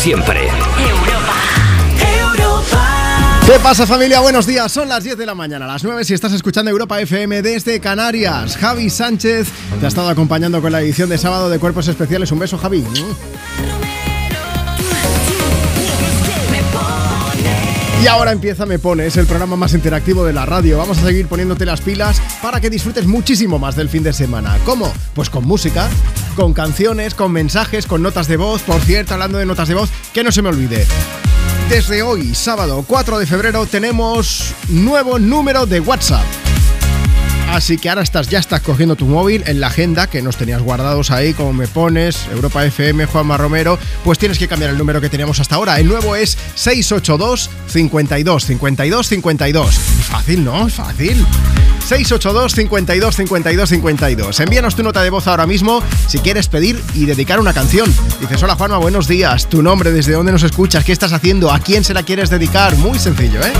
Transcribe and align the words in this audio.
favoritas 0.00 0.04
de 0.04 0.04
siempre. 0.04 0.48
¿Qué 3.46 3.58
pasa 3.60 3.86
familia? 3.86 4.20
Buenos 4.20 4.46
días, 4.46 4.70
son 4.70 4.88
las 4.88 5.02
10 5.02 5.18
de 5.18 5.26
la 5.26 5.34
mañana, 5.34 5.66
las 5.66 5.82
9 5.82 6.04
si 6.04 6.14
estás 6.14 6.32
escuchando 6.32 6.70
Europa 6.70 7.00
FM 7.00 7.42
desde 7.42 7.80
Canarias. 7.80 8.56
Javi 8.56 8.90
Sánchez 8.90 9.48
te 9.80 9.86
ha 9.86 9.88
estado 9.88 10.08
acompañando 10.08 10.62
con 10.62 10.70
la 10.70 10.80
edición 10.80 11.08
de 11.08 11.18
sábado 11.18 11.50
de 11.50 11.58
Cuerpos 11.58 11.88
Especiales. 11.88 12.30
Un 12.30 12.38
beso 12.38 12.56
Javi. 12.58 12.84
Y 18.02 18.06
ahora 18.06 18.32
empieza 18.32 18.64
Me 18.64 18.78
Pone, 18.78 19.06
es 19.06 19.18
el 19.18 19.26
programa 19.26 19.56
más 19.56 19.74
interactivo 19.74 20.24
de 20.24 20.32
la 20.32 20.46
radio. 20.46 20.78
Vamos 20.78 20.98
a 20.98 21.02
seguir 21.02 21.26
poniéndote 21.26 21.66
las 21.66 21.82
pilas 21.82 22.22
para 22.40 22.58
que 22.58 22.70
disfrutes 22.70 23.06
muchísimo 23.06 23.58
más 23.58 23.76
del 23.76 23.90
fin 23.90 24.02
de 24.02 24.14
semana. 24.14 24.56
¿Cómo? 24.64 24.90
Pues 25.14 25.28
con 25.28 25.44
música, 25.44 25.90
con 26.34 26.52
canciones, 26.52 27.14
con 27.14 27.32
mensajes, 27.32 27.86
con 27.86 28.02
notas 28.02 28.28
de 28.28 28.36
voz. 28.36 28.62
Por 28.62 28.80
cierto, 28.80 29.14
hablando 29.14 29.38
de 29.38 29.46
notas 29.46 29.68
de 29.68 29.74
voz, 29.74 29.90
que 30.12 30.24
no 30.24 30.32
se 30.32 30.42
me 30.42 30.48
olvide. 30.48 30.86
Desde 31.68 32.02
hoy, 32.02 32.34
sábado 32.34 32.84
4 32.86 33.18
de 33.18 33.26
febrero, 33.26 33.66
tenemos 33.66 34.54
nuevo 34.68 35.18
número 35.18 35.66
de 35.66 35.80
WhatsApp. 35.80 36.24
Así 37.50 37.78
que 37.78 37.88
ahora 37.88 38.02
estás, 38.02 38.28
ya 38.28 38.38
estás 38.38 38.60
cogiendo 38.60 38.94
tu 38.94 39.06
móvil 39.06 39.42
en 39.46 39.58
la 39.58 39.68
agenda 39.68 40.06
que 40.08 40.22
nos 40.22 40.36
tenías 40.36 40.62
guardados 40.62 41.10
ahí, 41.10 41.34
como 41.34 41.52
me 41.52 41.66
pones, 41.66 42.26
Europa 42.32 42.64
FM, 42.64 43.06
Juanma 43.06 43.36
Romero, 43.36 43.76
pues 44.04 44.18
tienes 44.18 44.38
que 44.38 44.46
cambiar 44.46 44.70
el 44.70 44.78
número 44.78 45.00
que 45.00 45.08
teníamos 45.08 45.40
hasta 45.40 45.56
ahora. 45.56 45.80
El 45.80 45.88
nuevo 45.88 46.14
es 46.14 46.38
682 46.54 47.50
52 47.66 48.44
52 48.44 49.06
52. 49.08 49.74
Fácil, 49.74 50.44
¿no? 50.44 50.68
Fácil. 50.68 51.26
682 51.80 52.54
52 52.54 53.16
52 53.16 53.68
52. 53.68 54.40
Envíanos 54.40 54.76
tu 54.76 54.82
nota 54.82 55.02
de 55.02 55.10
voz 55.10 55.26
ahora 55.26 55.46
mismo 55.46 55.82
si 56.06 56.18
quieres 56.18 56.48
pedir 56.48 56.82
y 56.94 57.06
dedicar 57.06 57.40
una 57.40 57.52
canción. 57.52 57.92
Dices, 58.20 58.42
hola 58.42 58.54
Juanma, 58.54 58.78
buenos 58.78 59.08
días. 59.08 59.48
Tu 59.48 59.62
nombre, 59.62 59.90
desde 59.90 60.12
dónde 60.12 60.32
nos 60.32 60.42
escuchas, 60.42 60.84
qué 60.84 60.92
estás 60.92 61.12
haciendo, 61.12 61.50
a 61.52 61.58
quién 61.58 61.84
se 61.84 61.94
la 61.94 62.02
quieres 62.02 62.30
dedicar. 62.30 62.76
Muy 62.76 62.98
sencillo, 62.98 63.40
¿eh? 63.40 63.52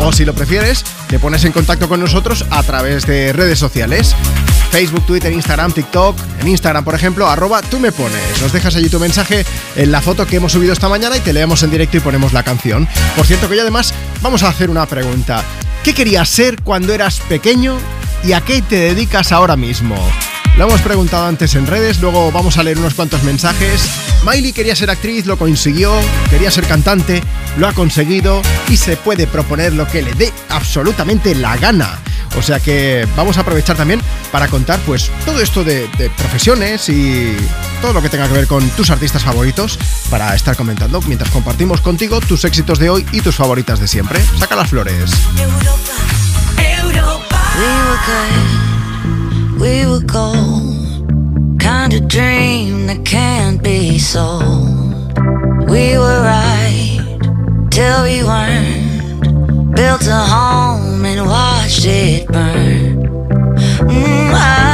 O 0.00 0.12
si 0.12 0.24
lo 0.24 0.34
prefieres, 0.34 0.84
te 1.08 1.18
pones 1.18 1.44
en 1.44 1.52
contacto 1.52 1.88
con 1.88 2.00
nosotros 2.00 2.44
a 2.50 2.62
través 2.62 3.06
de 3.06 3.32
redes 3.32 3.58
sociales. 3.58 4.14
Facebook, 4.70 5.06
Twitter, 5.06 5.32
Instagram, 5.32 5.72
TikTok. 5.72 6.16
En 6.40 6.48
Instagram, 6.48 6.84
por 6.84 6.94
ejemplo, 6.94 7.26
arroba 7.28 7.62
tú 7.62 7.80
me 7.80 7.92
pones. 7.92 8.42
Nos 8.42 8.52
dejas 8.52 8.76
allí 8.76 8.88
tu 8.88 9.00
mensaje 9.00 9.44
en 9.76 9.90
la 9.90 10.00
foto 10.00 10.26
que 10.26 10.36
hemos 10.36 10.52
subido 10.52 10.72
esta 10.72 10.88
mañana 10.88 11.16
y 11.16 11.20
te 11.20 11.32
leemos 11.32 11.62
en 11.62 11.70
directo 11.70 11.96
y 11.96 12.00
ponemos 12.00 12.32
la 12.32 12.42
canción. 12.42 12.86
Por 13.16 13.26
cierto 13.26 13.48
que 13.48 13.54
hoy 13.54 13.60
además 13.60 13.94
vamos 14.20 14.42
a 14.42 14.48
hacer 14.48 14.70
una 14.70 14.86
pregunta. 14.86 15.42
¿Qué 15.88 15.94
querías 15.94 16.28
ser 16.28 16.60
cuando 16.62 16.92
eras 16.92 17.18
pequeño 17.18 17.78
y 18.22 18.32
a 18.32 18.42
qué 18.42 18.60
te 18.60 18.76
dedicas 18.76 19.32
ahora 19.32 19.56
mismo? 19.56 19.96
Lo 20.58 20.64
hemos 20.64 20.80
preguntado 20.80 21.24
antes 21.24 21.54
en 21.54 21.68
redes, 21.68 22.00
luego 22.00 22.32
vamos 22.32 22.58
a 22.58 22.64
leer 22.64 22.78
unos 22.78 22.94
cuantos 22.94 23.22
mensajes. 23.22 23.80
Miley 24.26 24.52
quería 24.52 24.74
ser 24.74 24.90
actriz, 24.90 25.24
lo 25.24 25.38
consiguió, 25.38 25.94
quería 26.30 26.50
ser 26.50 26.66
cantante, 26.66 27.22
lo 27.58 27.68
ha 27.68 27.72
conseguido 27.72 28.42
y 28.68 28.76
se 28.76 28.96
puede 28.96 29.28
proponer 29.28 29.72
lo 29.72 29.86
que 29.86 30.02
le 30.02 30.14
dé 30.14 30.32
absolutamente 30.48 31.36
la 31.36 31.56
gana. 31.58 32.00
O 32.36 32.42
sea 32.42 32.58
que 32.58 33.06
vamos 33.16 33.38
a 33.38 33.42
aprovechar 33.42 33.76
también 33.76 34.00
para 34.32 34.48
contar 34.48 34.80
pues 34.80 35.12
todo 35.24 35.40
esto 35.40 35.62
de, 35.62 35.86
de, 35.96 36.10
profesiones 36.10 36.88
y 36.88 37.36
todo 37.80 37.92
lo 37.92 38.02
que 38.02 38.08
tenga 38.08 38.26
que 38.26 38.34
ver 38.34 38.48
con 38.48 38.68
tus 38.70 38.90
artistas 38.90 39.22
favoritos 39.22 39.78
para 40.10 40.34
estar 40.34 40.56
comentando 40.56 41.00
mientras 41.02 41.30
compartimos 41.30 41.80
contigo 41.80 42.18
tus 42.18 42.44
éxitos 42.44 42.80
de 42.80 42.90
hoy 42.90 43.06
y 43.12 43.20
tus 43.20 43.36
favoritas 43.36 43.78
de 43.78 43.86
siempre. 43.86 44.20
Saca 44.36 44.56
las 44.56 44.70
flores. 44.70 45.12
Europa, 46.56 47.22
Europa. 47.54 48.67
We 49.60 49.86
were 49.86 50.00
gold. 50.00 51.60
Kind 51.60 51.92
of 51.94 52.08
dream 52.08 52.86
that 52.86 53.04
can't 53.04 53.62
be 53.62 53.98
sold. 53.98 55.18
We 55.68 55.98
were 55.98 56.22
right 56.22 57.18
till 57.70 58.04
we 58.04 58.22
weren't. 58.22 59.74
Built 59.74 60.06
a 60.06 60.22
home 60.34 61.04
and 61.04 61.26
watched 61.26 61.84
it 61.86 62.26
burn. 62.28 63.08
Mm, 63.88 64.32
I 64.34 64.67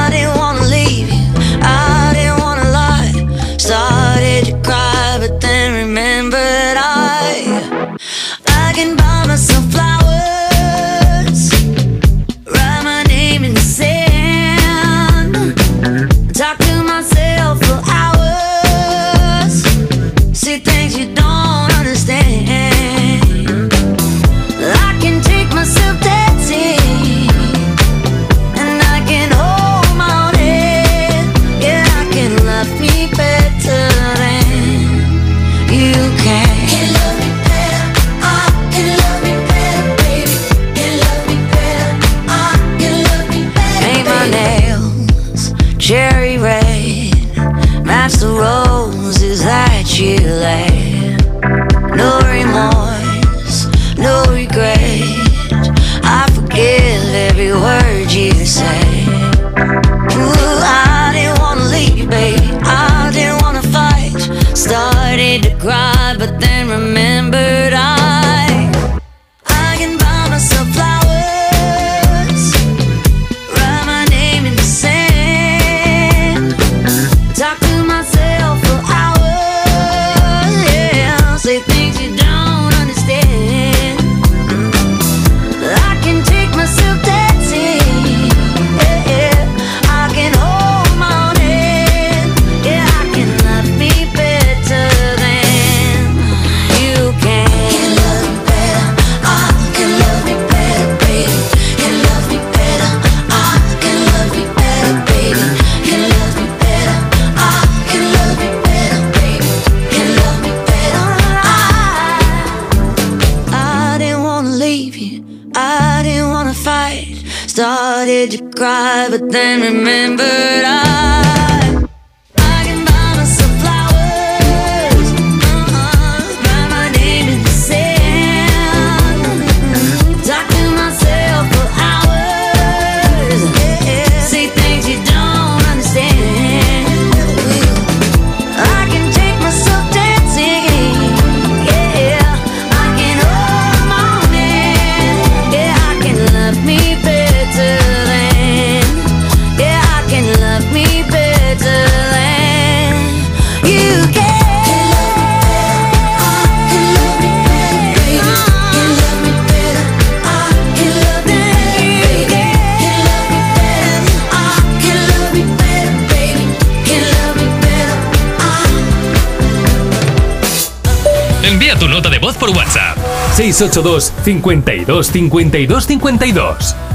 682 173.54 174.12
52 174.24 175.86
52 175.86 175.86
52 175.86 176.93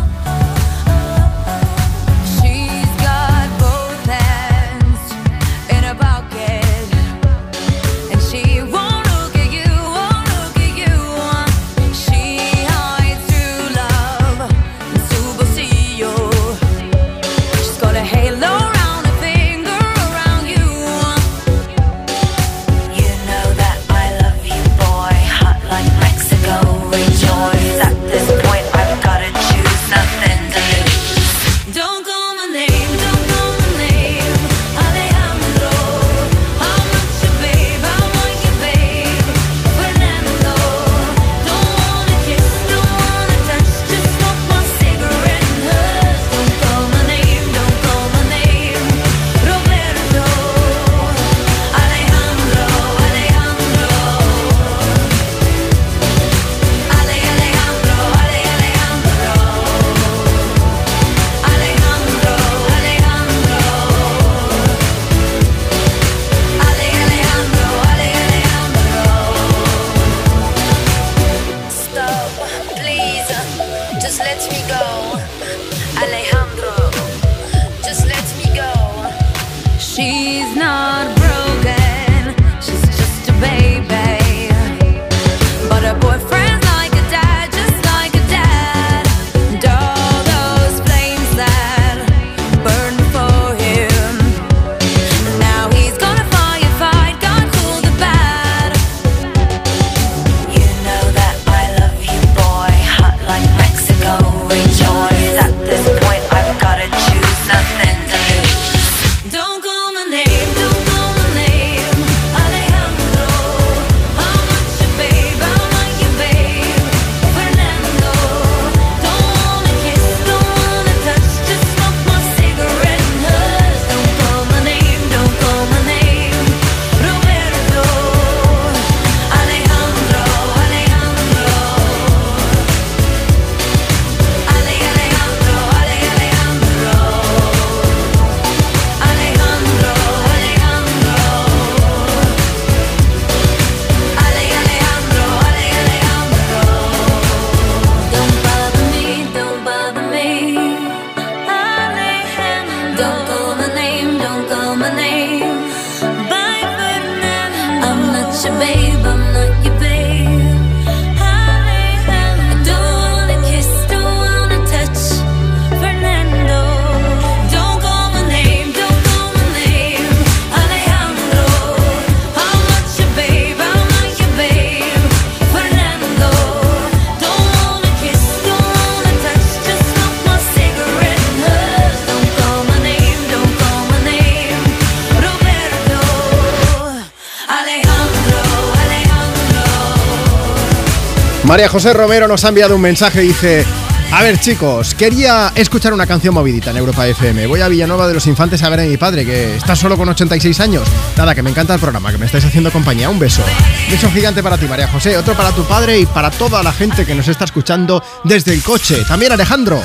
María 191.49 191.67
José 191.67 191.93
Romero 191.93 192.27
nos 192.27 192.45
ha 192.45 192.49
enviado 192.49 192.75
un 192.75 192.81
mensaje 192.81 193.23
y 193.23 193.29
dice... 193.29 193.65
A 194.11 194.21
ver 194.21 194.39
chicos, 194.39 194.93
quería 194.93 195.51
escuchar 195.55 195.93
una 195.93 196.05
canción 196.05 196.35
movidita 196.35 196.69
en 196.69 196.77
Europa 196.77 197.07
FM. 197.07 197.47
Voy 197.47 197.61
a 197.61 197.67
Villanueva 197.67 198.07
de 198.07 198.13
los 198.13 198.27
Infantes 198.27 198.61
a 198.61 198.69
ver 198.69 198.81
a 198.81 198.83
mi 198.83 198.97
padre, 198.97 199.25
que 199.25 199.55
está 199.55 199.75
solo 199.75 199.97
con 199.97 200.07
86 200.07 200.59
años. 200.59 200.87
Nada, 201.17 201.33
que 201.33 201.41
me 201.41 201.49
encanta 201.49 201.73
el 201.73 201.79
programa, 201.79 202.11
que 202.11 202.19
me 202.19 202.27
estáis 202.27 202.45
haciendo 202.45 202.71
compañía. 202.71 203.09
Un 203.09 203.17
beso. 203.17 203.41
Beso 203.89 204.11
gigante 204.11 204.43
para 204.43 204.59
ti, 204.59 204.67
María 204.67 204.87
José. 204.87 205.17
Otro 205.17 205.33
para 205.33 205.51
tu 205.51 205.63
padre 205.63 205.99
y 205.99 206.05
para 206.05 206.29
toda 206.29 206.61
la 206.61 206.71
gente 206.71 207.03
que 207.03 207.15
nos 207.15 207.27
está 207.27 207.45
escuchando 207.45 208.03
desde 208.23 208.53
el 208.53 208.61
coche. 208.61 209.03
También 209.07 209.31
Alejandro. 209.31 209.81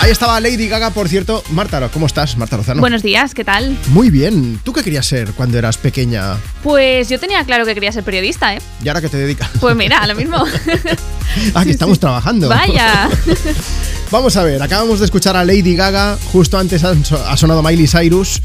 Ahí 0.00 0.10
estaba 0.10 0.40
Lady 0.40 0.66
Gaga, 0.66 0.90
por 0.90 1.10
cierto. 1.10 1.44
Marta, 1.50 1.86
¿cómo 1.92 2.06
estás? 2.06 2.34
Marta 2.38 2.56
Lozano. 2.56 2.80
Buenos 2.80 3.02
días, 3.02 3.34
¿qué 3.34 3.44
tal? 3.44 3.76
Muy 3.88 4.08
bien. 4.08 4.58
¿Tú 4.64 4.72
qué 4.72 4.82
querías 4.82 5.04
ser 5.04 5.32
cuando 5.32 5.58
eras 5.58 5.76
pequeña? 5.76 6.38
Pues 6.62 7.10
yo 7.10 7.20
tenía 7.20 7.44
claro 7.44 7.66
que 7.66 7.74
quería 7.74 7.92
ser 7.92 8.02
periodista, 8.02 8.54
¿eh? 8.54 8.62
¿Y 8.82 8.88
ahora 8.88 9.02
qué 9.02 9.10
te 9.10 9.18
dedicas? 9.18 9.50
Pues 9.60 9.76
mira, 9.76 10.06
lo 10.06 10.14
mismo. 10.14 10.42
ah, 11.54 11.64
que 11.64 11.70
estamos 11.72 12.00
trabajando. 12.00 12.48
Vaya. 12.48 13.10
Vamos 14.10 14.38
a 14.38 14.42
ver, 14.42 14.62
acabamos 14.62 15.00
de 15.00 15.04
escuchar 15.04 15.36
a 15.36 15.44
Lady 15.44 15.76
Gaga, 15.76 16.16
justo 16.32 16.58
antes 16.58 16.82
ha 16.82 17.36
sonado 17.36 17.62
Miley 17.62 17.86
Cyrus. 17.86 18.40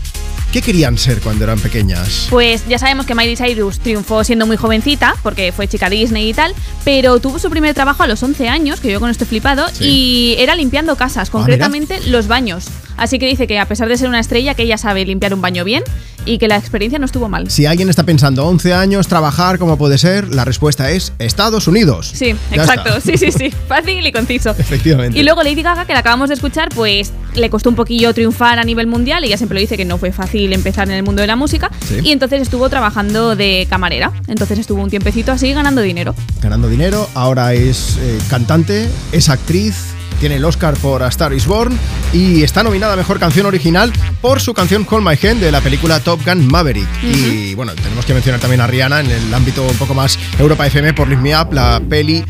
¿Qué 0.56 0.62
querían 0.62 0.98
ser 0.98 1.20
cuando 1.20 1.44
eran 1.44 1.60
pequeñas? 1.60 2.28
Pues 2.30 2.66
ya 2.66 2.80
sabemos 2.80 3.06
que 3.06 3.14
Miley 3.14 3.36
Cyrus 3.36 3.78
triunfó 3.78 4.24
siendo 4.24 4.48
muy 4.48 4.56
jovencita, 4.56 5.14
porque 5.22 5.52
fue 5.52 5.68
chica 5.68 5.90
Disney 5.90 6.30
y 6.30 6.34
tal, 6.34 6.54
pero 6.86 7.20
tuvo 7.20 7.40
su 7.40 7.50
primer 7.50 7.74
trabajo 7.74 8.04
a 8.04 8.08
los 8.08 8.24
11 8.24 8.48
años, 8.48 8.80
que 8.80 8.90
yo 8.90 9.02
con 9.02 9.10
este 9.10 9.26
flipado, 9.26 9.66
y 9.82 10.34
era 10.40 10.56
limpiando 10.56 10.96
casas, 10.96 11.28
ah, 11.28 11.32
concretamente 11.34 12.00
los 12.08 12.28
baños. 12.28 12.68
Así 12.96 13.20
que 13.20 13.28
dice 13.28 13.48
que 13.48 13.60
a 13.60 13.68
pesar 13.68 13.90
de 13.90 13.98
ser 13.98 14.08
una 14.08 14.22
estrella, 14.22 14.54
que 14.54 14.64
ella 14.64 14.78
sabe 14.78 15.04
limpiar 15.04 15.34
un 15.34 15.42
baño 15.42 15.66
bien 15.66 15.84
y 16.24 16.38
que 16.38 16.48
la 16.48 16.56
experiencia 16.56 17.00
no 17.00 17.06
estuvo 17.06 17.28
mal. 17.28 17.52
Si 17.52 17.66
alguien 17.66 17.90
está 17.90 18.04
pensando 18.04 18.46
11 18.48 18.74
años, 18.74 19.10
trabajar, 19.10 19.60
¿cómo 19.60 19.78
puede 19.78 19.98
ser? 19.98 20.34
La 20.34 20.46
respuesta 20.46 20.90
es 20.90 21.12
Estados 21.20 21.68
Unidos. 21.68 22.12
Sí, 22.14 22.34
exacto. 22.52 23.02
Sí, 23.02 23.18
sí, 23.18 23.34
sí. 23.34 23.52
Fácil 23.68 24.08
y 24.08 24.12
conciso. 24.14 24.52
Efectivamente. 24.52 25.20
Y 25.20 25.24
luego 25.24 25.44
Lady 25.44 25.62
Gaga, 25.62 25.86
que 25.86 25.92
la 25.92 26.00
acabamos 26.00 26.30
de 26.30 26.36
escuchar, 26.36 26.70
pues 26.70 27.12
le 27.36 27.50
costó 27.50 27.70
un 27.70 27.76
poquillo 27.76 28.14
triunfar 28.14 28.60
a 28.60 28.64
nivel 28.64 28.88
mundial. 28.88 29.24
Ella 29.24 29.38
siempre 29.38 29.56
lo 29.56 29.62
dice 29.62 29.78
que 29.78 29.86
no 29.86 29.98
fue 29.98 30.12
fácil 30.12 30.54
empezar 30.54 30.88
en 30.88 30.96
el 30.96 31.04
mundo 31.04 31.22
de 31.22 31.28
la 31.28 31.36
música. 31.36 31.72
Y 32.04 32.12
entonces 32.12 32.42
estuvo 32.42 32.70
trabajando 32.70 33.36
de 33.36 33.68
camarera. 33.70 34.12
Entonces 34.28 34.60
estuvo 34.60 34.82
un 34.82 34.90
tiempecito 34.90 35.32
así 35.32 35.54
ganando 35.54 35.82
dinero. 35.82 36.16
Ganando 36.42 36.68
dinero. 36.68 37.10
Ahora 37.14 37.54
es 37.54 37.98
eh, 38.00 38.20
cantante, 38.30 38.90
es 39.12 39.30
actriz 39.30 39.96
tiene 40.20 40.36
el 40.36 40.46
Oscar 40.46 40.76
por 40.76 41.04
A 41.04 41.08
Star 41.10 41.34
is 41.34 41.46
Born 41.46 41.78
y 42.14 42.44
está 42.44 42.64
nominada 42.64 42.94
a 42.94 42.96
Mejor 42.96 43.20
Canción 43.20 43.46
Original 43.46 43.92
por 44.22 44.40
su 44.40 44.54
canción 44.54 44.86
Call 44.86 45.02
My 45.02 45.18
Hand 45.22 45.42
de 45.42 45.52
la 45.52 45.62
película 45.62 46.00
Top 46.00 46.26
Gun 46.26 46.48
Maverick. 46.48 46.88
Y 47.04 47.54
bueno, 47.56 47.74
tenemos 47.76 48.06
que 48.06 48.14
mencionar 48.14 48.40
también 48.40 48.62
a 48.62 48.68
Rihanna 48.68 49.02
en 49.02 49.12
el 49.12 49.34
ámbito 49.34 49.64
un 49.68 49.78
poco 49.78 49.94
más 49.94 50.18
Europa 50.40 50.66
FM 50.68 50.94
por 50.94 51.10
Lift 51.10 51.22
Me 51.22 51.40
Up, 51.40 51.54
la 51.54 51.82
peli 51.88 52.24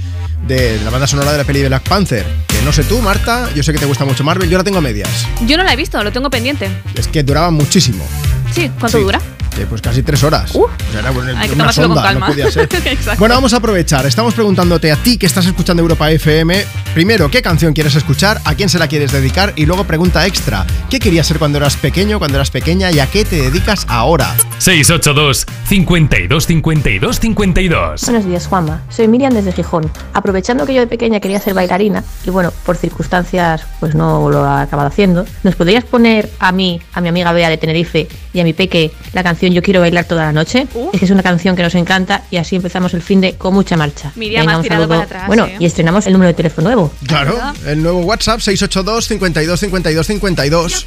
de 0.47 0.79
la 0.83 0.89
banda 0.89 1.07
sonora 1.07 1.31
de 1.31 1.37
la 1.39 1.43
peli 1.43 1.61
de 1.61 1.67
Black 1.67 1.87
Panther. 1.87 2.25
Que 2.47 2.61
no 2.63 2.71
sé 2.71 2.83
tú, 2.83 2.99
Marta, 3.01 3.49
yo 3.53 3.63
sé 3.63 3.73
que 3.73 3.79
te 3.79 3.85
gusta 3.85 4.05
mucho 4.05 4.23
Marvel, 4.23 4.49
yo 4.49 4.57
la 4.57 4.63
tengo 4.63 4.77
a 4.77 4.81
medias. 4.81 5.27
Yo 5.45 5.57
no 5.57 5.63
la 5.63 5.73
he 5.73 5.75
visto, 5.75 6.03
lo 6.03 6.11
tengo 6.11 6.29
pendiente. 6.29 6.69
Es 6.95 7.07
que 7.07 7.23
duraba 7.23 7.51
muchísimo. 7.51 8.05
Sí, 8.53 8.71
¿cuánto 8.79 8.99
dura? 8.99 9.19
Eh, 9.57 9.65
pues 9.69 9.81
casi 9.81 10.03
tres 10.03 10.24
horas. 10.24 10.53
Uh, 10.53 10.63
o 10.63 10.69
sea, 10.91 11.00
era 11.00 11.12
bueno, 11.12 11.31
hay 11.38 11.47
que 11.47 11.55
una 11.55 11.65
con 11.65 11.74
sonda, 11.74 12.03
calma. 12.03 12.27
no 12.27 12.33
podía 12.33 12.51
ser. 12.51 12.67
Bueno, 13.17 13.35
vamos 13.35 13.53
a 13.53 13.57
aprovechar. 13.57 14.05
Estamos 14.05 14.33
preguntándote 14.33 14.91
a 14.91 14.97
ti 14.97 15.17
que 15.17 15.25
estás 15.25 15.45
escuchando 15.45 15.81
Europa 15.81 16.12
FM. 16.12 16.65
Primero, 16.93 17.29
¿qué 17.29 17.41
canción 17.41 17.74
quieres 17.74 17.95
escuchar? 17.95 18.41
¿A 18.45 18.55
quién 18.55 18.67
se 18.69 18.79
la 18.79 18.88
quieres 18.88 19.12
dedicar? 19.12 19.53
Y 19.55 19.65
luego, 19.65 19.85
pregunta 19.85 20.25
extra. 20.25 20.65
¿Qué 20.89 21.00
querías 21.00 21.27
ser 21.27 21.39
cuando 21.39 21.57
eras 21.57 21.77
pequeño, 21.77 22.19
cuando 22.19 22.38
eras 22.38 22.51
pequeña 22.51 22.91
y 22.91 23.00
a 23.00 23.07
qué 23.07 23.24
te 23.24 23.38
dedicas 23.38 23.85
ahora? 23.88 24.35
682 24.57 25.45
52 25.67 26.45
52 26.45 27.19
52. 27.19 28.01
Buenos 28.05 28.25
días, 28.25 28.47
Juanma. 28.47 28.81
Soy 28.89 29.07
Miriam 29.07 29.33
desde 29.33 29.51
Gijón. 29.51 29.89
Aprovechando 30.13 30.65
que 30.65 30.74
yo 30.74 30.81
de 30.81 30.88
pequeña 30.88 31.19
quería 31.19 31.39
ser 31.39 31.53
bailarina 31.53 32.03
y 32.25 32.29
bueno, 32.29 32.51
por 32.65 32.77
circunstancias 32.77 33.65
pues 33.79 33.95
no 33.95 34.29
lo 34.29 34.45
he 34.45 34.62
acabado 34.62 34.88
haciendo, 34.88 35.25
¿nos 35.43 35.55
podrías 35.55 35.83
poner 35.83 36.29
a 36.39 36.51
mí, 36.51 36.81
a 36.93 37.01
mi 37.01 37.09
amiga 37.09 37.31
Bea 37.31 37.50
de 37.50 37.57
Tenerife 37.57 38.07
y 38.33 38.39
a 38.39 38.43
mi 38.43 38.53
peque 38.53 38.91
la 39.13 39.24
canción 39.24 39.44
Yo 39.53 39.61
quiero 39.61 39.79
bailar 39.81 40.05
toda 40.05 40.25
la 40.25 40.31
noche? 40.33 40.67
Uh. 40.73 40.89
Es 40.93 40.99
que 40.99 41.05
es 41.05 41.11
una 41.11 41.23
canción 41.23 41.55
que 41.55 41.63
nos 41.63 41.75
encanta 41.75 42.23
y 42.31 42.37
así 42.37 42.55
empezamos 42.55 42.93
el 42.93 43.01
fin 43.01 43.21
de 43.21 43.35
con 43.35 43.53
mucha 43.53 43.77
marcha. 43.77 44.11
Miriam, 44.15 44.47
has 44.47 44.57
un 44.59 44.65
saludo. 44.65 44.87
para 44.87 45.03
atrás, 45.03 45.27
Bueno, 45.27 45.45
¿eh? 45.45 45.57
y 45.59 45.65
estrenamos 45.65 46.05
el 46.07 46.13
número 46.13 46.27
de 46.27 46.33
teléfono 46.33 46.65
nuevo. 46.69 46.91
Claro, 47.07 47.37
el 47.65 47.81
nuevo 47.81 47.99
WhatsApp 48.01 48.39
682 48.39 49.07
52 49.07 49.59
52 49.59 50.07
52. 50.07 50.85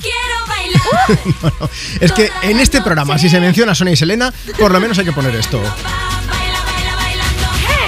No, 1.42 1.52
no. 1.60 1.70
Es 2.00 2.12
que 2.12 2.30
en 2.42 2.60
este 2.60 2.80
programa, 2.82 3.18
si 3.18 3.28
se 3.28 3.40
menciona 3.40 3.72
a 3.72 3.74
Sonia 3.74 3.94
y 3.94 3.96
Selena, 3.96 4.32
por 4.58 4.70
lo 4.70 4.80
menos 4.80 4.98
hay 4.98 5.04
que 5.04 5.12
poner 5.12 5.34
esto. 5.34 5.60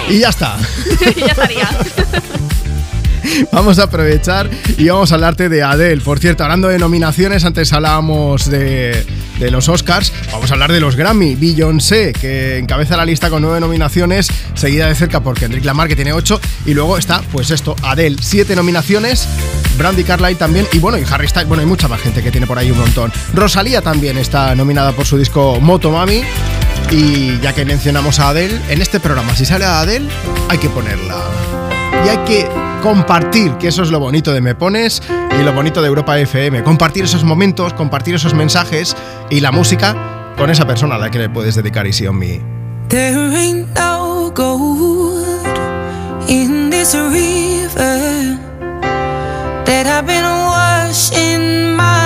Y 0.09 0.19
ya 0.19 0.31
está. 0.31 0.57
ya 1.17 1.27
estaría. 1.27 1.69
Vamos 3.53 3.79
a 3.79 3.85
aprovechar 3.85 4.49
y 4.77 4.89
vamos 4.89 5.13
a 5.13 5.15
hablarte 5.17 5.49
de 5.49 5.63
Adele. 5.63 6.01
Por 6.01 6.19
cierto, 6.19 6.45
hablando 6.45 6.69
de 6.69 6.79
nominaciones, 6.79 7.45
antes 7.45 7.73
hablábamos 7.73 8.51
de, 8.51 9.05
los 9.51 9.69
Oscars, 9.69 10.13
vamos 10.33 10.51
a 10.51 10.55
hablar 10.55 10.73
de 10.73 10.81
los 10.81 10.97
Grammy. 10.97 11.35
Beyoncé, 11.35 12.13
que 12.13 12.59
encabeza 12.59 12.97
la 12.97 13.05
lista 13.05 13.31
con 13.31 13.43
nueve 13.43 13.61
nominaciones, 13.61 14.29
seguida 14.55 14.87
de 14.87 14.95
cerca 14.95 15.21
por 15.21 15.39
Kendrick 15.39 15.65
Lamar, 15.65 15.89
que 15.89 15.97
tiene 15.97 16.13
ocho, 16.13 16.41
y 16.67 16.75
luego 16.75 16.99
está, 16.99 17.23
pues 17.33 17.51
esto, 17.51 17.77
Adele, 17.83 18.17
siete 18.21 18.57
nominaciones. 18.57 19.29
Brandy 19.79 20.05
Carlyle 20.05 20.37
también, 20.37 20.67
y 20.73 20.79
bueno, 20.79 20.99
y 20.99 21.05
Harry 21.11 21.29
Styles, 21.29 21.49
bueno, 21.49 21.63
hay 21.63 21.67
mucha 21.67 21.89
más 21.89 22.01
gente 22.01 22.23
que 22.23 22.31
tiene 22.31 22.47
por 22.47 22.59
ahí 22.59 22.71
un 22.71 22.79
montón. 22.79 23.13
Rosalía 23.35 23.81
también 23.81 24.19
está 24.19 24.55
nominada 24.55 24.93
por 24.93 25.07
su 25.07 25.17
disco 25.17 25.59
Motomami. 25.61 26.23
Y 26.91 27.39
ya 27.41 27.53
que 27.55 27.65
mencionamos 27.65 28.19
a 28.19 28.31
Adele, 28.31 28.59
en 28.69 28.83
este 28.83 28.99
programa, 28.99 29.35
si 29.37 29.45
sale 29.45 29.65
a 29.65 29.81
Adele, 29.81 30.09
hay 30.49 30.59
que 30.59 30.69
ponerla. 30.69 31.23
Y 32.05 32.09
hay 32.09 32.19
que 32.25 32.70
compartir, 32.81 33.53
que 33.59 33.69
eso 33.69 33.83
es 33.83 33.91
lo 33.91 34.01
bonito 34.01 34.33
de 34.33 34.41
Me 34.41 34.55
Pones 34.55 35.03
y 35.39 35.43
lo 35.43 35.53
bonito 35.53 35.81
de 35.81 35.89
Europa 35.89 36.19
FM. 36.19 36.63
Compartir 36.63 37.05
esos 37.05 37.25
momentos, 37.25 37.73
compartir 37.75 38.15
esos 38.15 38.35
mensajes 38.35 38.97
y 39.31 39.41
la 39.41 39.53
música 39.53 40.35
con 40.37 40.51
esa 40.51 40.67
persona 40.67 40.97
a 40.97 40.99
la 40.99 41.11
que 41.11 41.19
le 41.19 41.29
puedes 41.29 41.55
dedicar 41.55 41.87
Easy 41.87 42.07
on 42.07 42.19
Me. 42.19 42.41
There 42.89 43.21
this 46.71 46.95
river 46.95 48.39
that 49.67 49.87
I've 49.87 50.07
been 50.07 50.25
washing 50.25 51.77
my. 51.77 52.01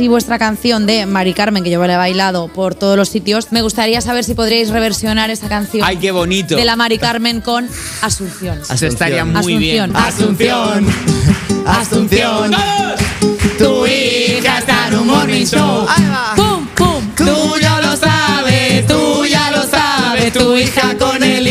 así 0.00 0.08
vuestra 0.08 0.38
canción 0.38 0.86
de 0.86 1.04
Mari 1.04 1.34
Carmen, 1.34 1.62
que 1.62 1.68
yo 1.68 1.86
la 1.86 1.92
he 1.92 1.96
bailado 1.98 2.48
por 2.48 2.74
todos 2.74 2.96
los 2.96 3.10
sitios, 3.10 3.52
me 3.52 3.60
gustaría 3.60 4.00
saber 4.00 4.24
si 4.24 4.32
podríais 4.32 4.70
reversionar 4.70 5.28
esa 5.28 5.46
canción. 5.46 5.86
¡Ay, 5.86 5.98
qué 5.98 6.10
bonito! 6.10 6.56
De 6.56 6.64
la 6.64 6.74
Mari 6.74 6.96
Carmen 6.96 7.42
con 7.42 7.68
Asunción. 8.00 8.58
Eso 8.62 8.86
estaría 8.86 9.26
muy 9.26 9.40
Asunción. 9.40 9.58
bien. 9.60 9.96
Asunción, 9.96 10.86
Asunción, 11.66 12.50
tu 13.58 13.84
hija 13.86 14.60
está 14.60 14.88
en 14.88 14.94
un 15.00 15.06
morning 15.06 15.44
¡Pum, 16.34 16.66
pum! 16.74 17.04
Tú 17.14 17.58
ya 17.60 17.82
lo 17.82 17.94
sabes, 17.94 18.86
tú 18.86 19.26
ya 19.26 19.50
lo 19.50 19.68
sabes, 19.68 20.32
tu 20.32 20.56
hija 20.56 20.96
con 20.96 21.22
el 21.22 21.46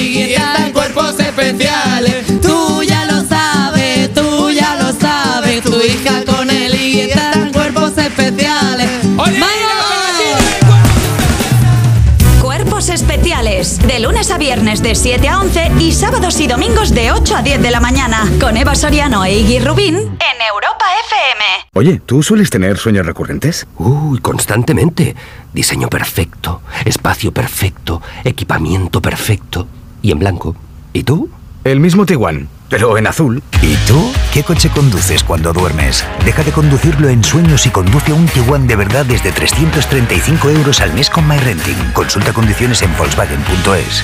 de 14.70 14.94
7 14.94 15.28
a 15.28 15.40
11 15.40 15.72
y 15.80 15.92
sábados 15.92 16.40
y 16.40 16.46
domingos 16.46 16.94
de 16.94 17.12
8 17.12 17.38
a 17.38 17.42
10 17.42 17.60
de 17.60 17.72
la 17.72 17.80
mañana 17.80 18.30
con 18.40 18.56
Eva 18.56 18.76
Soriano 18.76 19.26
e 19.26 19.40
Iggy 19.40 19.58
Rubín 19.58 19.96
en 19.96 20.42
Europa 20.54 20.86
FM. 21.08 21.70
Oye, 21.74 22.00
¿tú 22.06 22.22
sueles 22.22 22.52
tener 22.52 22.78
sueños 22.78 23.04
recurrentes? 23.04 23.66
Uy, 23.80 24.20
constantemente. 24.20 25.16
Diseño 25.54 25.90
perfecto, 25.90 26.62
espacio 26.86 27.34
perfecto, 27.34 28.04
equipamiento 28.24 29.02
perfecto 29.02 29.68
y 30.04 30.12
en 30.12 30.20
blanco. 30.20 30.56
¿Y 30.94 31.02
tú? 31.02 31.32
El 31.64 31.80
mismo 31.80 32.06
Tiguan, 32.06 32.48
pero 32.70 32.96
en 32.96 33.08
azul. 33.08 33.42
¿Y 33.64 33.76
tú? 33.88 34.14
¿Qué 34.32 34.44
coche 34.44 34.70
conduces 34.70 35.24
cuando 35.24 35.52
duermes? 35.52 36.06
Deja 36.24 36.44
de 36.44 36.52
conducirlo 36.52 37.10
en 37.10 37.24
sueños 37.24 37.66
y 37.66 37.72
conduce 37.72 38.14
un 38.14 38.28
Tiguan 38.28 38.68
de 38.68 38.76
verdad 38.76 39.04
desde 39.08 39.32
335 39.32 40.52
euros 40.52 40.80
al 40.80 40.94
mes 40.94 41.10
con 41.10 41.28
MyRenting. 41.28 41.92
Consulta 41.94 42.34
condiciones 42.34 42.84
en 42.84 42.96
Volkswagen.es. 42.96 44.04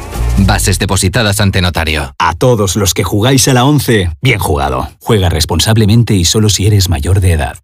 Bases 0.45 0.79
depositadas 0.79 1.39
ante 1.39 1.61
notario. 1.61 2.15
A 2.17 2.33
todos 2.33 2.75
los 2.75 2.93
que 2.93 3.03
jugáis 3.03 3.47
a 3.47 3.53
la 3.53 3.63
11, 3.65 4.09
bien 4.21 4.39
jugado. 4.39 4.89
Juega 4.99 5.29
responsablemente 5.29 6.15
y 6.15 6.25
solo 6.25 6.49
si 6.49 6.65
eres 6.65 6.89
mayor 6.89 7.19
de 7.19 7.33
edad. 7.33 7.57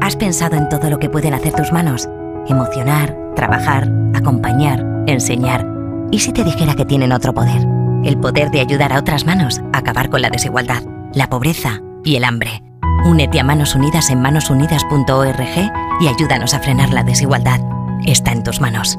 ¿Has 0.00 0.16
pensado 0.16 0.56
en 0.56 0.68
todo 0.68 0.88
lo 0.88 0.98
que 0.98 1.10
pueden 1.10 1.34
hacer 1.34 1.52
tus 1.52 1.72
manos? 1.72 2.08
Emocionar, 2.48 3.16
trabajar, 3.36 3.92
acompañar, 4.14 4.84
enseñar. 5.06 5.66
¿Y 6.10 6.20
si 6.20 6.32
te 6.32 6.42
dijera 6.42 6.74
que 6.74 6.86
tienen 6.86 7.12
otro 7.12 7.34
poder? 7.34 7.66
El 8.02 8.18
poder 8.18 8.50
de 8.50 8.60
ayudar 8.60 8.92
a 8.92 8.98
otras 8.98 9.26
manos 9.26 9.60
a 9.72 9.78
acabar 9.78 10.08
con 10.08 10.22
la 10.22 10.30
desigualdad, 10.30 10.82
la 11.14 11.28
pobreza 11.28 11.80
y 12.04 12.16
el 12.16 12.24
hambre. 12.24 12.62
Únete 13.04 13.40
a 13.40 13.44
Manos 13.44 13.74
Unidas 13.74 14.10
en 14.10 14.20
manosunidas.org 14.20 15.72
y 16.00 16.08
ayúdanos 16.08 16.54
a 16.54 16.60
frenar 16.60 16.92
la 16.92 17.04
desigualdad. 17.04 17.60
Está 18.06 18.32
en 18.32 18.42
tus 18.42 18.60
manos. 18.60 18.98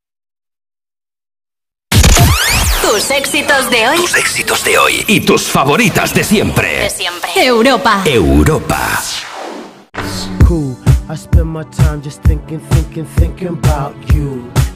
Tus 2.81 3.11
éxitos 3.11 3.69
de 3.69 3.87
hoy. 3.87 3.97
Tus 3.97 4.15
éxitos 4.15 4.63
de 4.63 4.77
hoy 4.77 5.05
y 5.07 5.21
tus 5.21 5.43
favoritas 5.43 6.13
de 6.13 6.23
siempre. 6.23 6.79
De 6.81 6.89
siempre. 6.89 7.29
Europa. 7.35 8.01
Europa. 8.05 9.01
cool. 10.47 10.75
I 11.07 11.15
spend 11.15 11.47
my 11.47 11.63
time 11.63 12.01
just 12.01 12.21
thinking, 12.23 12.59
thinking, 12.59 13.05
thinking 13.05 13.49
about 13.49 13.95
you. 14.13 14.51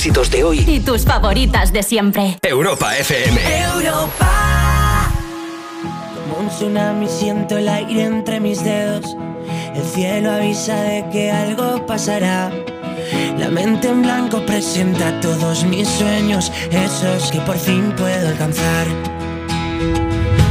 éxitos 0.00 0.30
de 0.30 0.44
hoy. 0.44 0.64
Y 0.66 0.80
tus 0.80 1.04
favoritas 1.04 1.74
de 1.74 1.82
siempre. 1.82 2.38
Europa 2.40 2.96
FM. 2.96 3.38
Como 6.14 6.40
un 6.40 6.48
tsunami 6.48 7.06
siento 7.06 7.58
el 7.58 7.68
aire 7.68 8.04
entre 8.04 8.40
mis 8.40 8.64
dedos. 8.64 9.14
El 9.74 9.84
cielo 9.84 10.32
avisa 10.32 10.80
de 10.84 11.04
que 11.12 11.30
algo 11.30 11.84
pasará. 11.84 12.50
La 13.38 13.50
mente 13.50 13.88
en 13.88 14.00
blanco 14.00 14.40
presenta 14.46 15.20
todos 15.20 15.64
mis 15.64 15.86
sueños, 15.86 16.50
esos 16.70 17.30
que 17.30 17.40
por 17.40 17.58
fin 17.58 17.92
puedo 17.94 18.26
alcanzar. 18.26 18.86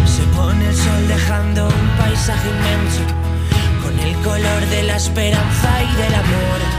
Se 0.06 0.22
pone 0.38 0.68
el 0.68 0.76
sol 0.76 1.08
dejando 1.08 1.66
un 1.66 1.98
paisaje 1.98 2.50
inmenso, 2.50 3.02
con 3.82 3.98
el 3.98 4.16
color 4.18 4.66
de 4.70 4.84
la 4.84 4.98
esperanza 4.98 5.70
y 5.82 5.96
del 6.04 6.14
amor. 6.14 6.79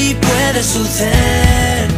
hoy 0.00 0.14
puede 0.14 0.62
suceder 0.62 1.88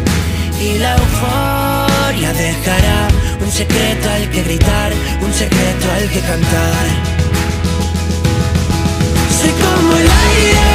y 0.60 0.78
la 0.78 0.96
euforia 0.96 2.32
dejará 2.32 3.08
un 3.40 3.50
secreto 3.50 4.10
al 4.10 4.30
que 4.30 4.42
gritar, 4.42 4.92
un 5.20 5.32
secreto 5.32 5.86
al 5.96 6.08
que 6.10 6.20
cantar. 6.20 6.84
Soy 9.38 9.50
como 9.50 9.96
el 9.96 10.08
aire 10.26 10.70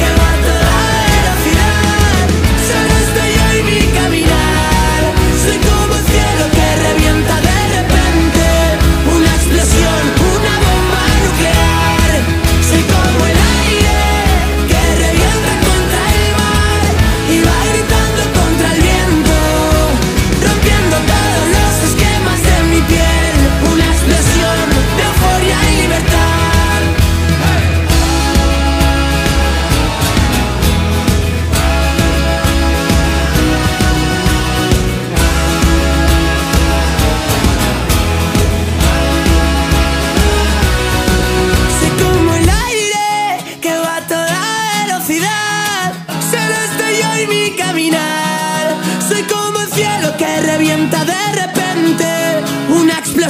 que 0.00 0.08
va 0.18 0.30
a 0.32 0.38
toda 0.46 0.76
velocidad, 1.14 2.24
solo 2.70 2.92
estoy 3.04 3.30
yo 3.38 3.46
y 3.58 3.62
mi 3.68 3.80
caminar. 3.98 5.00
Soy 5.44 5.58
como 5.68 5.94
el 5.94 6.04
cielo 6.10 6.55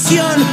Una 0.08 0.45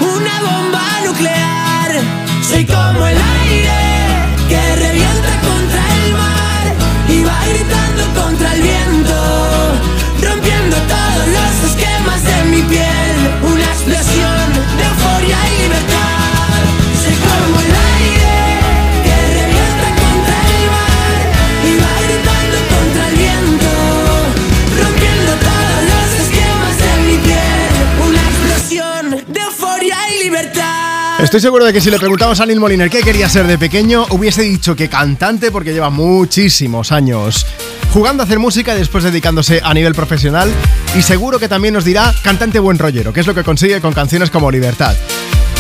Estoy 31.33 31.47
seguro 31.47 31.65
de 31.65 31.73
que 31.73 31.81
si 31.81 31.89
le 31.89 31.97
preguntamos 31.97 32.39
a 32.39 32.45
Neil 32.45 32.59
Moliner 32.59 32.91
qué 32.91 33.01
quería 33.01 33.27
ser 33.27 33.47
de 33.47 33.57
pequeño, 33.57 34.05
hubiese 34.11 34.43
dicho 34.43 34.75
que 34.75 34.87
cantante 34.87 35.49
porque 35.49 35.73
lleva 35.73 35.89
muchísimos 35.89 36.91
años 36.91 37.47
jugando 37.91 38.21
a 38.21 38.27
hacer 38.27 38.37
música 38.37 38.75
y 38.75 38.77
después 38.77 39.03
dedicándose 39.03 39.59
a 39.63 39.73
nivel 39.73 39.95
profesional. 39.95 40.51
Y 40.95 41.01
seguro 41.01 41.39
que 41.39 41.49
también 41.49 41.73
nos 41.73 41.85
dirá 41.85 42.13
cantante 42.21 42.59
buen 42.59 42.77
rollero, 42.77 43.13
que 43.13 43.21
es 43.21 43.25
lo 43.25 43.33
que 43.33 43.43
consigue 43.43 43.81
con 43.81 43.93
canciones 43.93 44.29
como 44.29 44.51
Libertad. 44.51 44.95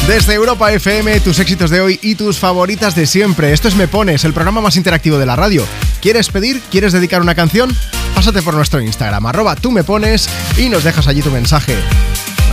Desde 0.05 0.35
Europa 0.35 0.71
FM, 0.71 1.21
tus 1.21 1.39
éxitos 1.39 1.71
de 1.71 1.81
hoy 1.81 1.99
y 2.03 2.13
tus 2.13 2.37
favoritas 2.37 2.93
de 2.93 3.07
siempre. 3.07 3.51
Esto 3.51 3.67
es 3.67 3.75
Me 3.75 3.87
Pones, 3.87 4.25
el 4.25 4.33
programa 4.33 4.61
más 4.61 4.77
interactivo 4.77 5.17
de 5.17 5.25
la 5.25 5.35
radio. 5.35 5.65
¿Quieres 6.03 6.29
pedir? 6.29 6.61
¿Quieres 6.69 6.93
dedicar 6.93 7.19
una 7.19 7.33
canción? 7.33 7.75
Pásate 8.13 8.43
por 8.43 8.53
nuestro 8.53 8.79
Instagram, 8.79 9.25
arroba 9.25 9.55
tú 9.55 9.71
me 9.71 9.83
pones 9.83 10.29
y 10.55 10.69
nos 10.69 10.83
dejas 10.83 11.07
allí 11.07 11.23
tu 11.23 11.31
mensaje. 11.31 11.75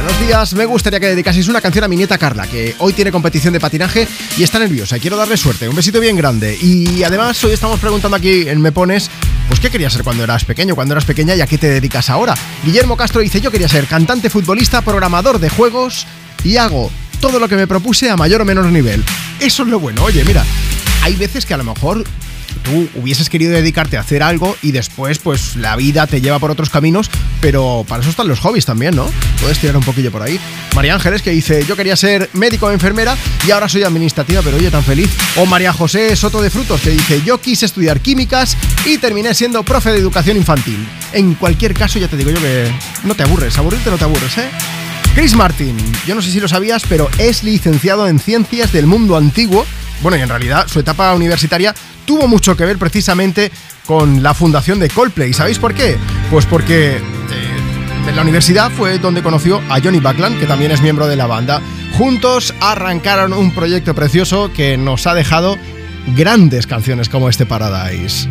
Buenos 0.03 0.19
días, 0.19 0.55
me 0.55 0.65
gustaría 0.65 0.99
que 0.99 1.09
dedicaseis 1.09 1.49
una 1.49 1.61
canción 1.61 1.85
a 1.85 1.89
mi 1.89 1.95
nieta 1.95 2.17
Carla, 2.17 2.47
que 2.47 2.75
hoy 2.79 2.95
tiene 2.95 3.13
competición 3.13 3.53
de 3.53 3.61
patinaje 3.61 4.09
y 4.39 4.43
está 4.43 4.59
nerviosa 4.59 4.99
quiero 4.99 5.15
darle 5.15 5.37
suerte. 5.37 5.69
Un 5.69 5.77
besito 5.77 6.01
bien 6.01 6.17
grande. 6.17 6.57
Y 6.59 7.03
además 7.03 7.45
hoy 7.45 7.53
estamos 7.53 7.79
preguntando 7.81 8.17
aquí 8.17 8.49
en 8.49 8.63
Me 8.63 8.73
Pones, 8.73 9.11
pues 9.47 9.61
qué 9.61 9.69
querías 9.69 9.93
ser 9.93 10.03
cuando 10.03 10.25
eras 10.25 10.47
pequeño, 10.47 10.75
cuando 10.75 10.95
eras 10.95 11.05
pequeña 11.05 11.35
y 11.35 11.43
a 11.43 11.47
qué 11.47 11.59
te 11.59 11.69
dedicas 11.69 12.09
ahora. 12.09 12.35
Guillermo 12.65 12.97
Castro 12.97 13.21
dice, 13.21 13.43
yo 13.43 13.51
quería 13.51 13.69
ser 13.69 13.87
cantante, 13.89 14.31
futbolista, 14.31 14.81
programador 14.81 15.39
de 15.39 15.51
juegos 15.51 16.07
y 16.45 16.57
hago 16.57 16.91
todo 17.21 17.39
lo 17.39 17.47
que 17.47 17.57
me 17.57 17.67
propuse 17.67 18.09
a 18.09 18.17
mayor 18.17 18.41
o 18.41 18.47
menor 18.47 18.65
nivel. 18.73 19.05
Eso 19.39 19.65
es 19.65 19.69
lo 19.69 19.81
bueno. 19.81 20.03
Oye, 20.05 20.25
mira, 20.25 20.47
hay 21.03 21.15
veces 21.17 21.45
que 21.45 21.53
a 21.53 21.59
lo 21.59 21.65
mejor 21.65 22.05
tú 22.63 22.89
hubieses 22.97 23.29
querido 23.29 23.53
dedicarte 23.53 23.97
a 23.97 24.01
hacer 24.01 24.23
algo 24.23 24.57
y 24.63 24.73
después 24.73 25.19
pues 25.19 25.57
la 25.57 25.77
vida 25.77 26.07
te 26.07 26.21
lleva 26.21 26.39
por 26.39 26.51
otros 26.51 26.71
caminos, 26.71 27.11
pero 27.41 27.85
para 27.89 28.03
eso 28.03 28.11
están 28.11 28.29
los 28.29 28.41
hobbies 28.41 28.67
también, 28.67 28.97
¿no? 28.97 29.07
Puedes 29.41 29.59
tirar 29.59 29.77
un 29.77 29.83
poquillo 29.83 30.11
por 30.11 30.23
ahí. 30.23 30.39
María 30.75 30.95
Ángeles 30.95 31.23
que 31.23 31.31
dice, 31.31 31.65
yo 31.67 31.77
quería 31.77 31.97
ser 31.97 32.31
médico 32.33 32.67
o 32.67 32.71
enfermera 32.71 33.17
y 33.47 33.51
ahora 33.51 33.69
soy 33.69 33.83
administrativa, 33.83 34.43
pero 34.43 34.57
oye, 34.57 34.71
tan 34.71 34.85
feliz. 34.85 35.11
O 35.37 35.47
María 35.47 35.73
José 35.73 36.15
Soto 36.17 36.43
de 36.43 36.51
Frutos 36.51 36.81
que 36.81 36.91
dice, 36.91 37.23
yo 37.25 37.41
quise 37.41 37.67
estudiar 37.67 38.01
químicas 38.01 38.57
y 38.85 38.99
terminé 38.99 39.35
siendo 39.35 39.63
profe 39.63 39.91
de 39.91 39.99
educación 39.99 40.37
infantil. 40.37 40.87
En 41.13 41.35
cualquier 41.35 41.75
caso, 41.75 41.99
ya 41.99 42.09
te 42.09 42.17
digo 42.17 42.31
yo 42.31 42.41
que 42.41 42.71
no 43.05 43.15
te 43.15 43.23
aburres, 43.23 43.57
aburrirte 43.59 43.91
no 43.91 43.99
te 43.99 44.05
aburres, 44.05 44.39
¿eh? 44.39 44.49
Chris 45.15 45.35
Martin, 45.35 45.77
yo 46.07 46.15
no 46.15 46.23
sé 46.23 46.31
si 46.31 46.41
lo 46.41 46.47
sabías, 46.47 46.85
pero 46.89 47.11
es 47.19 47.43
licenciado 47.43 48.07
en 48.07 48.21
Ciencias 48.21 48.73
del 48.73 48.87
Mundo 48.87 49.17
Antiguo. 49.17 49.67
Bueno, 50.03 50.17
y 50.17 50.21
en 50.21 50.29
realidad 50.29 50.69
su 50.69 50.79
etapa 50.79 51.13
universitaria 51.15 51.75
tuvo 52.11 52.27
mucho 52.27 52.57
que 52.57 52.65
ver 52.65 52.77
precisamente 52.77 53.53
con 53.87 54.21
la 54.21 54.35
fundación 54.35 54.81
de 54.81 54.89
Coldplay. 54.89 55.33
¿Sabéis 55.33 55.61
por 55.61 55.75
qué? 55.75 55.97
Pues 56.29 56.45
porque 56.45 56.97
eh, 56.97 57.01
en 58.09 58.17
la 58.17 58.23
universidad 58.23 58.69
fue 58.73 58.99
donde 58.99 59.23
conoció 59.23 59.63
a 59.71 59.81
Johnny 59.81 60.01
Buckland, 60.01 60.41
que 60.41 60.47
también 60.47 60.73
es 60.73 60.83
miembro 60.83 61.07
de 61.07 61.15
la 61.15 61.29
banda. 61.29 61.63
Juntos 61.97 62.53
arrancaron 62.61 63.33
un 63.33 63.55
proyecto 63.55 63.95
precioso 63.95 64.53
que 64.53 64.77
nos 64.77 65.07
ha 65.07 65.15
dejado 65.15 65.57
grandes 66.17 66.67
canciones 66.67 67.09
como 67.09 67.29
este 67.29 67.47
Paradise. 67.47 68.29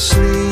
Sleep 0.00 0.49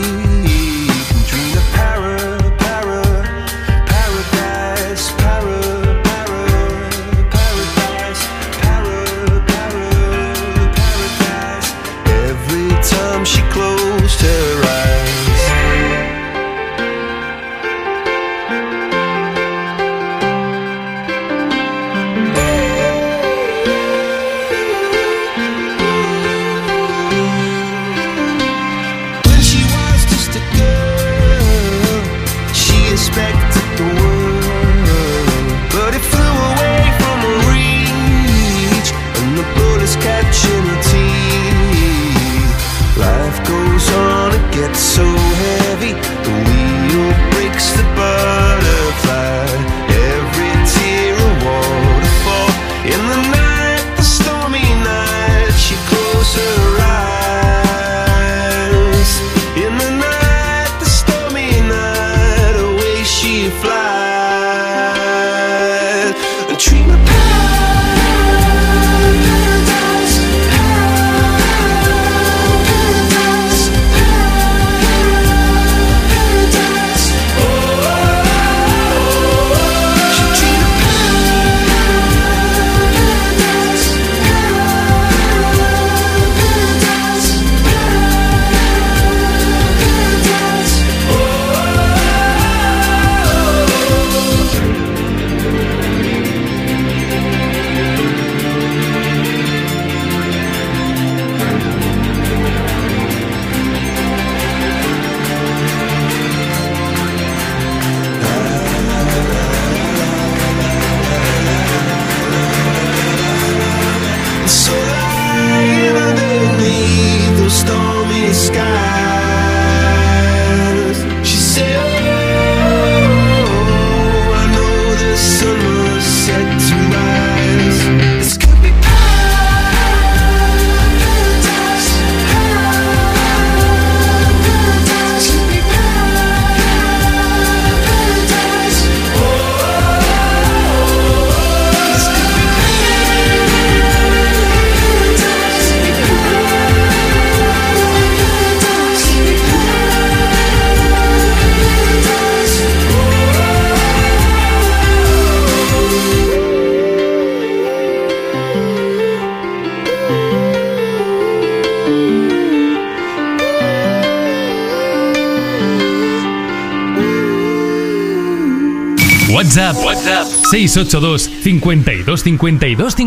682 170.50 171.18
52 171.42 172.16
52 172.16 172.16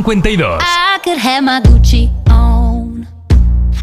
52. 0.04 0.46
I 0.46 1.00
could 1.04 1.18
have 1.18 1.44
my 1.44 1.60
Gucci 1.60 2.12
on. 2.30 3.08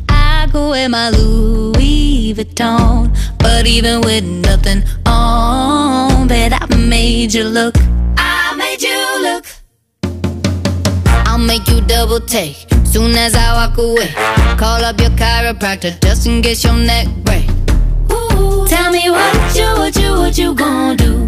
I 0.08 0.46
go 0.52 0.88
my 0.88 1.10
Louis 1.10 2.34
Vuitton. 2.34 3.12
But 3.38 3.66
even 3.66 4.00
with 4.02 4.22
nothing 4.22 4.84
on, 5.06 6.28
bet 6.28 6.52
I 6.52 6.76
made 6.76 7.34
you 7.34 7.44
look. 7.44 7.74
I 8.16 8.54
made 8.54 8.80
you 8.80 9.22
look. 9.22 9.46
I'll 11.26 11.38
make 11.38 11.66
you 11.66 11.80
double 11.80 12.20
take. 12.20 12.64
Soon 12.84 13.16
as 13.16 13.34
I 13.34 13.54
walk 13.54 13.76
away, 13.76 14.12
call 14.56 14.84
up 14.84 15.00
your 15.00 15.10
chiropractor 15.10 16.00
just 16.00 16.26
your 16.62 16.76
neck 16.76 17.08
break. 17.24 17.50
Ooh, 18.12 18.68
tell 18.68 18.92
me 18.92 19.10
what 19.10 19.56
you, 19.56 19.66
what 19.80 19.96
you, 19.96 20.12
what 20.12 20.38
you 20.38 20.54
gonna 20.54 20.96
do? 20.96 21.27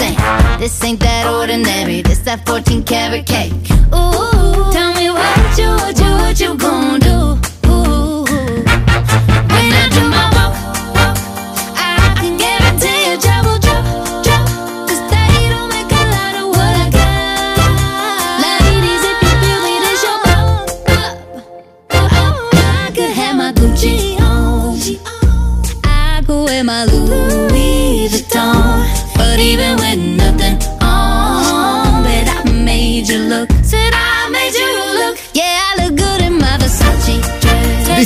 This 0.00 0.82
ain't 0.82 1.00
that 1.00 1.26
ordinary, 1.26 2.00
this 2.00 2.20
that 2.20 2.46
14 2.46 2.82
karat 2.84 3.26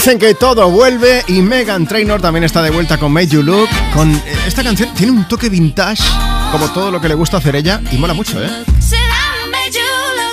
Dicen 0.04 0.18
que 0.18 0.34
todo 0.34 0.68
vuelve 0.68 1.24
y 1.28 1.40
Megan 1.40 1.86
Trainor 1.86 2.20
también 2.20 2.44
está 2.44 2.60
de 2.60 2.68
vuelta 2.68 2.98
con 2.98 3.10
Made 3.10 3.28
You 3.28 3.42
Look. 3.42 3.70
Con 3.94 4.14
eh, 4.14 4.22
esta 4.46 4.62
canción 4.62 4.92
tiene 4.92 5.12
un 5.12 5.26
toque 5.26 5.48
vintage, 5.48 6.02
como 6.52 6.70
todo 6.72 6.90
lo 6.90 7.00
que 7.00 7.08
le 7.08 7.14
gusta 7.14 7.38
hacer 7.38 7.56
ella, 7.56 7.80
y 7.90 7.96
mola 7.96 8.12
mucho, 8.12 8.38
¿eh? 8.44 8.50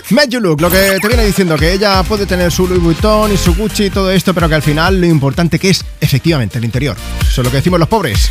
Made 0.09 0.27
you 0.27 0.41
look. 0.41 0.59
Lo 0.59 0.69
que 0.69 0.97
te 1.01 1.07
viene 1.07 1.23
diciendo, 1.23 1.55
que 1.55 1.71
ella 1.71 2.03
puede 2.03 2.25
tener 2.25 2.51
su 2.51 2.67
Louis 2.67 2.81
Vuitton 2.81 3.31
y 3.31 3.37
su 3.37 3.55
Gucci 3.55 3.85
y 3.85 3.89
todo 3.89 4.11
esto, 4.11 4.33
pero 4.33 4.49
que 4.49 4.55
al 4.55 4.61
final 4.61 4.99
lo 4.99 5.07
importante 5.07 5.57
que 5.57 5.69
es, 5.69 5.85
efectivamente, 6.01 6.57
el 6.57 6.65
interior. 6.65 6.97
Eso 7.21 7.39
es 7.39 7.45
lo 7.45 7.49
que 7.49 7.55
decimos 7.55 7.79
los 7.79 7.87
pobres. 7.87 8.29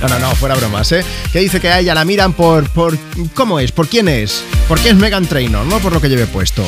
No, 0.00 0.08
no, 0.08 0.18
no, 0.18 0.34
fuera 0.34 0.54
bromas, 0.54 0.92
¿eh? 0.92 1.04
Que 1.30 1.40
dice 1.40 1.60
que 1.60 1.68
a 1.68 1.78
ella 1.78 1.94
la 1.94 2.06
miran 2.06 2.32
por, 2.32 2.70
por... 2.70 2.96
¿Cómo 3.34 3.60
es? 3.60 3.70
¿Por 3.70 3.86
quién 3.86 4.08
es? 4.08 4.44
¿Por 4.66 4.80
qué 4.80 4.88
es 4.88 4.96
Megan 4.96 5.26
Trainor? 5.26 5.66
No 5.66 5.78
por 5.78 5.92
lo 5.92 6.00
que 6.00 6.08
lleve 6.08 6.26
puesto. 6.26 6.64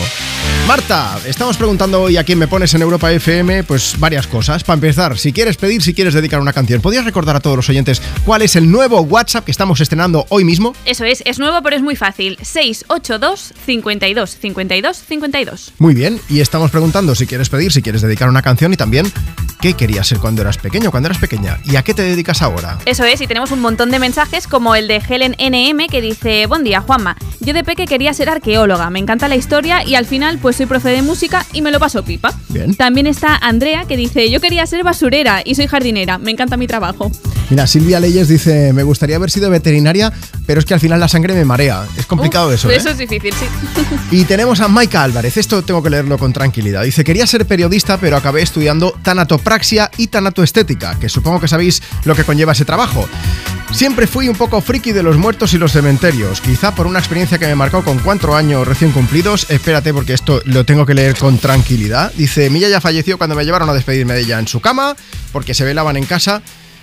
Marta, 0.67 1.19
estamos 1.27 1.57
preguntando 1.57 2.03
hoy 2.03 2.17
a 2.17 2.25
quién 2.25 2.39
me 2.39 2.47
pones 2.47 2.73
en 2.75 2.83
Europa 2.83 3.13
FM, 3.13 3.65
pues 3.65 3.97
varias 3.99 4.29
cosas. 4.29 4.63
Para 4.63 4.75
empezar, 4.75 5.19
si 5.19 5.33
quieres 5.33 5.57
pedir, 5.57 5.83
si 5.83 5.93
quieres 5.93 6.15
dedicar 6.15 6.41
una 6.41 6.53
canción, 6.53 6.81
¿podrías 6.81 7.05
recordar 7.05 7.35
a 7.35 7.41
todos 7.41 7.57
los 7.57 7.69
oyentes 7.69 8.01
cuál 8.25 8.43
es 8.43 8.55
el 8.55 8.71
nuevo 8.71 9.01
WhatsApp 9.01 9.45
que 9.45 9.51
estamos 9.51 9.81
estrenando 9.81 10.25
hoy 10.29 10.45
mismo? 10.45 10.75
Eso 10.85 11.05
es, 11.05 11.23
es 11.27 11.41
nuevo 11.41 11.61
pero 11.63 11.75
es 11.75 11.83
muy 11.83 11.97
fácil. 11.97 12.39
682 12.41 13.53
52 13.67 14.37
52 14.37 14.97
52. 14.97 15.73
Muy 15.79 15.95
bien, 15.95 16.21
y 16.31 16.41
estamos 16.41 16.71
preguntando 16.71 17.15
si 17.17 17.27
quieres 17.27 17.49
pedir, 17.49 17.73
si 17.73 17.83
quieres 17.83 18.01
dedicar 18.01 18.29
una 18.29 18.41
canción 18.41 18.73
y 18.73 18.77
también 18.77 19.13
qué 19.61 19.75
querías 19.75 20.07
ser 20.07 20.19
cuando 20.19 20.43
eras 20.43 20.59
pequeño, 20.59 20.91
cuando 20.91 21.09
eras 21.09 21.19
pequeña 21.19 21.59
y 21.65 21.77
a 21.77 21.83
qué 21.83 21.93
te 21.93 22.03
dedicas 22.03 22.41
ahora. 22.41 22.79
Eso 22.87 23.03
Eso 23.03 23.05
es, 23.05 23.21
y 23.21 23.27
tenemos 23.27 23.51
un 23.51 23.61
montón 23.61 23.91
de 23.91 23.99
mensajes 23.99 24.47
como 24.47 24.77
el 24.77 24.87
de 24.87 25.03
Helen 25.09 25.35
NM 25.39 25.89
que 25.89 26.01
dice, 26.01 26.47
buen 26.47 26.63
día 26.63 26.81
Juanma, 26.81 27.17
yo 27.41 27.53
de 27.53 27.65
peque 27.65 27.87
quería 27.87 28.15
ser 28.15 28.29
arqueóloga, 28.29 28.91
me 28.91 29.01
encanta 29.01 29.27
la 29.27 29.35
historia 29.35 29.85
y 29.85 29.97
al 29.97 30.07
final 30.07 30.39
pues 30.39 30.52
soy 30.53 30.67
profe 30.67 30.91
de 30.91 31.03
música 31.03 31.45
y 31.53 31.63
me 31.63 31.71
lo 31.71 31.79
paso 31.79 32.03
pipa. 32.05 32.33
Bien. 32.49 32.75
También 32.75 33.07
está 33.07 33.37
Andrea 33.37 33.85
que 33.87 33.97
dice, 33.97 34.31
yo 34.31 34.41
quería 34.41 34.67
ser 34.67 34.85
basurera 34.85 35.43
y 35.45 35.55
soy 35.55 35.67
jardinera, 35.67 36.19
me 36.19 36.31
encanta 36.31 36.57
mi 36.57 36.67
trabajo. 36.67 37.11
Mira, 37.51 37.67
Silvia 37.67 38.01
Leyes 38.01 38.29
dice, 38.29 38.73
me 38.73 38.83
gustaría 38.83 39.17
haber 39.17 39.31
sido 39.31 39.51
veterinaria, 39.51 40.13
pero 40.47 40.59
es 40.59 40.65
que 40.65 40.75
al 40.75 40.81
final 40.81 41.01
la 41.01 41.09
sangre 41.09 41.35
me 41.35 41.45
marea. 41.45 41.87
Es 41.99 42.07
complicado 42.07 42.53
eso, 42.53 42.71
¿eh? 42.71 42.77
Eso 42.77 42.91
es 42.91 42.99
difícil, 42.99 43.33
sí. 43.35 43.47
Y 44.11 44.25
tenemos 44.25 44.61
a 44.61 44.69
Maika 44.69 45.03
Álvarez, 45.03 45.37
esto 45.37 45.63
tengo 45.63 45.83
que 45.83 45.91
leerlo 45.91 46.19
con 46.19 46.33
tranquilidad. 46.33 46.83
Dice, 46.83 47.05
quería 47.05 47.27
ser 47.27 47.47
periodista, 47.47 47.99
pero 47.99 48.17
acabé 48.17 48.43
estudiando 48.43 48.95
tanatopraxia 49.03 49.91
y 49.99 50.07
tanatoestética, 50.07 50.99
que 50.99 51.09
supongo 51.09 51.41
que 51.41 51.49
sabéis 51.49 51.83
lo 52.05 52.15
que 52.15 52.25
conlleva 52.25 52.53
ese 52.53 52.65
trabajo. 52.65 53.09
Siempre 53.73 54.07
fui 54.07 54.29
un 54.29 54.37
poco 54.37 54.61
friki 54.61 54.93
de 54.93 55.03
los 55.03 55.17
muertos 55.17 55.55
y 55.55 55.59
los 55.59 55.73
cementerios, 55.73 56.43
quizá 56.43 56.75
por 56.75 56.87
una 56.87 56.99
experiencia 56.99 57.39
que 57.39 57.47
me 57.47 57.55
marcó 57.55 57.83
con 57.83 57.99
cuatro 57.99 58.37
años 58.37 58.69
recién 58.69 58.93
cumplidos. 58.93 59.51
Espérate 59.51 59.95
porque 59.95 60.13
esto 60.13 60.42
lo 60.45 60.65
tengo 60.65 60.87
que 60.87 60.95
leer 60.95 61.17
con 61.17 61.39
tranquilidad. 61.39 62.13
Dice, 62.15 62.51
Milla 62.51 62.69
ya 62.69 62.81
falleció 62.81 63.19
cuando 63.19 63.37
me 63.37 63.45
llevaron 63.45 63.69
a 63.69 63.75
despedirme 63.75 64.15
de 64.15 64.21
ella 64.21 64.39
en 64.39 64.49
su 64.49 64.61
cama, 64.61 64.97
porque 65.33 65.55
se 65.55 65.65
velaban 65.65 65.97
en 65.97 66.05
casa. 66.05 66.43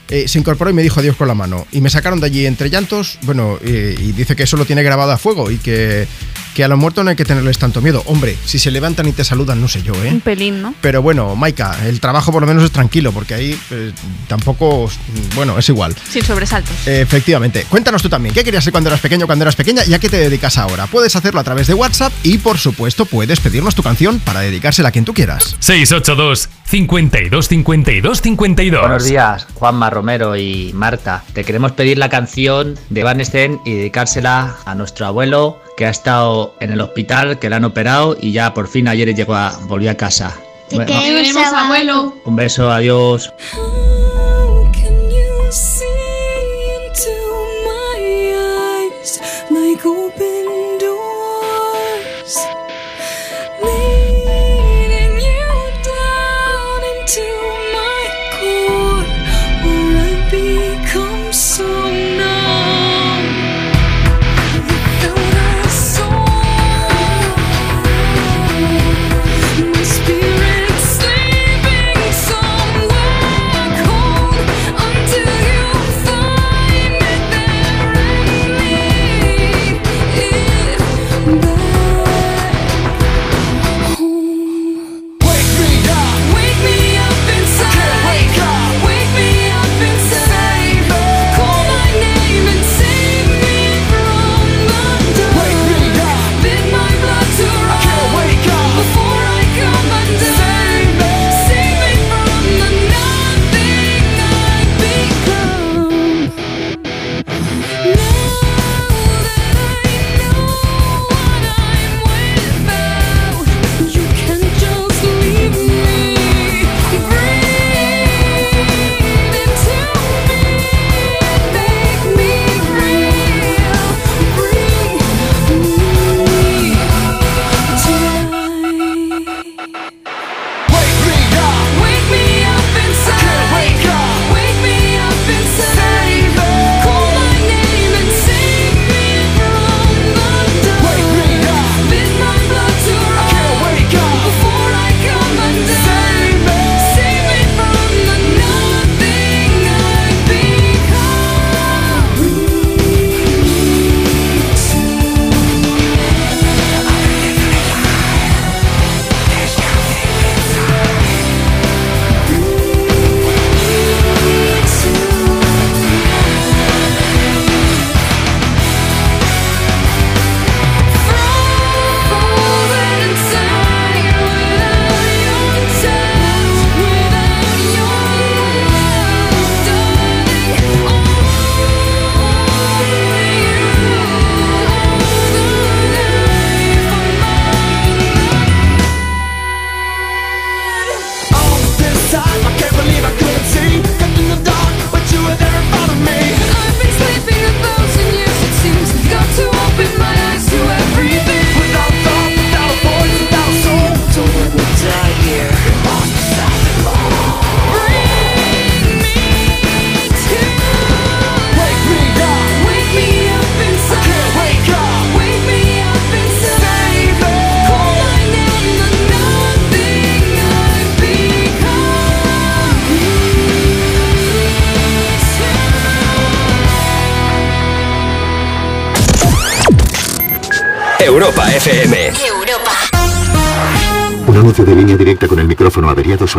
Eh, 0.10 0.28
se 0.28 0.40
incorporó 0.40 0.70
y 0.72 0.74
me 0.74 0.82
dijo 0.82 1.00
adiós 1.00 1.16
con 1.16 1.28
la 1.28 1.36
mano. 1.36 1.68
Y 1.72 1.82
me 1.82 1.90
sacaron 1.90 2.20
de 2.20 2.26
allí 2.26 2.46
entre 2.46 2.70
llantos, 2.70 3.20
bueno, 3.24 3.60
eh, 3.64 3.96
y 3.98 4.12
dice 4.12 4.36
que 4.36 4.44
eso 4.44 4.58
lo 4.58 4.66
tiene 4.66 4.82
grabado 4.82 5.12
a 5.12 5.18
fuego 5.18 5.52
y 5.52 5.58
que, 5.58 6.08
que 6.56 6.64
a 6.64 6.68
los 6.68 6.80
muertos 6.80 7.04
no 7.04 7.12
hay 7.12 7.16
que 7.16 7.26
tenerles 7.26 7.60
tanto 7.60 7.82
miedo. 7.82 8.02
Hombre, 8.08 8.36
si 8.44 8.58
se 8.58 8.72
levantan 8.72 9.08
y 9.08 9.12
te 9.12 9.24
saludan, 9.24 9.62
no 9.62 9.68
sé 9.68 9.84
yo, 9.84 9.94
¿eh? 10.04 10.10
Un 10.12 10.22
pelín, 10.22 10.62
¿no? 10.62 10.74
Pero 10.82 11.02
bueno, 11.02 11.36
Maika, 11.36 11.78
el 11.88 12.00
trabajo 12.00 12.32
por 12.32 12.42
lo 12.42 12.48
menos 12.48 12.64
es 12.64 12.72
tranquilo, 12.72 13.12
porque 13.12 13.36
ahí 13.36 13.60
eh, 13.70 13.92
tampoco, 14.28 14.90
bueno, 15.36 15.58
es 15.60 15.70
igual. 15.70 15.96
Sin 16.10 16.24
sobresaltos. 16.24 16.88
Efectivamente. 16.88 17.66
Cuéntanos 17.70 18.02
tú 18.02 18.10
también, 18.10 18.34
¿qué 18.34 18.44
querías 18.44 18.64
ser 18.64 18.72
cuando 18.72 18.90
eras 18.90 19.02
pequeño, 19.02 19.28
cuando 19.28 19.44
eras 19.44 19.56
pequeña 19.56 19.84
y 19.86 19.94
a 19.94 20.00
qué 20.00 20.10
te 20.10 20.18
dedicas 20.18 20.58
ahora? 20.58 20.88
Puedes 20.88 21.16
hacerlo 21.16 21.40
a 21.40 21.44
través 21.44 21.68
de 21.68 21.76
WhatsApp 21.76 22.12
y, 22.24 22.40
por 22.40 22.58
supuesto, 22.58 23.06
puedes 23.06 23.40
pedirnos 23.40 23.76
tu 23.76 23.84
canción 23.84 24.20
para 24.20 24.42
dedicársela 24.42 24.90
a 24.90 24.92
quien 24.92 25.06
tú 25.06 25.14
quieras. 25.14 25.56
682 25.60 26.50
52 26.66 27.48
52 27.48 28.22
52. 28.22 28.82
Buenos 28.82 29.06
días, 29.06 29.48
Juanma 29.54 29.90
Romero 30.00 30.38
y 30.38 30.72
Marta. 30.74 31.26
Te 31.34 31.44
queremos 31.44 31.74
pedir 31.74 31.98
la 31.98 32.08
canción 32.08 32.80
de 32.90 33.04
Van 33.04 33.20
Steen 33.20 33.60
y 33.66 33.74
dedicársela 33.74 34.56
a 34.64 34.74
nuestro 34.74 35.06
abuelo 35.06 35.60
que 35.76 35.86
ha 35.88 35.90
estado 35.90 36.56
en 36.62 36.72
el 36.72 36.80
hospital, 36.80 37.38
que 37.38 37.50
le 37.50 37.58
han 37.58 37.66
operado 37.66 38.16
y 38.18 38.32
ya 38.32 38.54
por 38.54 38.70
fin 38.70 38.88
ayer 38.88 39.14
llegó 39.14 39.36
a, 39.36 39.60
volvió 39.68 39.92
a 39.92 39.96
casa. 39.96 40.34
Bueno, 40.72 40.86
queremos, 40.86 41.54
abuelo. 41.54 42.16
un 42.24 42.36
beso, 42.38 42.72
adiós. 42.72 43.34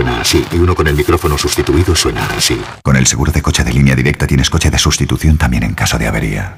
Suena 0.01 0.20
así 0.22 0.46
y 0.51 0.57
uno 0.57 0.74
con 0.74 0.88
el 0.88 0.94
micrófono 0.94 1.36
sustituido 1.36 1.94
suena 1.94 2.26
así. 2.34 2.59
Con 2.82 2.96
el 2.96 3.07
seguro 3.07 3.32
de 3.32 3.42
coche 3.42 3.64
de 3.64 3.70
línea 3.74 3.94
directa 3.94 4.26
tienes 4.26 4.48
coche 4.48 4.70
de 4.70 4.78
sustitución 4.78 5.36
también 5.36 5.62
en 5.62 5.74
caso 5.74 5.98
de 5.98 6.07
avería. 6.07 6.57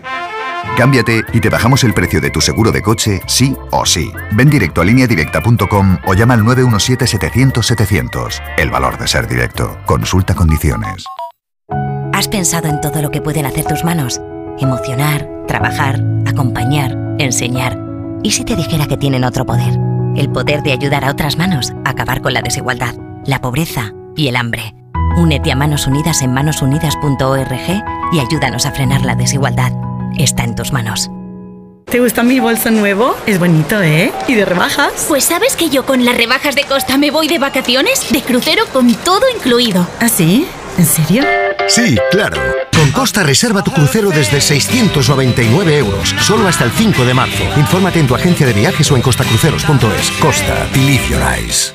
Cámbiate 0.77 1.25
y 1.33 1.41
te 1.41 1.49
bajamos 1.49 1.83
el 1.83 1.93
precio 1.93 2.21
de 2.21 2.31
tu 2.31 2.41
seguro 2.41 2.71
de 2.71 2.83
coche, 2.83 3.21
sí 3.27 3.57
o 3.73 3.85
sí. 3.85 4.13
Ven 4.37 4.49
directo 4.49 4.81
a 4.81 4.85
lineadirecta.com 4.85 5.99
o 6.07 6.15
llama 6.15 6.35
al 6.35 6.43
917-700-700. 6.43 8.41
El 8.59 8.71
valor 8.71 8.97
de 8.97 9.09
ser 9.09 9.27
directo. 9.27 9.77
Consulta 9.87 10.37
condiciones. 10.37 11.05
¿Has 12.13 12.29
pensado 12.29 12.69
en 12.69 12.81
todo 12.81 13.03
lo 13.03 13.11
que 13.11 13.23
pueden 13.23 13.47
hacer 13.47 13.65
tus 13.65 13.83
manos? 13.83 14.21
Emocionar, 14.61 15.29
trabajar, 15.49 16.01
acompañar, 16.29 16.97
enseñar. 17.19 17.77
¿Y 18.23 18.31
si 18.31 18.45
te 18.45 18.55
dijera 18.55 18.87
que 18.87 18.99
tienen 18.99 19.25
otro 19.25 19.45
poder? 19.45 19.77
El 20.15 20.31
poder 20.31 20.63
de 20.63 20.71
ayudar 20.73 21.05
a 21.05 21.11
otras 21.11 21.37
manos 21.39 21.73
a 21.85 21.91
acabar 21.91 22.23
con 22.23 22.35
la 22.35 22.43
desigualdad, 22.43 22.95
la 23.27 23.41
pobreza 23.41 23.93
y 24.17 24.29
el 24.29 24.37
hambre. 24.37 24.75
Únete 25.17 25.53
a 25.53 25.57
Manos 25.57 25.87
Unidas 25.87 26.23
en 26.23 26.33
manosunidas.org 26.33 27.85
y 28.13 28.19
ayúdanos 28.21 28.67
a 28.67 28.73
frenar 28.73 29.03
la 29.03 29.15
desigualdad. 29.15 29.73
Está 30.17 30.45
en 30.45 30.55
tus 30.55 30.73
manos. 30.73 31.11
¿Te 31.87 32.01
gusta 32.01 32.23
mi 32.23 32.41
bolso 32.41 32.71
nuevo? 32.71 33.15
Es 33.27 33.39
bonito, 33.39 33.83
¿eh? 33.83 34.13
¿Y 34.27 34.35
de 34.35 34.47
rebajas? 34.47 35.05
Pues 35.09 35.25
sabes 35.25 35.57
que 35.57 35.69
yo 35.69 35.85
con 35.85 36.05
las 36.07 36.17
rebajas 36.17 36.55
de 36.55 36.65
Costa 36.65 36.97
me 36.97 37.11
voy 37.11 37.29
de 37.29 37.39
vacaciones, 37.39 38.11
de 38.11 38.23
crucero 38.23 38.65
con 38.73 38.95
todo 38.95 39.23
incluido. 39.35 39.87
¿Ah, 40.01 40.09
sí? 40.09 40.47
¿En 40.79 40.87
serio? 40.87 41.23
Sí, 41.69 41.99
claro. 42.11 42.41
Con 42.75 42.91
Costa 42.93 43.23
reserva 43.23 43.63
tu 43.63 43.73
crucero 43.73 44.09
desde 44.09 44.41
699 44.41 45.77
euros, 45.77 46.15
solo 46.21 46.49
hasta 46.49 46.65
el 46.65 46.71
5 46.71 47.05
de 47.05 47.13
marzo. 47.13 47.45
Infórmate 47.57 48.01
en 48.01 48.07
tu 48.07 48.15
agencia 48.15 48.47
de 48.47 48.55
viajes 48.55 48.91
o 48.91 48.97
en 48.97 49.03
costacruceros.es. 49.03 50.11
Costa, 50.13 50.67
believe 50.73 51.07
your 51.11 51.21
eyes. 51.21 51.75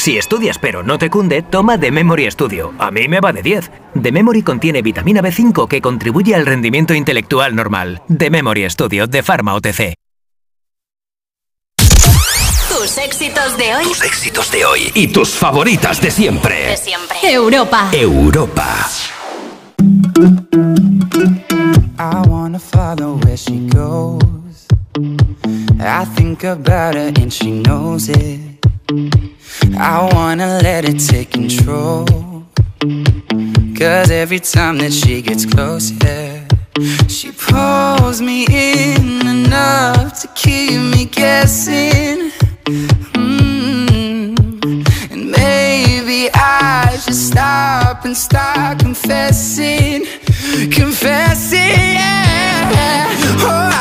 Si 0.00 0.16
estudias 0.16 0.56
pero 0.56 0.82
no 0.82 0.96
te 0.96 1.10
cunde, 1.10 1.42
toma 1.42 1.78
The 1.78 1.90
Memory 1.90 2.30
Studio. 2.30 2.72
A 2.78 2.90
mí 2.90 3.06
me 3.06 3.20
va 3.20 3.34
de 3.34 3.42
10. 3.42 3.70
The 4.02 4.10
Memory 4.10 4.42
contiene 4.42 4.80
vitamina 4.80 5.20
B5 5.20 5.68
que 5.68 5.82
contribuye 5.82 6.34
al 6.34 6.46
rendimiento 6.46 6.94
intelectual 6.94 7.54
normal. 7.54 8.00
The 8.08 8.30
Memory 8.30 8.70
Studio 8.70 9.06
de 9.06 9.22
Pharma 9.22 9.52
OTC. 9.56 9.92
Tus 11.76 12.96
éxitos 12.96 13.58
de 13.58 13.74
hoy. 13.74 13.84
Tus 13.84 14.02
éxitos 14.02 14.50
de 14.50 14.64
hoy 14.64 14.90
y 14.94 15.08
tus 15.08 15.34
favoritas 15.34 16.00
de 16.00 16.10
siempre. 16.10 16.68
De 16.68 16.76
siempre. 16.78 17.18
Europa. 17.22 17.90
Europa. 17.92 18.88
I 21.98 22.26
wanna 22.26 22.58
follow 22.58 23.20
where 23.22 23.36
she 23.36 23.68
goes. 23.68 24.66
I 25.78 26.06
think 26.16 26.42
about 26.44 26.94
her 26.94 27.12
and 27.20 27.30
she 27.30 27.60
knows 27.60 28.08
it. 28.08 28.50
I 29.78 30.08
wanna 30.12 30.60
let 30.62 30.84
it 30.84 30.98
take 30.98 31.30
control. 31.30 32.06
Cause 33.78 34.10
every 34.10 34.40
time 34.40 34.78
that 34.78 34.92
she 34.92 35.22
gets 35.22 35.46
closer, 35.46 36.46
she 37.08 37.32
pulls 37.32 38.20
me 38.20 38.46
in 38.50 39.26
enough 39.26 40.20
to 40.20 40.28
keep 40.34 40.80
me 40.80 41.06
guessing. 41.06 42.30
Mm. 43.14 44.36
And 45.10 45.30
maybe 45.30 46.30
I 46.34 46.98
should 47.02 47.14
stop 47.14 48.04
and 48.04 48.16
start 48.16 48.80
confessing. 48.80 50.04
Confessing, 50.70 51.58
yeah. 51.58 53.19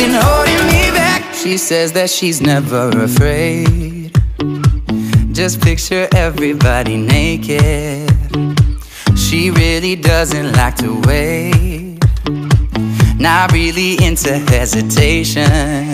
nothing 0.00 0.22
holding 0.22 0.66
me 0.66 0.90
back. 0.90 1.34
She 1.34 1.56
says 1.56 1.92
that 1.92 2.10
she's 2.10 2.40
never 2.40 2.90
afraid. 2.90 4.12
Just 5.32 5.60
picture 5.60 6.08
everybody 6.14 6.96
naked. 6.96 8.10
She 9.16 9.50
really 9.50 9.96
doesn't 9.96 10.52
like 10.52 10.76
to 10.76 11.00
wait. 11.06 11.98
Not 13.18 13.52
really 13.52 14.02
into 14.04 14.38
hesitation. 14.50 15.92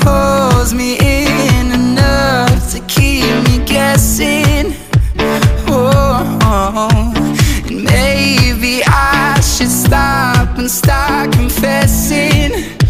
Pulls 0.00 0.72
me 0.74 0.98
in 0.98 1.72
enough 1.72 2.72
to 2.72 2.80
keep 2.86 3.24
me 3.48 3.64
guessing. 3.64 4.74
Oh, 5.70 6.88
and 7.66 7.84
maybe 7.84 8.82
I 8.86 9.40
should 9.40 9.70
stop 9.70 10.58
and 10.58 10.70
start 10.70 11.32
confessing. 11.32 12.77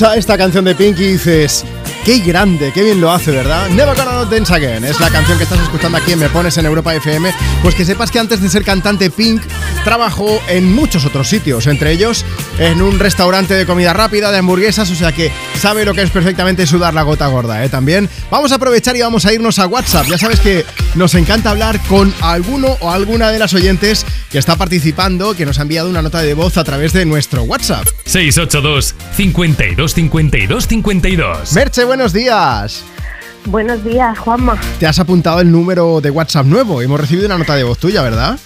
escucha 0.00 0.16
esta 0.16 0.38
canción 0.38 0.64
de 0.64 0.74
Pink 0.74 0.98
y 0.98 1.12
dices, 1.12 1.62
qué 2.06 2.20
grande, 2.20 2.72
qué 2.72 2.82
bien 2.82 3.02
lo 3.02 3.12
hace, 3.12 3.32
¿verdad? 3.32 3.68
Never 3.68 3.94
Gonna 3.94 4.24
Dance 4.24 4.54
Again 4.54 4.82
es 4.82 4.98
la 4.98 5.10
canción 5.10 5.36
que 5.36 5.44
estás 5.44 5.60
escuchando 5.60 5.98
aquí 5.98 6.12
en 6.12 6.20
Me 6.20 6.30
Pones 6.30 6.56
en 6.56 6.64
Europa 6.64 6.94
FM. 6.94 7.30
Pues 7.62 7.74
que 7.74 7.84
sepas 7.84 8.10
que 8.10 8.18
antes 8.18 8.40
de 8.40 8.48
ser 8.48 8.64
cantante 8.64 9.10
Pink, 9.10 9.42
trabajó 9.84 10.40
en 10.48 10.72
muchos 10.72 11.04
otros 11.04 11.28
sitios, 11.28 11.66
entre 11.66 11.92
ellos 11.92 12.24
en 12.58 12.80
un 12.80 12.98
restaurante 12.98 13.52
de 13.52 13.66
comida 13.66 13.92
rápida, 13.92 14.32
de 14.32 14.38
hamburguesas, 14.38 14.90
o 14.90 14.94
sea 14.94 15.12
que 15.12 15.30
sabe 15.58 15.84
lo 15.84 15.92
que 15.92 16.00
es 16.00 16.10
perfectamente 16.10 16.66
sudar 16.66 16.94
la 16.94 17.02
gota 17.02 17.26
gorda, 17.26 17.62
¿eh? 17.62 17.68
También 17.68 18.08
vamos 18.30 18.52
a 18.52 18.54
aprovechar 18.54 18.96
y 18.96 19.02
vamos 19.02 19.26
a 19.26 19.34
irnos 19.34 19.58
a 19.58 19.66
WhatsApp. 19.66 20.06
Ya 20.06 20.16
sabes 20.16 20.40
que 20.40 20.64
nos 20.94 21.14
encanta 21.14 21.50
hablar 21.50 21.78
con 21.88 22.14
alguno 22.22 22.78
o 22.80 22.90
alguna 22.90 23.30
de 23.30 23.38
las 23.38 23.52
oyentes 23.52 24.06
que 24.30 24.38
está 24.38 24.56
participando, 24.56 25.34
que 25.34 25.44
nos 25.44 25.58
ha 25.58 25.62
enviado 25.62 25.90
una 25.90 26.00
nota 26.00 26.22
de 26.22 26.32
voz 26.32 26.56
a 26.56 26.64
través 26.64 26.94
de 26.94 27.04
nuestro 27.04 27.42
WhatsApp. 27.42 27.86
682 28.06 28.94
52 29.12 29.94
52 29.94 30.66
52. 30.66 31.52
Merche, 31.52 31.84
buenos 31.84 32.12
días. 32.12 32.84
Buenos 33.46 33.82
días, 33.84 34.18
Juanma. 34.18 34.58
Te 34.78 34.86
has 34.86 34.98
apuntado 34.98 35.40
el 35.40 35.50
número 35.50 36.00
de 36.00 36.10
WhatsApp 36.10 36.46
nuevo. 36.46 36.82
Hemos 36.82 37.00
recibido 37.00 37.26
una 37.26 37.38
nota 37.38 37.56
de 37.56 37.64
voz 37.64 37.78
tuya, 37.78 38.02
¿verdad? 38.02 38.38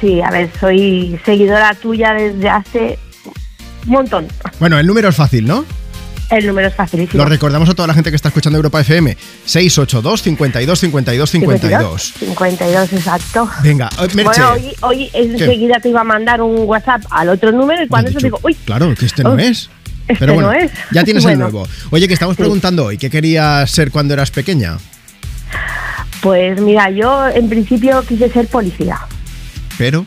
Sí, 0.00 0.20
a 0.22 0.30
ver, 0.30 0.50
soy 0.58 1.20
seguidora 1.24 1.74
tuya 1.74 2.14
desde 2.14 2.48
hace 2.48 2.98
un 3.86 3.92
montón. 3.92 4.28
Bueno, 4.58 4.78
el 4.78 4.86
número 4.86 5.08
es 5.08 5.16
fácil, 5.16 5.46
¿no? 5.46 5.64
El 6.30 6.46
número 6.46 6.68
es 6.68 6.74
facilísimo. 6.74 7.22
Lo 7.22 7.28
recordamos 7.28 7.68
a 7.68 7.74
toda 7.74 7.88
la 7.88 7.94
gente 7.94 8.10
que 8.10 8.16
está 8.16 8.28
escuchando 8.28 8.56
Europa 8.56 8.80
FM. 8.80 9.16
682 9.44 10.22
52 10.22 10.78
52 10.78 11.30
52. 11.30 12.02
52, 12.18 12.92
exacto. 12.92 13.50
Venga, 13.64 13.90
eh, 13.98 14.08
Merche. 14.14 14.40
Bueno, 14.40 14.52
hoy, 14.52 14.72
hoy 14.80 15.10
enseguida 15.12 15.80
te 15.80 15.88
iba 15.88 16.02
a 16.02 16.04
mandar 16.04 16.40
un 16.40 16.68
WhatsApp 16.68 17.02
al 17.10 17.30
otro 17.30 17.50
número 17.50 17.82
y 17.82 17.88
cuando 17.88 18.10
eso 18.10 18.20
digo, 18.20 18.38
uy. 18.42 18.54
Claro, 18.64 18.94
que 18.94 19.06
este 19.06 19.24
no 19.24 19.30
oh. 19.32 19.38
es. 19.38 19.70
Este 20.20 20.26
Pero 20.26 20.34
bueno, 20.34 20.52
ya 20.90 21.04
tienes 21.04 21.22
bueno. 21.22 21.46
el 21.46 21.52
nuevo. 21.52 21.68
Oye, 21.90 22.08
que 22.08 22.14
estamos 22.14 22.36
preguntando 22.36 22.86
hoy, 22.86 22.98
¿qué 22.98 23.08
querías 23.08 23.70
ser 23.70 23.92
cuando 23.92 24.14
eras 24.14 24.30
pequeña? 24.30 24.76
Pues 26.20 26.60
mira, 26.60 26.90
yo 26.90 27.28
en 27.28 27.48
principio 27.48 28.02
quise 28.02 28.28
ser 28.28 28.48
policía. 28.48 28.98
¿Pero? 29.78 30.04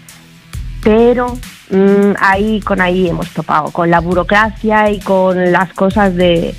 Pero 0.83 1.37
mm, 1.69 2.13
ahí 2.19 2.59
con 2.61 2.81
ahí 2.81 3.07
hemos 3.07 3.29
topado, 3.29 3.71
con 3.71 3.89
la 3.89 4.01
burocracia 4.01 4.91
y 4.91 4.99
con 4.99 5.51
las 5.51 5.71
cosas 5.73 6.13
de... 6.15 6.53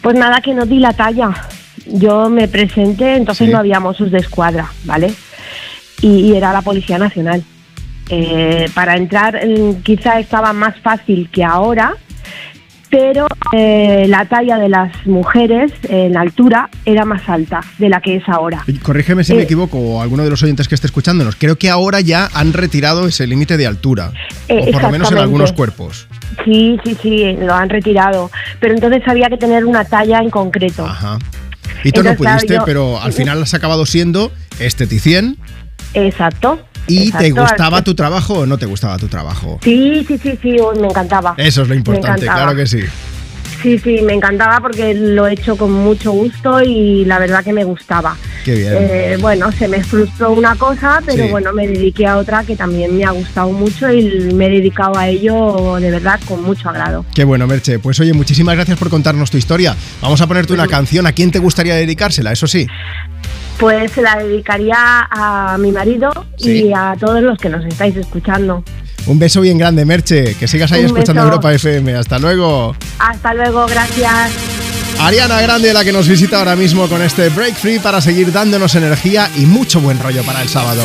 Pues 0.00 0.16
nada, 0.16 0.40
que 0.40 0.54
no 0.54 0.64
di 0.64 0.78
la 0.78 0.92
talla. 0.92 1.34
Yo 1.86 2.30
me 2.30 2.46
presenté, 2.46 3.16
entonces 3.16 3.48
no 3.48 3.58
había 3.58 3.80
mozos 3.80 4.10
de 4.10 4.18
escuadra, 4.18 4.72
¿vale? 4.84 5.12
Y, 6.00 6.34
era 6.34 6.52
la 6.52 6.62
Policía 6.62 6.98
Nacional. 6.98 7.42
Eh, 8.08 8.70
para 8.74 8.96
entrar 8.96 9.40
quizá 9.82 10.20
estaba 10.20 10.52
más 10.52 10.78
fácil 10.80 11.30
que 11.30 11.42
ahora, 11.42 11.96
pero 12.96 13.26
eh, 13.52 14.06
la 14.08 14.24
talla 14.26 14.56
de 14.58 14.68
las 14.68 15.04
mujeres 15.04 15.72
en 15.88 16.16
altura 16.16 16.70
era 16.84 17.04
más 17.04 17.28
alta 17.28 17.60
de 17.78 17.88
la 17.88 18.00
que 18.00 18.16
es 18.16 18.22
ahora. 18.28 18.64
Corrígeme 18.82 19.24
si 19.24 19.34
me 19.34 19.40
Eh, 19.40 19.44
equivoco 19.44 19.78
o 19.78 20.00
alguno 20.00 20.22
de 20.22 20.30
los 20.30 20.42
oyentes 20.44 20.68
que 20.68 20.76
esté 20.76 20.86
escuchándonos. 20.86 21.34
Creo 21.34 21.56
que 21.56 21.70
ahora 21.70 22.00
ya 22.00 22.28
han 22.34 22.52
retirado 22.52 23.08
ese 23.08 23.26
límite 23.26 23.56
de 23.56 23.66
altura. 23.66 24.12
Eh, 24.48 24.66
o 24.68 24.72
por 24.72 24.82
lo 24.82 24.90
menos 24.90 25.10
en 25.10 25.18
algunos 25.18 25.52
cuerpos. 25.52 26.06
Sí, 26.44 26.78
sí, 26.84 26.96
sí, 27.02 27.36
lo 27.40 27.52
han 27.54 27.68
retirado. 27.68 28.30
Pero 28.60 28.74
entonces 28.74 29.02
había 29.06 29.28
que 29.28 29.38
tener 29.38 29.64
una 29.64 29.84
talla 29.84 30.20
en 30.20 30.30
concreto. 30.30 30.86
Ajá. 30.86 31.18
Y 31.82 31.90
tú 31.90 32.02
no 32.04 32.10
Entonces, 32.10 32.16
claro, 32.18 32.36
pudiste, 32.38 32.54
yo- 32.54 32.64
pero 32.64 33.00
al 33.00 33.12
final 33.18 33.42
has 33.42 33.54
acabado 33.54 33.86
siendo 33.86 34.30
esteticien. 34.60 35.36
Exacto. 35.94 36.60
¿Y 36.86 37.10
te 37.12 37.30
gustaba 37.30 37.82
tu 37.82 37.94
trabajo 37.94 38.40
o 38.40 38.46
no 38.46 38.58
te 38.58 38.66
gustaba 38.66 38.98
tu 38.98 39.08
trabajo? 39.08 39.58
Sí, 39.62 40.04
sí, 40.06 40.18
sí, 40.18 40.38
sí, 40.40 40.56
uy, 40.60 40.78
me 40.80 40.88
encantaba. 40.88 41.34
Eso 41.36 41.62
es 41.62 41.68
lo 41.68 41.74
importante, 41.74 42.26
claro 42.26 42.54
que 42.54 42.66
sí. 42.66 42.80
Sí, 43.62 43.78
sí, 43.78 44.00
me 44.02 44.12
encantaba 44.12 44.60
porque 44.60 44.92
lo 44.92 45.26
he 45.26 45.32
hecho 45.32 45.56
con 45.56 45.72
mucho 45.72 46.12
gusto 46.12 46.60
y 46.62 47.06
la 47.06 47.18
verdad 47.18 47.42
que 47.42 47.54
me 47.54 47.64
gustaba. 47.64 48.14
Qué 48.44 48.54
bien. 48.56 48.72
Eh, 48.76 49.16
bueno, 49.22 49.50
se 49.52 49.68
me 49.68 49.82
frustró 49.82 50.32
una 50.32 50.54
cosa, 50.54 51.00
pero 51.06 51.24
Sí. 51.24 51.30
bueno, 51.30 51.50
me 51.54 51.66
dediqué 51.66 52.06
a 52.06 52.18
otra 52.18 52.44
que 52.44 52.56
también 52.56 52.94
me 52.94 53.04
ha 53.04 53.10
gustado 53.12 53.50
mucho 53.52 53.90
y 53.90 54.34
me 54.34 54.46
he 54.46 54.50
dedicado 54.50 54.98
a 54.98 55.08
ello 55.08 55.76
de 55.80 55.90
verdad 55.90 56.20
con 56.28 56.42
mucho 56.42 56.68
agrado. 56.68 57.06
Qué 57.14 57.24
bueno, 57.24 57.46
Merche. 57.46 57.78
Pues 57.78 57.98
oye, 58.00 58.12
muchísimas 58.12 58.54
gracias 58.54 58.78
por 58.78 58.90
contarnos 58.90 59.30
tu 59.30 59.38
historia. 59.38 59.74
Vamos 60.02 60.20
a 60.20 60.26
ponerte 60.26 60.52
una 60.52 60.66
canción. 60.66 61.06
¿A 61.06 61.12
quién 61.12 61.30
te 61.30 61.38
gustaría 61.38 61.74
dedicársela? 61.74 62.32
Eso 62.32 62.46
sí. 62.46 62.66
Pues 63.58 63.92
se 63.92 64.02
la 64.02 64.16
dedicaría 64.16 64.76
a 65.10 65.56
mi 65.58 65.70
marido 65.72 66.10
Sí. 66.36 66.64
y 66.66 66.72
a 66.72 66.94
todos 66.98 67.22
los 67.22 67.38
que 67.38 67.48
nos 67.48 67.64
estáis 67.64 67.96
escuchando. 67.96 68.62
Un 69.06 69.18
beso 69.18 69.40
bien 69.40 69.58
grande, 69.58 69.84
Merche. 69.84 70.34
Que 70.34 70.48
sigas 70.48 70.72
ahí 70.72 70.80
Un 70.80 70.86
escuchando 70.86 71.20
beso. 71.22 71.28
Europa 71.32 71.52
FM. 71.52 71.94
Hasta 71.94 72.18
luego. 72.18 72.74
Hasta 72.98 73.34
luego, 73.34 73.66
gracias. 73.66 74.32
Ariana 75.00 75.40
Grande, 75.40 75.72
la 75.72 75.84
que 75.84 75.92
nos 75.92 76.08
visita 76.08 76.38
ahora 76.38 76.54
mismo 76.56 76.86
con 76.88 77.02
este 77.02 77.28
Break 77.28 77.54
Free 77.56 77.78
para 77.80 78.00
seguir 78.00 78.32
dándonos 78.32 78.74
energía 78.76 79.28
y 79.36 79.40
mucho 79.44 79.80
buen 79.80 79.98
rollo 79.98 80.22
para 80.24 80.40
el 80.42 80.48
sábado. 80.48 80.82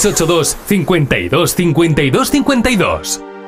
682 0.00 0.56
52 1.54 1.54
52 1.54 2.30
52. 2.44 3.39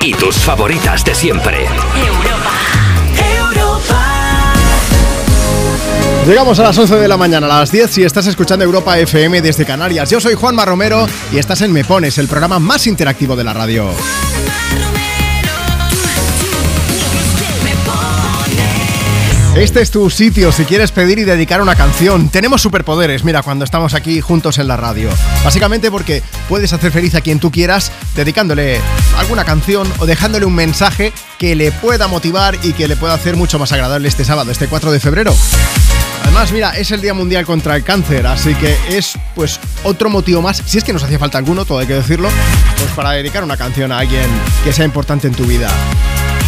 Y 0.00 0.12
tus 0.14 0.36
favoritas 0.36 1.04
de 1.04 1.14
siempre. 1.14 1.66
Llegamos 6.26 6.58
a 6.58 6.64
las 6.64 6.76
11 6.76 6.96
de 6.96 7.08
la 7.08 7.16
mañana, 7.16 7.46
a 7.46 7.60
las 7.60 7.72
10 7.72 7.90
si 7.90 8.04
estás 8.04 8.26
escuchando 8.26 8.64
Europa 8.64 8.98
FM 8.98 9.40
desde 9.40 9.64
Canarias. 9.64 10.10
Yo 10.10 10.20
soy 10.20 10.34
Juanma 10.34 10.64
Romero 10.64 11.06
y 11.32 11.38
estás 11.38 11.62
en 11.62 11.72
Me 11.72 11.84
Pones, 11.84 12.18
el 12.18 12.28
programa 12.28 12.58
más 12.58 12.86
interactivo 12.86 13.34
de 13.34 13.44
la 13.44 13.54
radio. 13.54 13.90
Este 19.56 19.80
es 19.80 19.90
tu 19.90 20.08
sitio 20.08 20.52
si 20.52 20.64
quieres 20.64 20.92
pedir 20.92 21.18
y 21.18 21.24
dedicar 21.24 21.60
una 21.60 21.74
canción. 21.74 22.28
Tenemos 22.28 22.62
superpoderes, 22.62 23.24
mira, 23.24 23.42
cuando 23.42 23.64
estamos 23.64 23.94
aquí 23.94 24.20
juntos 24.20 24.58
en 24.58 24.68
la 24.68 24.76
radio. 24.76 25.10
Básicamente 25.44 25.90
porque 25.90 26.22
puedes 26.48 26.72
hacer 26.72 26.92
feliz 26.92 27.14
a 27.16 27.20
quien 27.20 27.40
tú 27.40 27.50
quieras 27.50 27.90
dedicándole 28.14 28.80
alguna 29.18 29.44
canción 29.44 29.92
o 29.98 30.06
dejándole 30.06 30.46
un 30.46 30.54
mensaje 30.54 31.12
que 31.38 31.56
le 31.56 31.72
pueda 31.72 32.06
motivar 32.06 32.56
y 32.62 32.72
que 32.72 32.86
le 32.86 32.96
pueda 32.96 33.14
hacer 33.14 33.36
mucho 33.36 33.58
más 33.58 33.72
agradable 33.72 34.08
este 34.08 34.24
sábado, 34.24 34.50
este 34.52 34.68
4 34.68 34.92
de 34.92 35.00
febrero. 35.00 35.34
Además, 36.22 36.52
mira, 36.52 36.70
es 36.76 36.90
el 36.90 37.00
Día 37.00 37.14
Mundial 37.14 37.46
contra 37.46 37.74
el 37.74 37.82
Cáncer, 37.82 38.26
así 38.26 38.54
que 38.54 38.76
es 38.90 39.18
pues 39.34 39.58
otro 39.82 40.10
motivo 40.10 40.42
más, 40.42 40.62
si 40.66 40.78
es 40.78 40.84
que 40.84 40.92
nos 40.92 41.02
hacía 41.02 41.18
falta 41.18 41.38
alguno, 41.38 41.64
todo 41.64 41.78
hay 41.78 41.86
que 41.86 41.94
decirlo, 41.94 42.28
pues 42.76 42.90
para 42.92 43.12
dedicar 43.12 43.42
una 43.42 43.56
canción 43.56 43.92
a 43.92 43.98
alguien 43.98 44.28
que 44.62 44.72
sea 44.72 44.84
importante 44.84 45.26
en 45.26 45.34
tu 45.34 45.44
vida. 45.44 45.68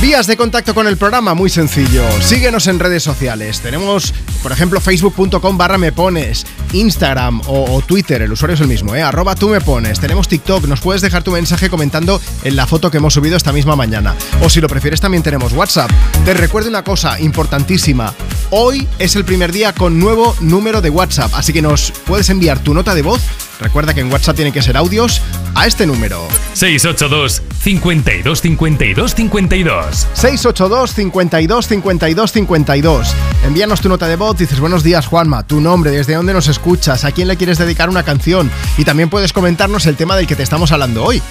Vías 0.01 0.27
de 0.27 0.39
contacto 0.39 0.75
con 0.75 0.87
el 0.87 0.97
programa, 0.97 1.35
muy 1.35 1.51
sencillo. 1.51 2.03
Síguenos 2.23 2.67
en 2.69 2.79
redes 2.79 3.03
sociales. 3.03 3.61
Tenemos, 3.61 4.15
por 4.43 4.51
ejemplo, 4.51 4.81
facebook.com 4.81 5.59
barra 5.59 5.77
me 5.77 5.93
pones, 5.93 6.47
Instagram 6.73 7.43
o, 7.47 7.83
Twitter, 7.87 8.23
el 8.23 8.33
usuario 8.33 8.55
es 8.55 8.63
el 8.63 8.67
mismo, 8.67 8.95
¿eh? 8.95 9.03
arroba 9.03 9.35
tú 9.35 9.51
me 9.51 9.61
pones. 9.61 10.01
Tenemos 10.01 10.27
TikTok, 10.27 10.65
nos 10.65 10.81
puedes 10.81 11.03
dejar 11.03 11.23
tu 11.23 11.33
mensaje 11.33 11.69
comentando 11.69 12.19
en 12.45 12.57
la 12.57 12.67
foto 12.67 12.91
que 12.91 12.97
hemos 12.97 13.13
subido 13.13 13.37
esta 13.37 13.53
misma 13.53 13.77
mañana. 13.77 14.15
O 14.43 14.49
si 14.49 14.63
lo 14.63 14.69
prefieres 14.69 15.03
también 15.03 15.23
tenemos 15.23 15.53
WhatsApp. 15.53 15.91
Te 16.25 16.33
recuerdo 16.33 16.71
una 16.71 16.83
cosa 16.83 17.21
importantísima. 17.21 18.15
Hoy 18.49 18.89
es 18.99 19.17
el 19.17 19.27
primer 19.27 19.53
día 19.53 19.75
con 19.75 19.99
nuevo 19.99 20.35
número 20.41 20.81
de 20.81 20.89
WhatsApp, 20.89 21.35
así 21.35 21.53
que 21.53 21.61
nos 21.61 21.93
puedes 22.07 22.31
enviar 22.31 22.59
tu 22.61 22.73
nota 22.73 22.95
de 22.95 23.03
voz. 23.03 23.21
Recuerda 23.61 23.95
que 23.95 24.01
en 24.01 24.11
WhatsApp 24.11 24.37
tiene 24.37 24.53
que 24.53 24.63
ser 24.63 24.77
audios 24.77 25.21
a 25.55 25.67
este 25.67 25.87
número. 25.87 26.27
682 26.55 27.43
52 27.63 28.41
52 28.41 29.15
52. 29.15 30.09
682 30.15 30.95
52 30.95 31.67
52 31.69 32.33
52. 32.33 33.15
Envíanos 33.45 33.81
tu 33.81 33.89
nota 33.89 34.09
de 34.09 34.17
voz, 34.17 34.39
dices 34.39 34.61
buenos 34.61 34.83
días 34.83 35.07
Juanma, 35.07 35.47
tu 35.47 35.61
nombre, 35.61 35.91
desde 35.91 36.15
dónde 36.15 36.33
nos 36.33 36.49
escuchas, 36.49 37.05
a 37.05 37.13
quién 37.13 37.29
le 37.29 37.37
quieres 37.37 37.59
dedicar 37.59 37.91
una 37.91 38.03
canción 38.03 38.51
y 38.79 38.85
también 38.85 39.11
puedes 39.11 39.33
comentarnos 39.33 39.87
el 39.87 39.97
tema 39.97 40.17
del 40.17 40.27
que 40.27 40.37
te 40.37 40.43
estamos 40.43 40.73
hablando 40.73 41.05
hoy. 41.05 41.23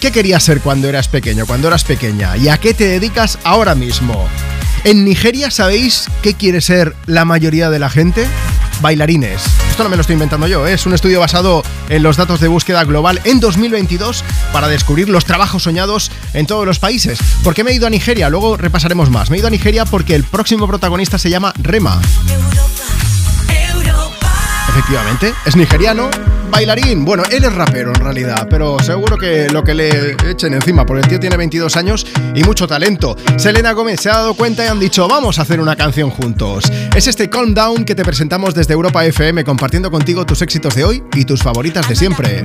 ¿Qué 0.00 0.10
querías 0.10 0.42
ser 0.42 0.60
cuando 0.60 0.88
eras 0.88 1.08
pequeño, 1.08 1.46
cuando 1.46 1.68
eras 1.68 1.84
pequeña? 1.84 2.36
¿Y 2.36 2.48
a 2.48 2.58
qué 2.58 2.74
te 2.74 2.86
dedicas 2.86 3.38
ahora 3.44 3.74
mismo? 3.74 4.28
En 4.84 5.02
Nigeria, 5.06 5.50
¿sabéis 5.50 6.04
qué 6.20 6.34
quiere 6.34 6.60
ser 6.60 6.94
la 7.06 7.24
mayoría 7.24 7.70
de 7.70 7.78
la 7.78 7.88
gente? 7.88 8.26
Bailarines. 8.82 9.42
Esto 9.70 9.82
no 9.82 9.88
me 9.88 9.96
lo 9.96 10.02
estoy 10.02 10.12
inventando 10.12 10.46
yo, 10.46 10.66
¿eh? 10.66 10.74
es 10.74 10.84
un 10.84 10.92
estudio 10.92 11.20
basado 11.20 11.62
en 11.88 12.02
los 12.02 12.18
datos 12.18 12.38
de 12.40 12.48
búsqueda 12.48 12.84
global 12.84 13.18
en 13.24 13.40
2022 13.40 14.22
para 14.52 14.68
descubrir 14.68 15.08
los 15.08 15.24
trabajos 15.24 15.62
soñados 15.62 16.10
en 16.34 16.46
todos 16.46 16.66
los 16.66 16.80
países. 16.80 17.18
¿Por 17.42 17.54
qué 17.54 17.64
me 17.64 17.70
he 17.70 17.74
ido 17.74 17.86
a 17.86 17.90
Nigeria? 17.90 18.28
Luego 18.28 18.58
repasaremos 18.58 19.08
más. 19.08 19.30
Me 19.30 19.36
he 19.36 19.38
ido 19.38 19.48
a 19.48 19.50
Nigeria 19.50 19.86
porque 19.86 20.14
el 20.14 20.24
próximo 20.24 20.68
protagonista 20.68 21.16
se 21.16 21.30
llama 21.30 21.54
Rema. 21.62 22.02
Efectivamente, 24.76 25.32
es 25.46 25.54
nigeriano, 25.54 26.10
bailarín. 26.50 27.04
Bueno, 27.04 27.22
él 27.30 27.44
es 27.44 27.54
rapero 27.54 27.90
en 27.94 28.00
realidad, 28.00 28.48
pero 28.50 28.76
seguro 28.80 29.16
que 29.16 29.48
lo 29.48 29.62
que 29.62 29.72
le 29.72 30.16
echen 30.28 30.52
encima, 30.52 30.84
porque 30.84 31.02
el 31.02 31.08
tío 31.08 31.20
tiene 31.20 31.36
22 31.36 31.76
años 31.76 32.04
y 32.34 32.42
mucho 32.42 32.66
talento. 32.66 33.16
Selena 33.36 33.70
Gómez 33.70 34.00
se 34.00 34.10
ha 34.10 34.14
dado 34.14 34.34
cuenta 34.34 34.64
y 34.64 34.66
han 34.66 34.80
dicho, 34.80 35.06
vamos 35.06 35.38
a 35.38 35.42
hacer 35.42 35.60
una 35.60 35.76
canción 35.76 36.10
juntos. 36.10 36.64
Es 36.96 37.06
este 37.06 37.30
Calm 37.30 37.54
Down 37.54 37.84
que 37.84 37.94
te 37.94 38.04
presentamos 38.04 38.52
desde 38.52 38.74
Europa 38.74 39.04
FM, 39.04 39.44
compartiendo 39.44 39.92
contigo 39.92 40.26
tus 40.26 40.42
éxitos 40.42 40.74
de 40.74 40.82
hoy 40.82 41.04
y 41.14 41.24
tus 41.24 41.40
favoritas 41.40 41.88
de 41.88 41.94
siempre. 41.94 42.44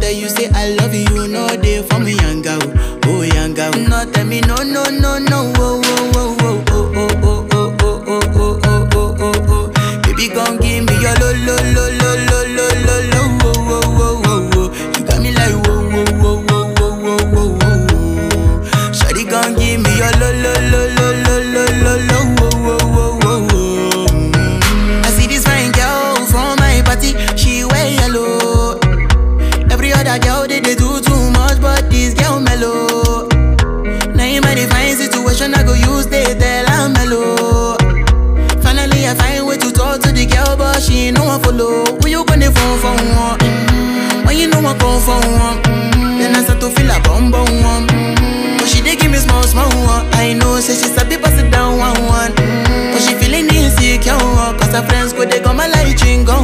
Tell 0.00 0.10
you 0.10 0.28
say 0.28 0.48
I 0.52 0.74
love 0.74 0.94
you, 0.94 1.28
no 1.28 1.46
they 1.48 1.82
for 1.82 2.00
me, 2.00 2.14
young 2.14 2.42
girl, 2.42 2.58
oh 3.06 3.22
young 3.22 3.54
girl. 3.54 3.70
No, 3.72 4.04
tell 4.10 4.26
me 4.26 4.40
no, 4.40 4.56
no, 4.56 4.84
no, 4.90 5.18
no, 5.18 5.52
for 45.04 45.18
one, 45.18 45.58
mm. 45.62 46.18
then 46.18 46.34
I 46.36 46.42
start 46.42 46.60
to 46.60 46.70
feel 46.70 46.90
a 46.90 47.00
bum 47.02 47.30
bum 47.30 47.46
one. 47.62 47.86
Mm. 47.88 48.58
But 48.58 48.68
she 48.68 48.80
dey 48.82 48.96
give 48.96 49.10
me 49.10 49.18
small 49.18 49.42
small 49.42 49.68
one. 49.84 50.06
I 50.14 50.32
know 50.34 50.60
say 50.60 50.74
she 50.74 50.88
sabi 50.94 51.16
pass 51.16 51.38
it 51.40 51.50
down 51.50 51.78
one 51.78 51.98
one. 52.06 52.32
Mm. 52.32 52.92
But 52.92 53.02
she 53.02 53.14
feeling 53.14 53.48
insecure. 53.50 54.14
Cause 54.58 54.72
her 54.74 54.82
friends 54.86 55.12
go 55.12 55.24
they 55.24 55.40
go 55.40 55.52
my 55.52 55.66
light 55.66 56.00
ring 56.02 56.24
go 56.24 56.38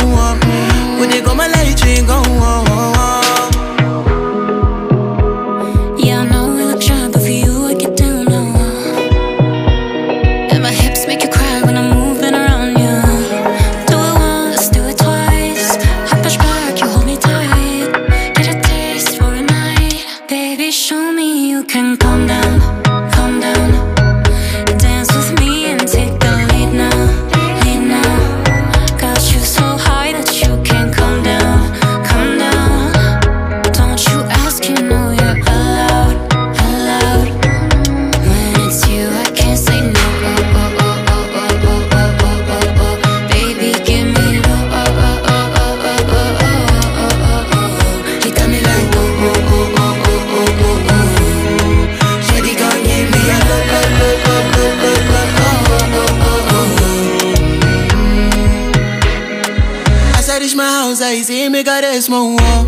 It's 61.99 62.09
my 62.09 62.23
world. 62.23 62.68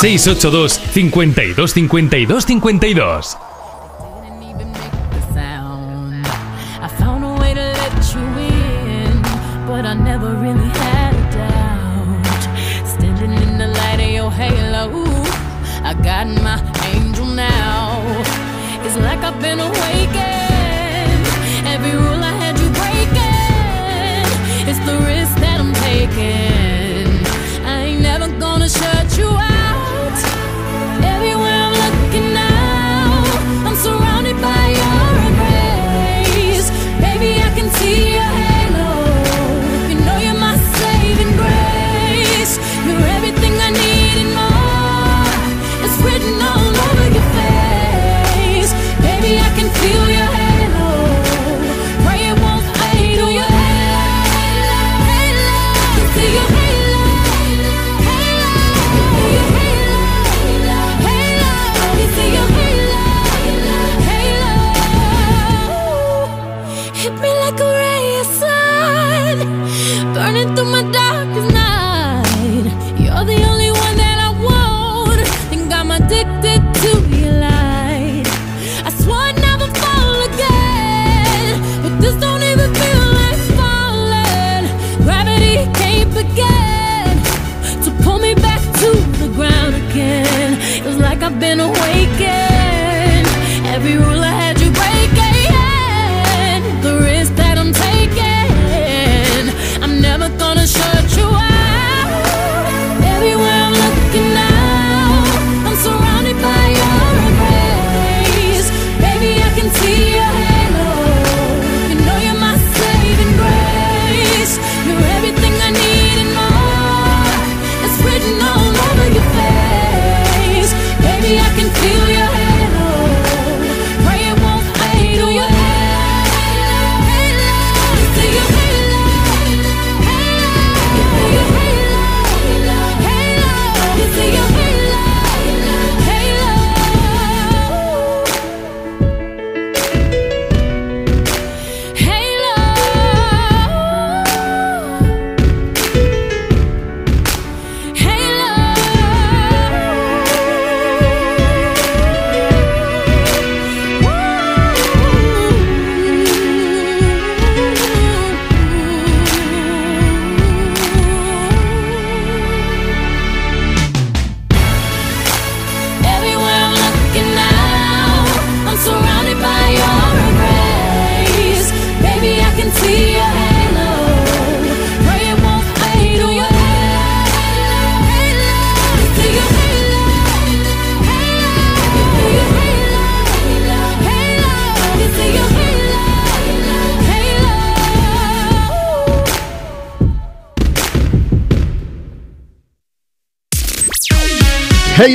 682 0.00 0.78
52 0.78 1.74
52 1.74 2.46
52. 2.46 3.47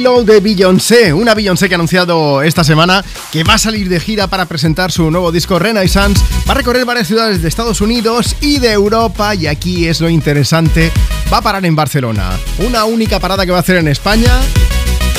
De 0.03 0.41
Beyoncé, 0.41 1.13
una 1.13 1.33
Beyoncé 1.33 1.69
que 1.69 1.75
ha 1.75 1.77
anunciado 1.77 2.41
esta 2.41 2.65
semana 2.65 3.05
que 3.31 3.45
va 3.45 3.53
a 3.53 3.57
salir 3.57 3.87
de 3.87 4.01
gira 4.01 4.27
para 4.27 4.45
presentar 4.47 4.91
su 4.91 5.09
nuevo 5.09 5.31
disco 5.31 5.59
Renaissance, 5.59 6.21
va 6.45 6.51
a 6.51 6.55
recorrer 6.55 6.83
varias 6.83 7.07
ciudades 7.07 7.41
de 7.41 7.47
Estados 7.47 7.79
Unidos 7.79 8.35
y 8.41 8.59
de 8.59 8.73
Europa 8.73 9.33
y 9.33 9.47
aquí 9.47 9.87
es 9.87 10.01
lo 10.01 10.09
interesante, 10.09 10.91
va 11.31 11.37
a 11.37 11.41
parar 11.41 11.65
en 11.65 11.77
Barcelona, 11.77 12.31
una 12.57 12.83
única 12.83 13.21
parada 13.21 13.45
que 13.45 13.53
va 13.53 13.59
a 13.59 13.61
hacer 13.61 13.77
en 13.77 13.87
España, 13.87 14.41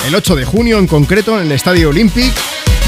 el 0.06 0.15
8 0.15 0.36
de 0.36 0.44
junio 0.44 0.78
en 0.78 0.86
concreto 0.86 1.40
en 1.40 1.47
el 1.47 1.52
Estadio 1.52 1.89
Olympic 1.89 2.35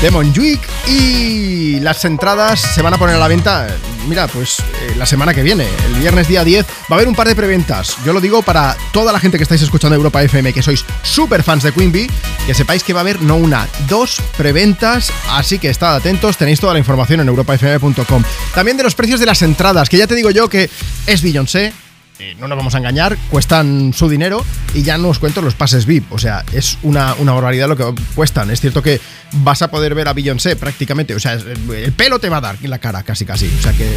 de 0.03 0.11
Montjuic 0.11 0.61
y 0.87 1.81
las 1.81 2.05
entradas 2.05 2.61
se 2.61 2.83
van 2.83 2.93
a 2.93 2.99
poner 2.99 3.17
a 3.17 3.19
la 3.19 3.29
venta, 3.29 3.69
mira, 4.07 4.27
pues 4.29 4.61
eh, 4.61 4.95
la 4.97 5.07
semana 5.07 5.35
que 5.35 5.43
viene, 5.43 5.67
el 5.87 5.95
viernes 5.95 6.29
día 6.29 6.45
10, 6.45 6.65
va 6.65 6.71
a 6.91 6.95
haber 6.95 7.09
un 7.09 7.15
par 7.15 7.29
de 7.29 7.35
preventas. 7.35 7.97
Yo 8.05 8.13
lo 8.13 8.21
digo 8.21 8.43
para 8.43 8.77
toda 8.93 9.13
la 9.13 9.21
gente 9.21 9.37
que 9.37 9.43
estáis 9.43 9.63
escuchando 9.63 9.95
Europa 9.97 10.23
FM, 10.23 10.53
que 10.53 10.63
sois 10.63 10.85
súper 11.03 11.43
fans 11.43 11.63
de 11.63 11.73
Queen 11.73 11.93
Bee, 11.93 12.09
que 12.47 12.55
sepáis 12.55 12.83
que 12.83 12.93
va 12.93 13.01
a 13.01 13.03
haber 13.03 13.21
no 13.23 13.37
una, 13.37 13.69
dos 13.89 14.21
preventas, 14.37 15.13
así 15.31 15.59
que 15.59 15.69
estad 15.69 15.97
atentos, 15.97 16.37
tenéis 16.37 16.61
toda 16.61 16.73
la 16.73 16.79
información 16.79 17.21
en 17.21 17.29
europafm.com. 17.29 18.23
También 18.55 18.77
de 18.77 18.83
los 18.83 18.95
precios 18.95 19.21
de 19.21 19.27
las 19.27 19.43
entradas, 19.43 19.89
que 19.89 19.99
ya 19.99 20.07
te 20.07 20.15
digo 20.15 20.31
yo 20.31 20.49
que 20.49 20.71
es 21.07 21.23
Beyoncé, 21.23 21.73
eh, 22.19 22.35
no 22.39 22.49
nos 22.49 22.57
vamos 22.57 22.75
a 22.75 22.79
engañar, 22.79 23.17
cuestan 23.31 23.93
su 23.93 24.09
dinero 24.09 24.45
y 24.75 24.83
ya 24.83 24.97
no 24.99 25.09
os 25.09 25.19
cuento 25.19 25.43
los 25.43 25.55
pases 25.55 25.87
VIP. 25.87 26.11
O 26.13 26.19
sea, 26.19 26.45
es 26.53 26.79
una, 26.83 27.15
una 27.15 27.33
barbaridad 27.33 27.69
lo 27.69 27.77
que 27.77 27.85
cuestan. 28.15 28.51
Es 28.51 28.61
cierto 28.61 28.83
que 28.83 29.01
vas 29.33 29.63
a 29.63 29.71
poder 29.71 29.95
ver 29.95 30.09
a 30.09 30.13
Beyoncé 30.13 30.57
prácticamente. 30.57 31.15
O 31.15 31.21
sea, 31.21 31.35
el 31.35 31.93
pelo 31.93 32.19
te 32.19 32.29
va 32.29 32.39
a 32.39 32.41
dar 32.41 32.57
en 32.63 32.71
la 32.71 32.79
cara 32.79 33.03
casi 33.03 33.25
casi. 33.25 33.53
O 33.59 33.63
sea 33.63 33.73
que 33.73 33.97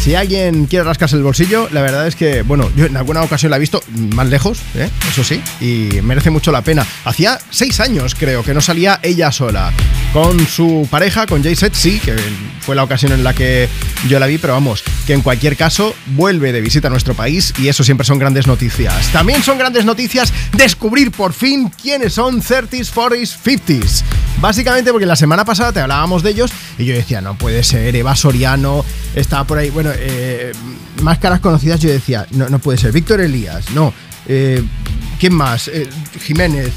si 0.00 0.14
alguien 0.14 0.66
quiere 0.66 0.84
rascarse 0.84 1.16
el 1.16 1.22
bolsillo, 1.22 1.68
la 1.72 1.82
verdad 1.82 2.06
es 2.06 2.16
que, 2.16 2.42
bueno, 2.42 2.70
yo 2.76 2.86
en 2.86 2.96
alguna 2.96 3.22
ocasión 3.22 3.50
la 3.50 3.56
he 3.56 3.60
visto 3.60 3.82
más 4.14 4.28
lejos, 4.28 4.58
¿eh? 4.74 4.88
eso 5.08 5.24
sí, 5.24 5.42
y 5.60 6.00
merece 6.02 6.30
mucho 6.30 6.52
la 6.52 6.62
pena. 6.62 6.86
Hacía 7.04 7.38
seis 7.50 7.80
años, 7.80 8.14
creo, 8.14 8.42
que 8.42 8.54
no 8.54 8.60
salía 8.60 9.00
ella 9.02 9.32
sola. 9.32 9.72
Con 10.12 10.46
su 10.46 10.86
pareja, 10.90 11.26
con 11.26 11.42
Jay 11.42 11.56
Z, 11.56 11.76
sí, 11.76 12.00
que 12.00 12.14
fue 12.60 12.74
la 12.74 12.84
ocasión 12.84 13.12
en 13.12 13.22
la 13.22 13.34
que 13.34 13.68
yo 14.08 14.18
la 14.18 14.26
vi, 14.26 14.38
pero 14.38 14.54
vamos, 14.54 14.82
que 15.06 15.12
en 15.12 15.22
cualquier 15.22 15.56
caso 15.56 15.94
vuelve 16.06 16.52
de 16.52 16.60
visita 16.60 16.88
a 16.88 16.90
nuestro 16.90 17.14
país 17.14 17.52
y 17.58 17.68
eso 17.68 17.84
siempre 17.84 18.06
son 18.06 18.18
grandes 18.18 18.46
noticias. 18.46 19.12
También 19.12 19.42
son 19.42 19.58
grandes 19.58 19.84
noticias 19.84 20.32
descubrir 20.52 21.10
por 21.10 21.32
fin 21.32 21.70
quiénes 21.82 22.14
son 22.14 22.42
30s, 22.42 22.92
40s, 22.92 23.36
50s. 23.42 24.02
Básicamente 24.40 24.90
porque 24.90 25.06
la 25.06 25.16
semana 25.16 25.44
pasada 25.44 25.72
te 25.72 25.80
hablábamos 25.80 26.22
de 26.22 26.30
ellos 26.30 26.50
y 26.78 26.84
yo 26.84 26.94
decía, 26.94 27.20
no 27.20 27.36
puede 27.36 27.62
ser, 27.62 27.94
Eva 27.96 28.16
Soriano 28.16 28.84
estaba 29.14 29.44
por 29.44 29.58
ahí, 29.58 29.70
bueno, 29.70 29.85
eh, 29.94 30.52
más 31.02 31.18
caras 31.18 31.40
conocidas 31.40 31.80
yo 31.80 31.90
decía, 31.90 32.26
no, 32.32 32.48
no 32.48 32.58
puede 32.58 32.78
ser, 32.78 32.92
Víctor 32.92 33.20
Elías, 33.20 33.70
no, 33.72 33.92
eh, 34.26 34.62
¿quién 35.18 35.34
más? 35.34 35.68
Eh, 35.68 35.88
Jiménez. 36.20 36.72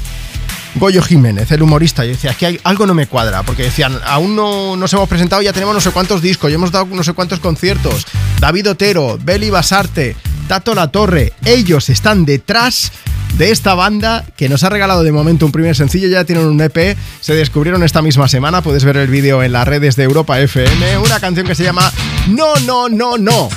Goyo 0.76 1.02
Jiménez, 1.02 1.50
el 1.50 1.62
humorista, 1.62 2.04
yo 2.04 2.12
decía, 2.12 2.32
que 2.34 2.46
hay- 2.46 2.60
algo 2.64 2.86
no 2.86 2.94
me 2.94 3.06
cuadra, 3.06 3.42
porque 3.42 3.64
decían, 3.64 3.98
aún 4.04 4.36
no 4.36 4.76
nos 4.76 4.92
hemos 4.92 5.08
presentado, 5.08 5.42
ya 5.42 5.52
tenemos 5.52 5.74
no 5.74 5.80
sé 5.80 5.90
cuántos 5.90 6.22
discos, 6.22 6.50
ya 6.50 6.54
hemos 6.54 6.70
dado 6.70 6.86
no 6.86 7.02
sé 7.02 7.12
cuántos 7.12 7.40
conciertos. 7.40 8.06
David 8.38 8.70
Otero, 8.70 9.18
Beli 9.22 9.50
Basarte, 9.50 10.16
Tato 10.48 10.74
La 10.74 10.88
Torre, 10.88 11.32
ellos 11.44 11.88
están 11.90 12.24
detrás 12.24 12.92
de 13.36 13.50
esta 13.50 13.74
banda 13.74 14.24
que 14.36 14.48
nos 14.48 14.64
ha 14.64 14.68
regalado 14.68 15.02
de 15.02 15.12
momento 15.12 15.44
un 15.46 15.52
primer 15.52 15.74
sencillo, 15.76 16.08
ya 16.08 16.24
tienen 16.24 16.46
un 16.46 16.60
EP, 16.60 16.96
se 17.20 17.34
descubrieron 17.34 17.82
esta 17.82 18.00
misma 18.02 18.28
semana, 18.28 18.62
puedes 18.62 18.84
ver 18.84 18.96
el 18.96 19.08
vídeo 19.08 19.42
en 19.42 19.52
las 19.52 19.66
redes 19.68 19.96
de 19.96 20.04
Europa 20.04 20.40
FM, 20.40 20.98
una 20.98 21.20
canción 21.20 21.46
que 21.46 21.54
se 21.54 21.64
llama 21.64 21.92
No, 22.28 22.54
no, 22.66 22.88
no, 22.88 23.18
no, 23.18 23.48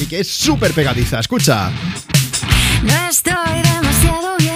y 0.00 0.06
que 0.06 0.20
es 0.20 0.28
súper 0.28 0.72
pegadiza, 0.72 1.18
escucha. 1.20 1.70
No 2.82 3.08
estoy 3.08 3.34
demasiado 3.62 4.36
bien, 4.38 4.53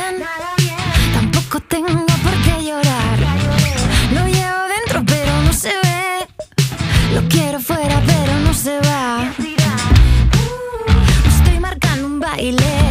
baile. 12.39 12.88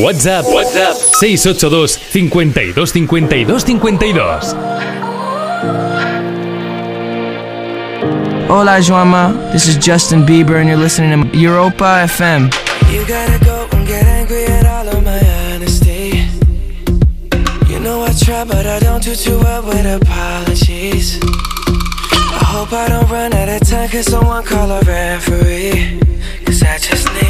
WhatsApp. 0.00 0.44
WhatsApp. 0.44 0.94
682 1.20 1.86
52 1.86 2.86
52 2.86 3.78
52. 3.78 4.20
Hola, 8.48 8.80
Joama. 8.80 9.52
This 9.52 9.68
is 9.68 9.76
Justin 9.76 10.22
Bieber, 10.22 10.56
and 10.58 10.68
you're 10.70 10.78
listening 10.78 11.30
to 11.30 11.38
Europa 11.38 12.08
FM. 12.08 12.50
You 12.90 13.06
gotta 13.06 13.44
go 13.44 13.68
and 13.72 13.86
get 13.86 14.06
angry 14.06 14.44
at 14.46 14.64
all 14.64 14.88
of 14.88 15.04
my 15.04 15.20
honesty. 15.52 16.24
You 17.68 17.78
know 17.78 18.02
I 18.02 18.12
try, 18.24 18.44
but 18.44 18.66
I 18.66 18.78
don't 18.80 19.02
do 19.04 19.14
too 19.14 19.38
well 19.38 19.62
with 19.66 19.84
apologies. 19.84 21.20
I 21.22 22.42
hope 22.46 22.72
I 22.72 22.88
don't 22.88 23.08
run 23.10 23.34
out 23.34 23.50
of 23.50 23.68
time, 23.68 23.90
cause 23.90 24.06
someone 24.06 24.44
call 24.44 24.70
a 24.70 24.80
referee. 24.80 26.00
Cause 26.46 26.62
I 26.62 26.78
just 26.78 27.06
need 27.12 27.29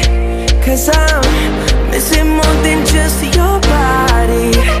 Cause 0.71 0.89
I'm 0.93 1.91
missing 1.91 2.29
more 2.29 2.55
than 2.63 2.85
just 2.85 3.21
your 3.35 3.59
body 3.59 4.80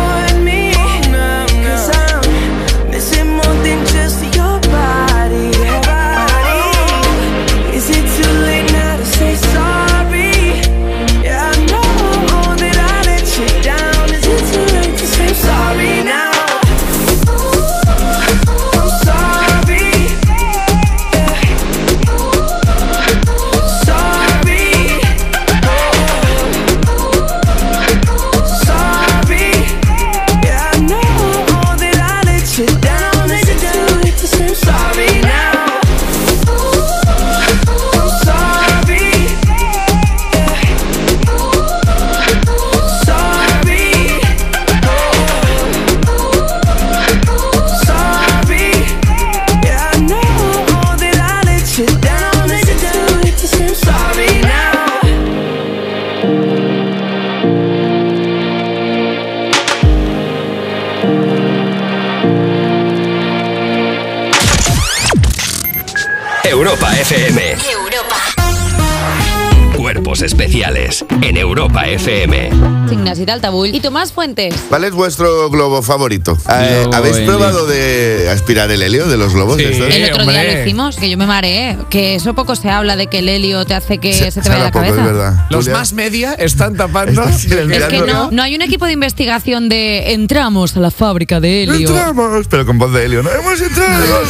en 71.21 71.37
Europa 71.37 71.87
FM. 71.87 72.49
Ignasi 72.91 73.25
Taltabull 73.25 73.73
y 73.73 73.79
Tomás 73.79 74.11
Fuentes. 74.11 74.53
¿Cuál 74.69 74.83
es 74.83 74.91
vuestro 74.91 75.49
globo 75.49 75.81
favorito? 75.81 76.37
Eh, 76.49 76.81
Globo 76.83 76.95
¿Habéis 76.95 77.17
helio. 77.17 77.27
probado 77.27 77.65
de 77.67 78.29
aspirar 78.29 78.69
el 78.71 78.81
helio 78.81 79.07
de 79.07 79.17
los 79.17 79.33
globos? 79.33 79.59
estos? 79.59 79.93
El 79.93 80.11
otro 80.11 80.25
día 80.25 80.43
lo 80.43 80.61
hicimos, 80.61 80.97
que 80.97 81.09
yo 81.09 81.17
me 81.17 81.25
mareé, 81.27 81.77
que 81.89 82.15
eso 82.15 82.33
poco 82.33 82.55
se 82.55 82.69
habla 82.69 82.95
de 82.95 83.07
que 83.07 83.19
el 83.19 83.29
helio 83.29 83.65
te 83.65 83.73
hace 83.75 83.97
que 83.97 84.13
se, 84.13 84.31
te 84.31 84.49
vaya 84.49 84.65
la 84.65 84.71
poco, 84.71 84.85
cabeza. 84.85 85.01
es 85.01 85.05
verdad. 85.05 85.45
Los 85.49 85.65
Julia. 85.65 85.79
más 85.79 85.93
media 85.93 86.33
están 86.33 86.75
tapando. 86.75 87.23
Es 87.23 87.45
que 87.45 88.01
no, 88.01 88.31
no 88.31 88.43
hay 88.43 88.55
un 88.55 88.61
equipo 88.61 88.85
de 88.85 88.93
investigación 88.93 89.69
de 89.69 90.13
entramos 90.13 90.75
a 90.75 90.79
la 90.79 90.91
fábrica 90.91 91.39
de 91.39 91.63
helio. 91.63 91.89
Entramos, 91.89 92.47
pero 92.49 92.65
con 92.65 92.77
voz 92.77 92.93
de 92.93 93.05
helio, 93.05 93.23
¿no? 93.23 93.29
Hemos 93.31 93.61
entrado. 93.61 94.21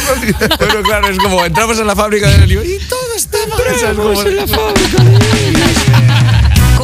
Pero 0.58 0.82
claro, 0.82 1.08
es 1.08 1.18
como 1.18 1.44
entramos 1.44 1.78
en 1.78 1.86
la 1.86 1.96
fábrica 1.96 2.28
de 2.28 2.44
helio 2.44 2.62
y 2.64 2.78
todo 2.88 3.00
está 3.16 3.38
mal. 3.48 4.26
en 4.26 4.36
la 4.36 4.46
fábrica 4.46 6.21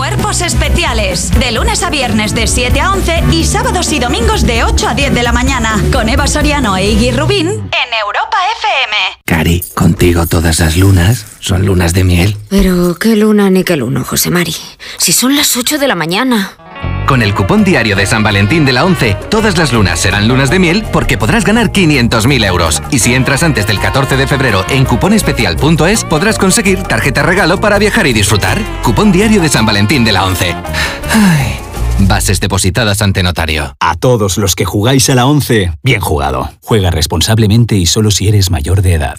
Cuerpos 0.09 0.40
especiales. 0.40 1.30
De 1.39 1.52
lunes 1.52 1.82
a 1.82 1.90
viernes 1.90 2.35
de 2.35 2.47
7 2.47 2.80
a 2.80 2.93
11 2.93 3.24
y 3.30 3.44
sábados 3.44 3.93
y 3.93 3.98
domingos 3.98 4.47
de 4.47 4.64
8 4.64 4.89
a 4.89 4.94
10 4.94 5.12
de 5.12 5.22
la 5.22 5.32
mañana. 5.32 5.78
Con 5.93 6.09
Eva 6.09 6.26
Soriano 6.26 6.78
e 6.78 6.93
Iggy 6.93 7.10
Rubín 7.10 7.48
en 7.48 7.94
Europa 8.06 8.39
FM. 8.59 8.97
Cari, 9.26 9.62
contigo 9.74 10.26
todas 10.26 10.60
las 10.60 10.78
lunas 10.78 11.26
son 11.40 11.66
lunas 11.66 11.93
de 11.93 12.05
miel. 12.05 12.39
Pero 12.48 12.94
qué 12.94 13.16
luna 13.16 13.51
ni 13.51 13.64
qué 13.64 13.76
luno, 13.76 14.02
José 14.02 14.30
Mari. 14.30 14.56
Si 14.97 15.12
son 15.12 15.36
las 15.36 15.55
8 15.59 15.76
de 15.76 15.89
la 15.89 15.94
mañana. 15.94 16.52
Con 17.09 17.23
el 17.23 17.35
cupón 17.35 17.65
diario 17.65 17.97
de 17.97 18.05
San 18.05 18.23
Valentín 18.23 18.67
de 18.67 18.75
la 18.75 18.85
11, 18.85 19.17
todas 19.31 19.57
las 19.57 19.73
lunas 19.73 19.99
serán 19.99 20.29
lunas 20.29 20.51
de 20.51 20.59
miel 20.59 20.85
porque 20.93 21.17
podrás 21.17 21.43
ganar 21.43 21.73
500.000 21.73 22.45
euros. 22.45 22.83
Y 22.91 22.99
si 22.99 23.15
entras 23.15 23.43
antes 23.43 23.67
del 23.67 23.81
14 23.81 24.19
de 24.19 24.27
febrero 24.27 24.63
en 24.69 24.85
cuponespecial.es, 24.85 26.05
podrás 26.05 26.39
conseguir 26.39 26.83
tarjeta 26.83 27.23
regalo 27.23 27.61
para 27.61 27.79
viajar 27.79 28.07
y 28.07 28.13
disfrutar. 28.13 28.61
Cupón 28.83 29.11
diario 29.11 29.41
de 29.41 29.49
San 29.49 29.65
Valentín 29.65 30.05
de 30.05 30.13
la 30.13 30.27
11. 30.27 30.55
Ay, 31.15 31.57
bases 32.01 32.41
depositadas 32.41 33.01
ante 33.01 33.23
notario. 33.23 33.75
A 33.81 33.95
todos 33.95 34.37
los 34.37 34.55
que 34.55 34.67
jugáis 34.67 35.09
a 35.09 35.15
la 35.15 35.25
11, 35.25 35.73
bien 35.83 36.01
jugado. 36.01 36.51
Juega 36.63 36.91
responsablemente 36.91 37.75
y 37.77 37.87
solo 37.87 38.11
si 38.11 38.29
eres 38.29 38.51
mayor 38.51 38.83
de 38.83 38.93
edad. 38.93 39.19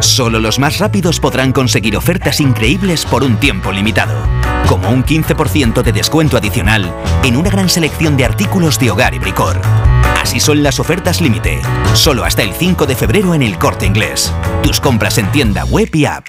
Solo 0.00 0.40
los 0.40 0.58
más 0.58 0.78
rápidos 0.78 1.20
podrán 1.20 1.52
conseguir 1.52 1.96
ofertas 1.96 2.40
increíbles 2.40 3.04
por 3.04 3.22
un 3.22 3.36
tiempo 3.36 3.72
limitado, 3.72 4.14
como 4.66 4.90
un 4.90 5.04
15% 5.04 5.82
de 5.82 5.92
descuento 5.92 6.36
adicional 6.36 6.92
en 7.22 7.36
una 7.36 7.50
gran 7.50 7.68
selección 7.68 8.16
de 8.16 8.24
artículos 8.24 8.78
de 8.78 8.90
hogar 8.90 9.14
y 9.14 9.18
bricor. 9.18 9.60
Así 10.20 10.40
son 10.40 10.62
las 10.62 10.80
ofertas 10.80 11.20
límite, 11.20 11.60
solo 11.94 12.24
hasta 12.24 12.42
el 12.42 12.52
5 12.52 12.86
de 12.86 12.96
febrero 12.96 13.34
en 13.34 13.42
el 13.42 13.58
corte 13.58 13.86
inglés. 13.86 14.32
Tus 14.62 14.80
compras 14.80 15.18
en 15.18 15.30
tienda 15.32 15.64
web 15.64 15.90
y 15.92 16.06
app. 16.06 16.28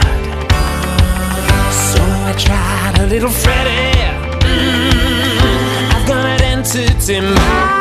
So 2.31 2.37
I 2.37 2.39
tried 2.39 2.99
a 2.99 3.07
little 3.07 3.29
Freddie. 3.29 3.91
Mm, 4.45 5.91
I've 5.91 6.07
got 6.07 6.25
an 6.25 6.41
entity 6.41 7.19
mind. 7.19 7.80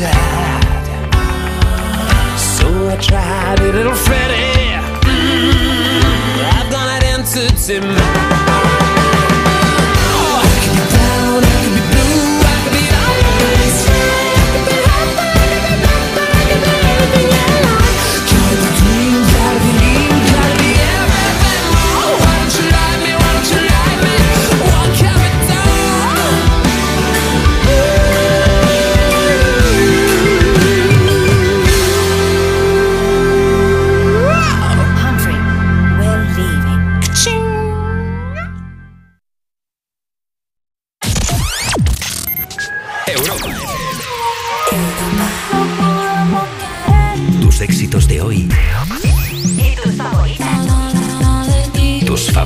Sad. 0.00 0.88
So 2.38 2.66
I 2.88 2.96
tried 2.96 3.60
a 3.60 3.72
little 3.72 3.94
Freddie. 3.94 4.80
Mm, 5.04 6.36
I've 6.56 6.70
gone 6.72 6.88
an 6.96 7.04
entity 7.14 7.80
mind. 7.80 8.30
Oh, 8.32 8.39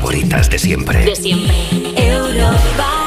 favoritas 0.04 0.50
de 0.50 0.58
siempre. 0.58 1.02
De 1.06 1.16
siempre. 1.16 1.56
Europa. 1.96 3.03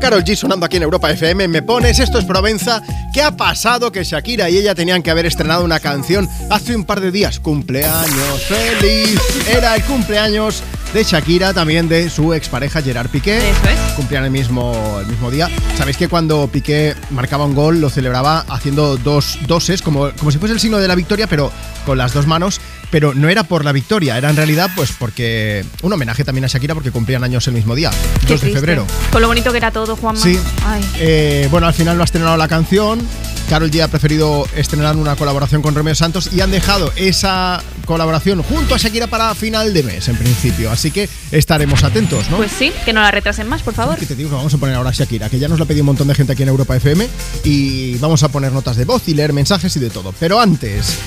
Carol 0.00 0.24
G 0.24 0.34
sonando 0.34 0.64
aquí 0.64 0.78
en 0.78 0.82
Europa 0.82 1.10
FM. 1.10 1.46
Me 1.48 1.62
pones, 1.62 1.98
esto 1.98 2.18
es 2.18 2.24
Provenza. 2.24 2.82
¿Qué 3.12 3.22
ha 3.22 3.36
pasado? 3.36 3.92
Que 3.92 4.02
Shakira 4.02 4.48
y 4.48 4.56
ella 4.56 4.74
tenían 4.74 5.02
que 5.02 5.10
haber 5.10 5.26
estrenado 5.26 5.62
una 5.62 5.78
canción 5.78 6.26
hace 6.48 6.74
un 6.74 6.84
par 6.84 7.00
de 7.00 7.10
días. 7.10 7.38
Cumpleaños 7.38 8.42
feliz. 8.48 9.20
Era 9.46 9.76
el 9.76 9.84
cumpleaños 9.84 10.62
de 10.94 11.04
Shakira, 11.04 11.52
también 11.52 11.88
de 11.88 12.08
su 12.08 12.32
expareja 12.32 12.80
Gerard 12.80 13.10
Piqué. 13.10 13.38
Eso 13.38 13.68
es. 13.68 13.92
Cumplían 13.94 14.24
el 14.24 14.30
mismo, 14.30 14.98
el 15.00 15.06
mismo 15.06 15.30
día. 15.30 15.50
Sabéis 15.76 15.98
que 15.98 16.08
cuando 16.08 16.48
Piqué 16.48 16.94
marcaba 17.10 17.44
un 17.44 17.54
gol 17.54 17.80
lo 17.80 17.90
celebraba 17.90 18.46
haciendo 18.48 18.96
dos 18.96 19.38
doses, 19.46 19.82
como, 19.82 20.10
como 20.12 20.30
si 20.30 20.38
fuese 20.38 20.54
el 20.54 20.60
signo 20.60 20.78
de 20.78 20.88
la 20.88 20.94
victoria, 20.94 21.26
pero 21.26 21.52
con 21.84 21.98
las 21.98 22.14
dos 22.14 22.26
manos. 22.26 22.60
Pero 22.90 23.14
no 23.14 23.28
era 23.28 23.44
por 23.44 23.64
la 23.64 23.72
victoria, 23.72 24.18
era 24.18 24.30
en 24.30 24.36
realidad 24.36 24.70
pues 24.74 24.92
porque 24.92 25.64
un 25.82 25.92
homenaje 25.92 26.24
también 26.24 26.44
a 26.44 26.48
Shakira 26.48 26.74
porque 26.74 26.90
cumplían 26.90 27.22
años 27.24 27.46
el 27.46 27.54
mismo 27.54 27.74
día, 27.74 27.90
2 28.28 28.40
de 28.40 28.52
febrero. 28.52 28.86
Con 29.12 29.22
lo 29.22 29.28
bonito 29.28 29.52
que 29.52 29.58
era 29.58 29.70
todo, 29.70 29.96
Juanma. 29.96 30.20
Sí. 30.20 30.38
Ay. 30.64 30.84
Eh, 30.98 31.48
bueno, 31.50 31.66
al 31.66 31.74
final 31.74 31.96
no 31.96 32.02
ha 32.02 32.04
estrenado 32.04 32.36
la 32.36 32.48
canción. 32.48 33.00
Carol 33.48 33.70
G 33.70 33.82
ha 33.82 33.88
preferido 33.88 34.46
estrenar 34.54 34.96
una 34.96 35.16
colaboración 35.16 35.60
con 35.60 35.74
Romeo 35.74 35.94
Santos 35.94 36.30
y 36.32 36.40
han 36.40 36.52
dejado 36.52 36.92
esa 36.94 37.62
colaboración 37.84 38.42
junto 38.44 38.76
a 38.76 38.78
Shakira 38.78 39.08
para 39.08 39.34
final 39.34 39.74
de 39.74 39.82
mes, 39.82 40.08
en 40.08 40.16
principio. 40.16 40.70
Así 40.70 40.92
que 40.92 41.08
estaremos 41.32 41.82
atentos, 41.82 42.30
¿no? 42.30 42.36
Pues 42.36 42.52
sí, 42.52 42.72
que 42.84 42.92
no 42.92 43.00
la 43.00 43.10
retrasen 43.10 43.48
más, 43.48 43.62
por 43.62 43.74
favor. 43.74 43.98
Que 43.98 44.06
te 44.06 44.14
digo 44.14 44.30
que 44.30 44.36
vamos 44.36 44.54
a 44.54 44.58
poner 44.58 44.76
ahora 44.76 44.90
a 44.90 44.92
Shakira, 44.92 45.28
que 45.28 45.40
ya 45.40 45.48
nos 45.48 45.58
lo 45.58 45.64
ha 45.64 45.66
pedido 45.66 45.82
un 45.82 45.86
montón 45.86 46.06
de 46.06 46.14
gente 46.14 46.32
aquí 46.32 46.44
en 46.44 46.48
Europa 46.50 46.76
FM 46.76 47.08
y 47.42 47.96
vamos 47.98 48.22
a 48.22 48.28
poner 48.28 48.52
notas 48.52 48.76
de 48.76 48.84
voz 48.84 49.08
y 49.08 49.14
leer 49.14 49.32
mensajes 49.32 49.74
y 49.76 49.80
de 49.80 49.90
todo. 49.90 50.14
Pero 50.20 50.40
antes, 50.40 50.98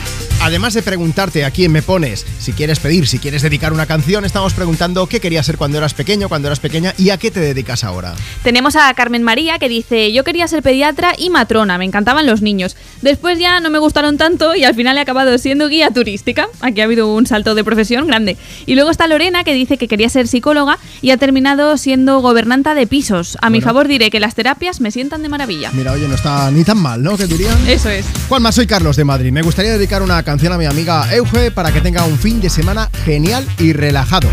además 0.43 0.73
de 0.73 0.83
preguntarte 0.83 1.45
a 1.45 1.51
quién 1.51 1.71
me 1.71 1.81
pones, 1.81 2.25
si 2.37 2.51
quieres 2.51 2.79
pedir, 2.79 3.07
si 3.07 3.17
quieres 3.17 3.41
dedicar 3.41 3.71
una 3.71 3.85
canción, 3.85 4.25
estamos 4.25 4.53
preguntando 4.53 5.07
qué 5.07 5.21
querías 5.21 5.45
ser 5.45 5.57
cuando 5.57 5.77
eras 5.77 5.93
pequeño, 5.93 6.27
cuando 6.27 6.49
eras 6.49 6.59
pequeña 6.59 6.93
y 6.97 7.11
a 7.11 7.17
qué 7.17 7.31
te 7.31 7.39
dedicas 7.39 7.85
ahora. 7.85 8.13
Tenemos 8.43 8.75
a 8.75 8.93
Carmen 8.93 9.23
María 9.23 9.57
que 9.57 9.69
dice, 9.69 10.11
yo 10.11 10.25
quería 10.25 10.45
ser 10.49 10.61
pediatra 10.61 11.13
y 11.17 11.29
matrona, 11.29 11.77
me 11.77 11.85
encantaban 11.85 12.25
los 12.25 12.41
niños. 12.41 12.75
Después 13.01 13.39
ya 13.39 13.61
no 13.61 13.69
me 13.69 13.79
gustaron 13.79 14.17
tanto 14.17 14.53
y 14.53 14.65
al 14.65 14.75
final 14.75 14.97
he 14.97 15.01
acabado 15.01 15.37
siendo 15.37 15.69
guía 15.69 15.91
turística. 15.91 16.47
Aquí 16.59 16.81
ha 16.81 16.83
habido 16.83 17.13
un 17.13 17.25
salto 17.25 17.55
de 17.55 17.63
profesión 17.63 18.05
grande. 18.05 18.35
Y 18.65 18.75
luego 18.75 18.91
está 18.91 19.07
Lorena 19.07 19.45
que 19.45 19.53
dice 19.53 19.77
que 19.77 19.87
quería 19.87 20.09
ser 20.09 20.27
psicóloga 20.27 20.77
y 21.01 21.11
ha 21.11 21.17
terminado 21.17 21.77
siendo 21.77 22.19
gobernanta 22.19 22.75
de 22.75 22.85
pisos. 22.85 23.37
A 23.41 23.49
mi 23.49 23.61
favor 23.61 23.87
diré 23.87 24.11
que 24.11 24.19
las 24.19 24.35
terapias 24.35 24.81
me 24.81 24.91
sientan 24.91 25.21
de 25.23 25.29
maravilla. 25.29 25.71
Mira, 25.71 25.93
oye, 25.93 26.05
no 26.05 26.15
está 26.15 26.51
ni 26.51 26.65
tan 26.65 26.79
mal, 26.79 27.01
¿no? 27.01 27.15
¿Qué 27.15 27.27
dirían? 27.27 27.57
Eso 27.65 27.89
es. 27.89 28.05
Juanma, 28.27 28.51
soy 28.51 28.67
Carlos 28.67 28.97
de 28.97 29.05
Madrid. 29.05 29.31
Me 29.31 29.41
gustaría 29.41 29.71
dedicar 29.71 30.01
una 30.01 30.21
canción 30.21 30.32
a 30.33 30.57
mi 30.57 30.65
amiga 30.65 31.13
Euge 31.13 31.51
para 31.51 31.71
que 31.71 31.79
tenga 31.79 32.03
un 32.05 32.17
fin 32.17 32.41
de 32.41 32.49
semana 32.49 32.89
genial 33.05 33.47
y 33.59 33.71
relajado. 33.71 34.27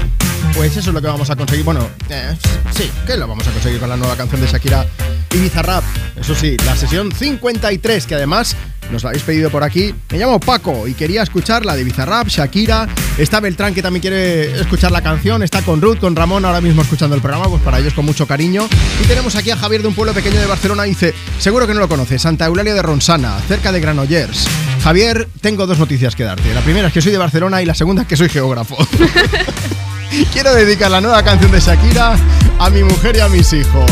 Pues 0.55 0.77
eso 0.77 0.91
es 0.91 0.95
lo 0.95 1.01
que 1.01 1.07
vamos 1.07 1.31
a 1.31 1.37
conseguir. 1.37 1.65
Bueno, 1.65 1.89
eh, 2.09 2.37
sí, 2.77 2.91
que 3.07 3.17
lo 3.17 3.27
vamos 3.27 3.47
a 3.47 3.51
conseguir 3.51 3.81
con 3.81 3.89
la 3.89 3.97
nueva 3.97 4.17
canción 4.17 4.41
de 4.41 4.47
Shakira 4.47 4.87
y 5.33 5.39
Bizarrap. 5.39 5.85
Eso 6.19 6.35
sí, 6.35 6.57
la 6.67 6.77
sesión 6.77 7.13
53, 7.13 8.07
que 8.07 8.15
además 8.15 8.57
nos 8.91 9.05
la 9.05 9.11
habéis 9.11 9.23
pedido 9.23 9.51
por 9.51 9.63
aquí. 9.63 9.95
Me 10.11 10.19
llamo 10.19 10.41
Paco 10.41 10.87
y 10.89 10.95
quería 10.95 11.23
escuchar 11.23 11.65
la 11.65 11.77
de 11.77 11.85
Bizarrap, 11.85 12.29
Shakira. 12.29 12.89
Está 13.19 13.41
Beltrán 13.41 13.75
que 13.75 13.83
también 13.83 14.01
quiere 14.01 14.61
escuchar 14.61 14.91
la 14.91 15.03
canción. 15.03 15.43
Está 15.43 15.63
con 15.63 15.81
Ruth, 15.81 15.99
con 15.99 16.17
Ramón 16.17 16.45
ahora 16.45 16.61
mismo 16.61 16.83
escuchando 16.83 17.15
el 17.15 17.23
programa, 17.23 17.49
pues 17.49 17.63
para 17.63 17.79
ellos 17.79 17.95
con 17.95 18.05
mucho 18.05 18.27
cariño. 18.27 18.69
Y 19.03 19.07
tenemos 19.07 19.37
aquí 19.37 19.51
a 19.51 19.57
Javier 19.57 19.83
de 19.83 19.89
un 19.89 19.95
pueblo 19.95 20.13
pequeño 20.13 20.41
de 20.41 20.47
Barcelona. 20.47 20.85
Dice, 20.85 21.15
seguro 21.39 21.67
que 21.67 21.75
no 21.75 21.81
lo 21.81 21.89
conoce, 21.89 22.19
Santa 22.19 22.47
Eulalia 22.47 22.75
de 22.75 22.83
Ronsana, 22.83 23.39
cerca 23.47 23.73
de 23.73 23.81
Granollers. 23.81 24.47
Javier, 24.83 25.29
tengo 25.41 25.67
dos 25.67 25.79
noticias 25.79 26.17
que 26.17 26.25
darte. 26.25 26.53
La 26.55 26.63
primera 26.63 26.89
es 26.89 26.95
que 26.95 27.01
soy 27.03 27.13
de 27.13 27.19
Barcelona 27.19 27.63
y 27.63 27.67
la 27.67 27.75
segunda 27.75 28.03
es 28.03 28.09
que 28.09 28.17
soy 28.17 28.29
geógrafo. 28.29 28.77
Quiero 30.33 30.55
dedicar 30.55 30.91
la 30.91 31.01
nueva 31.01 31.23
canción 31.23 31.51
de 31.53 31.61
Shakira 31.61 32.17
a 32.59 32.71
mi 32.71 32.83
mujer 32.83 33.17
y 33.17 33.21
a 33.21 33.29
mis 33.29 33.53
hijos. 33.53 33.91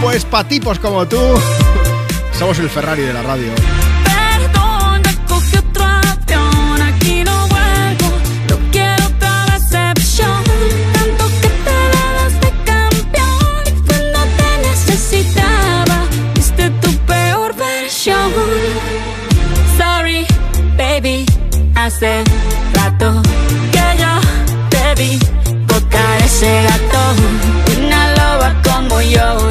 Pues 0.00 0.24
pa' 0.24 0.44
tipos 0.44 0.78
como 0.78 1.06
tú, 1.06 1.18
somos 2.38 2.58
el 2.58 2.70
Ferrari 2.70 3.02
de 3.02 3.12
la 3.12 3.22
radio. 3.22 3.52
Perdón, 4.04 5.02
ya 5.02 5.26
cogí 5.26 5.56
otro 5.56 5.84
ese 26.38 26.62
gato. 26.62 27.00
Una 27.80 28.14
loba 28.14 28.54
como 28.62 29.00
yo 29.00 29.50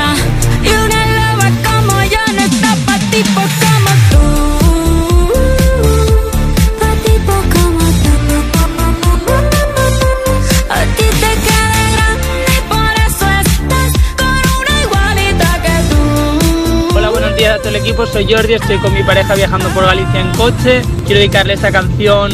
Equipo. 17.91 18.05
Soy 18.05 18.25
Jordi, 18.31 18.53
estoy 18.53 18.77
con 18.77 18.93
mi 18.93 19.03
pareja 19.03 19.35
viajando 19.35 19.69
por 19.69 19.85
Galicia 19.85 20.21
en 20.21 20.31
coche. 20.31 20.81
Quiero 21.05 21.19
dedicarle 21.19 21.53
esta 21.53 21.71
canción 21.71 22.31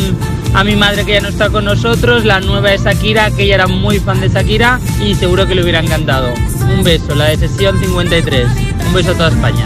a 0.53 0.63
mi 0.63 0.75
madre 0.75 1.05
que 1.05 1.13
ya 1.13 1.21
no 1.21 1.29
está 1.29 1.49
con 1.49 1.65
nosotros, 1.65 2.25
la 2.25 2.39
nueva 2.39 2.69
de 2.69 2.77
Shakira, 2.77 3.31
que 3.31 3.43
ella 3.43 3.55
era 3.55 3.67
muy 3.67 3.99
fan 3.99 4.21
de 4.21 4.29
Shakira 4.29 4.79
y 5.03 5.15
seguro 5.15 5.47
que 5.47 5.55
le 5.55 5.63
hubiera 5.63 5.79
encantado. 5.79 6.33
Un 6.61 6.83
beso, 6.83 7.15
la 7.15 7.25
de 7.25 7.37
sesión 7.37 7.79
53. 7.79 8.47
Un 8.87 8.93
beso 8.93 9.11
a 9.11 9.13
toda 9.15 9.29
España. 9.29 9.65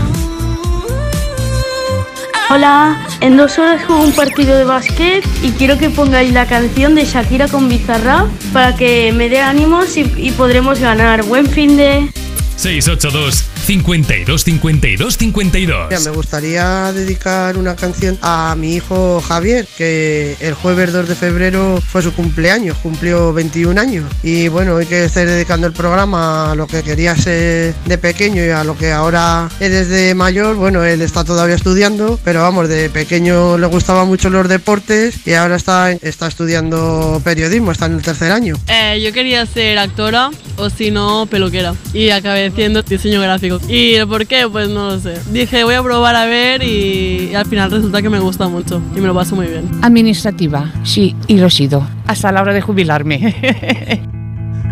Hola, 2.49 3.07
en 3.21 3.37
dos 3.37 3.57
horas 3.59 3.83
juego 3.85 4.01
un 4.01 4.11
partido 4.11 4.57
de 4.57 4.65
básquet 4.65 5.25
y 5.41 5.51
quiero 5.51 5.77
que 5.77 5.89
pongáis 5.89 6.33
la 6.33 6.45
canción 6.45 6.95
de 6.95 7.05
Shakira 7.05 7.47
con 7.47 7.69
Bizarra 7.69 8.25
para 8.51 8.75
que 8.75 9.13
me 9.13 9.29
dé 9.29 9.39
ánimos 9.39 9.95
y, 9.95 10.11
y 10.17 10.31
podremos 10.31 10.79
ganar. 10.79 11.23
Buen 11.23 11.47
fin 11.47 11.77
de... 11.77 12.09
682 12.57 13.50
52 13.61 14.43
52 14.43 15.17
52. 15.17 15.87
Mira, 15.89 15.99
me 16.01 16.11
gustaría 16.11 16.91
dedicar 16.91 17.57
una 17.57 17.75
canción 17.75 18.17
a 18.21 18.55
mi 18.57 18.75
hijo 18.75 19.21
Javier, 19.21 19.67
que 19.77 20.35
el 20.39 20.53
jueves 20.53 20.91
2 20.91 21.07
de 21.07 21.15
febrero 21.15 21.79
fue 21.81 22.01
su 22.01 22.13
cumpleaños, 22.13 22.77
cumplió 22.77 23.33
21 23.33 23.79
años. 23.79 24.11
Y 24.23 24.47
bueno, 24.47 24.75
hoy 24.75 24.85
que 24.85 25.05
estoy 25.05 25.25
dedicando 25.25 25.67
el 25.67 25.73
programa 25.73 26.51
a 26.51 26.55
lo 26.55 26.67
que 26.67 26.83
quería 26.83 27.15
ser 27.15 27.75
de 27.85 27.97
pequeño 27.97 28.43
y 28.43 28.49
a 28.49 28.63
lo 28.63 28.77
que 28.77 28.91
ahora 28.91 29.49
es 29.59 29.71
desde 29.71 30.15
mayor, 30.15 30.55
bueno, 30.55 30.83
él 30.83 31.01
está 31.01 31.23
todavía 31.23 31.55
estudiando, 31.55 32.19
pero 32.23 32.41
vamos, 32.41 32.67
de 32.67 32.89
pequeño 32.89 33.57
le 33.57 33.67
gustaban 33.67 34.07
mucho 34.07 34.29
los 34.29 34.49
deportes 34.49 35.25
y 35.25 35.33
ahora 35.33 35.55
está, 35.55 35.91
está 35.91 36.27
estudiando 36.27 37.21
periodismo, 37.23 37.71
está 37.71 37.85
en 37.85 37.93
el 37.93 38.01
tercer 38.01 38.31
año. 38.31 38.55
Eh, 38.67 39.01
yo 39.03 39.13
quería 39.13 39.45
ser 39.45 39.77
actora 39.77 40.31
o 40.57 40.69
si 40.69 40.91
no, 40.91 41.25
peluquera. 41.25 41.73
Y 41.93 42.09
acabé 42.09 42.47
haciendo 42.47 42.81
diseño 42.81 43.21
gráfico. 43.21 43.60
¿Y 43.67 43.93
el 43.93 44.07
por 44.07 44.25
qué? 44.27 44.47
Pues 44.51 44.69
no 44.69 44.89
lo 44.89 44.99
sé. 44.99 45.19
Dije, 45.31 45.63
voy 45.63 45.75
a 45.75 45.83
probar 45.83 46.15
a 46.15 46.25
ver 46.25 46.61
y, 46.63 47.29
y 47.31 47.35
al 47.35 47.45
final 47.45 47.71
resulta 47.71 48.01
que 48.01 48.09
me 48.09 48.19
gusta 48.19 48.47
mucho 48.49 48.81
y 48.95 48.99
me 48.99 49.07
lo 49.07 49.13
paso 49.15 49.35
muy 49.35 49.47
bien. 49.47 49.69
Administrativa, 49.81 50.71
sí, 50.83 51.15
y 51.27 51.37
lo 51.37 51.47
he 51.47 51.51
sido. 51.51 51.87
Hasta 52.07 52.31
la 52.31 52.41
hora 52.41 52.53
de 52.53 52.61
jubilarme. 52.61 54.01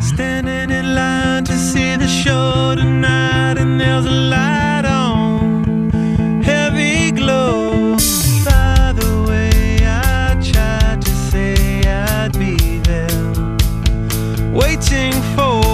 Standing 0.01 0.71
in 0.71 0.95
line 0.95 1.43
to 1.43 1.53
see 1.53 1.97
the 1.97 2.07
show 2.07 2.73
tonight, 2.73 3.57
and 3.57 3.79
there's 3.79 4.05
a 4.05 4.09
light 4.09 4.85
on, 4.85 5.91
heavy 6.41 7.11
glow. 7.11 7.97
By 8.45 8.93
the 8.95 9.25
way, 9.27 9.79
I 9.85 10.37
tried 10.41 11.01
to 11.01 11.09
say 11.29 11.81
I'd 11.85 12.31
be 12.39 12.79
there, 12.79 13.09
waiting 14.53 15.11
for 15.35 15.68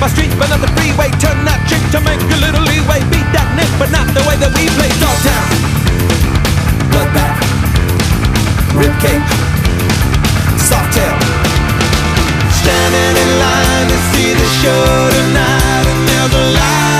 my 0.00 0.08
street, 0.08 0.32
but 0.40 0.50
on 0.50 0.60
the 0.64 0.70
freeway. 0.80 1.12
Turn 1.20 1.44
that 1.44 1.60
chick 1.68 1.84
to 1.92 2.00
make 2.00 2.20
a 2.32 2.38
little 2.40 2.64
leeway. 2.64 3.04
Beat 3.12 3.28
that 3.36 3.52
nick, 3.52 3.68
but 3.76 3.92
not 3.92 4.08
the 4.16 4.24
way 4.24 4.36
that 4.40 4.48
we 4.56 4.64
play. 4.72 4.88
Dogtown, 4.96 5.46
bloodbath, 6.88 7.36
ribcage, 8.80 9.28
soft 10.56 10.96
tail. 10.96 11.16
Standing 12.64 13.14
in 13.20 13.30
line 13.44 13.86
to 13.92 13.98
see 14.16 14.32
the 14.32 14.48
show 14.64 14.84
tonight, 15.12 15.84
and 15.84 16.00
there's 16.08 16.32
a 16.32 16.44
light 16.56 16.99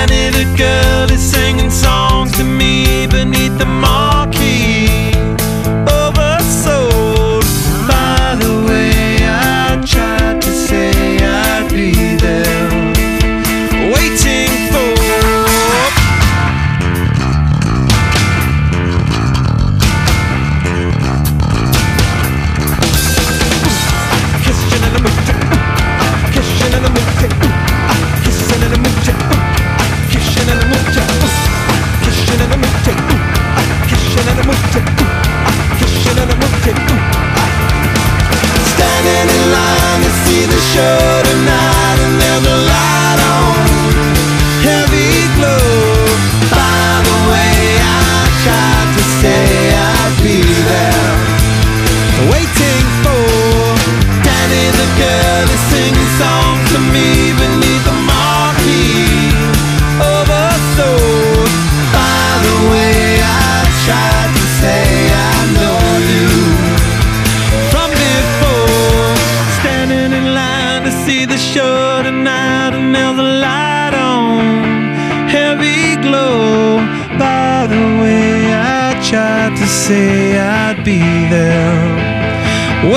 Danny 0.00 0.30
the 0.30 0.44
girl 0.56 1.12
is 1.12 1.29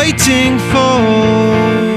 waiting 0.04 0.60
for. 0.72 1.94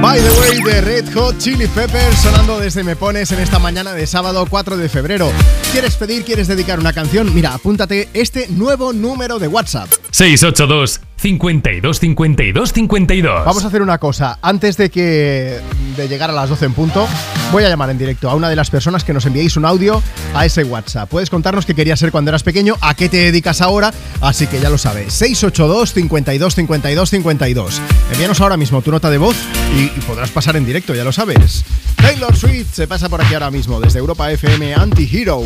By 0.00 0.18
the 0.18 0.30
way, 0.40 0.62
de 0.64 0.80
Red 0.80 1.12
Hot 1.14 1.36
Chili 1.36 1.66
Peppers 1.66 2.16
sonando 2.16 2.58
desde 2.58 2.82
Me 2.82 2.96
Pones 2.96 3.32
en 3.32 3.40
esta 3.40 3.58
mañana 3.58 3.92
de 3.92 4.06
sábado 4.06 4.46
4 4.48 4.78
de 4.78 4.88
febrero. 4.88 5.30
¿Quieres 5.70 5.94
pedir, 5.96 6.24
quieres 6.24 6.48
dedicar 6.48 6.78
una 6.80 6.94
canción? 6.94 7.34
Mira, 7.34 7.52
apúntate 7.52 8.08
este 8.14 8.48
nuevo 8.48 8.94
número 8.94 9.38
de 9.38 9.48
WhatsApp. 9.48 9.90
682 10.10 11.02
52 11.16 12.00
52 12.00 12.72
52. 12.72 13.44
Vamos 13.44 13.64
a 13.64 13.66
hacer 13.66 13.82
una 13.82 13.98
cosa. 13.98 14.38
Antes 14.40 14.78
de 14.78 14.88
que 14.88 15.60
de 16.00 16.08
llegar 16.08 16.30
a 16.30 16.32
las 16.32 16.48
12 16.48 16.64
en 16.64 16.72
punto, 16.72 17.06
voy 17.52 17.64
a 17.64 17.68
llamar 17.68 17.90
en 17.90 17.98
directo 17.98 18.30
a 18.30 18.34
una 18.34 18.48
de 18.48 18.56
las 18.56 18.70
personas 18.70 19.04
que 19.04 19.12
nos 19.12 19.26
enviéis 19.26 19.56
un 19.56 19.66
audio 19.66 20.02
a 20.34 20.46
ese 20.46 20.64
WhatsApp. 20.64 21.08
Puedes 21.08 21.30
contarnos 21.30 21.66
qué 21.66 21.74
querías 21.74 21.98
ser 21.98 22.10
cuando 22.10 22.30
eras 22.30 22.42
pequeño, 22.42 22.76
a 22.80 22.94
qué 22.94 23.08
te 23.08 23.18
dedicas 23.18 23.60
ahora, 23.60 23.92
así 24.20 24.46
que 24.46 24.60
ya 24.60 24.70
lo 24.70 24.78
sabes. 24.78 25.12
682 25.12 25.92
52 25.92 26.54
52 26.54 27.10
52. 27.10 27.80
Envíanos 28.12 28.40
ahora 28.40 28.56
mismo 28.56 28.80
tu 28.82 28.90
nota 28.90 29.10
de 29.10 29.18
voz 29.18 29.36
y, 29.76 29.88
podrás 30.00 30.30
pasar 30.30 30.56
en 30.56 30.64
directo, 30.64 30.94
ya 30.94 31.04
lo 31.04 31.12
sabes. 31.12 31.64
Taylor 31.96 32.34
Swift 32.34 32.74
se 32.74 32.88
pasa 32.88 33.08
por 33.08 33.20
aquí 33.20 33.34
ahora 33.34 33.50
mismo 33.50 33.78
desde 33.80 33.98
Europa 33.98 34.30
FM 34.32 34.74
Anti-Hero. 34.74 35.42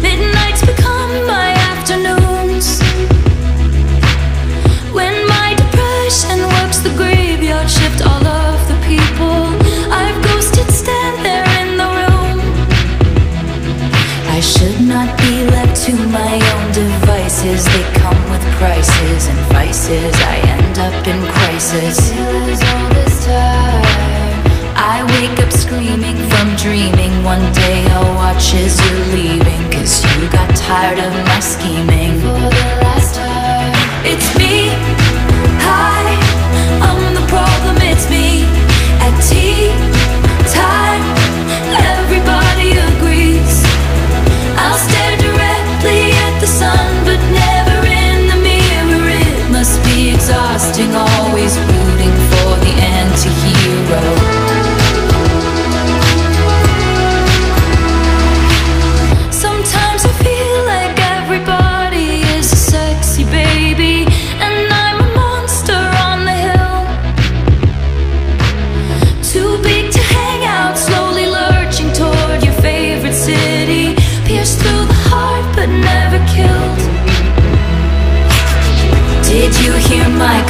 Midnights 0.00 0.64
become 0.64 1.26
my 1.26 1.50
afternoons. 1.52 2.23
Shift, 7.68 8.02
all 8.02 8.26
of 8.26 8.58
the 8.68 8.78
people 8.86 9.36
I've 9.90 10.18
ghosted 10.24 10.68
stand 10.70 11.24
there 11.24 11.48
in 11.62 11.76
the 11.80 11.88
room. 11.98 12.38
I 14.28 14.40
should 14.40 14.80
not 14.80 15.16
be 15.18 15.44
left 15.54 15.76
to 15.86 15.92
my 16.08 16.34
own 16.52 16.66
devices. 16.72 17.64
They 17.64 17.84
come 18.00 18.22
with 18.30 18.44
prices 18.60 19.28
and 19.28 19.38
vices. 19.52 20.14
I 20.32 20.36
end 20.56 20.78
up 20.78 21.06
in 21.06 21.20
crisis. 21.38 21.98
I 24.76 24.96
wake 25.14 25.38
up 25.44 25.52
screaming 25.52 26.18
from 26.30 26.56
dreaming. 26.56 27.12
One 27.24 27.46
day 27.52 27.84
I'll 27.96 28.14
watch 28.16 28.54
as 28.54 28.74
you're 28.82 29.06
leaving. 29.16 29.62
Cause 29.70 30.04
you 30.16 30.28
got 30.30 30.54
tired 30.56 30.98
of 30.98 31.12
my 31.26 31.40
scheming. 31.40 32.20
Always 50.96 51.58
rooting 51.58 52.14
for 52.30 52.50
the 52.60 52.72
anti 52.80 54.23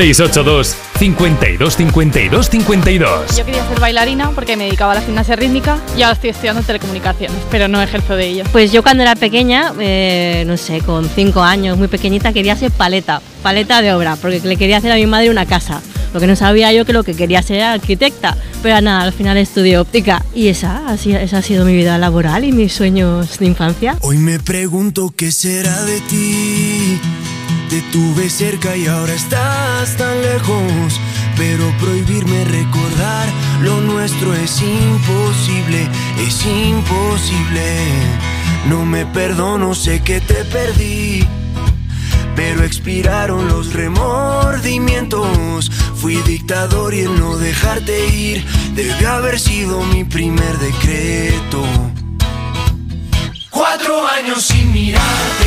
682 0.00 0.76
52 0.98 1.76
52 1.76 2.48
52. 2.48 3.36
Yo 3.36 3.44
quería 3.44 3.68
ser 3.68 3.80
bailarina 3.80 4.30
porque 4.30 4.56
me 4.56 4.64
dedicaba 4.64 4.92
a 4.92 4.94
la 4.94 5.02
gimnasia 5.02 5.36
rítmica 5.36 5.78
y 5.94 6.00
ahora 6.00 6.14
estoy 6.14 6.30
estudiando 6.30 6.62
telecomunicaciones, 6.62 7.36
pero 7.50 7.68
no 7.68 7.82
ejerzo 7.82 8.16
de 8.16 8.28
ello. 8.28 8.44
Pues 8.50 8.72
yo 8.72 8.82
cuando 8.82 9.02
era 9.02 9.14
pequeña, 9.14 9.74
eh, 9.78 10.44
no 10.46 10.56
sé, 10.56 10.80
con 10.80 11.06
cinco 11.06 11.42
años, 11.42 11.76
muy 11.76 11.88
pequeñita, 11.88 12.32
quería 12.32 12.56
ser 12.56 12.70
paleta, 12.70 13.20
paleta 13.42 13.82
de 13.82 13.92
obra, 13.92 14.16
porque 14.16 14.40
le 14.40 14.56
quería 14.56 14.78
hacer 14.78 14.90
a 14.90 14.94
mi 14.94 15.06
madre 15.06 15.28
una 15.28 15.44
casa. 15.44 15.82
Lo 16.14 16.18
que 16.18 16.26
no 16.26 16.34
sabía 16.34 16.72
yo 16.72 16.86
que 16.86 16.94
lo 16.94 17.04
que 17.04 17.14
quería 17.14 17.42
ser 17.42 17.56
era 17.56 17.72
arquitecta, 17.72 18.38
pero 18.62 18.80
nada, 18.80 19.02
al 19.02 19.12
final 19.12 19.36
estudié 19.36 19.76
óptica 19.76 20.24
y 20.34 20.48
esa, 20.48 20.86
así, 20.88 21.12
esa 21.12 21.38
ha 21.38 21.42
sido 21.42 21.66
mi 21.66 21.74
vida 21.74 21.98
laboral 21.98 22.44
y 22.44 22.52
mis 22.52 22.72
sueños 22.72 23.38
de 23.38 23.46
infancia. 23.46 23.98
Hoy 24.00 24.16
me 24.16 24.38
pregunto 24.40 25.12
qué 25.14 25.30
será 25.30 25.82
de 25.84 26.00
ti. 26.00 26.49
Te 27.70 27.80
tuve 27.92 28.28
cerca 28.28 28.76
y 28.76 28.88
ahora 28.88 29.14
estás 29.14 29.96
tan 29.96 30.20
lejos. 30.22 31.00
Pero 31.36 31.72
prohibirme 31.78 32.44
recordar 32.46 33.28
lo 33.62 33.80
nuestro 33.80 34.34
es 34.34 34.60
imposible, 34.60 35.88
es 36.18 36.44
imposible. 36.44 37.86
No 38.68 38.84
me 38.84 39.06
perdono, 39.06 39.76
sé 39.76 40.02
que 40.02 40.20
te 40.20 40.44
perdí. 40.46 41.24
Pero 42.34 42.64
expiraron 42.64 43.46
los 43.46 43.72
remordimientos. 43.72 45.70
Fui 45.94 46.16
dictador 46.26 46.92
y 46.92 47.02
el 47.02 47.20
no 47.20 47.36
dejarte 47.36 48.08
ir 48.08 48.44
debió 48.74 49.12
haber 49.12 49.38
sido 49.38 49.84
mi 49.84 50.02
primer 50.02 50.58
decreto. 50.58 51.62
Cuatro 53.50 54.08
años 54.08 54.42
sin 54.44 54.72
mirarte, 54.72 55.46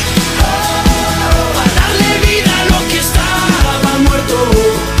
Estaba 4.27 5.00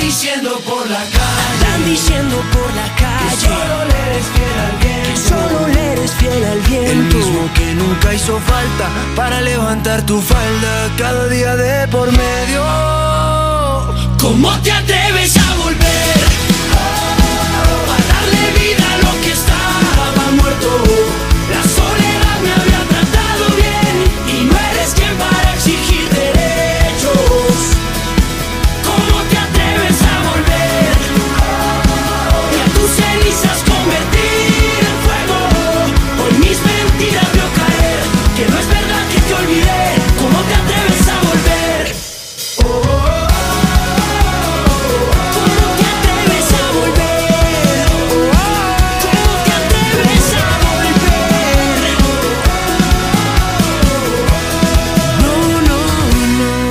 Diciendo 0.00 0.60
por 0.66 0.88
la 0.90 0.98
calle. 0.98 1.40
Andan 1.52 1.84
diciendo 1.84 2.36
por 2.52 2.74
la 2.74 2.88
calle. 2.96 3.30
Que 3.30 3.46
solo 3.46 3.84
le 3.84 3.98
eres 4.06 4.26
fiel 4.34 4.58
al 4.66 4.76
viento. 4.82 5.08
Que 5.08 5.16
solo 5.28 5.68
le 5.68 5.92
eres 5.92 6.10
fiel 6.14 6.44
al 6.44 6.60
viento. 6.60 6.90
El 6.90 7.02
mismo 7.14 7.50
que 7.54 7.74
nunca 7.74 8.14
hizo 8.14 8.38
falta 8.40 8.88
para 9.14 9.40
levantar 9.40 10.04
tu 10.06 10.20
falda 10.20 10.90
cada 10.98 11.28
día 11.28 11.54
de 11.56 11.88
por 11.88 12.10
medio. 12.10 12.62
¿Cómo 14.18 14.50
te 14.60 14.72
atreves 14.72 15.36
a 15.36 15.54
volver? 15.56 16.20
A 17.94 17.98
darle 18.12 18.44
vida 18.58 18.84
a 18.94 18.98
lo 19.04 19.12
que 19.22 19.30
estaba 19.32 20.30
muerto. 20.32 20.99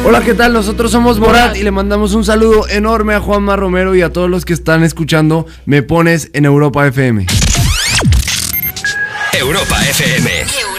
Hola, 0.09 0.23
¿qué 0.23 0.33
tal? 0.33 0.53
Nosotros 0.53 0.91
somos 0.91 1.19
Borat 1.19 1.55
y 1.55 1.61
le 1.61 1.69
mandamos 1.69 2.15
un 2.15 2.25
saludo 2.25 2.67
enorme 2.67 3.13
a 3.13 3.19
Juanma 3.19 3.55
Romero 3.55 3.93
y 3.93 4.01
a 4.01 4.11
todos 4.11 4.27
los 4.27 4.43
que 4.43 4.53
están 4.53 4.83
escuchando 4.83 5.45
Me 5.67 5.83
Pones 5.83 6.31
en 6.33 6.45
Europa 6.45 6.87
FM. 6.87 7.27
Europa 9.39 9.77
FM. 9.87 10.78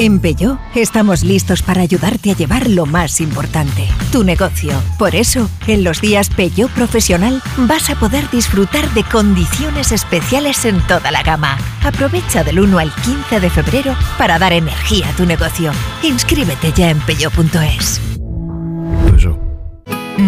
En 0.00 0.18
Peugeot 0.18 0.58
estamos 0.74 1.22
listos 1.24 1.60
para 1.60 1.82
ayudarte 1.82 2.30
a 2.30 2.34
llevar 2.34 2.70
lo 2.70 2.86
más 2.86 3.20
importante, 3.20 3.86
tu 4.10 4.24
negocio. 4.24 4.72
Por 4.98 5.14
eso, 5.14 5.50
en 5.66 5.84
los 5.84 6.00
días 6.00 6.30
Peugeot 6.30 6.70
Profesional 6.70 7.42
vas 7.58 7.90
a 7.90 7.96
poder 7.96 8.30
disfrutar 8.30 8.88
de 8.94 9.04
condiciones 9.04 9.92
especiales 9.92 10.64
en 10.64 10.80
toda 10.86 11.10
la 11.10 11.22
gama. 11.22 11.58
Aprovecha 11.84 12.42
del 12.42 12.60
1 12.60 12.78
al 12.78 12.94
15 12.94 13.40
de 13.40 13.50
febrero 13.50 13.94
para 14.16 14.38
dar 14.38 14.54
energía 14.54 15.06
a 15.06 15.12
tu 15.16 15.26
negocio. 15.26 15.70
Inscríbete 16.02 16.72
ya 16.72 16.88
en 16.88 17.00
peugeot.es. 17.00 18.00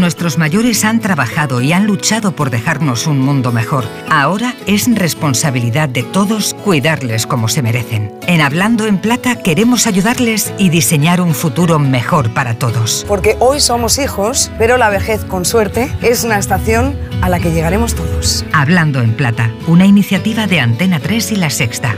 Nuestros 0.01 0.39
mayores 0.39 0.85
han 0.85 1.01
trabajado 1.01 1.61
y 1.61 1.73
han 1.73 1.87
luchado 1.87 2.35
por 2.35 2.51
dejarnos 2.51 3.07
un 3.07 3.21
mundo 3.21 3.53
mejor. 3.53 3.85
Ahora 4.11 4.55
es 4.67 4.93
responsabilidad 4.93 5.89
de 5.89 6.03
todos 6.03 6.55
cuidarles 6.65 7.27
como 7.27 7.49
se 7.49 7.63
merecen. 7.63 8.13
En 8.27 8.41
Hablando 8.41 8.87
en 8.87 8.99
Plata 8.99 9.37
queremos 9.37 9.87
ayudarles 9.87 10.53
y 10.59 10.71
diseñar 10.71 11.21
un 11.21 11.35
futuro 11.35 11.79
mejor 11.79 12.33
para 12.33 12.55
todos. 12.55 13.05
Porque 13.07 13.37
hoy 13.39 13.61
somos 13.61 13.99
hijos, 13.99 14.51
pero 14.59 14.77
la 14.79 14.91
vejez, 14.91 15.25
con 15.25 15.45
suerte, 15.45 15.93
es 16.03 16.25
una 16.25 16.39
estación 16.39 16.97
a 17.21 17.29
la 17.29 17.39
que 17.39 17.53
llegaremos 17.53 17.95
todos. 17.95 18.45
Hablando 18.53 19.01
en 19.01 19.15
Plata, 19.15 19.51
una 19.67 19.87
iniciativa 19.87 20.47
de 20.47 20.61
Antena 20.61 21.01
3 21.01 21.33
y 21.33 21.37
La 21.37 21.51
Sexta. 21.51 21.97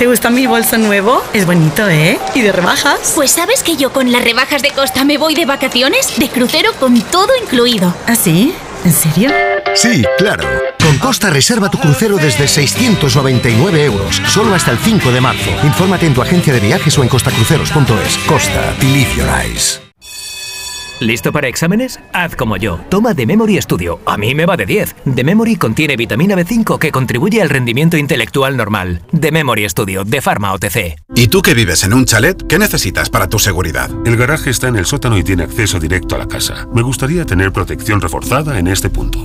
¿Te 0.00 0.06
gusta 0.06 0.30
mi 0.30 0.46
bolso 0.46 0.78
nuevo? 0.78 1.22
Es 1.34 1.44
bonito, 1.44 1.86
¿eh? 1.86 2.18
¿Y 2.34 2.40
de 2.40 2.52
rebajas? 2.52 3.12
Pues 3.14 3.32
sabes 3.32 3.62
que 3.62 3.76
yo 3.76 3.92
con 3.92 4.10
las 4.10 4.24
rebajas 4.24 4.62
de 4.62 4.70
Costa 4.70 5.04
me 5.04 5.18
voy 5.18 5.34
de 5.34 5.44
vacaciones, 5.44 6.18
de 6.18 6.30
crucero 6.30 6.72
con 6.80 6.98
todo 7.02 7.28
incluido. 7.42 7.94
¿Ah, 8.06 8.14
sí? 8.14 8.54
¿En 8.82 8.94
serio? 8.94 9.30
Sí, 9.74 10.02
claro. 10.16 10.48
Con 10.82 10.96
Costa 10.96 11.28
reserva 11.28 11.70
tu 11.70 11.76
crucero 11.76 12.16
desde 12.16 12.48
699 12.48 13.84
euros, 13.84 14.22
solo 14.26 14.54
hasta 14.54 14.70
el 14.70 14.78
5 14.78 15.12
de 15.12 15.20
marzo. 15.20 15.50
Infórmate 15.64 16.06
en 16.06 16.14
tu 16.14 16.22
agencia 16.22 16.54
de 16.54 16.60
viajes 16.60 16.96
o 16.96 17.02
en 17.02 17.08
costacruceros.es. 17.10 18.16
Costa, 18.26 18.74
believe 18.80 19.14
your 19.14 19.28
eyes. 19.28 19.79
¿Listo 21.00 21.32
para 21.32 21.48
exámenes? 21.48 21.98
Haz 22.12 22.36
como 22.36 22.58
yo. 22.58 22.78
Toma 22.90 23.14
The 23.14 23.24
Memory 23.24 23.60
Studio. 23.62 24.00
A 24.04 24.18
mí 24.18 24.34
me 24.34 24.44
va 24.44 24.58
de 24.58 24.66
10. 24.66 24.96
The 25.14 25.24
Memory 25.24 25.56
contiene 25.56 25.96
vitamina 25.96 26.36
B5 26.36 26.78
que 26.78 26.92
contribuye 26.92 27.40
al 27.40 27.48
rendimiento 27.48 27.96
intelectual 27.96 28.54
normal. 28.54 29.00
The 29.18 29.32
Memory 29.32 29.66
Studio, 29.70 30.04
de 30.04 30.20
Pharma 30.20 30.52
OTC. 30.52 31.00
¿Y 31.14 31.28
tú 31.28 31.40
que 31.40 31.54
vives 31.54 31.84
en 31.84 31.94
un 31.94 32.04
chalet? 32.04 32.46
¿Qué 32.46 32.58
necesitas 32.58 33.08
para 33.08 33.30
tu 33.30 33.38
seguridad? 33.38 33.90
El 34.04 34.18
garaje 34.18 34.50
está 34.50 34.68
en 34.68 34.76
el 34.76 34.84
sótano 34.84 35.16
y 35.16 35.24
tiene 35.24 35.44
acceso 35.44 35.80
directo 35.80 36.16
a 36.16 36.18
la 36.18 36.28
casa. 36.28 36.68
Me 36.74 36.82
gustaría 36.82 37.24
tener 37.24 37.50
protección 37.50 38.02
reforzada 38.02 38.58
en 38.58 38.66
este 38.66 38.90
punto. 38.90 39.24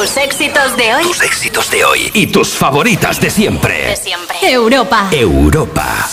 Tus 0.00 0.16
éxitos 0.16 0.78
de 0.78 0.94
hoy. 0.94 1.02
Tus 1.02 1.20
éxitos 1.20 1.70
de 1.70 1.84
hoy 1.84 2.10
y 2.14 2.26
tus 2.28 2.48
favoritas 2.48 3.20
de 3.20 3.28
siempre. 3.28 3.86
De 3.86 3.96
siempre. 3.96 4.34
Europa. 4.50 5.10
Europa. 5.12 6.08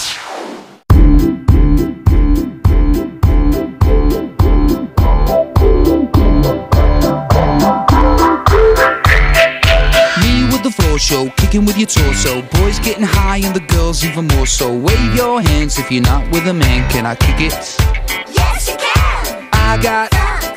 Me 10.19 10.43
with 10.51 10.63
the 10.63 10.69
floor 10.69 10.99
show, 10.99 11.31
kicking 11.37 11.63
with 11.65 11.77
your 11.77 11.87
torso. 11.87 12.41
Boys 12.59 12.81
getting 12.81 13.05
high 13.05 13.39
and 13.45 13.55
the 13.55 13.65
girls 13.73 14.03
even 14.03 14.27
more 14.35 14.45
so. 14.45 14.67
Wave 14.67 15.15
your 15.15 15.41
hands 15.41 15.79
if 15.79 15.89
you're 15.89 16.01
not 16.01 16.29
with 16.33 16.45
a 16.49 16.53
man. 16.53 16.85
Can 16.89 17.05
I 17.05 17.15
kick 17.15 17.39
it? 17.39 17.53
Yes, 18.35 18.67
you 18.67 18.75
can. 18.75 19.47
I 19.53 19.77
got, 19.81 20.11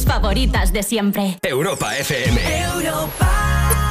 Tus 0.00 0.10
favoritas 0.10 0.72
de 0.72 0.82
siempre. 0.82 1.38
Europa 1.42 1.96
FM. 1.96 2.40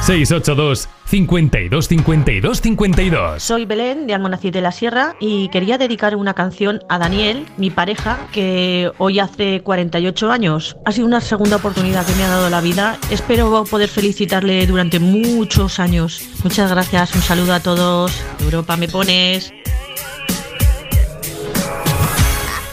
682 0.02 0.88
52 1.04 1.88
52 1.88 2.60
52 2.60 3.42
Soy 3.42 3.64
Belén 3.64 4.06
de 4.06 4.14
Almonacid 4.14 4.52
de 4.52 4.60
la 4.60 4.72
Sierra 4.72 5.14
y 5.20 5.48
quería 5.50 5.78
dedicar 5.78 6.16
una 6.16 6.34
canción 6.34 6.80
a 6.88 6.98
Daniel, 6.98 7.46
mi 7.58 7.70
pareja, 7.70 8.18
que 8.32 8.90
hoy 8.98 9.20
hace 9.20 9.60
48 9.62 10.30
años. 10.32 10.76
Ha 10.84 10.92
sido 10.92 11.06
una 11.06 11.20
segunda 11.20 11.56
oportunidad 11.56 12.06
que 12.06 12.14
me 12.14 12.24
ha 12.24 12.28
dado 12.28 12.50
la 12.50 12.60
vida. 12.60 12.98
Espero 13.10 13.64
poder 13.64 13.88
felicitarle 13.88 14.66
durante 14.66 14.98
muchos 14.98 15.78
años. 15.78 16.22
Muchas 16.42 16.70
gracias, 16.70 17.14
un 17.14 17.22
saludo 17.22 17.54
a 17.54 17.60
todos. 17.60 18.12
Europa, 18.40 18.76
me 18.76 18.88
pones. 18.88 19.52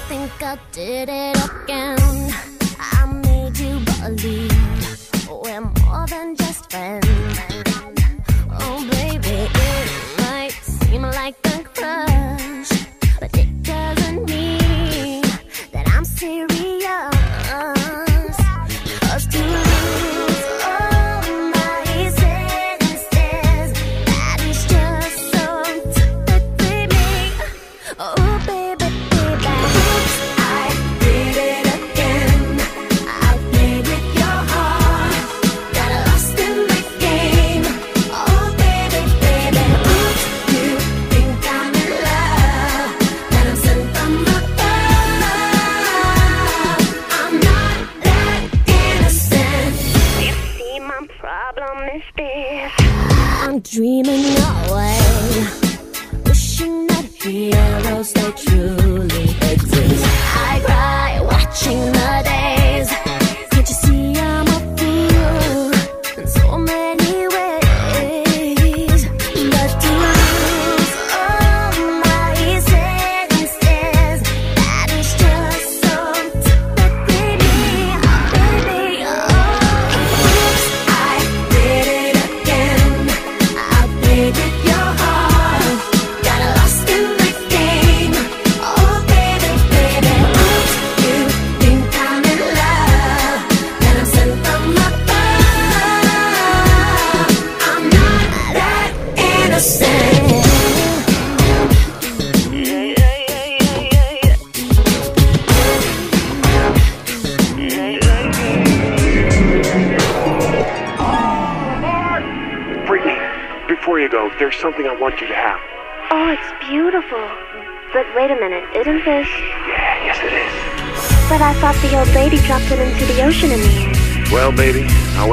think 0.07 0.41
I 0.41 0.57
did 0.71 1.09
it 1.09 1.35
again. 1.35 2.26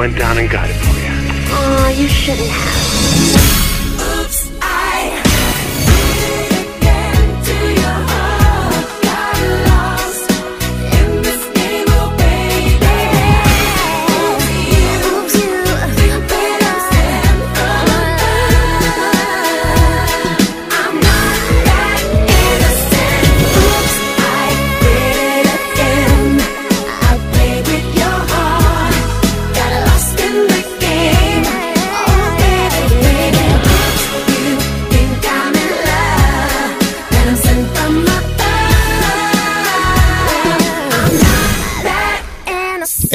Went 0.05 0.19
down 0.19 0.37
and 0.37 0.47
got 0.51 0.69
it 0.69 0.75
for 0.75 0.99
you. 0.99 1.09
Oh, 1.49 1.95
you 1.97 2.07
shouldn't 2.07 2.47
have. 2.47 3.04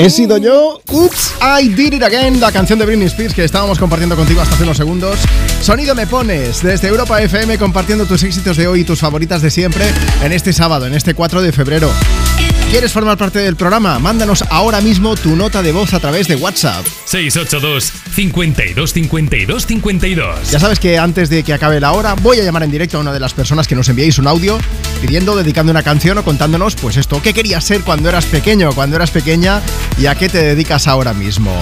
He 0.00 0.08
sido 0.08 0.38
yo. 0.38 0.80
Oops, 0.90 1.34
I 1.42 1.68
did 1.68 1.92
it 1.92 2.02
again. 2.02 2.40
La 2.40 2.50
canción 2.50 2.78
de 2.78 2.86
Britney 2.86 3.06
Spears 3.06 3.34
que 3.34 3.44
estábamos 3.44 3.78
compartiendo 3.78 4.16
contigo 4.16 4.40
hasta 4.40 4.54
hace 4.54 4.64
unos 4.64 4.78
segundos. 4.78 5.18
Sonido 5.60 5.94
me 5.94 6.06
pones 6.06 6.62
desde 6.62 6.88
Europa 6.88 7.20
FM 7.20 7.58
compartiendo 7.58 8.06
tus 8.06 8.22
éxitos 8.22 8.56
de 8.56 8.66
hoy 8.66 8.80
y 8.80 8.84
tus 8.84 8.98
favoritas 8.98 9.42
de 9.42 9.50
siempre 9.50 9.84
en 10.24 10.32
este 10.32 10.54
sábado, 10.54 10.86
en 10.86 10.94
este 10.94 11.12
4 11.12 11.42
de 11.42 11.52
febrero. 11.52 11.90
¿Quieres 12.70 12.92
formar 12.92 13.18
parte 13.18 13.40
del 13.40 13.56
programa? 13.56 13.98
Mándanos 13.98 14.42
ahora 14.48 14.80
mismo 14.80 15.16
tu 15.16 15.36
nota 15.36 15.60
de 15.60 15.72
voz 15.72 15.92
a 15.92 16.00
través 16.00 16.28
de 16.28 16.36
WhatsApp. 16.36 16.86
682 17.04 17.92
52 18.14 18.92
52 18.92 19.66
52 19.66 20.50
Ya 20.50 20.60
sabes 20.60 20.78
que 20.78 20.96
antes 20.96 21.28
de 21.28 21.42
que 21.42 21.52
acabe 21.52 21.78
la 21.78 21.92
hora 21.92 22.14
voy 22.14 22.38
a 22.40 22.44
llamar 22.44 22.62
en 22.62 22.70
directo 22.70 22.96
a 22.96 23.00
una 23.00 23.12
de 23.12 23.20
las 23.20 23.34
personas 23.34 23.68
que 23.68 23.74
nos 23.74 23.88
enviéis 23.90 24.18
un 24.18 24.28
audio 24.28 24.56
pidiendo, 25.00 25.36
dedicando 25.36 25.72
una 25.72 25.82
canción 25.82 26.18
o 26.18 26.24
contándonos 26.24 26.76
pues 26.76 26.96
esto, 26.96 27.20
¿qué 27.22 27.32
querías 27.32 27.64
ser 27.64 27.82
cuando 27.82 28.08
eras 28.08 28.26
pequeño, 28.26 28.72
cuando 28.72 28.96
eras 28.96 29.10
pequeña 29.10 29.60
y 29.98 30.06
a 30.06 30.14
qué 30.14 30.28
te 30.28 30.42
dedicas 30.42 30.86
ahora 30.86 31.14
mismo? 31.14 31.52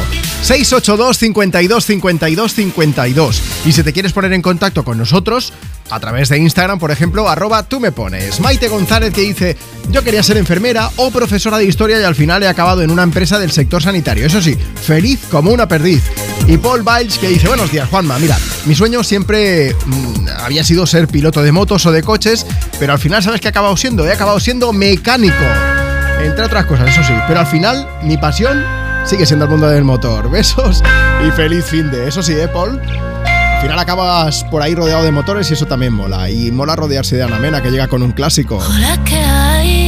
682 0.43 1.19
52 1.19 1.85
52 1.85 2.55
52 2.55 3.43
Y 3.67 3.73
si 3.73 3.83
te 3.83 3.93
quieres 3.93 4.13
poner 4.13 4.33
en 4.33 4.43
contacto 4.43 4.85
con 4.85 4.99
nosotros 4.99 5.53
a 5.91 6.01
través 6.01 6.29
de 6.29 6.39
Instagram, 6.39 6.79
por 6.79 6.91
ejemplo, 6.91 7.29
arroba 7.29 7.63
tú 7.63 7.81
me 7.81 7.93
pones. 7.93 8.41
Maite 8.41 8.69
González 8.69 9.13
que 9.13 9.23
dice, 9.23 9.57
yo 9.91 10.05
quería 10.05 10.23
ser 10.23 10.37
enfermera 10.37 10.91
o 10.97 11.11
profesora 11.11 11.59
de 11.59 11.65
historia 11.65 12.01
y 12.01 12.05
al 12.05 12.15
final 12.15 12.43
he 12.43 12.49
acabado 12.49 12.83
en 12.83 12.91
una 12.91 13.03
empresa 13.03 13.39
del 13.39 13.51
sector 13.51 13.83
sanitario. 13.83 14.27
Eso 14.27 14.43
sí, 14.43 14.57
feliz 14.83 15.21
como 15.31 15.51
una 15.51 15.67
perdiz. 15.67 16.03
Y 16.47 16.57
Paul 16.57 16.83
Biles 16.83 17.19
que 17.19 17.29
dice, 17.29 17.49
buenos 17.49 17.71
días 17.71 17.89
Juanma, 17.89 18.19
mira, 18.19 18.39
mi 18.65 18.75
sueño 18.75 19.03
siempre 19.03 19.75
mm, 19.87 20.29
había 20.41 20.65
sido 20.65 20.87
ser 20.87 21.09
piloto 21.09 21.43
de 21.43 21.53
motos 21.53 21.85
o 21.87 21.93
de 21.93 22.03
coches, 22.03 22.47
pero 22.79 22.93
al 22.93 22.99
final, 22.99 23.23
¿sabes 23.29 23.43
qué 23.43 23.49
he 23.49 23.51
acabado 23.51 23.77
siendo? 23.77 24.07
He 24.07 24.13
acabado 24.13 24.41
siendo 24.41 24.73
mecánico. 24.73 25.45
Entre 26.23 26.43
otras 26.43 26.65
cosas, 26.65 26.89
eso 26.89 27.03
sí, 27.05 27.13
pero 27.27 27.41
al 27.41 27.47
final 27.47 27.87
mi 28.03 28.17
pasión 28.17 28.65
sigue 29.05 29.27
siendo 29.27 29.45
el 29.45 29.51
mundo 29.51 29.69
del 29.69 29.85
motor. 29.85 30.31
Besos 30.31 30.83
y 31.27 31.31
feliz 31.33 31.67
fin 31.67 31.91
de. 31.91 32.09
Eso 32.09 32.23
sí, 32.23 32.33
¿eh, 32.33 32.49
Paul? 32.49 32.81
Al 32.81 33.61
final 33.61 33.79
acabas 33.79 34.45
por 34.45 34.63
ahí 34.63 34.75
rodeado 34.75 35.05
de 35.05 35.11
motores 35.11 35.51
y 35.51 35.53
eso 35.53 35.67
también 35.67 35.93
mola. 35.93 36.31
Y 36.31 36.51
mola 36.51 36.75
rodearse 36.75 37.17
de 37.17 37.23
Ana 37.23 37.39
Mena 37.39 37.63
que 37.63 37.71
llega 37.71 37.87
con 37.87 38.03
un 38.03 38.13
clásico. 38.13 38.57
Hola, 38.67 38.99
¿qué 39.05 39.17
hay? 39.17 39.88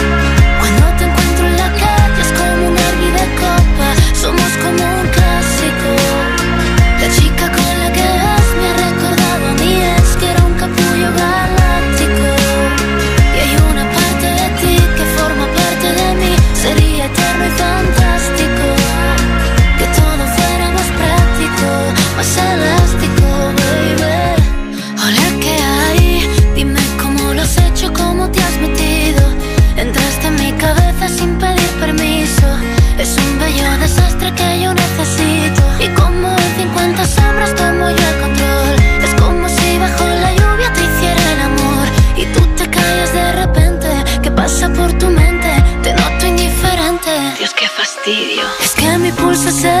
Que 49.43 49.51
mi 49.51 49.80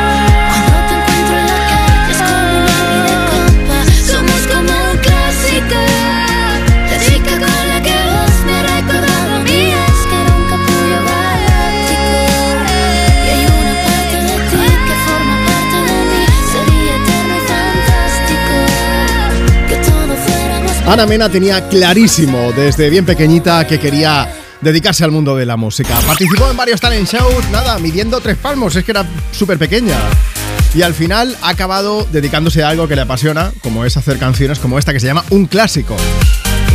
Ana 20.91 21.05
Mena 21.05 21.29
tenía 21.29 21.69
clarísimo 21.69 22.51
desde 22.51 22.89
bien 22.89 23.05
pequeñita 23.05 23.65
que 23.65 23.79
quería 23.79 24.29
dedicarse 24.59 25.05
al 25.05 25.11
mundo 25.11 25.37
de 25.37 25.45
la 25.45 25.55
música. 25.55 25.97
Participó 26.05 26.51
en 26.51 26.57
varios 26.57 26.81
talent 26.81 27.07
shows, 27.07 27.47
nada, 27.49 27.79
midiendo 27.79 28.19
tres 28.19 28.35
palmos, 28.35 28.75
es 28.75 28.83
que 28.83 28.91
era 28.91 29.05
súper 29.31 29.57
pequeña. 29.57 29.95
Y 30.75 30.81
al 30.81 30.93
final 30.93 31.37
ha 31.41 31.47
acabado 31.47 32.05
dedicándose 32.11 32.61
a 32.61 32.67
algo 32.67 32.89
que 32.89 32.97
le 32.97 33.03
apasiona, 33.03 33.53
como 33.61 33.85
es 33.85 33.95
hacer 33.95 34.19
canciones 34.19 34.59
como 34.59 34.77
esta 34.77 34.91
que 34.91 34.99
se 34.99 35.07
llama 35.07 35.23
Un 35.29 35.45
Clásico. 35.45 35.95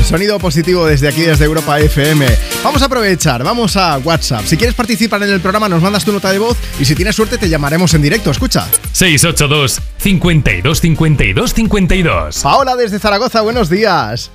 Sonido 0.06 0.38
positivo 0.38 0.86
desde 0.86 1.08
aquí, 1.08 1.22
desde 1.22 1.46
Europa 1.46 1.80
FM. 1.80 2.24
Vamos 2.62 2.80
a 2.80 2.84
aprovechar, 2.84 3.42
vamos 3.42 3.76
a 3.76 3.98
WhatsApp. 3.98 4.44
Si 4.44 4.56
quieres 4.56 4.76
participar 4.76 5.20
en 5.24 5.30
el 5.30 5.40
programa, 5.40 5.68
nos 5.68 5.82
mandas 5.82 6.04
tu 6.04 6.12
nota 6.12 6.30
de 6.30 6.38
voz 6.38 6.56
y 6.78 6.84
si 6.84 6.94
tienes 6.94 7.16
suerte 7.16 7.38
te 7.38 7.48
llamaremos 7.48 7.92
en 7.92 8.02
directo. 8.02 8.30
Escucha. 8.30 8.68
682 8.92 9.82
52 9.98 10.80
52 10.80 11.52
52. 11.54 12.40
Paola 12.40 12.76
desde 12.76 13.00
Zaragoza, 13.00 13.40
buenos 13.40 13.68
días. 13.68 14.30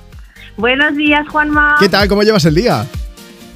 Buenos 0.58 0.94
días, 0.94 1.26
Juanma. 1.30 1.76
¿Qué 1.80 1.88
tal? 1.88 2.06
¿Cómo 2.06 2.22
llevas 2.22 2.44
el 2.44 2.54
día? 2.54 2.86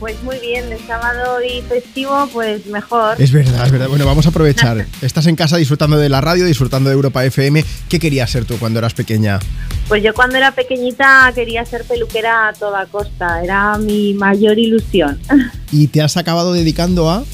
Pues 0.07 0.23
muy 0.23 0.39
bien, 0.39 0.71
el 0.71 0.79
sábado 0.87 1.43
y 1.43 1.63
festivo, 1.63 2.29
pues 2.33 2.65
mejor. 2.67 3.21
Es 3.21 3.33
verdad, 3.33 3.67
es 3.67 3.73
verdad. 3.73 3.89
Bueno, 3.89 4.07
vamos 4.07 4.25
a 4.25 4.29
aprovechar. 4.29 4.87
Estás 5.03 5.27
en 5.27 5.35
casa 5.35 5.57
disfrutando 5.57 5.99
de 5.99 6.09
la 6.09 6.21
radio, 6.21 6.47
disfrutando 6.47 6.89
de 6.89 6.95
Europa 6.95 7.25
FM. 7.25 7.65
¿Qué 7.89 7.99
querías 7.99 8.31
ser 8.31 8.45
tú 8.45 8.57
cuando 8.57 8.79
eras 8.79 8.95
pequeña? 8.95 9.41
Pues 9.89 10.05
yo 10.05 10.15
cuando 10.15 10.37
era 10.37 10.53
pequeñita 10.53 11.33
quería 11.35 11.65
ser 11.65 11.83
peluquera 11.83 12.47
a 12.47 12.53
toda 12.53 12.87
costa, 12.87 13.43
era 13.43 13.77
mi 13.79 14.15
mayor 14.15 14.61
ilusión. 14.61 15.19
¿Y 15.73 15.89
te 15.89 16.01
has 16.03 16.17
acabado 16.17 16.53
dedicando 16.53 17.11
a...? 17.11 17.25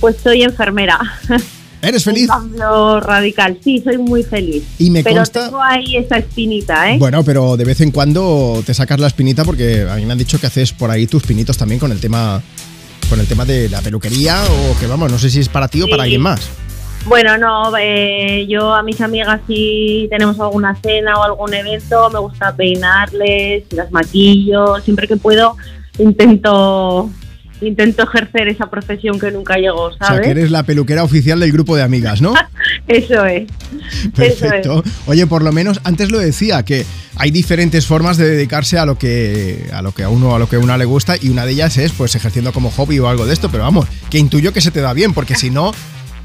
Pues 0.00 0.16
soy 0.20 0.42
enfermera. 0.42 0.98
¿Eres 1.80 2.02
feliz? 2.04 2.22
Un 2.28 2.28
cambio 2.50 3.00
radical, 3.00 3.58
sí, 3.62 3.80
soy 3.84 3.98
muy 3.98 4.22
feliz. 4.24 4.64
Y 4.78 4.90
me 4.90 5.04
Pero 5.04 5.16
consta- 5.16 5.44
tengo 5.46 5.62
ahí 5.62 5.96
esa 5.96 6.18
espinita, 6.18 6.90
¿eh? 6.92 6.98
Bueno, 6.98 7.22
pero 7.22 7.56
de 7.56 7.64
vez 7.64 7.80
en 7.80 7.90
cuando 7.92 8.62
te 8.66 8.74
sacas 8.74 8.98
la 8.98 9.06
espinita 9.06 9.44
porque 9.44 9.86
a 9.88 9.94
mí 9.96 10.04
me 10.04 10.12
han 10.12 10.18
dicho 10.18 10.40
que 10.40 10.48
haces 10.48 10.72
por 10.72 10.90
ahí 10.90 11.06
tus 11.06 11.22
pinitos 11.22 11.56
también 11.56 11.78
con 11.78 11.92
el 11.92 12.00
tema 12.00 12.42
con 13.08 13.20
el 13.20 13.26
tema 13.26 13.44
de 13.46 13.68
la 13.70 13.80
peluquería 13.80 14.42
o 14.44 14.78
que 14.78 14.86
vamos, 14.86 15.10
no 15.10 15.18
sé 15.18 15.30
si 15.30 15.40
es 15.40 15.48
para 15.48 15.68
ti 15.68 15.80
o 15.80 15.88
para 15.88 16.02
alguien 16.02 16.20
más. 16.20 16.40
Bueno, 17.06 17.38
no, 17.38 17.72
eh, 17.80 18.44
yo 18.50 18.74
a 18.74 18.82
mis 18.82 19.00
amigas 19.00 19.40
si 19.46 20.06
tenemos 20.10 20.38
alguna 20.40 20.74
cena 20.82 21.18
o 21.18 21.22
algún 21.22 21.54
evento, 21.54 22.10
me 22.10 22.18
gusta 22.18 22.54
peinarles, 22.54 23.62
las 23.72 23.90
maquillo, 23.92 24.76
siempre 24.84 25.06
que 25.08 25.16
puedo 25.16 25.56
intento 25.98 27.10
intento 27.60 28.04
ejercer 28.04 28.48
esa 28.48 28.70
profesión 28.70 29.18
que 29.18 29.30
nunca 29.30 29.56
llegó, 29.56 29.84
O 29.84 29.92
sea, 29.92 30.08
¿sabes? 30.08 30.22
que 30.22 30.30
eres 30.30 30.50
la 30.50 30.62
peluquera 30.62 31.02
oficial 31.02 31.40
del 31.40 31.52
grupo 31.52 31.76
de 31.76 31.82
amigas, 31.82 32.20
¿no? 32.20 32.34
Eso 32.88 33.24
es. 33.26 33.48
Perfecto. 34.14 34.82
Oye, 35.06 35.26
por 35.26 35.42
lo 35.42 35.52
menos 35.52 35.80
antes 35.84 36.10
lo 36.10 36.18
decía 36.18 36.62
que 36.64 36.84
hay 37.16 37.30
diferentes 37.30 37.86
formas 37.86 38.16
de 38.16 38.28
dedicarse 38.28 38.78
a 38.78 38.86
lo 38.86 38.96
que 38.98 39.68
a 39.72 39.82
lo 39.82 39.92
que 39.92 40.04
a 40.04 40.08
uno 40.08 40.34
a 40.34 40.38
lo 40.38 40.48
que 40.48 40.56
a 40.56 40.58
una 40.58 40.78
le 40.78 40.84
gusta 40.84 41.16
y 41.20 41.28
una 41.28 41.44
de 41.44 41.52
ellas 41.52 41.76
es 41.78 41.92
pues 41.92 42.14
ejerciendo 42.14 42.52
como 42.52 42.70
hobby 42.70 42.98
o 42.98 43.08
algo 43.08 43.26
de 43.26 43.32
esto, 43.32 43.50
pero 43.50 43.64
vamos, 43.64 43.86
que 44.10 44.18
intuyo 44.18 44.52
que 44.52 44.60
se 44.60 44.70
te 44.70 44.80
da 44.80 44.92
bien 44.92 45.14
porque 45.14 45.34
si 45.34 45.50
no 45.50 45.72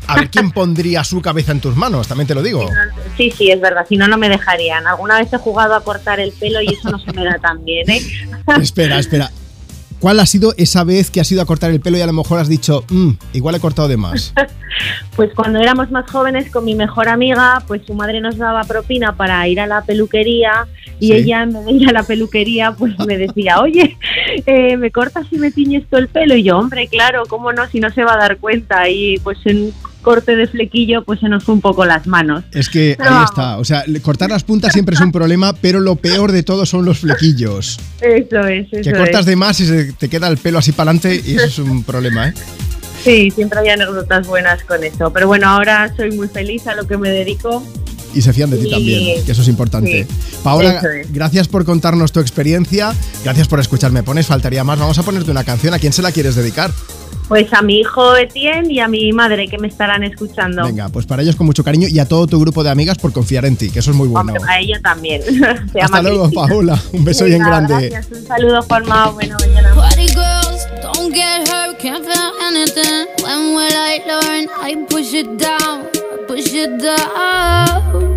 a 0.08 0.16
ver 0.16 0.30
quién 0.30 0.52
pondría 0.52 1.04
su 1.04 1.22
cabeza 1.22 1.54
en 1.54 1.62
tus 1.62 1.76
manos, 1.78 2.08
también 2.08 2.28
te 2.28 2.36
lo 2.36 2.44
digo. 2.44 2.70
Sí, 3.18 3.32
sí, 3.32 3.50
es 3.50 3.62
verdad, 3.62 3.86
si 3.88 3.96
no, 3.96 4.08
no 4.08 4.18
me 4.18 4.28
dejarían. 4.28 4.86
Alguna 4.86 5.18
vez 5.18 5.32
he 5.32 5.38
jugado 5.38 5.76
a 5.76 5.82
cortar 5.82 6.20
el 6.20 6.34
pelo 6.34 6.62
y 6.62 6.74
eso 6.74 6.90
no 6.92 7.00
se 7.00 7.14
me 7.14 7.24
da 7.24 7.38
tan 7.40 7.64
bien, 7.64 7.90
¿eh? 7.90 8.02
Espera, 8.62 9.00
espera. 9.00 9.32
¿Cuál 10.04 10.20
ha 10.20 10.26
sido 10.26 10.54
esa 10.58 10.84
vez 10.84 11.10
que 11.10 11.22
has 11.22 11.32
ido 11.32 11.42
a 11.42 11.46
cortar 11.46 11.72
el 11.72 11.80
pelo 11.80 11.98
y 11.98 12.02
a 12.02 12.06
lo 12.06 12.12
mejor 12.12 12.38
has 12.38 12.50
dicho, 12.50 12.84
"Mm, 12.90 13.12
igual 13.32 13.56
he 13.56 13.62
cortado 13.62 13.88
de 13.88 13.96
más? 13.96 14.34
Pues 15.16 15.30
cuando 15.36 15.60
éramos 15.60 15.92
más 15.92 16.10
jóvenes 16.10 16.50
con 16.52 16.66
mi 16.66 16.74
mejor 16.74 17.08
amiga, 17.08 17.64
pues 17.68 17.84
su 17.86 17.94
madre 17.94 18.20
nos 18.20 18.38
daba 18.38 18.64
propina 18.64 19.16
para 19.16 19.48
ir 19.48 19.60
a 19.62 19.68
la 19.68 19.84
peluquería 19.84 20.66
y 21.00 21.08
Sí. 21.10 21.14
ella 21.14 21.44
en 21.44 21.54
vez 21.54 21.66
de 21.66 21.72
ir 21.74 21.90
a 21.90 21.94
la 21.94 22.02
peluquería 22.04 22.72
pues 22.74 22.94
me 23.06 23.18
decía, 23.20 23.62
oye, 23.62 23.98
eh, 24.48 24.76
¿me 24.76 24.90
cortas 24.92 25.28
y 25.32 25.38
me 25.38 25.52
tiñes 25.52 25.88
todo 25.90 26.02
el 26.02 26.08
pelo? 26.10 26.36
Y 26.36 26.42
yo, 26.44 26.58
hombre, 26.58 26.88
claro, 26.88 27.24
¿cómo 27.30 27.54
no? 27.54 27.66
Si 27.70 27.80
no 27.80 27.92
se 27.92 28.04
va 28.04 28.16
a 28.16 28.18
dar 28.18 28.38
cuenta 28.40 28.90
y 28.90 29.20
pues 29.20 29.38
en 29.46 29.72
corte 30.04 30.36
de 30.36 30.46
flequillo 30.48 31.04
pues 31.04 31.20
se 31.22 31.30
nos 31.30 31.44
fue 31.44 31.56
un 31.56 31.62
poco 31.62 31.86
las 31.86 32.06
manos. 32.06 32.44
Es 32.52 32.70
que 32.70 32.94
Pero 32.98 33.10
ahí 33.10 33.16
vamos. 33.16 33.32
está. 33.32 33.58
O 33.58 33.66
sea, 33.66 33.84
cortar 34.04 34.30
las 34.30 34.44
puntas 34.44 34.72
siempre 34.74 34.94
es 34.94 35.02
un 35.02 35.12
problema, 35.12 35.54
pero 35.54 35.80
lo 35.80 35.96
peor 35.96 36.32
de 36.32 36.44
todo 36.44 36.68
son 36.68 36.86
los 36.86 37.00
flequillos. 37.00 37.80
Eso 38.02 38.40
es, 38.48 38.68
eso 38.72 38.82
Que 38.92 38.96
cortas 38.96 39.22
es. 39.22 39.26
de 39.26 39.36
más 39.36 39.60
y 39.62 39.66
se 39.66 39.94
te 39.94 40.10
queda 40.10 40.28
el 40.28 40.38
pelo 40.38 40.60
así 40.60 40.72
para 40.74 40.92
adelante 40.92 41.20
y 41.26 41.36
eso 41.36 41.46
es 41.46 41.58
un 41.60 41.84
problema, 41.84 42.28
¿eh? 42.28 42.34
Sí, 43.04 43.32
siempre 43.32 43.60
hay 43.60 43.70
anécdotas 43.70 44.28
buenas 44.28 44.64
con 44.64 44.84
eso. 44.84 45.12
Pero 45.12 45.28
bueno, 45.28 45.48
ahora 45.48 45.92
soy 45.98 46.12
muy 46.12 46.28
feliz 46.28 46.68
a 46.68 46.76
lo 46.76 46.86
que 46.88 46.98
me 46.98 47.10
dedico. 47.10 47.66
Y 48.16 48.22
se 48.22 48.32
fían 48.32 48.52
de 48.52 48.58
ti 48.58 48.66
Sí. 48.66 48.70
también, 48.70 49.26
que 49.26 49.32
eso 49.32 49.42
es 49.42 49.48
importante. 49.48 50.06
Sí, 50.08 50.38
Paola, 50.44 50.80
es. 51.02 51.12
gracias 51.12 51.48
por 51.48 51.66
contarnos 51.66 52.12
tu 52.12 52.20
experiencia, 52.20 52.94
gracias 53.24 53.48
por 53.48 53.60
escucharme. 53.60 54.04
Pones, 54.04 54.28
faltaría 54.28 54.64
más. 54.64 54.78
Vamos 54.78 55.00
a 55.00 55.04
ponerte 55.04 55.32
una 55.32 55.44
canción. 55.44 55.74
¿A 55.74 55.80
quién 55.80 55.92
se 55.94 56.04
la 56.04 56.12
quieres 56.12 56.36
dedicar? 56.36 56.72
Pues 57.34 57.52
a 57.52 57.64
mi 57.64 57.80
hijo 57.80 58.16
Etienne 58.16 58.72
y 58.72 58.80
a 58.80 58.88
mi 58.88 59.12
madre 59.12 59.48
que 59.48 59.58
me 59.58 59.68
estarán 59.68 60.04
escuchando. 60.04 60.66
Venga, 60.66 60.90
pues 60.90 61.08
para 61.08 61.24
ellos 61.24 61.36
con 61.36 61.48
mucho 61.48 61.64
cariño 61.64 61.88
y 61.88 61.98
a 61.98 62.08
todo 62.08 62.28
tu 62.28 62.40
grupo 62.40 62.64
de 62.64 62.70
amigas 62.70 63.00
por 63.00 63.12
confiar 63.12 63.44
en 63.46 63.56
ti, 63.56 63.72
que 63.72 63.80
eso 63.80 63.90
es 63.90 63.98
muy 63.98 64.08
bueno. 64.08 64.34
Hombre, 64.34 64.44
a 64.48 64.60
ella 64.60 64.80
también. 64.84 65.24
Se 65.24 65.32
llama 65.34 65.58
Hasta 65.82 66.02
luego, 66.04 66.26
Cristina. 66.26 66.48
Paola. 66.48 66.84
Un 66.92 67.04
beso 67.04 67.26
bien 67.26 67.40
grande. 67.40 67.90
Gracias, 67.90 68.12
un 68.12 68.28
saludo, 68.28 68.62
Juanma. 68.62 69.10
Buena 69.10 69.36
mañana. 69.40 69.74
Party 69.74 70.06
girls, 70.10 70.68
don't 70.84 71.12
get 71.12 71.50
hurt, 71.50 71.80
can't 71.80 72.06
feel 72.06 72.32
anything. 72.52 73.08
When 73.24 73.56
will 73.56 73.74
I 73.74 74.04
learn? 74.06 74.48
I 74.62 74.86
push 74.88 75.16
it 75.16 75.40
down, 75.40 75.88
push 76.28 76.54
it 76.54 76.84
down. 76.84 78.13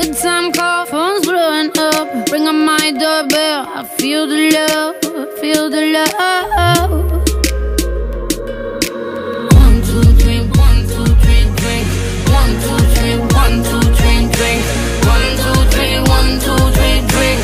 Good 0.00 0.16
time 0.16 0.52
call, 0.52 0.86
phone's 0.86 1.26
blowing 1.26 1.70
up. 1.76 2.30
Ring 2.30 2.46
on 2.46 2.64
my 2.64 2.90
doorbell, 2.92 3.60
I 3.78 3.82
feel 3.98 4.26
the 4.26 4.40
love, 4.56 4.96
I 5.02 5.26
feel 5.40 5.70
the 5.70 5.82
love. 5.96 6.90
One, 9.60 9.76
two, 9.88 10.06
three, 10.20 10.42
one, 10.66 10.80
two, 10.92 11.08
three, 11.22 11.44
drink. 11.60 11.86
One, 12.38 12.52
two, 12.64 12.78
three, 12.94 13.16
one, 13.42 13.56
two, 13.68 13.82
three, 13.98 14.20
drink. 14.36 14.62
One, 15.14 15.28
two, 15.42 15.58
three, 15.74 15.96
one, 16.16 16.30
two, 16.44 16.62
three, 16.76 16.98
drink. 17.12 17.40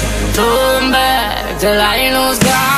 Back 0.93 1.61
till 1.61 1.81
I 1.81 2.11
lose. 2.15 2.39
Gonna 2.39 2.74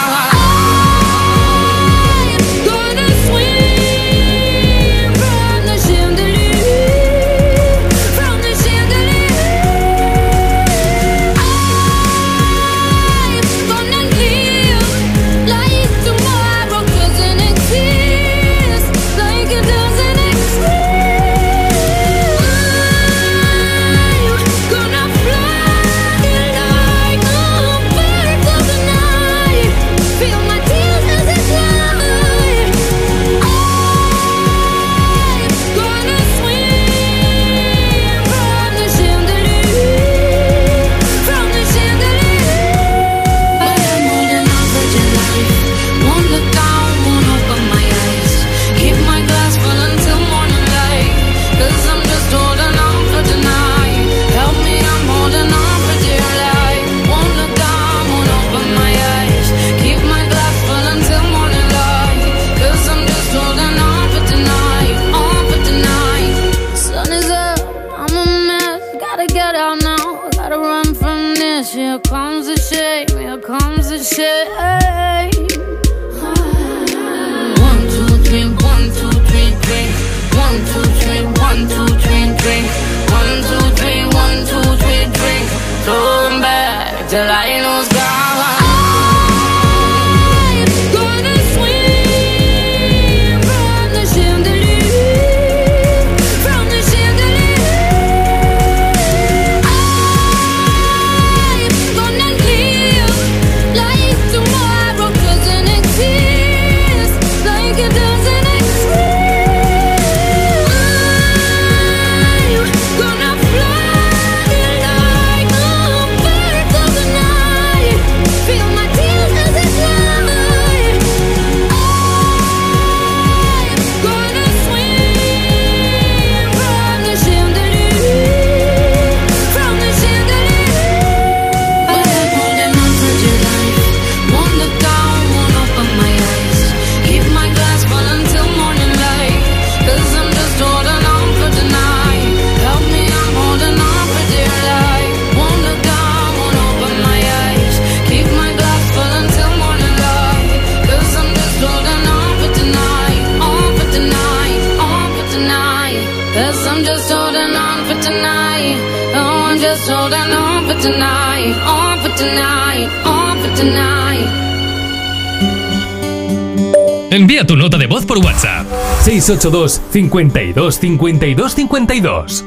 Envía 167.17 167.47
tu 167.47 167.57
nota 167.57 167.79
de 167.79 167.87
voz 167.87 168.05
por 168.05 168.19
WhatsApp. 168.19 168.67
682 169.03 169.81
52 169.91 170.79
52 170.79 171.55
52. 171.55 172.45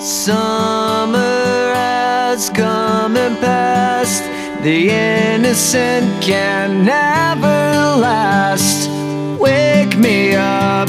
Summer 0.00 1.72
has 1.74 2.50
come 2.50 3.16
and 3.16 3.38
passed. 3.38 4.24
The 4.64 4.90
innocent 4.90 6.20
can 6.20 6.84
never 6.84 7.96
last. 7.96 8.90
Wake 9.38 9.96
me 9.96 10.34
up 10.34 10.88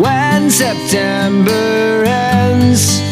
when 0.00 0.50
September 0.50 2.04
ends. 2.04 3.11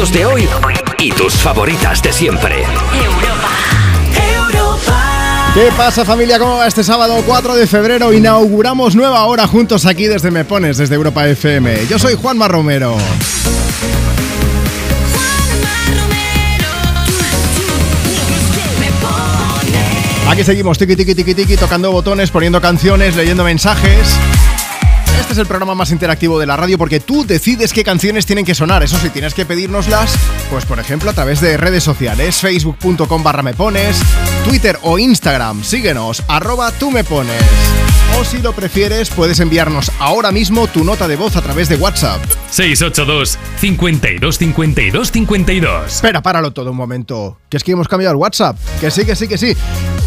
Éxitos 0.00 0.12
de 0.12 0.26
hoy 0.26 0.48
y 0.98 1.12
tus 1.12 1.34
favoritas 1.34 2.00
de 2.00 2.12
siempre. 2.12 2.64
¿Qué 5.52 5.68
pasa 5.76 6.04
familia? 6.04 6.38
¿Cómo 6.38 6.56
va 6.56 6.66
este 6.66 6.82
sábado 6.82 7.22
4 7.26 7.54
de 7.54 7.66
febrero? 7.66 8.12
Inauguramos 8.12 8.94
nueva 8.94 9.24
hora 9.26 9.46
juntos 9.46 9.84
aquí 9.84 10.06
desde 10.06 10.30
Me 10.30 10.44
Pones, 10.44 10.78
desde 10.78 10.94
Europa 10.94 11.28
FM. 11.28 11.86
Yo 11.86 11.98
soy 11.98 12.14
Juanma 12.14 12.48
Romero. 12.48 12.96
Aquí 20.30 20.44
seguimos, 20.44 20.78
tiki 20.78 20.96
tiki 20.96 21.14
tiki 21.14 21.34
tiki, 21.34 21.56
tocando 21.56 21.92
botones, 21.92 22.30
poniendo 22.30 22.60
canciones, 22.60 23.16
leyendo 23.16 23.44
mensajes. 23.44 24.18
Este 25.30 25.42
es 25.42 25.44
el 25.44 25.46
programa 25.46 25.76
más 25.76 25.92
interactivo 25.92 26.40
de 26.40 26.46
la 26.46 26.56
radio 26.56 26.76
porque 26.76 26.98
tú 26.98 27.24
decides 27.24 27.72
qué 27.72 27.84
canciones 27.84 28.26
tienen 28.26 28.44
que 28.44 28.52
sonar. 28.52 28.82
Eso 28.82 28.98
sí, 28.98 29.10
tienes 29.10 29.32
que 29.32 29.46
pedírnoslas, 29.46 30.12
pues 30.50 30.64
por 30.66 30.80
ejemplo 30.80 31.08
a 31.08 31.12
través 31.12 31.40
de 31.40 31.56
redes 31.56 31.84
sociales, 31.84 32.40
facebook.com 32.40 33.22
barra 33.22 33.44
pones, 33.52 34.00
Twitter 34.44 34.76
o 34.82 34.98
Instagram. 34.98 35.62
Síguenos, 35.62 36.24
arroba 36.26 36.72
tú 36.72 36.90
me 36.90 37.04
pones. 37.04 37.40
O 38.18 38.24
si 38.24 38.38
lo 38.38 38.52
prefieres, 38.52 39.10
puedes 39.10 39.40
enviarnos 39.40 39.90
ahora 39.98 40.32
mismo 40.32 40.66
tu 40.66 40.84
nota 40.84 41.06
de 41.08 41.16
voz 41.16 41.36
a 41.36 41.42
través 41.42 41.68
de 41.68 41.76
WhatsApp. 41.76 42.20
682 42.50 43.38
52 43.58 44.38
52 44.38 45.10
52. 45.10 45.86
Espera, 45.86 46.22
páralo 46.22 46.52
todo 46.52 46.70
un 46.70 46.76
momento. 46.76 47.38
Que 47.48 47.56
es 47.56 47.64
que 47.64 47.72
hemos 47.72 47.88
cambiado 47.88 48.12
el 48.12 48.18
WhatsApp. 48.18 48.56
Que 48.80 48.90
sí, 48.90 49.04
que 49.04 49.16
sí, 49.16 49.28
que 49.28 49.38
sí. 49.38 49.56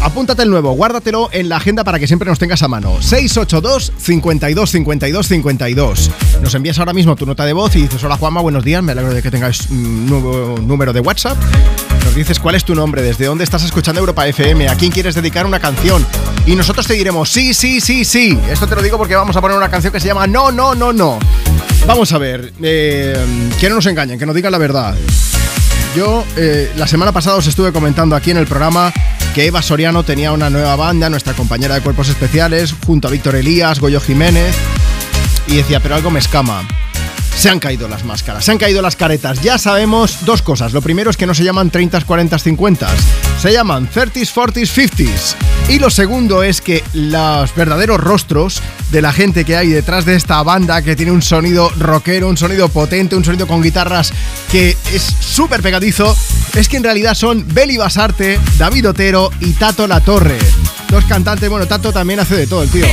Apúntate 0.00 0.42
el 0.42 0.50
nuevo, 0.50 0.72
guárdatelo 0.72 1.30
en 1.32 1.48
la 1.48 1.56
agenda 1.56 1.82
para 1.82 1.98
que 1.98 2.06
siempre 2.06 2.28
nos 2.28 2.38
tengas 2.38 2.62
a 2.62 2.68
mano. 2.68 3.00
682 3.00 3.92
52 3.96 4.70
52 4.70 5.26
52. 5.26 6.10
Nos 6.42 6.54
envías 6.54 6.78
ahora 6.78 6.92
mismo 6.92 7.16
tu 7.16 7.26
nota 7.26 7.44
de 7.46 7.52
voz 7.52 7.74
y 7.76 7.82
dices: 7.82 8.02
Hola 8.04 8.16
Juanma, 8.16 8.40
buenos 8.42 8.64
días, 8.64 8.82
me 8.82 8.92
alegro 8.92 9.14
de 9.14 9.22
que 9.22 9.30
tengáis 9.30 9.68
un 9.70 10.06
nuevo 10.06 10.56
número 10.60 10.92
de 10.92 11.00
WhatsApp. 11.00 11.38
Nos 12.04 12.14
dices 12.14 12.38
cuál 12.38 12.54
es 12.54 12.64
tu 12.64 12.74
nombre, 12.74 13.02
desde 13.02 13.26
dónde 13.26 13.44
estás 13.44 13.64
escuchando 13.64 14.00
Europa 14.00 14.26
FM, 14.26 14.68
a 14.68 14.76
quién 14.76 14.92
quieres 14.92 15.14
dedicar 15.14 15.46
una 15.46 15.58
canción. 15.58 16.06
Y 16.46 16.54
nosotros 16.54 16.86
te 16.86 16.94
diremos: 16.94 17.30
Sí, 17.30 17.54
sí, 17.54 17.80
sí, 17.80 18.04
sí. 18.04 18.38
Esto 18.50 18.66
te 18.66 18.76
lo 18.76 18.82
digo 18.82 18.98
porque 18.98 19.16
vamos 19.16 19.34
a 19.36 19.40
poner 19.40 19.56
una 19.56 19.70
canción 19.70 19.92
que 19.92 20.00
se 20.00 20.08
llama 20.08 20.26
No, 20.26 20.52
no, 20.52 20.74
no, 20.74 20.92
no. 20.92 21.18
Vamos 21.86 22.12
a 22.12 22.18
ver, 22.18 22.52
eh, 22.62 23.16
que 23.58 23.68
no 23.68 23.76
nos 23.76 23.86
engañen, 23.86 24.18
que 24.18 24.26
nos 24.26 24.34
digan 24.34 24.52
la 24.52 24.58
verdad. 24.58 24.94
Yo 25.96 26.24
eh, 26.36 26.72
la 26.76 26.86
semana 26.86 27.12
pasada 27.12 27.36
os 27.36 27.46
estuve 27.46 27.72
comentando 27.72 28.16
aquí 28.16 28.30
en 28.30 28.36
el 28.36 28.46
programa 28.46 28.92
que 29.34 29.46
Eva 29.46 29.62
Soriano 29.62 30.02
tenía 30.02 30.32
una 30.32 30.50
nueva 30.50 30.76
banda, 30.76 31.10
nuestra 31.10 31.34
compañera 31.34 31.74
de 31.74 31.80
cuerpos 31.80 32.08
especiales, 32.08 32.74
junto 32.86 33.08
a 33.08 33.10
Víctor 33.10 33.36
Elías, 33.36 33.80
Goyo 33.80 34.00
Jiménez, 34.00 34.54
y 35.46 35.56
decía, 35.56 35.80
pero 35.80 35.94
algo 35.94 36.10
me 36.10 36.20
escama. 36.20 36.66
Se 37.36 37.50
han 37.50 37.60
caído 37.60 37.88
las 37.88 38.04
máscaras, 38.04 38.44
se 38.44 38.52
han 38.52 38.58
caído 38.58 38.80
las 38.80 38.96
caretas. 38.96 39.42
Ya 39.42 39.58
sabemos 39.58 40.24
dos 40.24 40.40
cosas. 40.42 40.72
Lo 40.72 40.80
primero 40.80 41.10
es 41.10 41.16
que 41.16 41.26
no 41.26 41.34
se 41.34 41.44
llaman 41.44 41.70
30, 41.70 42.00
40, 42.02 42.38
50, 42.38 42.88
se 43.40 43.52
llaman 43.52 43.88
30s, 43.90 44.32
40s, 44.32 44.88
50s. 44.88 45.34
Y 45.68 45.78
lo 45.78 45.90
segundo 45.90 46.42
es 46.42 46.60
que 46.60 46.82
los 46.92 47.54
verdaderos 47.54 48.00
rostros 48.00 48.62
de 48.90 49.02
la 49.02 49.12
gente 49.12 49.44
que 49.44 49.56
hay 49.56 49.68
detrás 49.68 50.04
de 50.04 50.14
esta 50.14 50.42
banda 50.42 50.82
que 50.82 50.94
tiene 50.94 51.10
un 51.10 51.22
sonido 51.22 51.70
rockero, 51.78 52.28
un 52.28 52.36
sonido 52.36 52.68
potente, 52.68 53.16
un 53.16 53.24
sonido 53.24 53.46
con 53.46 53.62
guitarras 53.62 54.12
que 54.50 54.76
es 54.92 55.02
súper 55.02 55.62
pegadizo, 55.62 56.16
es 56.54 56.68
que 56.68 56.76
en 56.76 56.84
realidad 56.84 57.14
son 57.14 57.44
Beli 57.48 57.76
Basarte, 57.76 58.38
David 58.58 58.90
Otero 58.90 59.30
y 59.40 59.52
Tato 59.52 59.86
La 59.86 60.00
Torre. 60.00 60.38
Dos 60.88 61.04
cantantes, 61.06 61.50
bueno, 61.50 61.66
Tato 61.66 61.92
también 61.92 62.20
hace 62.20 62.36
de 62.36 62.46
todo 62.46 62.62
el 62.62 62.70
tío. 62.70 62.86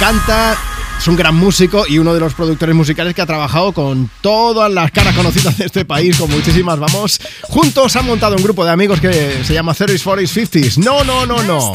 Canta, 0.00 0.58
es 0.98 1.08
un 1.08 1.16
gran 1.16 1.34
músico 1.34 1.84
y 1.86 1.98
uno 1.98 2.14
de 2.14 2.20
los 2.20 2.34
productores 2.34 2.74
musicales 2.74 3.14
que 3.14 3.22
ha 3.22 3.26
trabajado 3.26 3.72
con 3.72 4.10
todas 4.20 4.70
las 4.72 4.90
caras 4.90 5.14
conocidas 5.14 5.56
de 5.58 5.66
este 5.66 5.84
país, 5.84 6.16
con 6.16 6.30
muchísimas, 6.30 6.78
vamos. 6.78 7.20
Juntos 7.42 7.94
han 7.96 8.06
montado 8.06 8.36
un 8.36 8.42
grupo 8.42 8.64
de 8.64 8.70
amigos 8.70 9.00
que 9.00 9.44
se 9.44 9.54
llama 9.54 9.74
30s, 9.74 10.02
40s, 10.02 10.48
50s. 10.50 10.76
No, 10.78 11.04
no, 11.04 11.26
no, 11.26 11.42
no. 11.42 11.72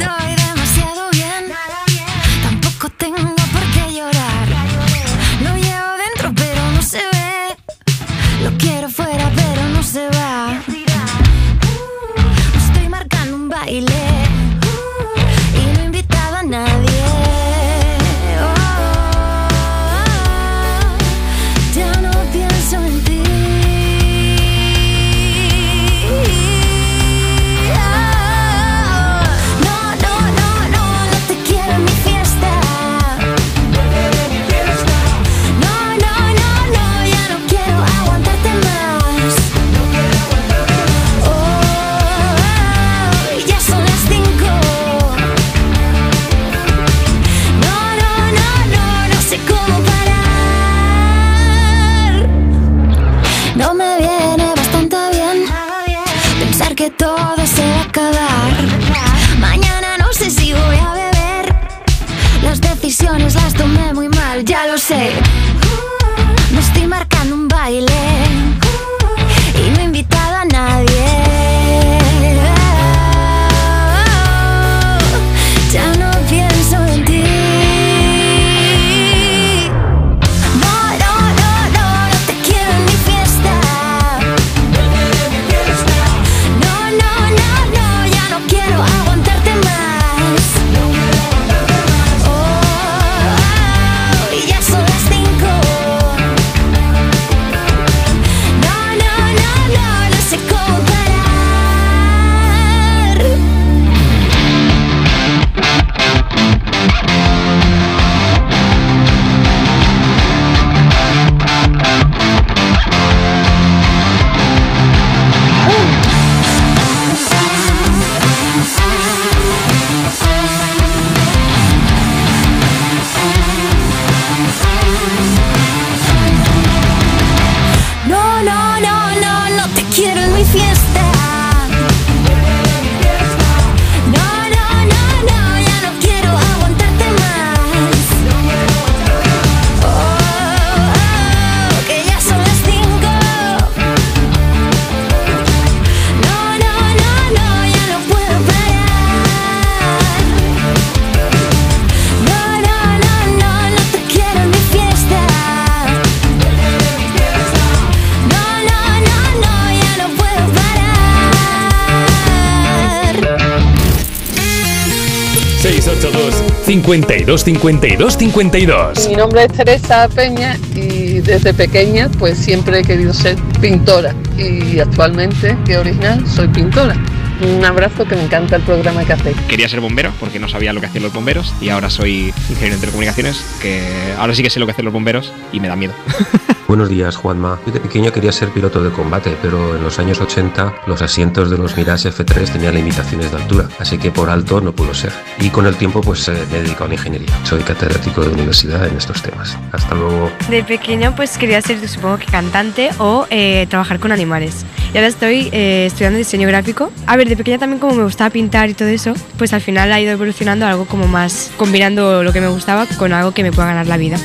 52 166.71 167.43
52 167.43 168.17
52. 168.17 169.09
Mi 169.09 169.15
nombre 169.15 169.43
es 169.43 169.51
Teresa 169.51 170.07
Peña 170.07 170.57
y 170.73 171.19
desde 171.19 171.53
pequeña 171.53 172.09
pues 172.17 172.37
siempre 172.37 172.79
he 172.79 172.83
querido 172.83 173.13
ser 173.13 173.35
pintora 173.59 174.15
y 174.37 174.79
actualmente, 174.79 175.57
que 175.65 175.77
original, 175.77 176.25
soy 176.25 176.47
pintora. 176.47 176.95
Un 177.41 177.65
abrazo 177.65 178.05
que 178.05 178.15
me 178.15 178.23
encanta 178.23 178.55
el 178.57 178.61
programa 178.61 179.03
que 179.03 179.13
hacéis. 179.13 179.37
Quería 179.47 179.67
ser 179.67 179.79
bombero 179.79 180.11
porque 180.19 180.39
no 180.39 180.47
sabía 180.47 180.73
lo 180.73 180.79
que 180.79 180.87
hacían 180.87 181.03
los 181.03 181.13
bomberos 181.13 181.53
y 181.59 181.69
ahora 181.69 181.89
soy 181.89 182.33
ingeniero 182.49 182.75
en 182.75 182.81
telecomunicaciones, 182.81 183.43
que 183.61 184.13
ahora 184.17 184.35
sí 184.35 184.43
que 184.43 184.49
sé 184.49 184.59
lo 184.59 184.65
que 184.67 184.73
hacen 184.73 184.85
los 184.85 184.93
bomberos 184.93 185.33
y 185.51 185.59
me 185.59 185.67
da 185.67 185.75
miedo. 185.75 185.93
Buenos 186.71 186.87
días, 186.87 187.17
Juanma. 187.17 187.59
Yo 187.65 187.73
de 187.73 187.81
pequeño 187.81 188.13
quería 188.13 188.31
ser 188.31 188.47
piloto 188.47 188.81
de 188.81 188.91
combate, 188.91 189.35
pero 189.41 189.75
en 189.75 189.83
los 189.83 189.99
años 189.99 190.21
80 190.21 190.75
los 190.87 191.01
asientos 191.01 191.49
de 191.49 191.57
los 191.57 191.75
Mirage 191.75 192.09
F3 192.11 192.49
tenían 192.49 192.75
limitaciones 192.75 193.29
de 193.29 193.37
altura, 193.41 193.67
así 193.77 193.97
que 193.97 194.09
por 194.09 194.29
alto 194.29 194.61
no 194.61 194.71
pudo 194.71 194.93
ser. 194.93 195.11
Y 195.41 195.49
con 195.49 195.65
el 195.65 195.75
tiempo 195.75 195.99
pues 195.99 196.29
eh, 196.29 196.33
me 196.49 196.59
he 196.59 196.61
dedicado 196.61 196.85
a 196.85 196.87
la 196.87 196.93
ingeniería. 196.93 197.27
Soy 197.43 197.61
catedrático 197.63 198.21
de 198.21 198.29
universidad 198.29 198.87
en 198.87 198.95
estos 198.95 199.21
temas. 199.21 199.57
Hasta 199.73 199.95
luego. 199.95 200.31
De 200.49 200.63
pequeño 200.63 201.13
pues 201.13 201.37
quería 201.37 201.61
ser 201.61 201.85
supongo 201.89 202.19
que 202.19 202.27
cantante 202.27 202.91
o 202.99 203.27
eh, 203.29 203.67
trabajar 203.69 203.99
con 203.99 204.13
animales. 204.13 204.65
Y 204.93 204.97
ahora 204.97 205.07
estoy 205.07 205.49
eh, 205.51 205.87
estudiando 205.87 206.19
diseño 206.19 206.47
gráfico. 206.47 206.89
A 207.05 207.17
ver, 207.17 207.27
de 207.31 207.37
pequeña 207.37 207.59
también 207.59 207.79
como 207.79 207.93
me 207.93 208.03
gustaba 208.03 208.29
pintar 208.29 208.69
y 208.69 208.73
todo 208.73 208.89
eso, 208.89 209.13
pues 209.37 209.53
al 209.53 209.61
final 209.61 209.91
ha 209.93 210.01
ido 210.01 210.11
evolucionando 210.11 210.65
algo 210.65 210.85
como 210.85 211.07
más 211.07 211.49
combinando 211.55 212.23
lo 212.23 212.33
que 212.33 212.41
me 212.41 212.49
gustaba 212.49 212.85
con 212.97 213.13
algo 213.13 213.31
que 213.31 213.41
me 213.41 213.53
pueda 213.53 213.69
ganar 213.69 213.87
la 213.87 213.95
vida. 213.95 214.17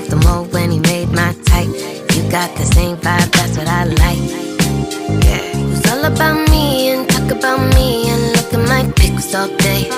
And 0.00 0.10
the 0.10 0.16
mold 0.26 0.52
when 0.52 0.70
he 0.70 0.78
made 0.80 1.10
my 1.10 1.32
type. 1.44 1.68
You 2.14 2.22
got 2.30 2.56
the 2.56 2.64
same 2.64 2.96
vibe, 2.96 3.30
that's 3.32 3.56
what 3.58 3.68
I 3.68 3.84
like. 3.84 4.24
Yeah. 5.26 5.42
Who's 5.56 5.86
all 5.92 6.04
about 6.04 6.48
me 6.48 6.90
and 6.90 7.08
talk 7.08 7.30
about 7.30 7.60
me 7.74 8.08
and 8.08 8.22
look 8.34 8.54
at 8.54 8.68
my 8.68 8.90
pics 8.92 9.34
all 9.34 9.48
day. 9.58 9.90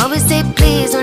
Always 0.00 0.24
say 0.24 0.42
please 0.56 0.94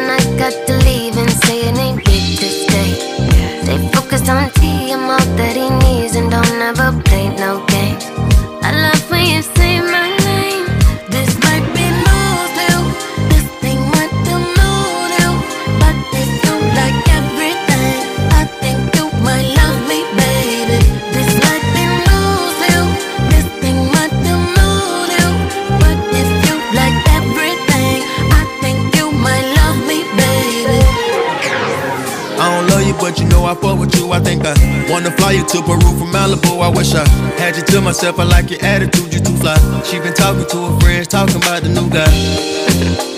to 35.52 35.64
Peru 35.64 35.98
from 35.98 36.12
Malibu. 36.14 36.62
I 36.62 36.70
wish 36.70 36.94
I 36.94 37.08
had 37.42 37.56
you 37.56 37.64
to 37.64 37.82
myself. 37.82 38.20
I 38.20 38.24
like 38.24 38.52
your 38.52 38.62
attitude, 38.64 39.14
you 39.14 39.20
too 39.20 39.36
fly. 39.38 39.58
She 39.84 40.00
been 40.00 40.14
talking 40.14 40.46
to 40.46 40.58
her 40.68 40.80
friends, 40.80 41.08
talking 41.08 41.38
about 41.38 41.64
the 41.64 41.70
new 41.70 41.90
guy. 41.90 42.10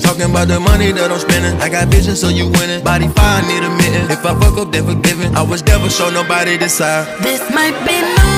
Talking 0.00 0.30
about 0.30 0.48
the 0.48 0.58
money 0.58 0.90
that 0.90 1.12
I'm 1.12 1.20
spending. 1.20 1.60
I 1.60 1.68
got 1.68 1.86
vision, 1.88 2.16
so 2.16 2.28
you 2.28 2.48
winning. 2.48 2.82
Body 2.82 3.06
fine, 3.08 3.46
need 3.46 3.62
a 3.62 3.70
mitten. 3.70 4.10
If 4.10 4.24
I 4.24 4.34
fuck 4.40 4.58
up, 4.58 4.74
forgiven. 4.74 5.36
I 5.36 5.42
was 5.42 5.62
never 5.62 5.88
show 5.88 6.10
nobody 6.10 6.56
this 6.56 6.74
side. 6.74 7.06
This 7.22 7.40
might 7.54 7.76
be 7.86 8.00
news 8.00 8.29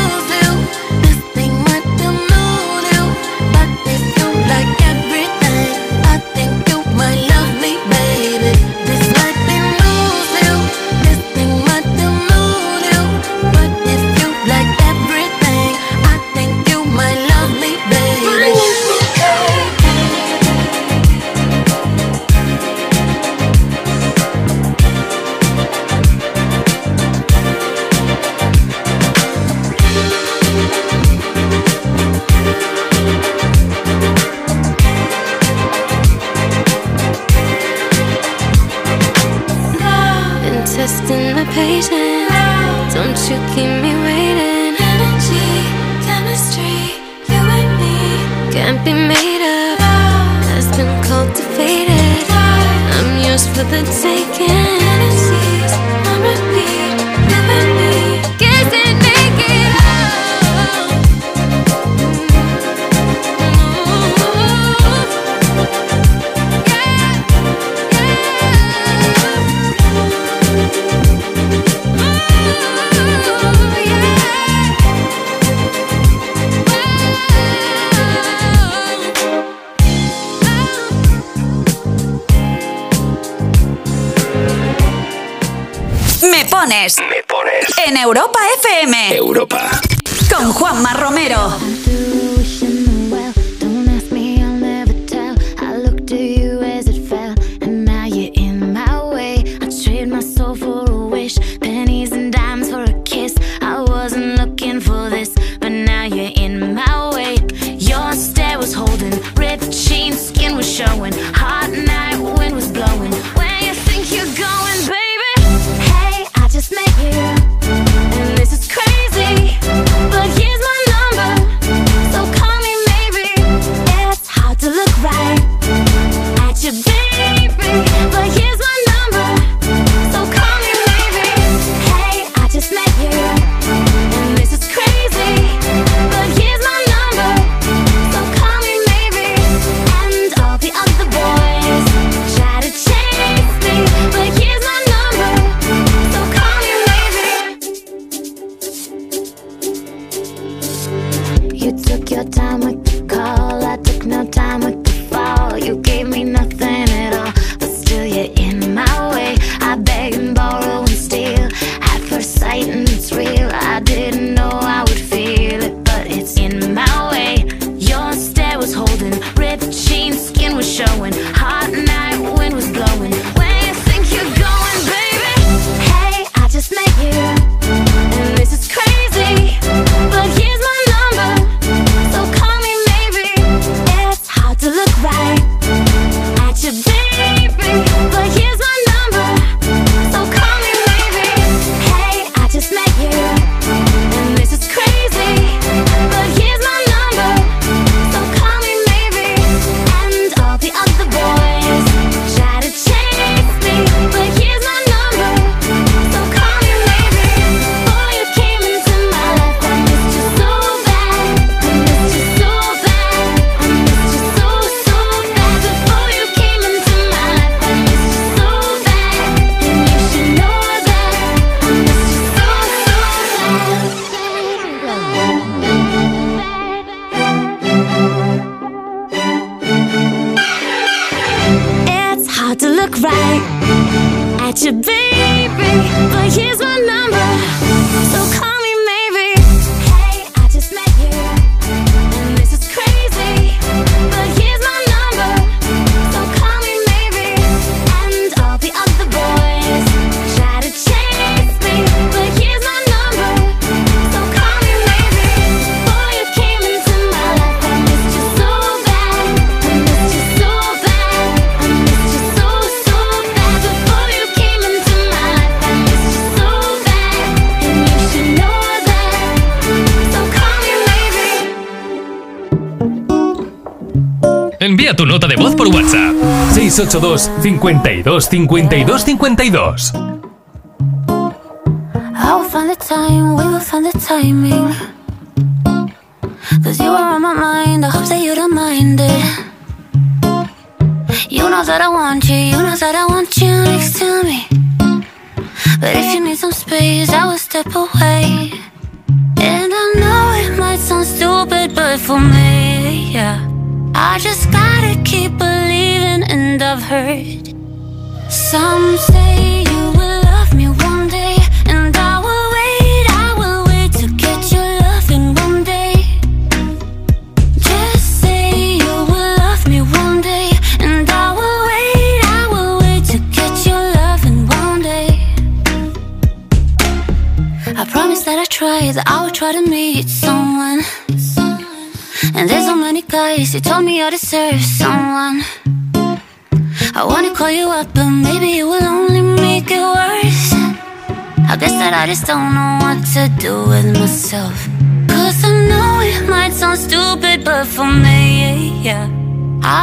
682 276.89 278.29
52 278.29 278.29
52 278.29 279.19
52. 279.19 280.12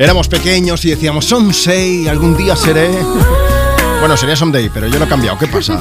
Éramos 0.00 0.28
pequeños 0.28 0.82
y 0.86 0.90
decíamos 0.90 1.26
someday, 1.26 2.08
algún 2.08 2.34
día 2.34 2.56
seré. 2.56 2.88
Bueno, 4.00 4.16
sería 4.16 4.34
someday, 4.34 4.70
pero 4.72 4.86
yo 4.88 4.98
lo 4.98 5.04
he 5.04 5.08
cambiado. 5.08 5.36
¿Qué 5.38 5.46
pasa? 5.46 5.78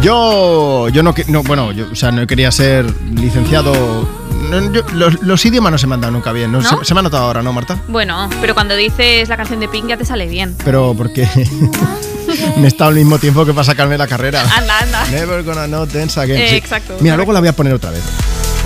Yo, 0.00 0.88
yo 0.90 1.02
no, 1.02 1.12
no 1.26 1.42
bueno, 1.42 1.72
yo, 1.72 1.86
o 1.90 1.96
sea, 1.96 2.12
no 2.12 2.24
quería 2.28 2.52
ser 2.52 2.86
licenciado. 3.16 4.08
no, 4.48 4.72
yo- 4.72 4.84
los, 4.94 5.20
los 5.22 5.44
idiomas 5.44 5.72
no 5.72 5.78
se 5.78 5.88
me 5.88 5.94
han 5.94 6.02
dado 6.02 6.12
nunca 6.12 6.30
bien. 6.30 6.52
¿no? 6.52 6.60
¿No? 6.60 6.68
Se, 6.78 6.84
se 6.84 6.94
me 6.94 7.00
ha 7.00 7.02
notado 7.02 7.24
ahora, 7.24 7.42
¿no, 7.42 7.52
Marta? 7.52 7.80
Bueno, 7.88 8.30
pero 8.40 8.54
cuando 8.54 8.76
dices 8.76 9.28
la 9.28 9.36
canción 9.36 9.58
de 9.58 9.66
Pink 9.66 9.88
ya 9.88 9.96
te 9.96 10.04
sale 10.04 10.28
bien. 10.28 10.54
Pero 10.64 10.94
porque 10.96 11.28
me 12.58 12.68
estado 12.68 12.90
al 12.90 12.94
mismo 12.96 13.18
tiempo 13.18 13.44
que 13.44 13.52
para 13.52 13.64
sacarme 13.64 13.98
la 13.98 14.06
carrera. 14.06 14.42
Anda, 14.56 14.78
anda. 14.78 15.04
Never 15.10 15.42
gonna 15.42 15.66
not 15.66 15.90
dance 15.90 16.18
again. 16.20 16.40
Eh, 16.40 16.48
Sí. 16.50 16.54
exacto. 16.56 16.96
Mira, 17.00 17.16
luego 17.16 17.32
la 17.32 17.40
voy 17.40 17.48
a 17.48 17.52
poner 17.56 17.74
otra 17.74 17.90
vez. 17.90 18.02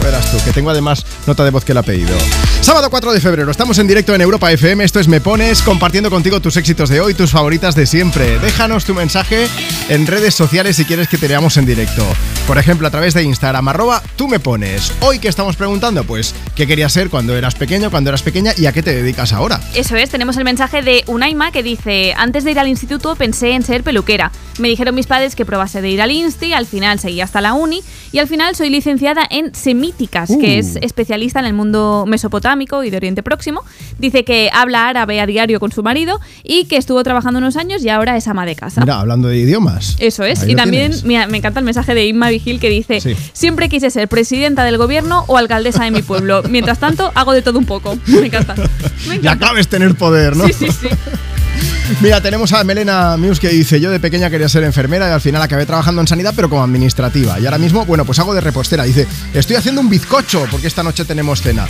Verás 0.04 0.30
tú, 0.30 0.36
que 0.44 0.52
tengo 0.52 0.68
además 0.68 1.06
nota 1.26 1.44
de 1.44 1.50
voz 1.50 1.64
que 1.64 1.72
la 1.72 1.80
ha 1.80 1.82
pedido. 1.82 2.14
Sábado 2.60 2.90
4 2.90 3.12
de 3.14 3.20
febrero, 3.20 3.50
estamos 3.50 3.78
en 3.78 3.86
directo 3.86 4.14
en 4.14 4.20
Europa 4.20 4.52
FM. 4.52 4.84
Esto 4.84 5.00
es 5.00 5.08
Me 5.08 5.22
Pones, 5.22 5.62
compartiendo 5.62 6.10
contigo 6.10 6.40
tus 6.40 6.58
éxitos 6.58 6.90
de 6.90 7.00
hoy, 7.00 7.14
tus 7.14 7.30
favoritas 7.30 7.74
de 7.74 7.86
siempre. 7.86 8.38
Déjanos 8.38 8.84
tu 8.84 8.94
mensaje 8.94 9.48
en 9.88 10.06
redes 10.06 10.34
sociales 10.34 10.76
si 10.76 10.84
quieres 10.84 11.08
que 11.08 11.16
te 11.16 11.26
leamos 11.26 11.56
en 11.56 11.64
directo. 11.64 12.04
Por 12.46 12.58
ejemplo, 12.58 12.86
a 12.86 12.90
través 12.90 13.14
de 13.14 13.22
Instagram, 13.22 13.68
arroba 13.68 14.02
tú 14.16 14.28
me 14.28 14.38
pones. 14.38 14.92
Hoy 15.00 15.18
que 15.18 15.28
estamos 15.28 15.56
preguntando, 15.56 16.04
pues, 16.04 16.34
¿qué 16.54 16.66
querías 16.66 16.92
ser 16.92 17.08
cuando 17.08 17.34
eras 17.34 17.54
pequeño, 17.54 17.90
cuando 17.90 18.10
eras 18.10 18.22
pequeña 18.22 18.52
y 18.58 18.66
a 18.66 18.72
qué 18.72 18.82
te 18.82 18.94
dedicas 18.94 19.32
ahora? 19.32 19.62
Eso 19.74 19.96
es, 19.96 20.10
tenemos 20.10 20.36
el 20.36 20.44
mensaje 20.44 20.82
de 20.82 21.04
Unaima 21.06 21.52
que 21.52 21.62
dice, 21.62 22.12
antes 22.18 22.44
de 22.44 22.50
ir 22.50 22.58
al 22.58 22.68
instituto 22.68 23.16
pensé 23.16 23.52
en 23.52 23.62
ser 23.62 23.82
peluquera. 23.82 24.30
Me 24.58 24.68
dijeron 24.68 24.94
mis 24.94 25.06
padres 25.06 25.34
que 25.34 25.46
probase 25.46 25.80
de 25.80 25.88
ir 25.88 26.02
al 26.02 26.10
Insti, 26.10 26.52
al 26.52 26.66
final 26.66 26.98
seguí 27.00 27.22
hasta 27.22 27.40
la 27.40 27.54
uni 27.54 27.82
y 28.12 28.18
al 28.18 28.28
final 28.28 28.54
soy 28.54 28.68
licenciada 28.68 29.26
en 29.28 29.54
semíticas, 29.54 30.28
que 30.28 30.56
Uh. 30.56 30.60
es 30.60 30.76
especialista 30.76 31.40
en 31.40 31.46
el 31.46 31.54
mundo 31.54 32.04
mesopotámico 32.06 32.84
y 32.84 32.90
de 32.90 32.98
Oriente 32.98 33.22
Próximo. 33.22 33.62
Dice 33.98 34.22
que 34.24 34.50
habla 34.52 34.88
árabe 34.88 35.18
a 35.20 35.26
diario 35.26 35.58
con 35.60 35.72
su 35.72 35.82
marido 35.82 36.20
y 36.44 36.66
que 36.66 36.76
estuvo 36.76 37.02
trabajando 37.02 37.38
unos 37.38 37.56
años 37.56 37.82
y 37.84 37.88
ahora 37.88 38.16
es 38.18 38.28
ama 38.28 38.44
de 38.44 38.54
casa. 38.54 38.82
Mira, 38.82 39.00
hablando 39.00 39.28
de 39.28 39.38
idiomas. 39.38 39.96
Eso 39.98 40.24
es. 40.24 40.42
Ahí 40.42 40.52
y 40.52 40.54
también 40.54 40.92
mira, 41.04 41.26
me 41.26 41.38
encanta 41.38 41.58
el 41.58 41.64
mensaje 41.64 41.94
de 41.94 42.06
Inma 42.06 42.30
Vigil 42.34 42.60
que 42.60 42.68
dice, 42.68 43.00
Sí. 43.00 43.16
siempre 43.32 43.68
quise 43.68 43.90
ser 43.90 44.08
presidenta 44.08 44.64
del 44.64 44.78
gobierno 44.78 45.24
o 45.28 45.38
alcaldesa 45.38 45.84
de 45.84 45.90
mi 45.90 46.02
pueblo. 46.02 46.42
Mientras 46.50 46.78
tanto, 46.78 47.12
hago 47.14 47.32
de 47.32 47.42
todo 47.42 47.58
un 47.58 47.66
poco. 47.66 47.96
Me 48.06 48.26
encanta. 48.26 48.54
Me 49.08 49.60
es 49.60 49.68
tener 49.68 49.94
poder, 49.94 50.36
¿no? 50.36 50.46
Sí, 50.46 50.52
sí, 50.52 50.66
sí. 50.68 50.88
Mira, 52.00 52.20
tenemos 52.20 52.52
a 52.52 52.64
Melena 52.64 53.16
Mius 53.16 53.38
que 53.38 53.48
dice, 53.48 53.80
yo 53.80 53.90
de 53.90 54.00
pequeña 54.00 54.30
quería 54.30 54.48
ser 54.48 54.64
enfermera 54.64 55.08
y 55.08 55.12
al 55.12 55.20
final 55.20 55.42
acabé 55.42 55.66
trabajando 55.66 56.00
en 56.00 56.06
sanidad 56.08 56.32
pero 56.34 56.48
como 56.48 56.62
administrativa. 56.64 57.38
Y 57.38 57.44
ahora 57.44 57.58
mismo, 57.58 57.84
bueno, 57.84 58.04
pues 58.04 58.18
hago 58.18 58.34
de 58.34 58.40
repostera. 58.40 58.84
Dice, 58.84 59.06
estoy 59.34 59.56
haciendo 59.56 59.80
un 59.80 59.88
bizcocho 59.88 60.46
porque 60.50 60.66
esta 60.66 60.82
noche 60.82 61.04
tenemos 61.04 61.42
cena. 61.42 61.66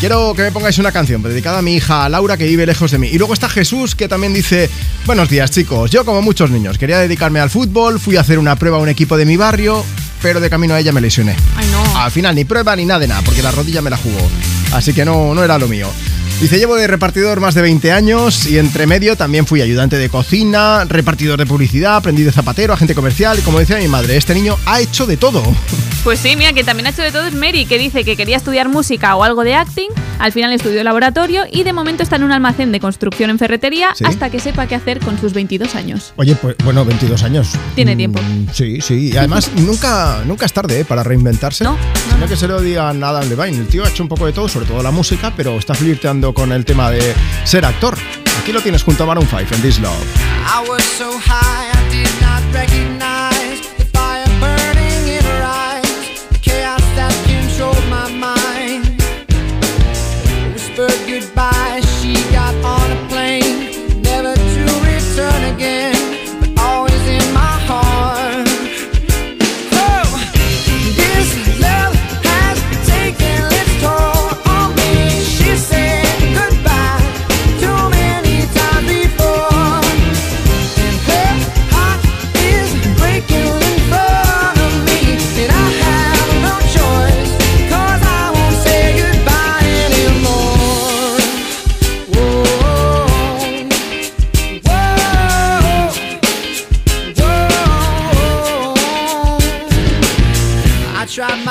Quiero 0.00 0.32
que 0.32 0.42
me 0.42 0.52
pongáis 0.52 0.78
una 0.78 0.92
canción 0.92 1.20
dedicada 1.24 1.58
a 1.58 1.62
mi 1.62 1.74
hija 1.74 2.08
Laura 2.08 2.36
que 2.36 2.46
vive 2.46 2.64
lejos 2.64 2.92
de 2.92 2.98
mí. 2.98 3.08
Y 3.08 3.18
luego 3.18 3.34
está 3.34 3.48
Jesús 3.48 3.96
que 3.96 4.06
también 4.06 4.32
dice, 4.32 4.70
buenos 5.06 5.28
días 5.28 5.50
chicos, 5.50 5.90
yo 5.90 6.04
como 6.04 6.22
muchos 6.22 6.50
niños 6.52 6.78
quería 6.78 6.98
dedicarme 6.98 7.40
al 7.40 7.50
fútbol, 7.50 7.98
fui 7.98 8.16
a 8.16 8.20
hacer 8.20 8.38
una 8.38 8.54
prueba 8.54 8.76
a 8.76 8.80
un 8.80 8.88
equipo 8.88 9.16
de 9.16 9.26
mi 9.26 9.36
barrio, 9.36 9.84
pero 10.22 10.38
de 10.38 10.48
camino 10.48 10.74
a 10.74 10.78
ella 10.78 10.92
me 10.92 11.00
lesioné. 11.00 11.34
Al 11.96 12.12
final 12.12 12.36
ni 12.36 12.44
prueba 12.44 12.76
ni 12.76 12.84
nada 12.84 13.00
de 13.00 13.08
nada 13.08 13.22
porque 13.22 13.42
la 13.42 13.50
rodilla 13.50 13.82
me 13.82 13.90
la 13.90 13.96
jugó. 13.96 14.20
Así 14.72 14.92
que 14.92 15.04
no, 15.04 15.34
no 15.34 15.42
era 15.42 15.58
lo 15.58 15.66
mío. 15.66 15.88
Dice, 16.40 16.56
llevo 16.58 16.76
de 16.76 16.86
repartidor 16.86 17.40
más 17.40 17.56
de 17.56 17.62
20 17.62 17.90
años 17.90 18.46
y 18.46 18.58
entre 18.58 18.86
medio 18.86 19.16
también 19.16 19.44
fui 19.44 19.60
ayudante 19.60 19.96
de 19.98 20.08
cocina, 20.08 20.84
repartidor 20.84 21.36
de 21.36 21.46
publicidad, 21.46 21.96
aprendí 21.96 22.22
de 22.22 22.30
zapatero, 22.30 22.72
agente 22.72 22.94
comercial 22.94 23.36
y 23.40 23.42
como 23.42 23.58
decía 23.58 23.76
mi 23.78 23.88
madre, 23.88 24.16
este 24.16 24.34
niño 24.34 24.56
ha 24.64 24.80
hecho 24.80 25.04
de 25.06 25.16
todo. 25.16 25.42
Pues 26.04 26.20
sí, 26.20 26.36
mira, 26.36 26.52
que 26.52 26.62
también 26.62 26.86
ha 26.86 26.90
hecho 26.90 27.02
de 27.02 27.10
todo 27.10 27.26
es 27.26 27.34
Mary, 27.34 27.66
que 27.66 27.76
dice 27.76 28.04
que 28.04 28.16
quería 28.16 28.36
estudiar 28.36 28.68
música 28.68 29.16
o 29.16 29.24
algo 29.24 29.42
de 29.42 29.54
acting, 29.56 29.88
al 30.20 30.32
final 30.32 30.52
estudió 30.52 30.82
laboratorio 30.84 31.44
y 31.50 31.64
de 31.64 31.72
momento 31.72 32.04
está 32.04 32.16
en 32.16 32.22
un 32.22 32.30
almacén 32.32 32.70
de 32.70 32.78
construcción 32.78 33.30
en 33.30 33.38
ferretería 33.38 33.90
¿Sí? 33.96 34.04
hasta 34.06 34.30
que 34.30 34.38
sepa 34.38 34.68
qué 34.68 34.76
hacer 34.76 35.00
con 35.00 35.18
sus 35.20 35.32
22 35.32 35.74
años. 35.74 36.12
Oye, 36.16 36.36
pues 36.36 36.54
bueno, 36.64 36.84
22 36.84 37.22
años. 37.24 37.50
Tiene 37.74 37.96
tiempo. 37.96 38.20
Mm, 38.22 38.46
Sí, 38.52 38.80
sí. 38.80 39.10
Y 39.12 39.16
además, 39.16 39.50
nunca, 39.56 40.22
nunca 40.24 40.46
es 40.46 40.52
tarde 40.52 40.80
¿eh? 40.80 40.84
para 40.84 41.02
reinventarse. 41.02 41.64
No, 41.64 41.76
no. 42.18 42.26
que 42.28 42.36
se 42.36 42.46
lo 42.46 42.60
digan 42.60 43.02
a 43.02 43.08
Adam 43.08 43.28
Levine. 43.28 43.58
El 43.58 43.66
tío 43.66 43.84
ha 43.84 43.88
hecho 43.88 44.02
un 44.04 44.08
poco 44.08 44.24
de 44.26 44.32
todo, 44.32 44.48
sobre 44.48 44.66
todo 44.66 44.82
la 44.82 44.92
música, 44.92 45.32
pero 45.36 45.58
está 45.58 45.74
flirteando 45.74 46.27
con 46.34 46.52
el 46.52 46.64
tema 46.64 46.90
de 46.90 47.14
ser 47.44 47.64
actor. 47.64 47.96
Aquí 48.40 48.52
lo 48.52 48.60
tienes 48.60 48.82
junto 48.82 49.04
a 49.04 49.06
Maroon 49.06 49.26
5 49.28 49.54
en 49.54 49.62
This 49.62 49.78
Love. 49.80 50.06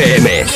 FM. 0.00 0.53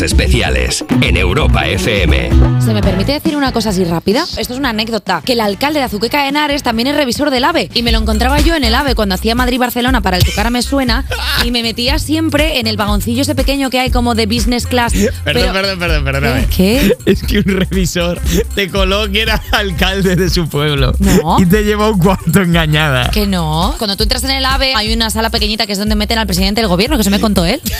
Cuerpos 0.00 0.18
especiales 0.18 0.84
en 1.02 1.16
Europa 1.18 1.66
FM. 1.66 2.30
¿Se 2.64 2.72
me 2.72 2.80
permite 2.80 3.12
decir 3.12 3.36
una 3.36 3.52
cosa 3.52 3.68
así 3.68 3.84
rápida? 3.84 4.22
Esto 4.38 4.54
es 4.54 4.58
una 4.58 4.70
anécdota. 4.70 5.20
Que 5.22 5.34
el 5.34 5.40
alcalde 5.42 5.80
de 5.80 5.84
Azuqueca 5.84 6.22
de 6.22 6.28
Henares 6.28 6.62
también 6.62 6.88
es 6.88 6.96
revisor 6.96 7.30
del 7.30 7.44
AVE. 7.44 7.68
Y 7.74 7.82
me 7.82 7.92
lo 7.92 7.98
encontraba 7.98 8.40
yo 8.40 8.54
en 8.54 8.64
el 8.64 8.74
AVE 8.74 8.94
cuando 8.94 9.14
hacía 9.14 9.34
Madrid-Barcelona 9.34 10.00
para 10.00 10.16
el 10.16 10.24
Tu 10.24 10.32
cara 10.32 10.48
me 10.48 10.62
suena. 10.62 11.04
Y 11.44 11.50
me 11.50 11.62
metía 11.62 11.98
siempre 11.98 12.60
en 12.60 12.66
el 12.66 12.78
vagoncillo 12.78 13.20
ese 13.20 13.34
pequeño 13.34 13.68
que 13.68 13.78
hay 13.78 13.90
como 13.90 14.14
de 14.14 14.24
business 14.24 14.66
class. 14.66 14.92
Perdón, 14.94 15.12
Pero- 15.24 15.52
perdón, 15.52 15.78
perdón, 15.78 16.04
perdón. 16.04 16.46
¿Qué? 16.56 16.96
Es 17.04 17.22
que 17.22 17.40
un 17.40 17.44
revisor 17.44 18.20
te 18.54 18.70
coló 18.70 19.10
que 19.10 19.20
era 19.20 19.42
alcalde 19.52 20.16
de 20.16 20.30
su 20.30 20.48
pueblo. 20.48 20.94
No. 20.98 21.38
Y 21.38 21.44
te 21.44 21.62
llevó 21.62 21.90
un 21.90 21.98
cuarto 21.98 22.40
engañada. 22.40 23.10
Que 23.10 23.26
no. 23.26 23.74
Cuando 23.76 23.96
tú 23.96 24.04
entras 24.04 24.24
en 24.24 24.30
el 24.30 24.46
AVE 24.46 24.74
hay 24.74 24.94
una 24.94 25.10
sala 25.10 25.28
pequeñita 25.28 25.66
que 25.66 25.72
es 25.72 25.78
donde 25.78 25.94
meten 25.94 26.16
al 26.18 26.26
presidente 26.26 26.62
del 26.62 26.68
gobierno, 26.68 26.96
que 26.96 27.04
se 27.04 27.10
me 27.10 27.20
contó 27.20 27.44
él. 27.44 27.60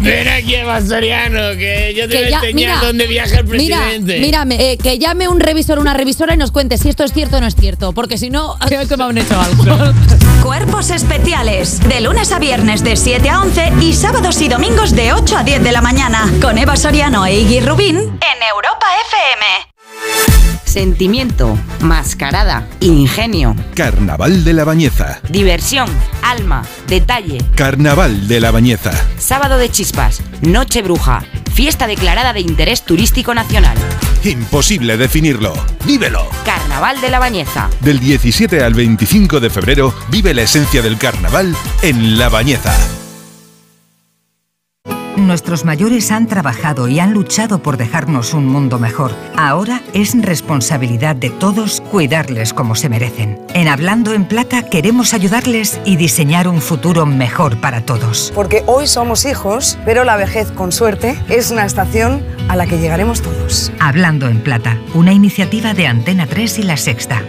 Ven 0.00 0.28
aquí, 0.28 0.54
Soriano, 1.00 1.56
que 1.56 1.94
yo 1.96 2.06
te 2.06 2.10
Que 2.10 2.16
voy 2.18 2.26
a 2.26 2.30
ya- 2.30 2.36
enseñar 2.36 2.54
mira, 2.54 2.80
dónde 2.86 3.06
viaja 3.06 3.38
el 3.38 3.44
Mira, 3.46 3.78
presidente. 3.78 4.20
mírame, 4.20 4.72
eh, 4.72 4.76
que 4.76 4.98
llame 4.98 5.28
un 5.28 5.40
revisor 5.40 5.78
o 5.78 5.80
una 5.80 5.94
revisora 5.94 6.34
y 6.34 6.36
nos 6.36 6.50
cuente 6.50 6.76
si 6.76 6.90
esto 6.90 7.04
es 7.04 7.12
cierto 7.14 7.38
o 7.38 7.40
no 7.40 7.46
es 7.46 7.54
cierto. 7.56 7.92
Porque 7.94 8.18
si 8.18 8.28
no, 8.28 8.56
creo 8.66 8.86
que 8.86 8.96
me 8.98 9.04
han 9.04 9.16
hecho 9.16 9.40
algo. 9.40 9.64
Cuerpos 10.42 10.90
especiales. 10.90 11.80
De 11.88 12.02
lunes 12.02 12.32
a 12.32 12.38
viernes 12.38 12.84
de 12.84 12.96
7 12.96 13.30
a 13.30 13.40
11 13.40 13.72
y 13.80 13.94
sábados 13.94 14.40
y 14.42 14.48
domingos 14.48 14.94
de 14.94 15.14
8 15.14 15.38
a 15.38 15.42
10 15.42 15.62
de 15.64 15.72
la 15.72 15.80
mañana. 15.80 16.30
Con 16.42 16.58
Eva 16.58 16.76
Soriano 16.76 17.24
e 17.24 17.34
Iggy 17.40 17.60
Rubín 17.60 17.96
en 17.96 18.42
Europa 18.54 18.86
FM. 19.06 19.69
Sentimiento, 20.70 21.58
mascarada, 21.80 22.64
ingenio, 22.78 23.56
Carnaval 23.74 24.44
de 24.44 24.52
la 24.52 24.62
Bañeza. 24.62 25.18
diversión, 25.28 25.88
alma, 26.22 26.62
detalle. 26.86 27.38
Carnaval 27.56 28.28
de 28.28 28.38
la 28.38 28.52
Bañeza. 28.52 28.92
Sábado 29.18 29.58
de 29.58 29.68
chispas, 29.68 30.22
noche 30.42 30.82
bruja, 30.82 31.24
fiesta 31.52 31.88
declarada 31.88 32.32
de 32.32 32.42
interés 32.42 32.84
turístico 32.84 33.34
nacional. 33.34 33.76
Imposible 34.22 34.96
definirlo. 34.96 35.54
Vívelo. 35.84 36.24
Carnaval 36.44 37.00
de 37.00 37.10
la 37.10 37.18
Bañeza. 37.18 37.68
Del 37.80 37.98
17 37.98 38.62
al 38.62 38.74
25 38.74 39.40
de 39.40 39.50
febrero 39.50 39.92
vive 40.08 40.34
la 40.34 40.42
esencia 40.42 40.82
del 40.82 40.98
carnaval 40.98 41.52
en 41.82 42.16
La 42.16 42.28
Bañeza. 42.28 42.72
Nuestros 45.16 45.64
mayores 45.64 46.10
han 46.12 46.26
trabajado 46.26 46.88
y 46.88 47.00
han 47.00 47.12
luchado 47.12 47.62
por 47.62 47.76
dejarnos 47.76 48.32
un 48.32 48.46
mundo 48.46 48.78
mejor. 48.78 49.12
Ahora 49.36 49.82
es 49.92 50.14
responsabilidad 50.20 51.16
de 51.16 51.30
todos 51.30 51.80
cuidarles 51.90 52.54
como 52.54 52.74
se 52.74 52.88
merecen. 52.88 53.40
En 53.54 53.68
Hablando 53.68 54.12
en 54.14 54.24
Plata 54.24 54.62
queremos 54.62 55.12
ayudarles 55.12 55.80
y 55.84 55.96
diseñar 55.96 56.48
un 56.48 56.60
futuro 56.60 57.06
mejor 57.06 57.60
para 57.60 57.84
todos. 57.84 58.32
Porque 58.34 58.62
hoy 58.66 58.86
somos 58.86 59.24
hijos, 59.24 59.78
pero 59.84 60.04
la 60.04 60.16
vejez, 60.16 60.52
con 60.52 60.72
suerte, 60.72 61.18
es 61.28 61.50
una 61.50 61.66
estación 61.66 62.24
a 62.48 62.56
la 62.56 62.66
que 62.66 62.78
llegaremos 62.78 63.20
todos. 63.20 63.72
Hablando 63.80 64.28
en 64.28 64.40
Plata, 64.40 64.78
una 64.94 65.12
iniciativa 65.12 65.74
de 65.74 65.86
Antena 65.86 66.26
3 66.26 66.60
y 66.60 66.62
La 66.62 66.76
Sexta. 66.76 67.22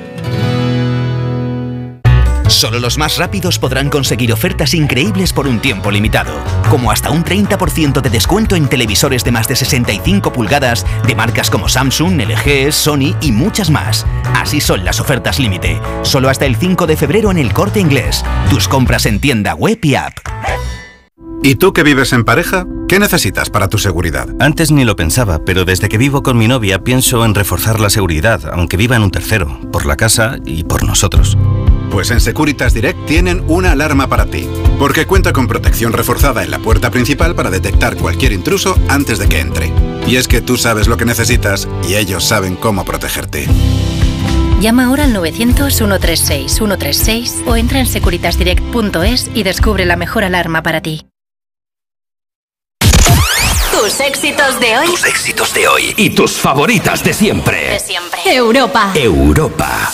Solo 2.61 2.80
los 2.80 2.99
más 2.99 3.17
rápidos 3.17 3.57
podrán 3.57 3.90
conseguir 3.90 4.31
ofertas 4.31 4.75
increíbles 4.75 5.33
por 5.33 5.48
un 5.48 5.59
tiempo 5.59 5.90
limitado, 5.90 6.31
como 6.69 6.91
hasta 6.91 7.09
un 7.09 7.23
30% 7.23 8.01
de 8.01 8.09
descuento 8.11 8.56
en 8.56 8.67
televisores 8.67 9.23
de 9.23 9.31
más 9.31 9.48
de 9.48 9.56
65 9.56 10.31
pulgadas 10.31 10.85
de 11.07 11.15
marcas 11.15 11.49
como 11.49 11.67
Samsung, 11.67 12.22
LG, 12.22 12.72
Sony 12.72 13.15
y 13.19 13.31
muchas 13.31 13.72
más. 13.72 14.06
Así 14.35 14.61
son 14.61 14.85
las 14.85 14.99
ofertas 14.99 15.40
límite, 15.40 15.81
solo 16.03 16.30
hasta 16.30 16.45
el 16.45 16.56
5 16.56 16.85
de 16.85 16.98
febrero 16.98 17.31
en 17.31 17.40
el 17.40 17.51
Corte 17.51 17.80
Inglés. 17.80 18.23
Tus 18.51 18.67
compras 18.67 19.07
en 19.07 19.19
tienda 19.19 19.56
web 19.56 19.80
y 19.81 19.95
app. 19.95 20.19
¿Y 21.41 21.56
tú 21.56 21.73
que 21.73 21.81
vives 21.81 22.14
en 22.14 22.23
pareja? 22.23 22.67
¿Qué 22.88 22.99
necesitas 22.99 23.49
para 23.49 23.69
tu 23.69 23.80
seguridad? 23.80 24.30
Antes 24.40 24.69
ni 24.69 24.85
lo 24.85 24.95
pensaba, 24.95 25.43
pero 25.43 25.65
desde 25.65 25.90
que 25.90 25.98
vivo 25.98 26.22
con 26.22 26.38
mi 26.38 26.48
novia 26.48 26.83
pienso 26.83 27.25
en 27.25 27.33
reforzar 27.33 27.80
la 27.80 27.90
seguridad, 27.90 28.51
aunque 28.53 28.77
viva 28.77 28.98
en 28.98 29.01
un 29.01 29.09
tercero, 29.09 29.59
por 29.72 29.88
la 29.88 29.98
casa 29.98 30.38
y 30.45 30.64
por 30.64 30.83
nosotros. 30.83 31.35
Pues 31.92 32.10
en 32.10 32.20
Securitas 32.22 32.74
Direct 32.74 33.06
tienen 33.06 33.44
una 33.48 33.74
alarma 33.74 34.08
para 34.08 34.26
ti, 34.26 34.48
porque 34.80 35.06
cuenta 35.06 35.34
con 35.34 35.48
protección 35.48 35.92
reforzada 35.92 36.42
en 36.42 36.50
la 36.50 36.60
puerta 36.60 36.90
principal 36.90 37.36
para 37.36 37.50
detectar 37.50 37.98
cualquier 37.98 38.32
intruso 38.32 38.80
antes 38.88 39.20
de 39.20 39.28
que 39.28 39.42
entre. 39.42 39.74
Y 40.08 40.16
es 40.16 40.30
que 40.30 40.40
tú 40.40 40.56
sabes 40.58 40.88
lo 40.88 40.95
que 40.95 41.03
necesitas 41.03 41.68
y 41.88 41.95
ellos 41.95 42.24
saben 42.24 42.56
cómo 42.56 42.86
protegerte. 42.86 43.45
Llama 44.61 44.86
ahora 44.86 45.03
al 45.03 45.14
900-136-136 45.16 47.44
o 47.45 47.58
entra 47.58 47.80
en 47.80 47.88
securitasdirect.es 47.88 49.30
y 49.34 49.44
descubre 49.44 49.84
la 49.86 49.98
mejor 49.98 50.24
alarma 50.24 50.64
para 50.64 50.80
ti. 50.82 51.06
Tus 53.72 54.00
éxitos 54.00 54.60
de 54.60 54.78
hoy. 54.78 54.86
Tus 54.86 55.03
éxitos 55.06 55.52
de 55.53 55.68
hoy 55.68 55.94
y 55.98 56.11
tus 56.11 56.34
favoritas 56.34 57.03
de 57.03 57.14
siempre. 57.14 57.72
De 57.72 57.80
siempre. 57.80 58.20
Europa. 58.26 58.92
Europa. 58.95 59.90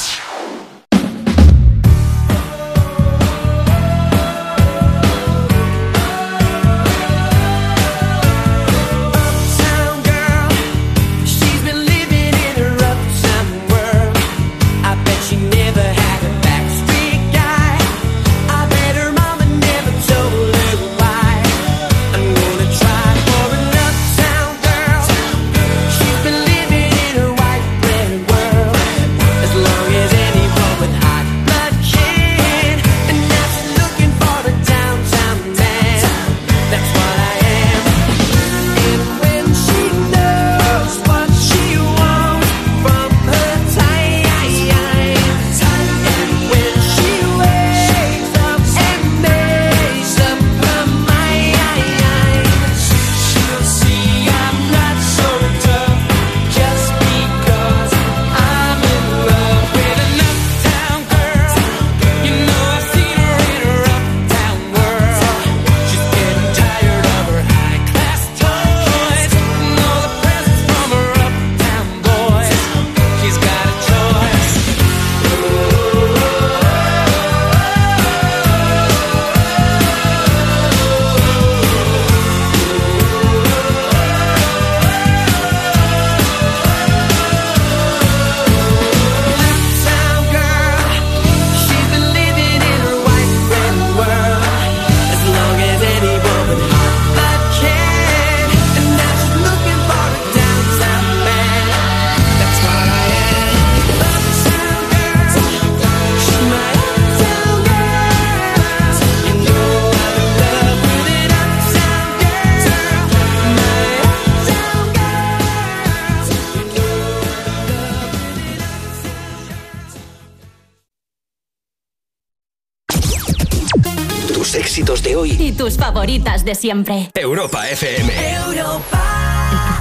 Favoritas 126.08 126.46
de 126.46 126.56
siempre. 126.56 127.10
Europa 127.16 127.68
FM. 127.68 128.14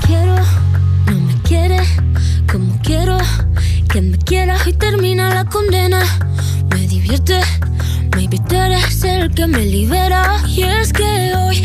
quiero, 0.04 0.34
no 1.06 1.20
me 1.20 1.34
quiere 1.42 1.78
como 2.50 2.76
quiero 2.82 3.16
que 3.88 4.00
me 4.00 4.18
quiera 4.18 4.56
y 4.66 4.72
termina 4.72 5.32
la 5.32 5.44
condena. 5.44 6.02
Me 6.74 6.88
divierte, 6.88 7.40
maybe 8.16 8.40
tú 8.48 8.56
eres 8.56 9.04
el 9.04 9.32
que 9.34 9.46
me 9.46 9.66
libera. 9.66 10.42
Y 10.48 10.64
es 10.64 10.92
que 10.92 11.32
hoy 11.36 11.62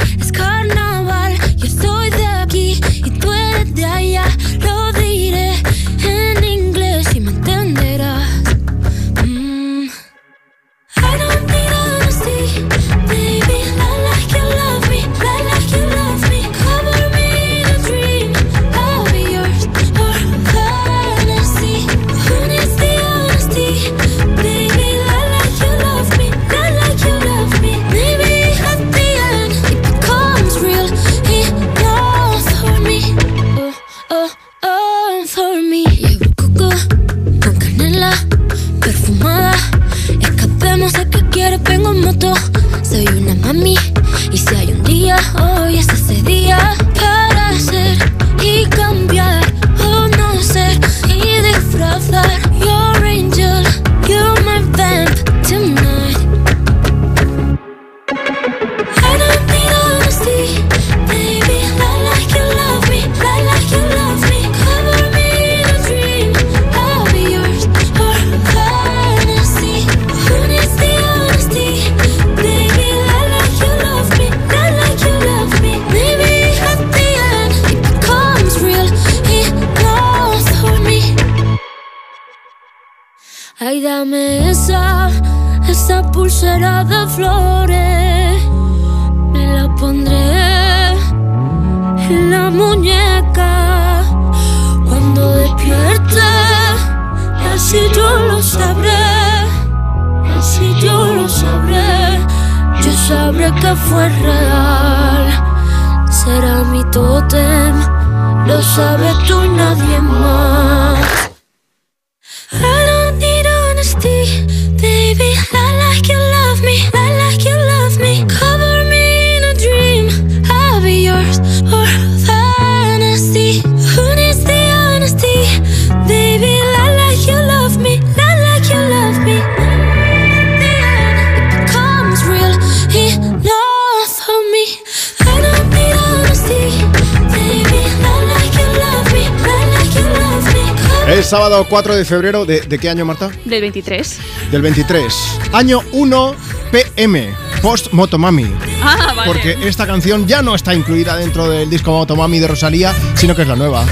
sábado 141.31 141.65
4 141.69 141.95
de 141.95 142.03
febrero. 142.03 142.45
¿De, 142.45 142.59
de 142.59 142.77
qué 142.77 142.89
año, 142.89 143.05
Marta? 143.05 143.31
Del 143.45 143.61
23. 143.61 144.19
Del 144.51 144.61
23. 144.61 145.15
Año 145.53 145.79
1 145.93 146.35
PM. 146.71 147.33
Post 147.61 147.93
Motomami. 147.93 148.51
Ah, 148.83 149.13
vale. 149.15 149.31
Porque 149.31 149.57
esta 149.65 149.87
canción 149.87 150.27
ya 150.27 150.41
no 150.41 150.55
está 150.55 150.75
incluida 150.75 151.15
dentro 151.15 151.49
del 151.49 151.69
disco 151.69 151.91
Motomami 151.93 152.39
de 152.39 152.47
Rosalía, 152.49 152.93
sino 153.15 153.33
que 153.33 153.43
es 153.43 153.47
la 153.47 153.55
nueva. 153.55 153.85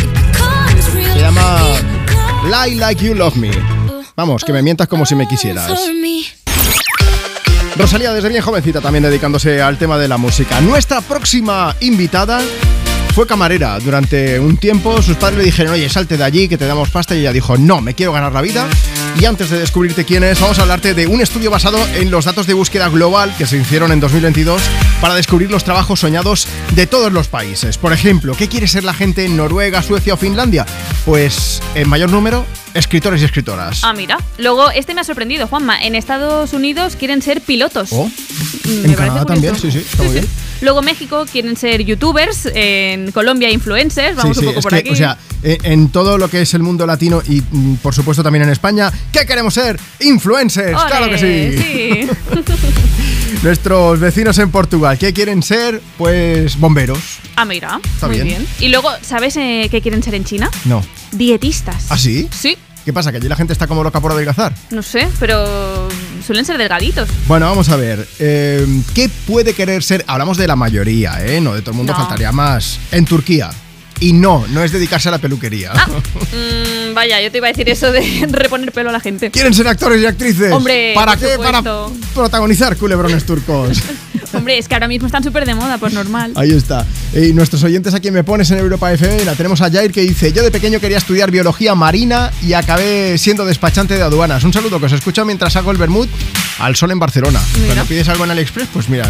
Se 1.14 1.22
llama 1.22 1.62
Lie 2.44 2.76
Like 2.76 3.06
You 3.06 3.14
Love 3.14 3.38
Me. 3.38 3.52
Vamos, 4.18 4.44
que 4.44 4.52
me 4.52 4.62
mientas 4.62 4.90
como 4.90 5.06
si 5.06 5.16
me 5.16 5.26
quisieras. 5.26 5.72
Rosalía 7.78 8.12
desde 8.12 8.28
bien 8.28 8.42
jovencita 8.42 8.82
también 8.82 9.04
dedicándose 9.04 9.62
al 9.62 9.78
tema 9.78 9.98
de 9.98 10.10
la 10.10 10.18
música. 10.18 10.60
Nuestra 10.60 11.00
próxima 11.00 11.74
invitada 11.80 12.42
fue 13.20 13.28
camarera 13.28 13.78
durante 13.80 14.40
un 14.40 14.56
tiempo. 14.56 15.02
Sus 15.02 15.18
padres 15.18 15.40
le 15.40 15.44
dijeron, 15.44 15.74
oye, 15.74 15.90
salte 15.90 16.16
de 16.16 16.24
allí, 16.24 16.48
que 16.48 16.58
te 16.58 16.66
damos 16.66 16.90
pasta. 16.90 17.18
Y 17.18 17.20
ella 17.20 17.34
dijo, 17.34 17.58
no, 17.58 17.82
me 17.82 17.94
quiero 17.94 18.14
ganar 18.14 18.32
la 18.32 18.40
vida. 18.40 18.66
Y 19.20 19.26
antes 19.26 19.50
de 19.50 19.60
descubrirte 19.60 20.06
quién 20.06 20.24
es, 20.24 20.40
vamos 20.40 20.58
a 20.58 20.62
hablarte 20.62 20.94
de 20.94 21.06
un 21.06 21.20
estudio 21.20 21.52
basado 21.52 21.86
en 21.96 22.12
los 22.12 22.24
datos 22.24 22.48
de 22.48 22.54
búsqueda 22.54 22.88
global 22.88 23.36
que 23.38 23.46
se 23.46 23.58
hicieron 23.58 23.92
en 23.92 24.00
2022 24.00 24.62
para 25.02 25.16
descubrir 25.16 25.52
los 25.52 25.66
trabajos 25.66 26.00
soñados 26.00 26.48
de 26.76 26.88
todos 26.88 27.12
los 27.12 27.28
países. 27.28 27.78
Por 27.78 27.92
ejemplo, 27.92 28.36
¿qué 28.38 28.48
quiere 28.48 28.70
ser 28.70 28.86
la 28.86 28.94
gente 28.94 29.26
en 29.26 29.36
Noruega, 29.36 29.84
Suecia 29.84 30.14
o 30.14 30.18
Finlandia? 30.18 30.66
Pues 31.04 31.62
en 31.76 31.90
mayor 31.90 32.12
número, 32.12 32.46
escritores 32.74 33.22
y 33.22 33.26
escritoras. 33.26 33.82
Ah, 33.84 33.92
mira. 33.92 34.18
Luego, 34.38 34.72
este 34.72 34.94
me 34.94 35.02
ha 35.02 35.04
sorprendido, 35.04 35.46
Juanma. 35.46 35.78
En 35.82 35.96
Estados 35.96 36.54
Unidos 36.54 36.96
quieren 36.96 37.22
ser 37.22 37.42
pilotos. 37.42 37.90
Oh, 37.92 38.10
Me 38.64 38.72
en 38.76 38.82
parece 38.82 38.96
Canadá 38.96 39.26
también, 39.26 39.60
sí, 39.60 39.70
sí, 39.70 39.80
está 39.80 40.04
muy 40.04 40.14
bien. 40.14 40.28
Luego 40.62 40.82
México 40.82 41.26
quieren 41.32 41.56
ser 41.56 41.84
youtubers, 41.84 42.50
en 42.54 43.12
Colombia 43.12 43.50
influencers, 43.50 44.16
vamos 44.16 44.38
Sí, 44.38 44.46
un 44.46 44.54
poco 44.54 44.62
por 44.62 44.72
que, 44.72 44.80
aquí. 44.80 44.90
O 44.90 44.96
sea, 44.96 45.18
eh, 45.44 45.58
en 45.64 45.90
todo 45.90 46.18
lo 46.18 46.30
que 46.30 46.42
es 46.42 46.54
el 46.54 46.64
mundo 46.64 46.86
latino 46.86 47.22
y 47.28 47.42
mm, 47.42 47.76
por 47.78 47.94
supuesto 47.96 48.24
también 48.24 48.44
en 48.44 48.50
España, 48.50 48.92
¿qué 49.12 49.26
queremos 49.26 49.54
ser? 49.54 49.80
Influencers, 50.02 50.78
claro 50.84 51.10
que 51.10 51.18
sí. 51.18 51.62
sí. 51.62 52.10
Nuestros 53.44 54.00
vecinos 54.00 54.38
en 54.40 54.52
Portugal, 54.52 54.98
¿qué 54.98 55.14
quieren 55.14 55.42
ser? 55.44 55.82
Pues 55.98 56.60
bomberos. 56.60 57.00
Ah, 57.36 57.46
mira, 57.46 57.80
Está 57.94 58.08
muy 58.08 58.18
bien. 58.18 58.28
bien. 58.28 58.48
Y 58.60 58.68
luego, 58.70 58.90
¿sabes 59.02 59.38
eh, 59.38 59.68
qué 59.72 59.82
quieren 59.82 60.04
ser 60.04 60.16
en 60.16 60.26
China? 60.26 60.50
No. 60.66 60.84
Dietistas. 61.14 61.86
¿Ah, 61.90 61.98
sí? 61.98 62.28
Sí, 62.32 62.58
¿Qué 62.86 62.94
pasa? 62.94 63.12
¿Que 63.12 63.18
allí 63.18 63.28
la 63.28 63.36
gente 63.36 63.54
está 63.54 63.68
como 63.68 63.84
loca 63.84 64.00
por 64.02 64.12
adelgazar? 64.14 64.54
no 64.72 64.82
sé, 64.82 65.08
pero 65.20 65.89
suelen 66.26 66.46
ser 66.46 66.58
delgaditos. 66.58 67.08
Bueno, 67.28 67.48
vamos 67.48 67.70
a 67.70 67.76
ver. 67.76 68.08
eh, 68.20 68.66
¿Qué 68.94 69.10
puede 69.28 69.54
querer 69.54 69.84
ser? 69.84 70.04
Hablamos 70.08 70.38
de 70.38 70.48
la 70.48 70.56
mayoría, 70.56 71.26
¿eh? 71.26 71.40
No 71.42 71.54
de 71.54 71.62
todo 71.62 71.72
el 71.72 71.78
mundo, 71.78 71.94
No. 71.94 72.00
faltaría 72.00 72.32
más. 72.32 72.80
En 72.92 73.06
Turquía. 73.06 73.50
Y 74.02 74.14
no, 74.14 74.46
no 74.50 74.64
es 74.64 74.72
dedicarse 74.72 75.10
a 75.10 75.12
la 75.12 75.18
peluquería. 75.20 75.74
Mm, 76.32 76.94
vaya, 76.94 77.20
yo 77.22 77.32
te 77.32 77.38
iba 77.38 77.48
a 77.48 77.52
decir 77.52 77.68
eso 77.70 77.92
de 77.92 78.28
reponer 78.32 78.72
pelo 78.72 78.90
a 78.90 78.94
la 78.94 79.00
gente. 79.00 79.32
¿Quieren 79.32 79.54
ser 79.54 79.68
actores 79.68 80.02
y 80.02 80.06
actrices? 80.06 80.52
Hombre, 80.52 80.92
¿para 80.94 81.16
qué? 81.18 81.38
Para 81.38 81.64
protagonizar 82.14 82.78
culebrones 82.78 83.26
turcos. 83.26 83.80
Hombre, 84.34 84.58
es 84.58 84.68
que 84.68 84.76
ahora 84.76 84.88
mismo 84.88 85.08
están 85.08 85.24
súper 85.24 85.46
de 85.46 85.56
moda, 85.56 85.78
pues 85.78 85.94
normal. 85.94 86.34
Ahí 86.36 86.52
está. 86.52 86.86
Y 87.14 87.34
nuestros 87.34 87.64
oyentes 87.64 87.94
a 87.94 88.00
quien 88.00 88.14
me 88.14 88.24
pones 88.24 88.52
en 88.52 88.60
Europa 88.60 88.92
FM, 88.92 89.26
tenemos 89.36 89.62
a 89.62 89.72
Jair 89.72 89.92
que 89.92 90.02
dice, 90.02 90.32
yo 90.32 90.44
de 90.44 90.52
pequeño 90.52 90.80
quería 90.80 90.98
estudiar 90.98 91.32
biología 91.32 91.76
marina 91.76 92.32
y 92.42 92.54
acabé 92.54 93.18
siendo 93.18 93.46
despachante 93.46 93.96
de 93.96 94.04
aduanas. 94.04 94.44
Un 94.44 94.54
saludo 94.54 94.80
que 94.80 94.86
os 94.86 94.92
escucho 94.92 95.26
mientras 95.26 95.56
hago 95.56 95.72
el 95.72 95.78
Bermud 95.78 96.08
al 96.60 96.76
sol 96.76 96.92
en 96.92 97.00
Barcelona. 97.00 97.40
Cuando 97.66 97.86
pides 97.86 98.08
algo 98.10 98.24
en 98.26 98.32
AliExpress, 98.32 98.68
pues 98.74 98.90
mira, 98.90 99.06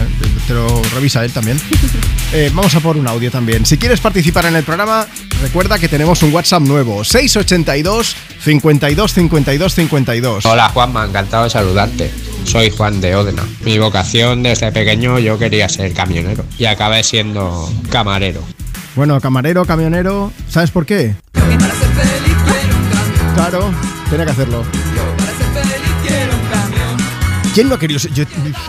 te- 0.48 0.54
lo 0.54 0.82
revisa 0.96 1.24
él 1.26 1.32
también. 1.32 1.60
Eh, 2.32 2.52
vamos 2.54 2.76
a 2.76 2.80
por 2.80 2.96
un 2.96 3.08
audio 3.08 3.32
también. 3.32 3.66
Si 3.66 3.80
quieres 3.80 4.00
participar 4.02 4.46
en 4.46 4.56
el 4.56 4.64
programa, 4.64 5.08
recuerda 5.42 5.80
que 5.80 5.88
tenemos 5.88 6.22
un 6.22 6.32
WhatsApp 6.32 6.62
nuevo, 6.62 7.04
682 7.04 8.16
52 8.44 9.14
52 9.16 9.74
52. 9.74 10.46
Hola 10.46 10.70
Juanma, 10.70 11.06
encantado 11.06 11.46
de 11.46 11.50
saludarte. 11.50 12.12
Soy 12.44 12.70
Juan 12.70 13.02
de 13.02 13.16
Odena. 13.16 13.42
Mi 13.62 13.80
vocación 13.80 14.44
desde 14.44 14.72
pequeño 14.72 15.18
yo 15.18 15.40
quería 15.40 15.68
ser 15.70 15.92
camionero 15.92 16.46
y 16.60 16.66
acabé 16.66 17.04
siendo 17.04 17.68
camarero. 17.90 18.44
Bueno, 18.96 19.20
camarero, 19.20 19.66
camionero, 19.66 20.32
¿sabes 20.50 20.70
por 20.70 20.86
qué? 20.86 21.16
Claro, 23.34 23.72
tenía 24.12 24.26
que 24.26 24.32
hacerlo. 24.34 24.64
¿Quién 27.54 27.68
no 27.68 27.76
ha 27.76 27.80
querido 27.80 28.00
ser? 28.00 28.14
Yo, 28.14 28.24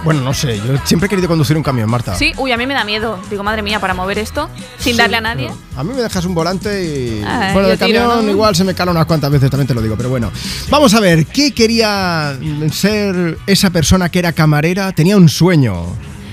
bueno, 0.05 0.23
no 0.23 0.33
sé, 0.33 0.57
yo 0.59 0.76
siempre 0.84 1.07
he 1.07 1.10
querido 1.10 1.28
conducir 1.28 1.57
un 1.57 1.62
camión, 1.62 1.89
Marta. 1.91 2.15
Sí, 2.15 2.33
uy, 2.39 2.52
a 2.52 2.57
mí 2.57 2.67
me 2.67 2.75
da 2.75 2.84
miedo. 2.84 3.18
Digo, 3.31 3.42
madre 3.42 3.62
mía, 3.62 3.78
para 3.81 3.94
mover 3.94 4.18
esto 4.18 4.49
sin 4.78 4.97
darle 4.97 5.18
a 5.18 5.20
nadie. 5.20 5.50
A 5.76 5.84
mí 5.84 5.92
me 5.94 6.00
dejas 6.00 6.25
un 6.25 6.34
volante 6.34 6.83
y. 6.84 7.23
Ay, 7.26 7.52
bueno, 7.52 7.68
yo 7.68 7.73
el 7.75 7.78
camión 7.78 8.02
tiro, 8.09 8.23
¿no? 8.23 8.31
igual 8.31 8.57
se 8.57 8.65
me 8.65 8.75
cala 8.75 8.92
unas 8.92 9.07
cuantas 9.07 9.31
veces, 9.31 9.50
también 9.50 9.67
te 9.68 9.75
lo 9.75 9.83
digo, 9.83 9.97
pero 9.97 10.09
bueno. 10.09 10.31
Vamos 10.70 10.94
a 10.94 11.00
ver, 11.00 11.26
¿qué 11.26 11.52
quería 11.52 12.36
ser 12.73 13.39
esa 13.47 13.70
persona 13.70 14.09
que 14.09 14.18
era 14.18 14.33
camarera? 14.33 14.92
Tenía 14.92 15.17
un 15.17 15.28
sueño. 15.28 15.86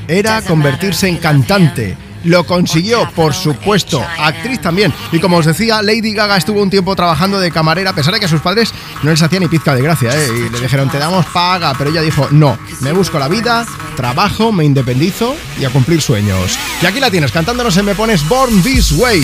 Era 0.07 0.41
convertirse 0.41 1.07
en 1.09 1.17
cantante. 1.17 1.97
Lo 2.27 2.43
consiguió, 2.45 3.09
por 3.15 3.33
supuesto. 3.33 4.05
Actriz 4.19 4.59
también. 4.59 4.93
Y 5.13 5.19
como 5.19 5.37
os 5.37 5.45
decía, 5.45 5.81
Lady 5.81 6.11
Gaga 6.11 6.35
estuvo 6.35 6.61
un 6.61 6.69
tiempo 6.69 6.93
trabajando 6.93 7.39
de 7.39 7.51
camarera, 7.51 7.91
a 7.91 7.95
pesar 7.95 8.13
de 8.13 8.19
que 8.19 8.27
sus 8.27 8.41
padres 8.41 8.73
no 9.01 9.11
les 9.11 9.21
hacía 9.21 9.39
ni 9.39 9.47
pizca 9.47 9.73
de 9.73 9.81
gracia, 9.81 10.11
¿eh? 10.13 10.27
Y 10.35 10.49
le 10.49 10.59
dijeron, 10.59 10.89
te 10.89 10.99
damos 10.99 11.25
paga. 11.27 11.73
Pero 11.77 11.89
ella 11.89 12.01
dijo, 12.01 12.27
no, 12.31 12.59
me 12.81 12.91
busco 12.91 13.17
la 13.17 13.29
vida, 13.29 13.65
trabajo, 13.95 14.51
me 14.51 14.65
independizo 14.65 15.37
y 15.57 15.63
a 15.63 15.69
cumplir 15.69 16.01
sueños. 16.01 16.59
Y 16.81 16.85
aquí 16.85 16.99
la 16.99 17.09
tienes, 17.09 17.31
cantándonos 17.31 17.77
en 17.77 17.85
Me 17.85 17.95
Pones 17.95 18.27
Born 18.27 18.61
This 18.61 18.91
Way. 18.91 19.23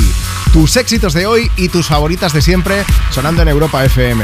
Tus 0.53 0.77
éxitos 0.77 1.13
de 1.13 1.25
hoy 1.25 1.51
y 1.57 1.67
tus 1.67 1.87
favoritas 1.87 2.31
de 2.31 2.41
siempre 2.41 2.85
sonando 3.11 3.41
en 3.41 3.49
Europa 3.49 3.83
FM. 3.83 4.23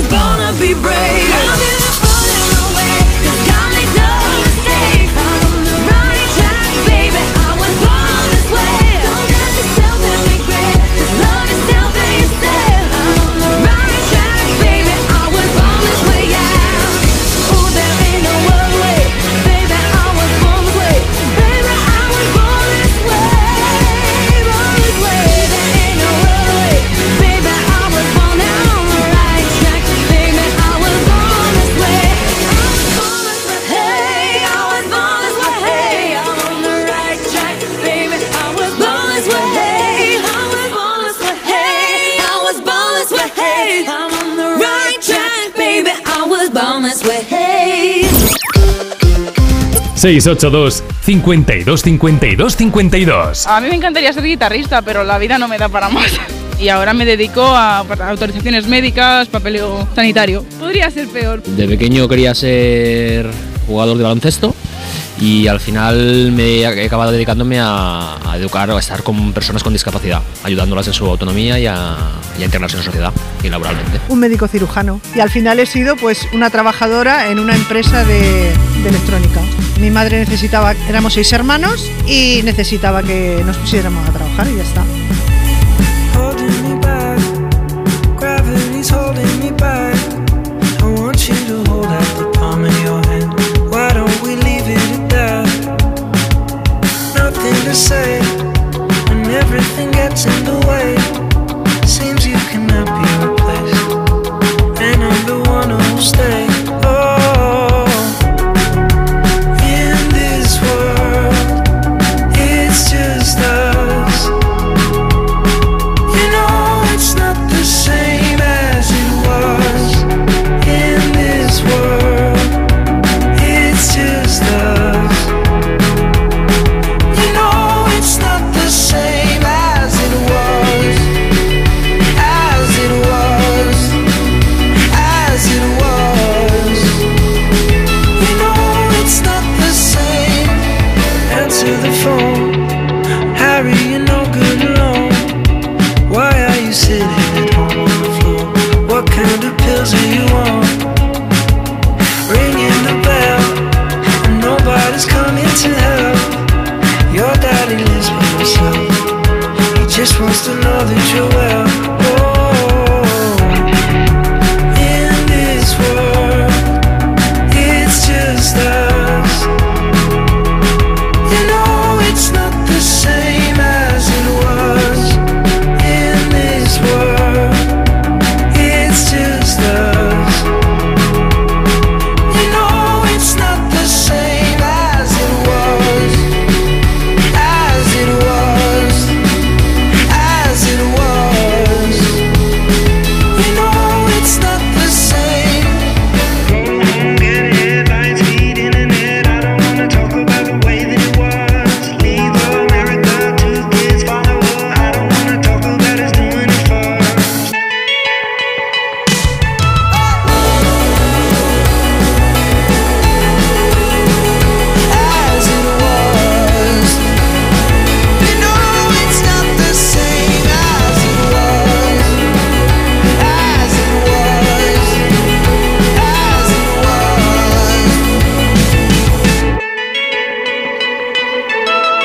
I 0.00 0.02
was 0.02 0.10
born 0.12 0.54
to 0.54 0.60
be 0.60 0.80
brave. 0.80 1.79
682 50.00 50.82
52 51.02 51.82
52 51.82 52.56
52. 52.56 53.46
A 53.46 53.60
mí 53.60 53.68
me 53.68 53.74
encantaría 53.74 54.10
ser 54.14 54.24
guitarrista, 54.24 54.80
pero 54.80 55.04
la 55.04 55.18
vida 55.18 55.36
no 55.36 55.46
me 55.46 55.58
da 55.58 55.68
para 55.68 55.90
más. 55.90 56.10
Y 56.58 56.68
ahora 56.68 56.94
me 56.94 57.04
dedico 57.04 57.42
a 57.42 57.80
autorizaciones 57.80 58.66
médicas, 58.66 59.28
papeleo 59.28 59.86
sanitario. 59.94 60.42
Podría 60.58 60.90
ser 60.90 61.06
peor. 61.08 61.42
De 61.42 61.68
pequeño 61.68 62.08
quería 62.08 62.34
ser 62.34 63.30
jugador 63.66 63.98
de 63.98 64.04
baloncesto 64.04 64.54
y 65.20 65.46
al 65.46 65.60
final 65.60 66.32
me 66.32 66.60
he 66.60 66.66
acabado 66.66 67.12
dedicándome 67.12 67.60
a, 67.60 68.16
a 68.24 68.36
educar 68.36 68.70
o 68.70 68.76
a 68.76 68.80
estar 68.80 69.02
con 69.02 69.32
personas 69.32 69.62
con 69.62 69.72
discapacidad, 69.72 70.22
ayudándolas 70.42 70.86
en 70.88 70.94
su 70.94 71.06
autonomía 71.06 71.58
y 71.58 71.66
a, 71.66 71.96
y 72.38 72.44
integrarse 72.44 72.76
en 72.76 72.80
la 72.80 72.84
sociedad 72.86 73.12
y 73.42 73.48
laboralmente. 73.48 74.00
un 74.08 74.18
médico 74.18 74.48
cirujano 74.48 75.00
y 75.14 75.20
al 75.20 75.30
final 75.30 75.60
he 75.60 75.66
sido 75.66 75.96
pues 75.96 76.26
una 76.32 76.50
trabajadora 76.50 77.30
en 77.30 77.38
una 77.38 77.54
empresa 77.54 78.04
de, 78.04 78.52
de 78.82 78.88
electrónica. 78.88 79.40
Mi 79.80 79.90
madre 79.90 80.18
necesitaba, 80.20 80.72
éramos 80.88 81.14
seis 81.14 81.32
hermanos 81.32 81.90
y 82.06 82.40
necesitaba 82.44 83.02
que 83.02 83.42
nos 83.44 83.56
pusiéramos 83.58 84.08
a 84.08 84.12
trabajar 84.12 84.46
y 84.48 84.56
ya 84.56 84.62
está. 84.62 84.84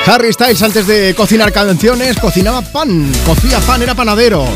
Harry 0.06 0.32
Styles 0.32 0.62
antes 0.62 0.86
de 0.86 1.14
cocinar 1.16 1.52
canciones 1.52 2.16
cocinaba 2.18 2.62
pan, 2.62 3.10
cocía 3.24 3.58
pan, 3.60 3.82
era 3.82 3.94
panadero. 3.94 4.46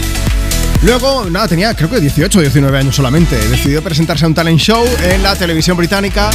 Luego, 0.83 1.29
nada, 1.29 1.49
tenía 1.49 1.75
creo 1.75 1.91
que 1.91 2.01
18 2.01 2.39
o 2.39 2.43
19 2.43 2.79
años 2.79 2.95
solamente. 2.95 3.37
Decidió 3.49 3.83
presentarse 3.83 4.25
a 4.25 4.29
un 4.29 4.35
talent 4.35 4.61
show 4.61 4.85
en 5.03 5.25
la 5.25 5.35
televisión 5.35 5.77
británica 5.77 6.31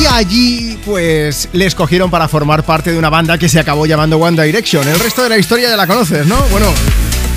y 0.00 0.06
allí 0.06 0.78
pues 0.86 1.50
le 1.52 1.66
escogieron 1.66 2.10
para 2.10 2.28
formar 2.28 2.64
parte 2.64 2.92
de 2.92 2.98
una 2.98 3.10
banda 3.10 3.36
que 3.36 3.48
se 3.48 3.60
acabó 3.60 3.84
llamando 3.84 4.16
One 4.16 4.42
Direction. 4.42 4.88
El 4.88 4.98
resto 5.00 5.22
de 5.22 5.28
la 5.28 5.38
historia 5.38 5.68
ya 5.68 5.76
la 5.76 5.86
conoces, 5.86 6.26
¿no? 6.26 6.42
Bueno, 6.50 6.72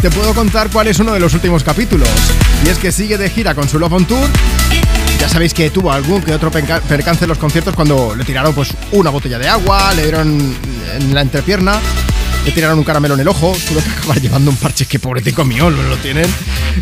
te 0.01 0.09
puedo 0.09 0.33
contar 0.33 0.69
cuál 0.71 0.87
es 0.87 0.99
uno 0.99 1.13
de 1.13 1.19
los 1.19 1.33
últimos 1.33 1.65
capítulos. 1.65 2.09
Y 2.65 2.69
es 2.69 2.77
que 2.77 2.93
sigue 2.93 3.17
de 3.17 3.29
gira 3.29 3.53
con 3.53 3.67
su 3.67 3.77
Love 3.77 3.93
on 3.93 4.05
Tour. 4.05 4.29
Ya 5.19 5.27
sabéis 5.27 5.53
que 5.53 5.69
tuvo 5.69 5.91
algún 5.91 6.21
que 6.21 6.33
otro 6.33 6.49
percance 6.49 7.25
en 7.25 7.29
los 7.29 7.37
conciertos 7.37 7.75
cuando 7.75 8.15
le 8.15 8.23
tiraron 8.23 8.53
pues 8.53 8.73
una 8.91 9.09
botella 9.09 9.37
de 9.37 9.49
agua, 9.49 9.93
le 9.93 10.03
dieron 10.03 10.55
en 10.95 11.13
la 11.13 11.21
entrepierna, 11.21 11.79
le 12.49 12.55
tiraron 12.55 12.79
un 12.79 12.83
caramelo 12.83 13.13
en 13.13 13.19
el 13.19 13.27
ojo, 13.27 13.55
tuvo 13.67 13.79
que 13.83 13.89
acabar 13.89 14.19
llevando 14.21 14.49
un 14.49 14.57
parche 14.57 14.85
que 14.85 14.97
pobrecito 14.99 15.45
mío 15.45 15.69
lo 15.69 15.95
tienen. 15.97 16.25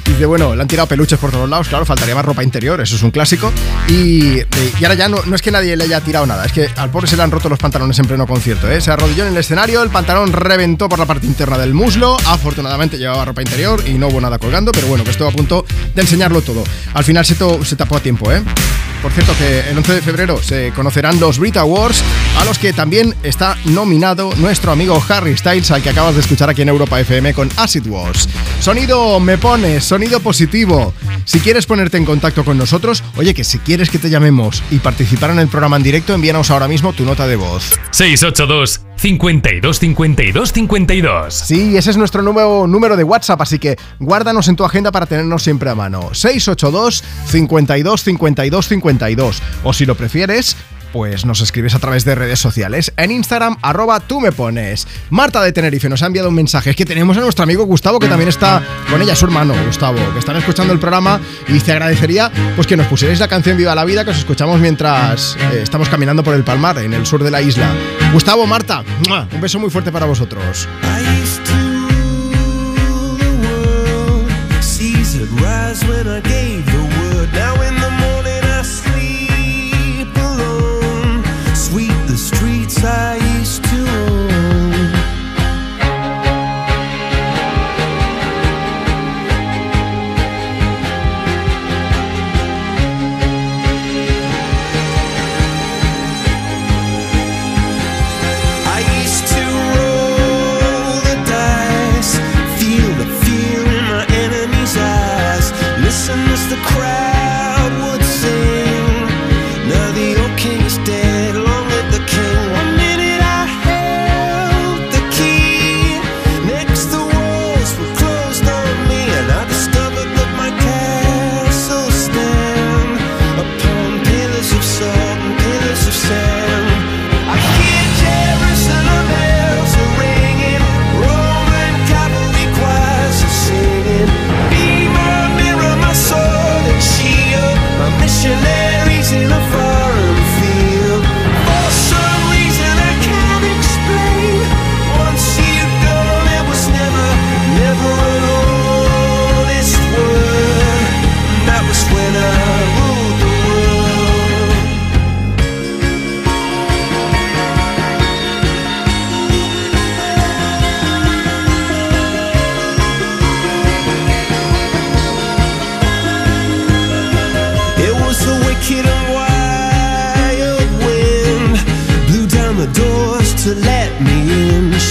Y 0.06 0.12
dice, 0.12 0.26
bueno, 0.26 0.56
le 0.56 0.62
han 0.62 0.68
tirado 0.68 0.88
peluches 0.88 1.20
por 1.20 1.30
todos 1.32 1.50
lados, 1.50 1.68
claro, 1.68 1.86
faltaría 1.86 2.16
más 2.16 2.24
ropa 2.24 2.42
interior, 2.44 2.80
eso 2.80 2.96
es 2.96 3.04
un 3.04 3.12
clásico. 3.12 3.52
Y, 3.90 4.38
y 4.38 4.84
ahora 4.84 4.94
ya 4.96 5.10
no, 5.10 5.18
no 5.26 5.36
es 5.36 5.42
que 5.42 5.52
nadie 5.52 5.76
le 5.76 5.84
haya 5.84 6.00
tirado 6.02 6.26
nada, 6.26 6.46
es 6.46 6.52
que 6.54 6.70
al 6.78 6.90
pobre 6.90 7.08
se 7.08 7.18
le 7.18 7.24
han 7.24 7.32
roto 7.32 7.50
los 7.50 7.60
pantalones 7.60 8.00
en 8.00 8.06
pleno 8.06 8.26
concierto, 8.26 8.72
¿eh? 8.72 8.80
Se 8.80 8.92
arrodilló 8.92 9.24
en 9.26 9.34
el 9.34 9.38
escenario, 9.38 9.84
el 9.84 9.90
pantalón 9.90 10.32
reventó 10.32 10.88
por 10.88 11.00
la 11.00 11.06
parte 11.06 11.26
interna 11.28 11.58
del 11.58 11.74
muslo, 11.74 12.16
afortunadamente 12.26 12.98
llevaba 12.98 13.26
ropa 13.26 13.42
interior 13.42 13.84
y 13.86 13.94
no 13.94 14.08
hubo 14.08 14.22
nada 14.22 14.38
colgando, 14.40 14.72
pero 14.72 14.88
bueno, 14.88 15.04
que 15.04 15.12
estuvo 15.12 15.28
a 15.28 15.32
punto 15.32 15.66
de 15.94 16.02
enseñarlo 16.02 16.42
todo. 16.42 16.64
Al 16.94 17.04
final 17.04 17.26
se, 17.26 17.36
to- 17.36 17.64
se 17.66 17.76
tapó 17.76 17.98
a 17.98 18.00
tiempo, 18.00 18.32
¿eh? 18.32 18.42
Por 19.02 19.12
cierto, 19.12 19.34
que 19.38 19.70
el 19.70 19.78
11 19.78 19.94
de 19.94 20.02
febrero 20.02 20.42
se 20.42 20.72
conocerán 20.76 21.20
los 21.20 21.40
Brit 21.40 21.58
Awards, 21.58 22.04
a 22.40 22.46
los 22.46 22.58
que 22.58 22.74
también 22.74 23.16
está 23.24 23.56
nominado 23.66 24.34
nuestro 24.38 24.72
amigo 24.72 25.02
Harry 25.10 25.38
Styles, 25.38 25.72
al 25.72 25.82
que 25.82 25.90
acabas 25.90 26.16
de 26.16 26.22
escuchar 26.22 26.50
aquí 26.50 26.64
en 26.64 26.70
Europa 26.70 27.00
FM 27.00 27.34
con 27.34 27.50
Acid 27.58 27.88
Wars. 27.88 28.28
Sonido 28.60 29.20
me 29.20 29.38
pones, 29.38 29.84
sonido 29.84 30.20
positivo. 30.20 30.94
Si 31.26 31.40
quieres 31.40 31.66
ponerte 31.66 31.98
en 31.98 32.06
contacto 32.06 32.44
con 32.44 32.58
nosotros, 32.58 33.04
oye, 33.18 33.34
que 33.34 33.44
si 33.44 33.60
quieres 33.60 33.90
que 33.90 34.00
te 34.00 34.10
llamemos 34.10 34.64
y 34.72 34.80
participar 34.80 35.32
en 35.32 35.40
el 35.40 35.48
programa 35.48 35.78
en 35.78 35.84
directo, 35.84 36.14
envíanos 36.14 36.50
ahora 36.52 36.68
mismo 36.68 36.94
tu 36.94 37.06
nota 37.06 37.28
de 37.28 37.36
voz. 37.36 37.80
682 37.92 38.87
52 38.98 39.80
52 39.80 40.54
52. 40.54 41.34
Sí, 41.34 41.78
ese 41.78 41.92
es 41.92 41.98
nuestro 41.98 42.22
nuevo 42.24 42.68
número 42.68 42.98
de 42.98 43.04
WhatsApp, 43.04 43.42
así 43.42 43.60
que 43.60 43.78
guárdanos 44.00 44.48
en 44.48 44.56
tu 44.56 44.66
agenda 44.66 44.92
para 44.92 45.06
tenernos 45.06 45.44
siempre 45.44 45.70
a 45.70 45.76
mano. 45.76 46.14
682 46.14 47.04
52 47.28 48.04
52 48.04 48.68
52. 48.68 49.42
O 49.64 49.74
si 49.74 49.86
lo 49.86 49.96
prefieres, 49.96 50.58
pues 50.92 51.26
nos 51.26 51.42
escribes 51.42 51.76
a 51.76 51.80
través 51.80 52.06
de 52.06 52.16
redes 52.16 52.40
sociales. 52.40 52.92
En 52.98 53.12
Instagram, 53.12 53.58
arroba 53.62 54.00
tú 54.00 54.20
me 54.20 54.32
pones. 54.32 54.88
Marta 55.10 55.42
de 55.42 55.52
Tenerife 55.52 55.90
nos 55.90 56.04
ha 56.04 56.08
enviado 56.08 56.30
un 56.30 56.36
mensaje. 56.36 56.72
Es 56.72 56.76
que 56.76 56.86
tenemos 56.86 57.18
a 57.18 57.22
nuestro 57.22 57.44
amigo 57.44 57.66
Gustavo, 57.66 58.00
que 58.00 58.08
también 58.08 58.30
está 58.30 58.64
con 58.90 59.02
ella, 59.02 59.16
su 59.16 59.26
hermano 59.26 59.54
Gustavo, 59.66 60.00
que 60.14 60.20
están 60.20 60.36
escuchando 60.38 60.74
el 60.74 60.80
programa 60.80 61.20
y 61.48 61.60
te 61.60 61.72
agradecería 61.72 62.32
pues 62.56 62.68
que 62.68 62.78
nos 62.78 62.88
pusierais 62.88 63.20
la 63.20 63.28
canción 63.28 63.58
Viva 63.58 63.76
la 63.76 63.86
Vida 63.86 64.04
que 64.04 64.12
os 64.12 64.18
escuchamos 64.18 64.60
mientras 64.60 65.36
eh, 65.52 65.62
estamos 65.64 65.90
caminando 65.90 66.24
por 66.24 66.34
el 66.34 66.44
Palmar, 66.44 66.78
en 66.80 66.94
el 66.94 67.06
sur 67.06 67.24
de 67.24 67.32
la 67.32 67.42
isla. 67.42 67.74
Gustavo, 68.14 68.46
Marta, 68.48 68.84
un 69.34 69.42
beso 69.42 69.60
muy 69.60 69.70
fuerte 69.70 69.92
para 69.92 70.06
vosotros. 70.06 70.68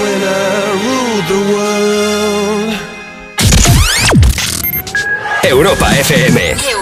when 0.00 0.22
I 0.22 0.72
ruled 0.84 1.26
the 1.32 1.40
world. 1.52 2.72
Europa 5.44 5.84
FM. 5.84 6.81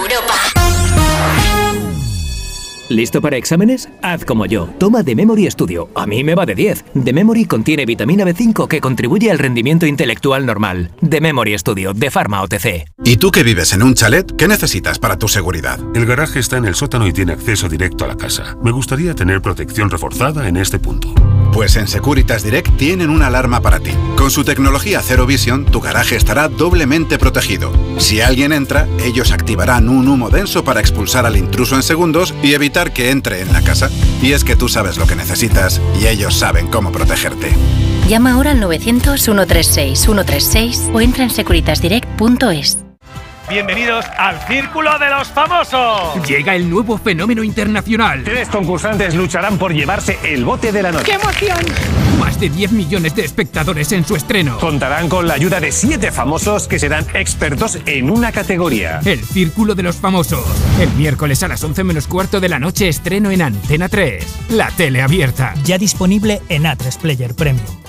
¿Listo 3.01 3.19
para 3.19 3.35
exámenes? 3.35 3.89
Haz 4.03 4.25
como 4.25 4.45
yo. 4.45 4.67
Toma 4.77 5.03
The 5.03 5.15
Memory 5.15 5.49
Studio. 5.49 5.89
A 5.95 6.05
mí 6.05 6.23
me 6.23 6.35
va 6.35 6.45
de 6.45 6.53
10. 6.53 6.85
The 7.03 7.13
Memory 7.13 7.45
contiene 7.45 7.83
vitamina 7.87 8.23
B5 8.25 8.67
que 8.67 8.79
contribuye 8.79 9.31
al 9.31 9.39
rendimiento 9.39 9.87
intelectual 9.87 10.45
normal. 10.45 10.91
The 11.09 11.19
Memory 11.19 11.57
Studio, 11.57 11.95
de 11.95 12.11
Pharma 12.11 12.43
OTC. 12.43 12.85
¿Y 13.03 13.17
tú 13.17 13.31
que 13.31 13.41
vives 13.41 13.73
en 13.73 13.81
un 13.81 13.95
chalet? 13.95 14.31
¿Qué 14.35 14.47
necesitas 14.47 14.99
para 14.99 15.17
tu 15.17 15.27
seguridad? 15.27 15.79
El 15.95 16.05
garaje 16.05 16.37
está 16.37 16.57
en 16.57 16.65
el 16.65 16.75
sótano 16.75 17.07
y 17.07 17.11
tiene 17.11 17.33
acceso 17.33 17.67
directo 17.67 18.05
a 18.05 18.07
la 18.07 18.17
casa. 18.17 18.55
Me 18.61 18.69
gustaría 18.69 19.15
tener 19.15 19.41
protección 19.41 19.89
reforzada 19.89 20.47
en 20.47 20.57
este 20.57 20.77
punto. 20.77 21.11
Pues 21.51 21.75
en 21.77 21.87
Securitas 21.87 22.43
Direct 22.43 22.77
tienen 22.77 23.09
una 23.09 23.27
alarma 23.27 23.61
para 23.61 23.79
ti. 23.79 23.91
Con 24.15 24.29
su 24.29 24.43
tecnología 24.43 25.01
Zero 25.01 25.25
Vision, 25.25 25.65
tu 25.65 25.81
garaje 25.81 26.15
estará 26.15 26.47
doblemente 26.47 27.17
protegido. 27.17 27.73
Si 27.97 28.21
alguien 28.21 28.53
entra, 28.53 28.87
ellos 29.03 29.31
activarán 29.31 29.89
un 29.89 30.07
humo 30.07 30.29
denso 30.29 30.63
para 30.63 30.79
expulsar 30.79 31.25
al 31.25 31.35
intruso 31.35 31.75
en 31.75 31.83
segundos 31.83 32.33
y 32.41 32.53
evitar 32.53 32.90
que 32.93 33.11
entre 33.11 33.41
en 33.41 33.53
la 33.53 33.61
casa. 33.61 33.89
Y 34.21 34.33
es 34.33 34.43
que 34.43 34.55
tú 34.55 34.67
sabes 34.69 34.97
lo 34.97 35.07
que 35.07 35.15
necesitas 35.15 35.81
y 35.99 36.05
ellos 36.07 36.35
saben 36.35 36.67
cómo 36.67 36.91
protegerte. 36.91 37.51
Llama 38.07 38.33
ahora 38.33 38.51
al 38.51 38.61
900-136-136 38.61 40.93
o 40.93 41.01
entra 41.01 41.23
en 41.23 41.29
securitasdirect.es. 41.29 42.90
Bienvenidos 43.51 44.05
al 44.17 44.39
Círculo 44.47 44.97
de 44.97 45.09
los 45.09 45.27
Famosos. 45.27 46.25
Llega 46.25 46.55
el 46.55 46.69
nuevo 46.69 46.97
fenómeno 46.97 47.43
internacional. 47.43 48.23
Tres 48.23 48.47
concursantes 48.47 49.13
lucharán 49.13 49.57
por 49.57 49.73
llevarse 49.73 50.17
el 50.23 50.45
bote 50.45 50.71
de 50.71 50.81
la 50.81 50.93
noche. 50.93 51.11
emoción! 51.11 51.57
Más 52.17 52.39
de 52.39 52.49
10 52.49 52.71
millones 52.71 53.13
de 53.13 53.25
espectadores 53.25 53.91
en 53.91 54.05
su 54.05 54.15
estreno. 54.15 54.57
Contarán 54.57 55.09
con 55.09 55.27
la 55.27 55.33
ayuda 55.33 55.59
de 55.59 55.73
siete 55.73 56.13
famosos 56.13 56.69
que 56.69 56.79
serán 56.79 57.05
expertos 57.13 57.77
en 57.85 58.09
una 58.09 58.31
categoría. 58.31 59.01
El 59.03 59.19
Círculo 59.19 59.75
de 59.75 59.83
los 59.83 59.97
Famosos. 59.97 60.45
El 60.79 60.89
miércoles 60.91 61.43
a 61.43 61.49
las 61.49 61.61
11 61.61 61.83
menos 61.83 62.07
cuarto 62.07 62.39
de 62.39 62.47
la 62.47 62.57
noche 62.57 62.87
estreno 62.87 63.31
en 63.31 63.41
Antena 63.41 63.89
3. 63.89 64.25
La 64.51 64.71
tele 64.71 65.01
abierta. 65.01 65.55
Ya 65.65 65.77
disponible 65.77 66.41
en 66.47 66.63
A3 66.63 66.97
Player 66.99 67.35
Premium. 67.35 67.80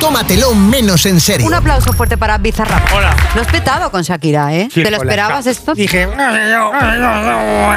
Tómatelo 0.00 0.54
menos 0.54 1.06
en 1.06 1.20
serio. 1.20 1.46
Un 1.46 1.54
aplauso 1.54 1.92
fuerte 1.92 2.18
para 2.18 2.36
Bizarrap. 2.38 2.82
Hola. 2.94 3.16
Lo 3.34 3.40
has 3.40 3.46
petado 3.48 3.90
con 3.90 4.02
Shakira, 4.02 4.54
¿eh? 4.54 4.68
Sí, 4.72 4.82
¿Te 4.82 4.90
lo 4.90 4.98
hola. 4.98 5.10
esperabas 5.10 5.46
esto? 5.46 5.74
Dije, 5.74 6.08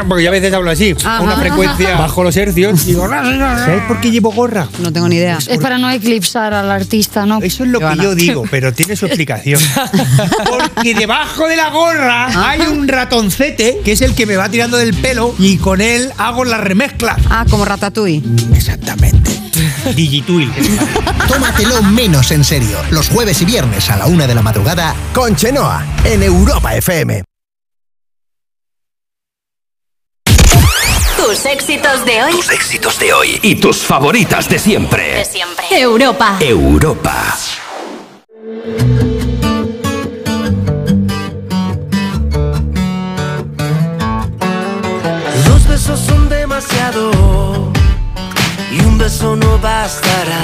porque 0.07 0.23
yo 0.23 0.29
a 0.29 0.31
veces 0.31 0.53
hablo 0.53 0.71
así, 0.71 0.95
a 1.05 1.21
una 1.21 1.37
frecuencia 1.37 1.95
bajo 1.97 2.23
los 2.23 2.35
hercios. 2.35 2.85
Digo, 2.85 3.07
¿sabes 3.07 3.83
por 3.87 4.01
qué 4.01 4.11
llevo 4.11 4.31
gorra? 4.31 4.67
No 4.79 4.91
tengo 4.91 5.07
ni 5.07 5.15
idea. 5.17 5.37
Es 5.47 5.57
para 5.59 5.77
no 5.77 5.89
eclipsar 5.89 6.53
al 6.53 6.69
artista, 6.69 7.25
¿no? 7.25 7.39
Eso 7.41 7.63
es 7.63 7.69
lo 7.69 7.79
que 7.79 7.95
yo 7.97 8.15
digo, 8.15 8.43
pero 8.49 8.73
tiene 8.73 8.95
su 8.95 9.05
explicación. 9.05 9.61
Porque 10.49 10.93
debajo 10.93 11.47
de 11.47 11.55
la 11.55 11.69
gorra 11.69 12.49
hay 12.49 12.61
un 12.61 12.87
ratoncete 12.87 13.81
que 13.83 13.91
es 13.93 14.01
el 14.01 14.15
que 14.15 14.25
me 14.25 14.35
va 14.35 14.49
tirando 14.49 14.77
del 14.77 14.93
pelo 14.93 15.33
y 15.39 15.57
con 15.57 15.81
él 15.81 16.11
hago 16.17 16.45
la 16.45 16.57
remezcla. 16.57 17.15
Ah, 17.29 17.45
como 17.49 17.65
Ratatouille. 17.65 18.23
Exactamente. 18.53 19.46
Digituil. 19.95 20.51
Tómatelo 21.27 21.81
menos 21.83 22.31
en 22.31 22.43
serio. 22.43 22.77
Los 22.91 23.09
jueves 23.09 23.41
y 23.41 23.45
viernes 23.45 23.89
a 23.89 23.97
la 23.97 24.05
una 24.07 24.27
de 24.27 24.35
la 24.35 24.41
madrugada 24.41 24.95
con 25.13 25.35
Chenoa 25.35 25.85
en 26.03 26.23
Europa 26.23 26.75
FM. 26.75 27.23
Tus 31.17 31.45
éxitos 31.45 32.05
de 32.05 32.23
hoy. 32.23 32.31
Tus 32.31 32.49
éxitos 32.51 32.99
de 32.99 33.13
hoy 33.13 33.39
y 33.41 33.55
tus 33.55 33.77
favoritas 33.77 34.47
de 34.47 34.59
siempre. 34.59 35.15
De 35.15 35.25
siempre. 35.25 35.65
Europa. 35.71 36.37
Europa. 36.39 37.37
Dos 45.45 45.67
besos 45.67 45.99
son 45.99 46.29
demasiado 46.29 47.26
beso 49.07 49.37
no 49.37 49.57
bastará. 49.59 50.43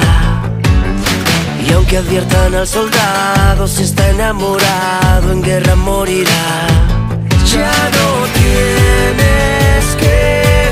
Y 1.68 1.74
aunque 1.74 1.98
adviertan 1.98 2.56
al 2.56 2.66
soldado, 2.66 3.68
si 3.68 3.84
está 3.84 4.10
enamorado, 4.10 5.34
en 5.34 5.42
guerra 5.42 5.76
morirá. 5.76 6.46
Ya 7.54 7.76
no 7.98 8.08
tienes 8.40 9.84
que 10.02 10.63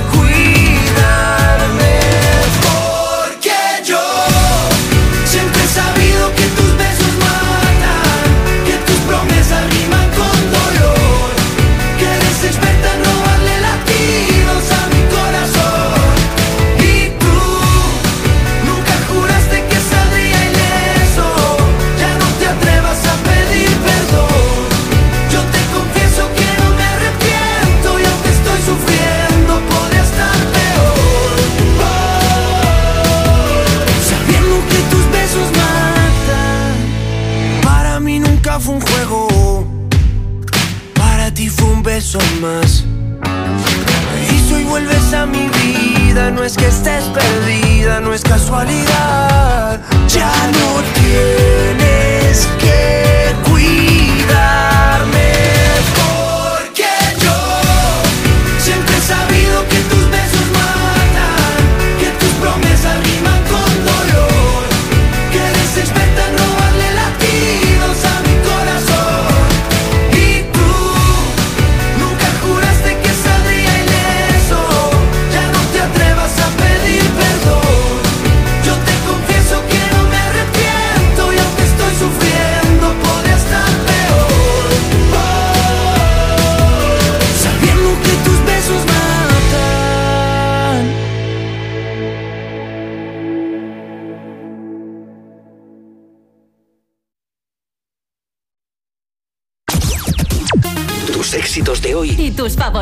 mi 45.25 45.49
vida, 45.49 46.31
no 46.31 46.43
es 46.43 46.57
que 46.57 46.67
estés 46.67 47.03
perdida, 47.05 47.99
no 47.99 48.13
es 48.13 48.23
casualidad. 48.23 49.79
Ya 50.07 50.31
no 50.59 50.81
tienes 50.95 52.47
que 52.59 53.33
cuidarme, 53.49 55.10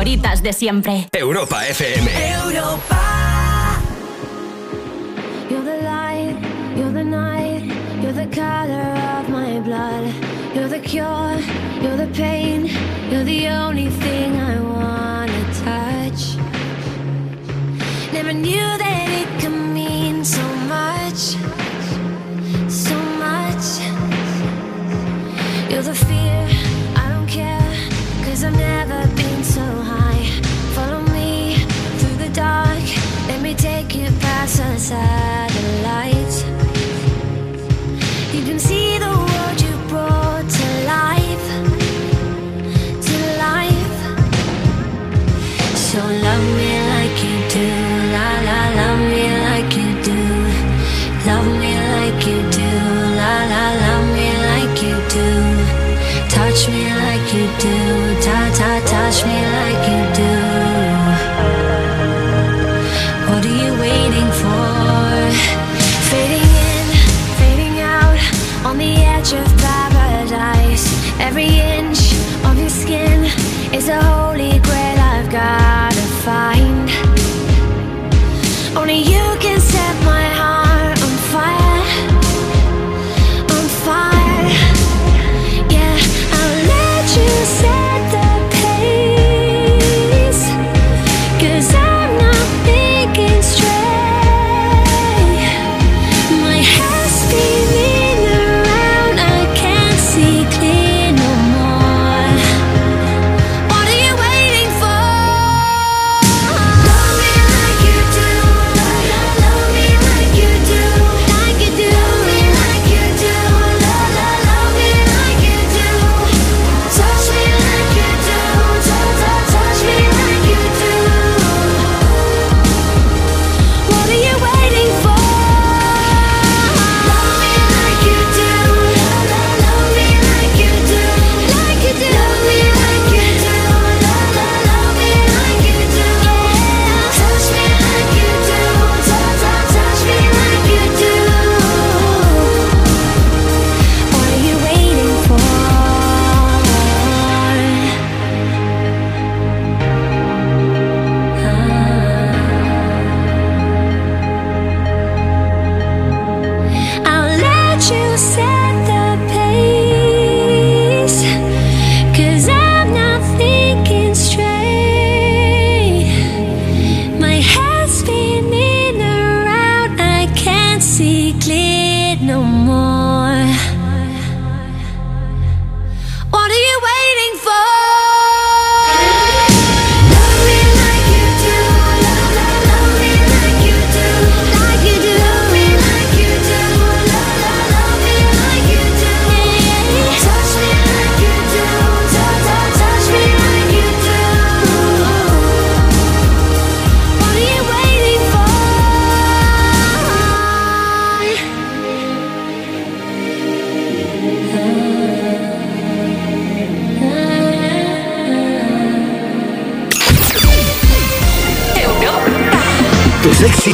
favoritas 0.00 0.42
de 0.42 0.54
siempre. 0.54 1.08
Europa 1.12 1.62
FM. 1.66 2.08
You're 5.50 5.62
the 5.62 5.82
light, 5.82 6.36
you're 6.74 6.90
the 6.90 7.04
night, 7.04 7.70
you're 8.00 8.14
the 8.14 8.26
color 8.34 8.94
of 9.18 9.28
my 9.28 9.60
blood. 9.60 10.10
You're 10.54 10.68
the 10.68 10.80
cure, 10.80 11.38
you're 11.82 11.98
the 11.98 12.08
pain, 12.14 12.70
you're 13.10 13.24
the 13.24 13.48
only 13.50 13.90
thing 13.90 14.40
I 14.40 14.58
wanna 14.62 15.44
touch. 15.64 16.38
Never 18.10 18.32
knew 18.32 18.78
that 18.78 19.08
it 19.20 19.28
could 19.38 19.52
mean 19.52 20.24
so 20.24 20.42
much, 20.66 21.36
so 22.70 22.96
much. 23.18 23.82
You're 25.68 25.82
the 25.82 25.94
fear, 25.94 26.49
side. 34.90 35.49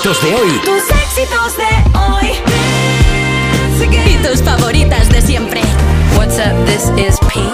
Éxitos 0.07 0.23
de 0.23 0.35
hoy. 0.35 0.61
Tus 0.65 0.85
éxitos 0.91 1.57
de 1.57 1.99
hoy. 1.99 2.31
Y 4.09 4.17
tus 4.19 4.41
favoritas 4.41 5.09
de 5.09 5.21
siempre. 5.21 5.61
What's 6.17 6.39
up? 6.39 6.55
This 6.67 6.91
is 6.97 7.19
Pink. 7.29 7.53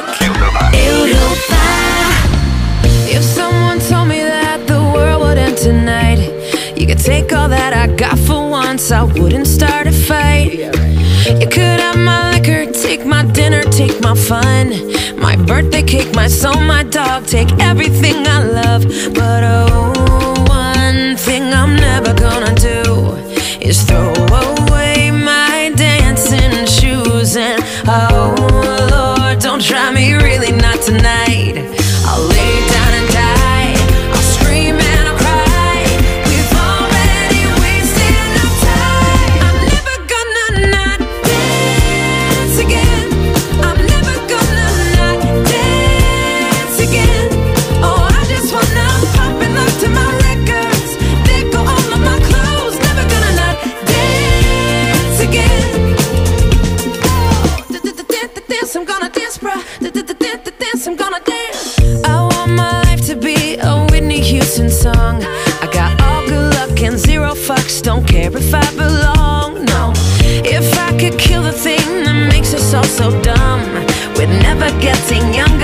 If 3.09 3.23
someone 3.23 3.81
told 3.81 4.09
me 4.09 4.21
that 4.21 4.67
the 4.67 4.81
world 4.93 5.23
would 5.23 5.39
end 5.39 5.57
tonight, 5.57 6.19
you 6.77 6.87
could 6.87 7.03
take 7.03 7.33
all 7.33 7.49
that 7.49 7.73
I 7.73 7.87
got 7.97 8.19
for 8.19 8.51
once, 8.51 8.93
I 8.93 9.03
wouldn't 9.03 9.47
start 9.47 9.87
a 9.87 9.93
fight. 9.93 10.53
You 11.41 11.49
could 11.49 11.81
have 11.81 11.97
my 11.97 12.33
liquor, 12.33 12.71
take 12.71 13.07
my 13.07 13.25
dinner, 13.33 13.63
take 13.63 14.01
my 14.03 14.15
fun, 14.15 14.75
my 15.19 15.37
birthday 15.37 15.83
cake, 15.83 16.15
my 16.15 16.29
soul, 16.29 16.61
my 16.61 16.83
dog, 16.83 17.27
take 17.27 17.51
everything 17.61 18.27
I 18.27 18.45
love. 18.45 18.85
But 19.15 19.43
oh, 19.45 20.35
one 20.49 21.17
thing 21.17 21.32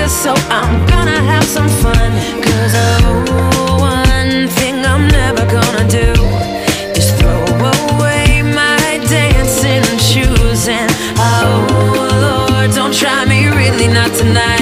So 0.09 0.33
I'm 0.49 0.85
gonna 0.87 1.21
have 1.31 1.43
some 1.43 1.69
fun. 1.69 2.11
Cause 2.41 2.73
oh, 2.75 3.77
one 3.79 4.47
thing 4.57 4.83
I'm 4.83 5.07
never 5.07 5.45
gonna 5.45 5.87
do 5.87 6.11
is 6.99 7.11
throw 7.19 7.45
away 7.95 8.41
my 8.41 8.99
dancing 9.07 9.83
shoes. 9.97 10.67
And 10.67 10.91
oh, 11.17 12.49
Lord, 12.49 12.75
don't 12.75 12.93
try 12.93 13.23
me, 13.25 13.47
really 13.47 13.87
not 13.87 14.11
tonight. 14.17 14.58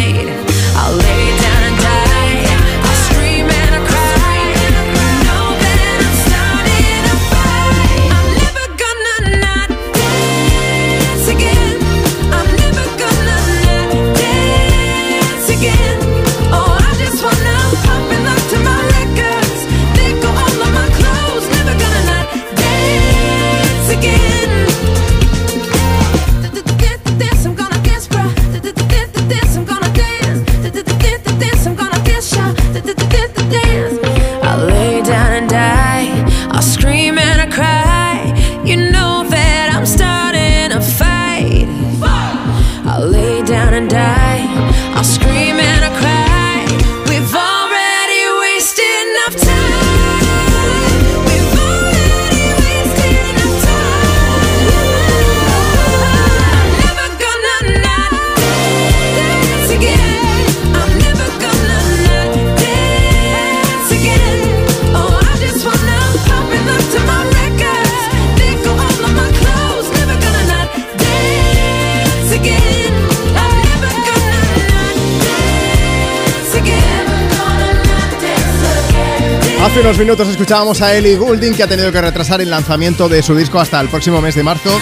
Unos 79.87 79.99
minutos 79.99 80.27
escuchábamos 80.27 80.81
a 80.81 80.93
Ellie 80.93 81.15
Goulding 81.15 81.53
que 81.53 81.63
ha 81.63 81.67
tenido 81.67 81.93
que 81.93 82.01
retrasar 82.01 82.41
el 82.41 82.49
lanzamiento 82.49 83.07
de 83.07 83.23
su 83.23 83.33
disco 83.33 83.57
hasta 83.57 83.79
el 83.79 83.87
próximo 83.87 84.19
mes 84.19 84.35
de 84.35 84.43
marzo. 84.43 84.81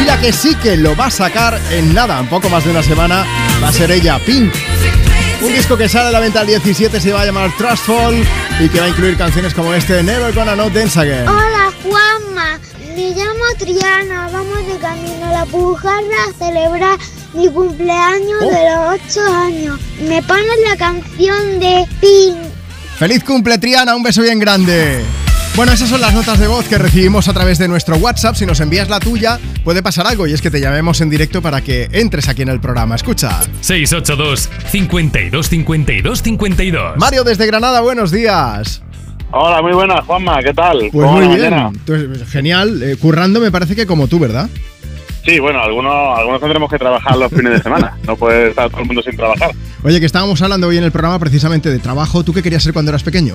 Y 0.00 0.04
la 0.04 0.20
que 0.20 0.32
sí 0.32 0.54
que 0.54 0.76
lo 0.76 0.94
va 0.94 1.06
a 1.06 1.10
sacar 1.10 1.60
en 1.72 1.92
nada, 1.92 2.20
un 2.20 2.28
poco 2.28 2.48
más 2.48 2.64
de 2.64 2.70
una 2.70 2.80
semana, 2.84 3.26
va 3.60 3.68
a 3.70 3.72
ser 3.72 3.90
ella, 3.90 4.20
Pink. 4.24 4.54
Un 5.42 5.52
disco 5.52 5.76
que 5.76 5.88
sale 5.88 6.10
a 6.10 6.12
la 6.12 6.20
venta 6.20 6.42
el 6.42 6.46
17 6.46 7.00
se 7.00 7.12
va 7.12 7.22
a 7.22 7.26
llamar 7.26 7.56
Trustful 7.58 8.24
y 8.60 8.68
que 8.68 8.78
va 8.78 8.86
a 8.86 8.88
incluir 8.88 9.16
canciones 9.16 9.52
como 9.52 9.74
este 9.74 10.00
Never 10.04 10.32
Gonna 10.32 10.54
Not 10.54 10.72
Dance 10.72 11.00
Again. 11.00 11.26
Hola 11.26 11.72
Juanma, 11.82 12.60
me 12.94 13.10
llamo 13.10 13.44
Triana, 13.58 14.28
vamos 14.32 14.64
de 14.64 14.78
camino 14.78 15.26
a 15.26 15.32
la 15.32 15.46
Pujarra 15.46 15.98
a 16.30 16.38
celebrar 16.38 16.98
mi 17.34 17.48
cumpleaños 17.48 18.42
Oh. 18.42 18.48
de 18.48 18.70
los 18.70 19.00
8 19.10 19.20
años. 19.44 19.80
Me 20.02 20.22
pones 20.22 20.46
la 20.68 20.76
canción 20.76 21.58
de 21.58 21.84
Pink. 22.00 22.45
¡Feliz 22.98 23.22
cumple, 23.24 23.58
Triana! 23.58 23.94
Un 23.94 24.02
beso 24.02 24.22
bien 24.22 24.38
grande. 24.38 25.02
Bueno, 25.54 25.72
esas 25.72 25.88
son 25.88 26.00
las 26.00 26.12
notas 26.14 26.38
de 26.38 26.46
voz 26.48 26.66
que 26.66 26.76
recibimos 26.78 27.28
a 27.28 27.32
través 27.32 27.58
de 27.58 27.68
nuestro 27.68 27.96
WhatsApp. 27.96 28.34
Si 28.36 28.44
nos 28.46 28.60
envías 28.60 28.88
la 28.88 29.00
tuya, 29.00 29.38
puede 29.64 29.82
pasar 29.82 30.06
algo 30.06 30.26
y 30.26 30.32
es 30.32 30.40
que 30.42 30.50
te 30.50 30.60
llamemos 30.60 31.00
en 31.00 31.10
directo 31.10 31.40
para 31.42 31.60
que 31.62 31.88
entres 31.92 32.28
aquí 32.28 32.42
en 32.42 32.48
el 32.48 32.60
programa. 32.60 32.94
Escucha. 32.94 33.40
682 33.60 34.48
52 34.70 35.48
52 35.48 36.22
52. 36.22 36.96
Mario 36.98 37.24
desde 37.24 37.46
Granada, 37.46 37.80
buenos 37.80 38.10
días. 38.10 38.82
Hola, 39.32 39.60
muy 39.60 39.72
buenas, 39.72 40.04
Juanma, 40.06 40.42
¿qué 40.42 40.54
tal? 40.54 40.78
Pues 40.78 41.06
¿Cómo 41.06 41.20
muy 41.20 41.36
bien. 41.36 42.24
genial. 42.30 42.82
Eh, 42.82 42.96
currando 42.96 43.40
me 43.40 43.50
parece 43.50 43.74
que 43.74 43.86
como 43.86 44.08
tú, 44.08 44.18
¿verdad? 44.18 44.48
Sí, 45.26 45.40
bueno, 45.40 45.60
algunos, 45.60 46.18
algunos 46.18 46.40
tendremos 46.40 46.70
que 46.70 46.78
trabajar 46.78 47.16
los 47.16 47.30
fines 47.32 47.52
de 47.52 47.62
semana. 47.62 47.96
No 48.06 48.16
puede 48.16 48.50
estar 48.50 48.70
todo 48.70 48.80
el 48.82 48.86
mundo 48.86 49.02
sin 49.02 49.16
trabajar. 49.16 49.50
Oye, 49.82 49.98
que 50.00 50.06
estábamos 50.06 50.40
hablando 50.40 50.68
hoy 50.68 50.78
en 50.78 50.84
el 50.84 50.92
programa 50.92 51.18
precisamente 51.18 51.68
de 51.68 51.78
trabajo. 51.80 52.22
¿Tú 52.22 52.32
qué 52.32 52.42
querías 52.42 52.62
ser 52.62 52.72
cuando 52.72 52.90
eras 52.92 53.02
pequeño? 53.02 53.34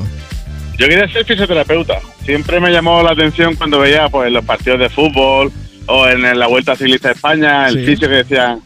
Yo 0.77 0.87
quería 0.87 1.07
ser 1.11 1.25
fisioterapeuta. 1.25 1.95
Siempre 2.25 2.59
me 2.61 2.71
llamó 2.71 3.03
la 3.03 3.11
atención 3.11 3.55
cuando 3.55 3.79
veía 3.79 4.07
pues, 4.09 4.31
los 4.31 4.43
partidos 4.45 4.79
de 4.79 4.89
fútbol 4.89 5.51
o 5.87 6.07
en 6.07 6.39
la 6.39 6.47
Vuelta 6.47 6.75
Ciclista 6.77 7.09
de 7.09 7.15
España, 7.15 7.67
el 7.67 7.79
Sí. 7.79 7.85
fisio 7.91 8.07
que 8.07 8.15
decían, 8.15 8.61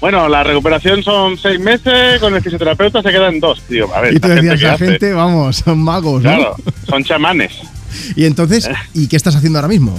bueno, 0.00 0.28
la 0.28 0.44
recuperación 0.44 1.02
son 1.02 1.38
seis 1.38 1.58
meses, 1.58 2.20
con 2.20 2.34
el 2.34 2.42
fisioterapeuta 2.42 3.00
se 3.02 3.10
quedan 3.10 3.40
dos. 3.40 3.62
Digo, 3.68 3.92
a 3.94 4.02
ver, 4.02 4.14
Y 4.14 4.20
tú 4.20 4.28
¿esta 4.28 4.42
decías, 4.42 4.60
la 4.62 4.72
hace? 4.74 4.86
gente, 4.86 5.12
vamos, 5.14 5.56
son 5.56 5.78
magos, 5.78 6.22
¿no? 6.22 6.28
Claro, 6.36 6.56
son 6.88 7.02
chamanes. 7.02 7.52
Y 8.14 8.26
entonces, 8.26 8.68
¿y 8.94 9.08
qué 9.08 9.16
estás 9.16 9.34
haciendo 9.36 9.58
ahora 9.58 9.68
mismo? 9.68 9.98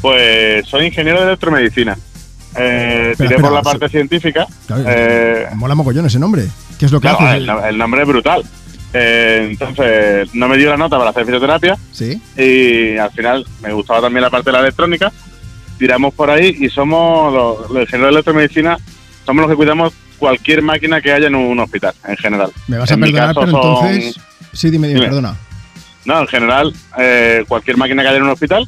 Pues 0.00 0.66
soy 0.66 0.86
ingeniero 0.86 1.20
de 1.20 1.26
electromedicina. 1.26 1.96
Eh, 2.56 3.10
Espera, 3.12 3.16
tiré 3.16 3.24
espera, 3.36 3.42
por 3.42 3.52
la 3.52 3.62
parte 3.62 3.88
científica. 3.88 4.46
Claro, 4.66 4.84
Eh, 4.86 5.46
Mola 5.54 5.74
mogollón 5.74 6.06
ese 6.06 6.18
nombre. 6.18 6.46
¿Qué 6.78 6.86
es 6.86 6.92
lo 6.92 7.00
que 7.00 7.08
claro, 7.08 7.18
haces? 7.26 7.36
el, 7.36 7.46
no- 7.46 7.64
el 7.64 7.78
nombre 7.78 8.02
es 8.02 8.08
brutal. 8.08 8.42
Eh, 8.92 9.46
entonces, 9.50 10.34
no 10.34 10.48
me 10.48 10.56
dio 10.56 10.70
la 10.70 10.76
nota 10.76 10.98
para 10.98 11.10
hacer 11.10 11.24
fisioterapia 11.24 11.76
Sí. 11.92 12.20
y 12.36 12.96
al 12.96 13.10
final 13.12 13.46
me 13.62 13.72
gustaba 13.72 14.00
también 14.00 14.22
la 14.22 14.30
parte 14.30 14.50
de 14.50 14.54
la 14.54 14.60
electrónica. 14.60 15.12
Tiramos 15.78 16.12
por 16.14 16.28
ahí 16.30 16.56
y 16.58 16.68
somos 16.70 17.32
los, 17.32 17.70
los 17.70 17.82
ingenieros 17.82 18.06
de 18.08 18.18
electromedicina, 18.18 18.78
somos 19.24 19.42
los 19.42 19.50
que 19.50 19.56
cuidamos 19.56 19.92
cualquier 20.18 20.62
máquina 20.62 21.00
que 21.00 21.12
haya 21.12 21.28
en 21.28 21.34
un 21.36 21.58
hospital, 21.60 21.94
en 22.06 22.16
general. 22.16 22.50
Me 22.66 22.78
vas 22.78 22.90
a 22.90 22.94
En 22.94 23.00
perdonar, 23.00 23.34
pero 23.34 23.50
son- 23.50 23.54
entonces. 23.88 24.16
Sí, 24.52 24.70
dime, 24.70 24.88
dime, 24.88 25.00
Dime. 25.00 25.08
perdona. 25.10 25.36
No, 26.04 26.20
en 26.20 26.26
general, 26.26 26.74
eh, 26.98 27.44
cualquier 27.46 27.76
máquina 27.76 28.02
que 28.02 28.08
haya 28.08 28.16
en 28.18 28.24
un 28.24 28.30
hospital 28.30 28.66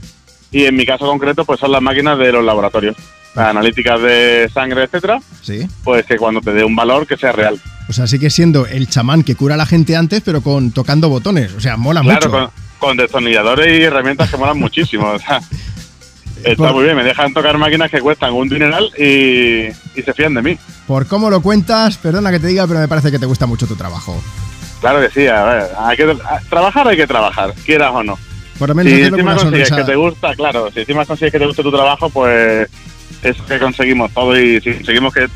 y 0.52 0.64
en 0.66 0.76
mi 0.76 0.86
caso 0.86 1.06
concreto, 1.06 1.44
pues 1.44 1.58
son 1.58 1.72
las 1.72 1.82
máquinas 1.82 2.16
de 2.18 2.30
los 2.32 2.44
laboratorios. 2.44 2.94
Las 3.34 3.46
analíticas 3.48 4.00
de 4.02 4.50
sangre, 4.52 4.84
etcétera, 4.84 5.18
Sí. 5.40 5.66
pues 5.82 6.04
que 6.04 6.18
cuando 6.18 6.40
te 6.42 6.52
dé 6.52 6.62
un 6.64 6.76
valor 6.76 7.06
que 7.06 7.16
sea 7.16 7.32
real. 7.32 7.58
O 7.88 7.92
sea, 7.94 8.06
sigue 8.06 8.28
siendo 8.28 8.66
el 8.66 8.88
chamán 8.88 9.22
que 9.22 9.34
cura 9.34 9.54
a 9.54 9.58
la 9.58 9.64
gente 9.66 9.96
antes, 9.96 10.20
pero 10.22 10.42
con 10.42 10.70
tocando 10.70 11.08
botones. 11.08 11.52
O 11.54 11.60
sea, 11.60 11.76
mola 11.78 12.02
Claro, 12.02 12.28
mucho. 12.28 12.30
con, 12.30 12.50
con 12.78 12.96
destornilladores 12.98 13.80
y 13.80 13.82
herramientas 13.82 14.30
que 14.30 14.36
molan 14.36 14.58
muchísimo. 14.58 15.08
o 15.12 15.18
sea, 15.18 15.40
está 16.44 16.56
Por- 16.56 16.74
muy 16.74 16.84
bien, 16.84 16.96
me 16.96 17.04
dejan 17.04 17.32
tocar 17.32 17.56
máquinas 17.56 17.90
que 17.90 18.00
cuestan 18.00 18.34
un 18.34 18.48
dineral 18.50 18.90
y, 18.98 19.68
y 19.68 20.02
se 20.04 20.12
fían 20.12 20.34
de 20.34 20.42
mí. 20.42 20.58
Por 20.86 21.06
cómo 21.06 21.30
lo 21.30 21.40
cuentas, 21.40 21.96
perdona 21.96 22.30
que 22.30 22.38
te 22.40 22.48
diga, 22.48 22.66
pero 22.66 22.80
me 22.80 22.88
parece 22.88 23.10
que 23.10 23.18
te 23.18 23.26
gusta 23.26 23.46
mucho 23.46 23.66
tu 23.66 23.76
trabajo. 23.76 24.22
Claro 24.80 25.00
que 25.00 25.08
sí, 25.10 25.26
a 25.26 25.42
ver, 25.44 25.68
hay 25.78 25.96
que, 25.96 26.02
a- 26.04 26.40
trabajar 26.50 26.86
hay 26.88 26.96
que 26.96 27.06
trabajar, 27.06 27.54
quieras 27.64 27.92
o 27.94 28.02
no. 28.02 28.18
Por 28.58 28.68
lo 28.68 28.74
menos 28.74 28.92
si 28.92 29.02
encima 29.02 29.36
consigues 29.36 29.70
que 29.70 29.84
te 29.84 29.96
gusta, 29.96 30.34
claro, 30.34 30.70
si 30.70 30.80
encima 30.80 31.04
consigues 31.04 31.32
que 31.32 31.38
te 31.38 31.46
guste 31.46 31.62
tu 31.62 31.72
trabajo, 31.72 32.10
pues 32.10 32.68
es 33.22 33.36
que 33.36 33.58
conseguimos 33.58 34.12
todo 34.12 34.38
y 34.38 34.60
si 34.60 34.72
conseguimos 34.74 35.14
que 35.14 35.28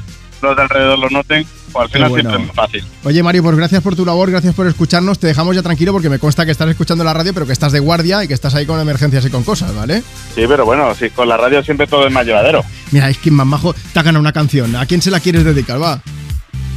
los 0.42 0.56
de 0.56 0.62
alrededor 0.62 0.98
lo 0.98 1.08
noten, 1.10 1.46
pues 1.72 1.84
al 1.84 1.90
final 1.90 2.10
bueno. 2.10 2.30
siempre 2.30 2.42
es 2.42 2.48
más 2.48 2.56
fácil. 2.56 2.84
Oye, 3.04 3.22
Mario, 3.22 3.42
pues 3.42 3.56
gracias 3.56 3.82
por 3.82 3.96
tu 3.96 4.04
labor, 4.04 4.30
gracias 4.30 4.54
por 4.54 4.66
escucharnos. 4.66 5.18
Te 5.18 5.26
dejamos 5.26 5.56
ya 5.56 5.62
tranquilo 5.62 5.92
porque 5.92 6.10
me 6.10 6.18
consta 6.18 6.44
que 6.44 6.52
estás 6.52 6.68
escuchando 6.68 7.04
la 7.04 7.14
radio, 7.14 7.32
pero 7.32 7.46
que 7.46 7.52
estás 7.52 7.72
de 7.72 7.80
guardia 7.80 8.22
y 8.24 8.28
que 8.28 8.34
estás 8.34 8.54
ahí 8.54 8.66
con 8.66 8.80
emergencias 8.80 9.24
y 9.24 9.30
con 9.30 9.44
cosas, 9.44 9.74
¿vale? 9.74 10.02
Sí, 10.34 10.44
pero 10.48 10.64
bueno, 10.64 10.94
si 10.94 11.10
con 11.10 11.28
la 11.28 11.36
radio 11.36 11.62
siempre 11.62 11.86
todo 11.86 12.06
es 12.06 12.12
más 12.12 12.26
llevadero. 12.26 12.64
Mira, 12.92 13.08
es 13.08 13.18
que 13.18 13.30
más 13.30 13.46
majo 13.46 13.74
te 13.74 13.98
ha 13.98 14.02
ganado 14.02 14.20
una 14.20 14.32
canción. 14.32 14.76
¿A 14.76 14.86
quién 14.86 15.02
se 15.02 15.10
la 15.10 15.20
quieres 15.20 15.44
dedicar? 15.44 15.80
Va. 15.80 16.02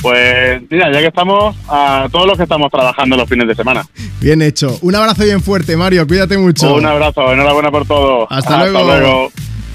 Pues 0.01 0.61
mira, 0.69 0.91
ya 0.91 0.99
que 0.99 1.07
estamos, 1.07 1.55
a 1.67 2.07
todos 2.11 2.25
los 2.25 2.37
que 2.37 2.43
estamos 2.43 2.71
trabajando 2.71 3.17
los 3.17 3.27
fines 3.27 3.47
de 3.47 3.55
semana. 3.55 3.85
Bien 4.21 4.41
hecho. 4.41 4.77
Un 4.81 4.95
abrazo 4.95 5.23
bien 5.23 5.41
fuerte, 5.41 5.75
Mario. 5.75 6.07
Cuídate 6.07 6.37
mucho. 6.37 6.75
Un 6.75 6.85
abrazo, 6.85 7.33
enhorabuena 7.33 7.69
por 7.71 7.85
todo. 7.85 8.27
Hasta 8.31 8.65
luego. 8.65 9.31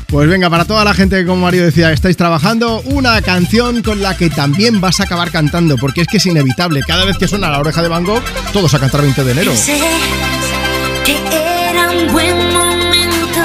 Pues 0.07 0.29
venga, 0.29 0.49
para 0.49 0.65
toda 0.65 0.85
la 0.85 0.95
gente 0.95 1.17
que, 1.17 1.27
como 1.27 1.43
Mario 1.43 1.65
decía, 1.65 1.91
estáis 1.91 2.17
trabajando, 2.17 2.81
una 2.85 3.21
canción 3.21 3.83
con 3.83 4.01
la 4.01 4.17
que 4.17 4.31
también 4.31 4.81
vas 4.81 5.01
a 5.01 5.05
acabar 5.05 5.31
cantando, 5.33 5.77
porque 5.77 6.03
es 6.03 6.07
que 6.07 6.19
es 6.19 6.27
inevitable. 6.27 6.83
Cada 6.87 7.05
vez 7.05 7.19
que 7.19 7.27
suena 7.27 7.51
la 7.51 7.59
oreja 7.59 7.83
de 7.83 7.89
Van 7.89 8.05
Gogh, 8.05 8.23
todos 8.53 8.73
a 8.75 8.79
cantar 8.79 9.03
20 9.03 9.25
de 9.25 9.33
enero. 9.33 9.51
Pensé 9.51 9.79
que 11.05 11.17
era 11.69 11.91
un 11.91 12.13
buen 12.13 12.37
momento. 12.53 13.41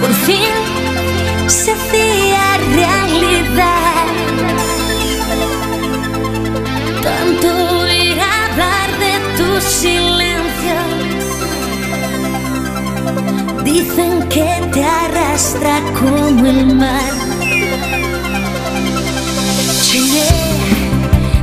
Por 0.00 0.12
fin 0.24 0.55
Dicen 13.88 14.28
que 14.28 14.68
te 14.72 14.84
arrastra 14.84 15.80
como 15.98 16.44
el 16.44 16.74
mar. 16.74 17.12
Llené 19.88 20.28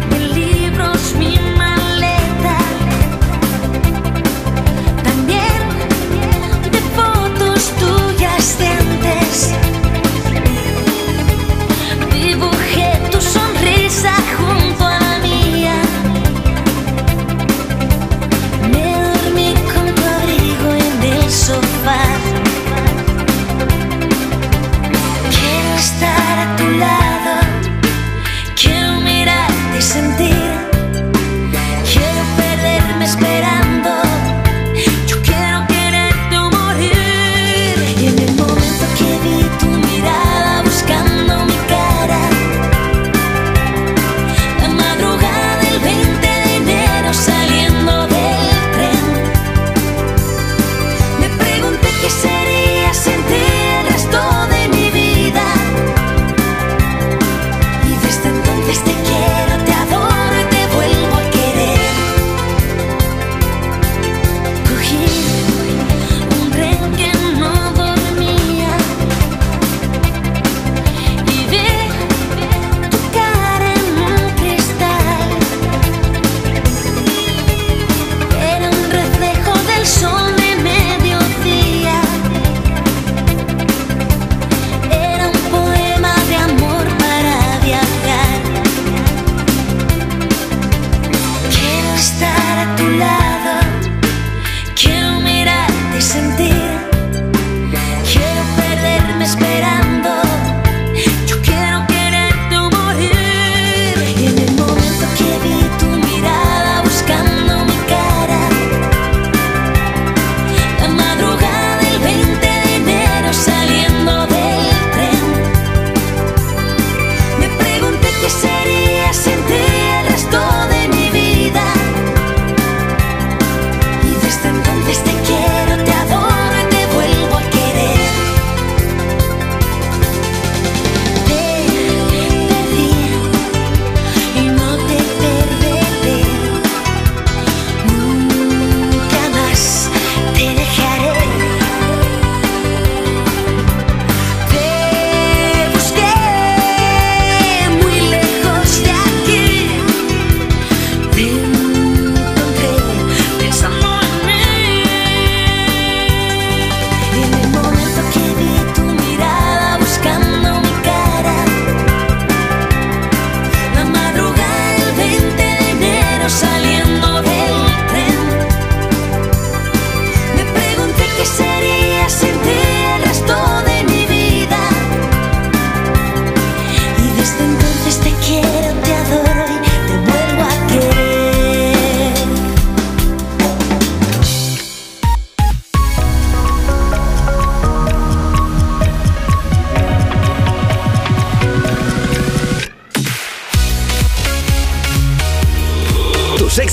de 0.09 0.19
libros 0.35 1.15
mi 1.17 1.39
maleta, 1.57 2.57
también 5.03 5.61
de 6.73 6.79
fotos 6.97 7.71
tuyas 7.79 8.57
de 8.59 8.67
antes. 8.67 9.72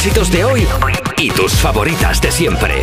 Éxitos 0.00 0.30
de 0.30 0.42
hoy 0.46 0.66
y 1.18 1.30
tus 1.30 1.52
favoritas 1.52 2.22
de 2.22 2.32
siempre. 2.32 2.82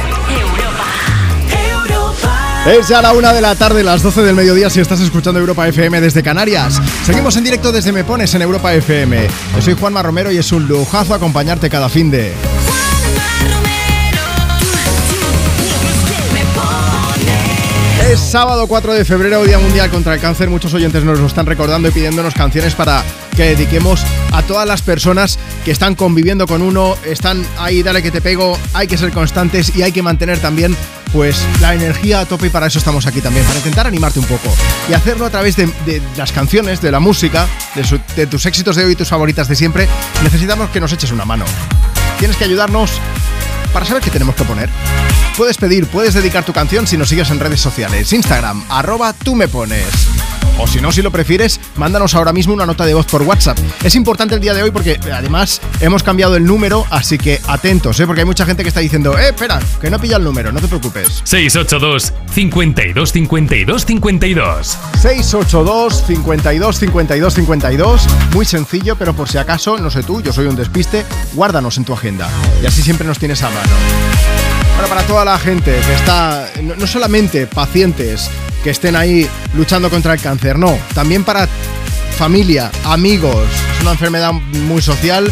Es 2.68 2.88
ya 2.88 3.02
la 3.02 3.14
una 3.14 3.34
de 3.34 3.42
la 3.42 3.56
tarde, 3.56 3.84
las 3.84 4.04
12 4.04 4.22
del 4.22 4.36
mediodía 4.36 4.70
si 4.70 4.82
estás 4.82 5.00
escuchando 5.00 5.40
Europa 5.40 5.68
FM 5.68 6.00
desde 6.00 6.22
Canarias. 6.22 6.80
Seguimos 7.08 7.36
en 7.36 7.44
directo 7.44 7.72
desde 7.72 7.92
Me 7.92 8.04
Pones 8.04 8.36
en 8.36 8.44
Europa 8.44 8.72
FM. 8.72 9.28
Yo 9.56 9.62
soy 9.64 9.74
Juanma 9.74 10.04
Romero 10.04 10.32
y 10.32 10.38
es 10.38 10.52
un 10.52 10.68
lujazo 10.68 11.16
acompañarte 11.16 11.72
cada 11.72 11.90
fin 11.90 12.12
de... 12.12 12.36
Es 18.12 18.20
sábado 18.20 18.68
4 18.68 18.94
de 18.94 19.06
febrero, 19.06 19.44
Día 19.44 19.58
Mundial 19.58 19.90
contra 19.90 20.14
el 20.14 20.22
Cáncer. 20.22 20.52
Muchos 20.52 20.72
oyentes 20.76 21.04
nos 21.04 21.20
lo 21.20 21.26
están 21.26 21.48
recordando 21.48 21.88
y 21.88 21.92
pidiéndonos 21.92 22.36
canciones 22.36 22.76
para 22.76 23.04
que 23.38 23.56
dediquemos 23.56 24.02
a 24.34 24.42
todas 24.42 24.68
las 24.68 24.82
personas 24.82 25.38
que 25.64 25.70
están 25.70 25.94
conviviendo 25.94 26.48
con 26.48 26.64
uno, 26.64 26.96
están 27.06 27.46
ahí, 27.60 27.84
dale 27.84 28.02
que 28.02 28.10
te 28.10 28.20
pego, 28.20 28.58
hay 28.74 28.88
que 28.88 28.98
ser 28.98 29.12
constantes 29.12 29.76
y 29.76 29.84
hay 29.84 29.92
que 29.92 30.02
mantener 30.02 30.40
también 30.40 30.76
pues 31.14 31.46
la 31.62 31.76
energía 31.76 32.22
a 32.22 32.26
tope 32.26 32.48
y 32.48 32.50
para 32.50 32.66
eso 32.66 32.80
estamos 32.80 33.06
aquí 33.06 33.22
también, 33.22 33.46
para 33.46 33.60
intentar 33.60 33.86
animarte 33.86 34.20
un 34.20 34.26
poco 34.26 34.52
y 34.90 34.94
hacerlo 34.94 35.28
a 35.28 35.30
través 35.30 35.56
de, 35.56 35.72
las 36.18 36.32
canciones, 36.32 36.82
de 36.82 36.92
la 36.92 37.00
música, 37.00 37.48
de 38.16 38.26
tus 38.26 38.48
éxitos 38.48 38.76
de 38.76 38.86
hoy 38.86 38.94
y 38.94 38.96
tus 38.96 39.10
favoritas 39.10 39.48
de 39.48 39.56
siempre. 39.56 39.88
Necesitamos 40.24 40.72
que 40.72 40.80
nos 40.80 40.92
eches 40.92 41.12
una 41.12 41.24
mano. 41.24 41.46
Tienes 42.18 42.38
que 42.38 42.44
ayudarnos 42.44 42.92
para 43.72 43.86
saber 43.86 44.02
qué 44.02 44.10
tenemos 44.10 44.34
que 44.34 44.46
poner. 44.46 44.68
Puedes 45.38 45.58
pedir, 45.58 45.86
puedes 45.86 46.16
dedicar 46.16 46.44
tu 46.44 46.54
canción 46.54 46.88
si 46.88 46.98
nos 46.98 47.10
sigues 47.10 47.30
en 47.30 47.40
redes 47.40 47.62
sociales. 47.62 48.12
Instagram, 48.12 48.64
arroba 48.68 49.14
tú 49.14 49.36
me 49.36 49.48
pones. 49.48 49.86
O 50.60 50.68
si 50.68 50.82
no, 50.82 50.92
si 50.92 51.02
lo 51.02 51.12
prefieres, 51.12 51.60
mándanos 51.76 52.16
ahora 52.16 52.34
mismo 52.34 52.54
una 52.54 52.66
nota 52.66 52.86
de 52.86 52.94
voz 52.94 53.06
por 53.06 53.22
WhatsApp. 53.22 53.58
Es 53.84 53.96
importante 53.96 54.36
el 54.36 54.42
día 54.42 54.54
de 54.54 54.64
hoy 54.64 54.72
porque 54.72 55.00
además 55.12 55.62
hemos 55.80 56.04
cambiado 56.04 56.36
el 56.36 56.46
número, 56.46 56.86
así 56.90 57.18
que 57.18 57.40
atentos, 57.48 58.00
¿eh? 58.00 58.08
porque 58.08 58.22
hay 58.22 58.26
mucha 58.26 58.46
gente 58.46 58.64
que 58.64 58.70
está 58.70 58.80
diciendo, 58.80 59.18
eh, 59.18 59.30
espera, 59.30 59.60
que 59.80 59.90
no 59.90 60.00
pilla 60.00 60.18
el 60.18 60.24
número, 60.24 60.52
no 60.52 60.60
te 60.60 60.68
preocupes. 60.68 61.22
682 61.24 62.14
52 62.32 63.12
52 63.12 63.86
52 63.86 64.78
682 65.00 66.04
52 66.08 66.78
52 66.78 67.34
52 67.34 68.08
Muy 68.34 68.46
sencillo, 68.46 68.96
pero 68.96 69.14
por 69.16 69.30
si 69.30 69.38
acaso, 69.38 69.78
no 69.78 69.92
sé 69.92 70.04
tú, 70.04 70.22
yo 70.22 70.34
soy 70.34 70.48
un 70.48 70.56
despiste, 70.56 71.06
guárdanos 71.34 71.78
en 71.78 71.86
tu 71.86 71.94
agenda. 71.94 72.30
Y 72.62 72.66
así 72.66 72.82
siempre 72.82 73.08
nos 73.08 73.20
tienes 73.20 73.44
a 73.44 73.50
mano. 73.50 74.47
Bueno, 74.78 74.90
para 74.90 75.08
toda 75.08 75.26
la 75.26 75.40
gente 75.40 75.72
que 75.72 75.94
está, 75.96 76.52
no, 76.62 76.86
solamente 76.86 77.48
pacientes 77.48 78.30
que 78.64 78.70
estén 78.70 78.96
ahí 78.96 79.28
luchando 79.56 79.90
contra 79.90 80.14
el 80.14 80.22
cáncer, 80.22 80.60
no, 80.60 80.78
también 80.94 81.24
para 81.24 81.48
familia, 82.16 82.70
amigos, 82.86 83.48
es 83.76 83.82
una 83.82 83.94
enfermedad 83.94 84.34
muy 84.34 84.84
social. 84.84 85.32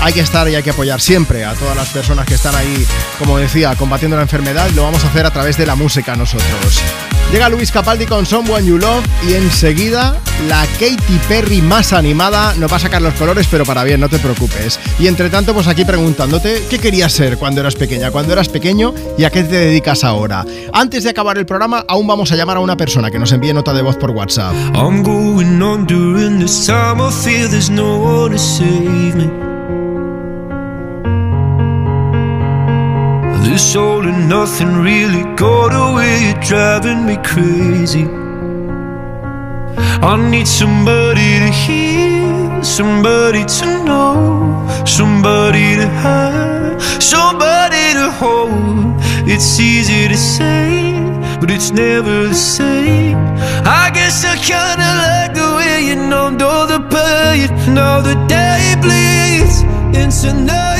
Hay 0.00 0.12
que 0.12 0.20
estar 0.20 0.48
y 0.48 0.54
hay 0.54 0.62
que 0.62 0.70
apoyar 0.70 1.00
siempre 1.00 1.44
a 1.44 1.54
todas 1.54 1.76
las 1.76 1.88
personas 1.88 2.24
que 2.26 2.34
están 2.34 2.54
ahí, 2.54 2.86
como 3.18 3.36
decía, 3.38 3.74
combatiendo 3.76 4.16
la 4.16 4.22
enfermedad. 4.22 4.70
Lo 4.74 4.84
vamos 4.84 5.04
a 5.04 5.08
hacer 5.08 5.26
a 5.26 5.30
través 5.32 5.56
de 5.56 5.66
la 5.66 5.74
música 5.74 6.14
nosotros. 6.14 6.82
Llega 7.32 7.50
Luis 7.50 7.70
Capaldi 7.70 8.06
con 8.06 8.24
Someone 8.24 8.64
You 8.64 8.78
Love 8.78 9.04
y 9.28 9.34
enseguida 9.34 10.16
la 10.48 10.64
Katy 10.74 11.20
Perry 11.28 11.60
más 11.60 11.92
animada 11.92 12.54
nos 12.54 12.72
va 12.72 12.76
a 12.76 12.80
sacar 12.80 13.02
los 13.02 13.12
colores, 13.14 13.46
pero 13.50 13.66
para 13.66 13.84
bien, 13.84 14.00
no 14.00 14.08
te 14.08 14.18
preocupes. 14.18 14.80
Y 14.98 15.08
entre 15.08 15.28
tanto, 15.28 15.52
pues 15.52 15.66
aquí 15.66 15.84
preguntándote 15.84 16.64
qué 16.70 16.78
querías 16.78 17.12
ser 17.12 17.36
cuando 17.36 17.60
eras 17.60 17.74
pequeña, 17.74 18.10
cuando 18.10 18.32
eras 18.32 18.48
pequeño 18.48 18.94
y 19.18 19.24
a 19.24 19.30
qué 19.30 19.42
te 19.42 19.56
dedicas 19.56 20.04
ahora. 20.04 20.46
Antes 20.72 21.04
de 21.04 21.10
acabar 21.10 21.36
el 21.36 21.44
programa, 21.44 21.84
aún 21.86 22.06
vamos 22.06 22.32
a 22.32 22.36
llamar 22.36 22.56
a 22.56 22.60
una 22.60 22.78
persona 22.78 23.10
que 23.10 23.18
nos 23.18 23.32
envíe 23.32 23.52
nota 23.52 23.74
de 23.74 23.82
voz 23.82 23.96
por 23.96 24.10
WhatsApp. 24.10 24.54
I'm 24.74 25.02
going 25.02 25.60
on 25.60 25.86
during 25.86 26.38
there's 26.38 27.68
no 27.68 27.98
one. 27.98 29.57
This 33.58 33.74
all 33.74 34.06
and 34.06 34.28
nothing 34.28 34.72
really 34.76 35.24
got 35.34 35.72
away, 35.74 36.32
driving 36.46 37.04
me 37.04 37.16
crazy. 37.24 38.06
I 40.00 40.14
need 40.30 40.46
somebody 40.46 41.30
to 41.42 41.50
hear, 41.62 42.62
somebody 42.62 43.44
to 43.58 43.66
know, 43.84 44.14
somebody 44.86 45.74
to 45.74 45.88
have, 46.04 46.80
somebody 47.02 47.84
to 47.98 48.06
hold. 48.20 48.94
It's 49.26 49.58
easy 49.58 50.06
to 50.06 50.16
say, 50.16 50.94
but 51.40 51.50
it's 51.50 51.72
never 51.72 52.28
the 52.28 52.34
same. 52.34 53.18
I 53.66 53.90
guess 53.92 54.24
I 54.24 54.36
kinda 54.36 54.90
like 55.02 55.34
the 55.34 55.50
way 55.58 55.74
you 55.88 55.96
numbed 55.96 56.42
all 56.42 56.68
the 56.68 56.78
pain. 56.94 57.48
Now 57.74 58.00
the 58.02 58.14
day 58.28 58.76
bleeds 58.80 59.62
into 60.00 60.28
nightfall, 60.32 60.77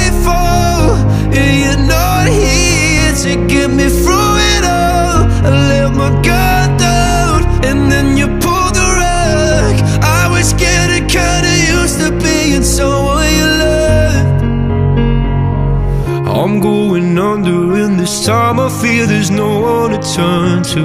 I'm 16.48 16.60
going 16.60 17.18
under, 17.18 17.74
and 17.74 17.98
this 17.98 18.24
time. 18.24 18.60
I 18.60 18.68
feel 18.68 19.06
there's 19.06 19.30
no 19.30 19.60
one 19.60 19.90
to 19.90 20.00
turn 20.14 20.62
to. 20.72 20.82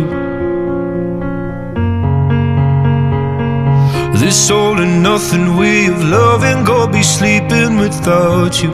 This 4.20 4.50
all 4.50 4.80
and 4.80 5.04
nothing 5.04 5.56
way 5.58 5.86
of 5.88 6.04
loving, 6.04 6.64
go 6.66 6.88
be 6.88 7.04
sleeping 7.04 7.78
without 7.78 8.62
you. 8.64 8.72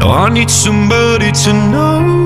I 0.00 0.28
need 0.30 0.50
somebody 0.50 1.30
to 1.44 1.52
know, 1.52 2.25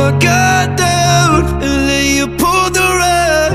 my 0.00 0.18
guard 0.18 0.76
down, 0.76 1.44
and 1.62 1.88
then 1.88 2.06
you 2.16 2.26
pulled 2.42 2.74
the 2.74 2.88
rug. 3.02 3.52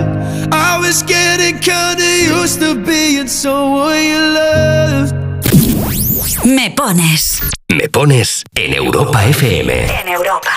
I 0.52 0.78
was 0.80 1.02
getting 1.04 1.56
kinda 1.60 2.08
used 2.38 2.60
to 2.62 2.76
being 2.76 3.28
someone 3.28 4.02
you 4.12 4.22
loved. 4.40 5.14
Me 6.46 6.70
pones. 6.70 7.42
Me 7.68 7.90
pones 7.90 8.44
en 8.54 8.74
Europa 8.76 9.20
FM. 9.24 9.72
En 10.02 10.08
Europa. 10.18 10.52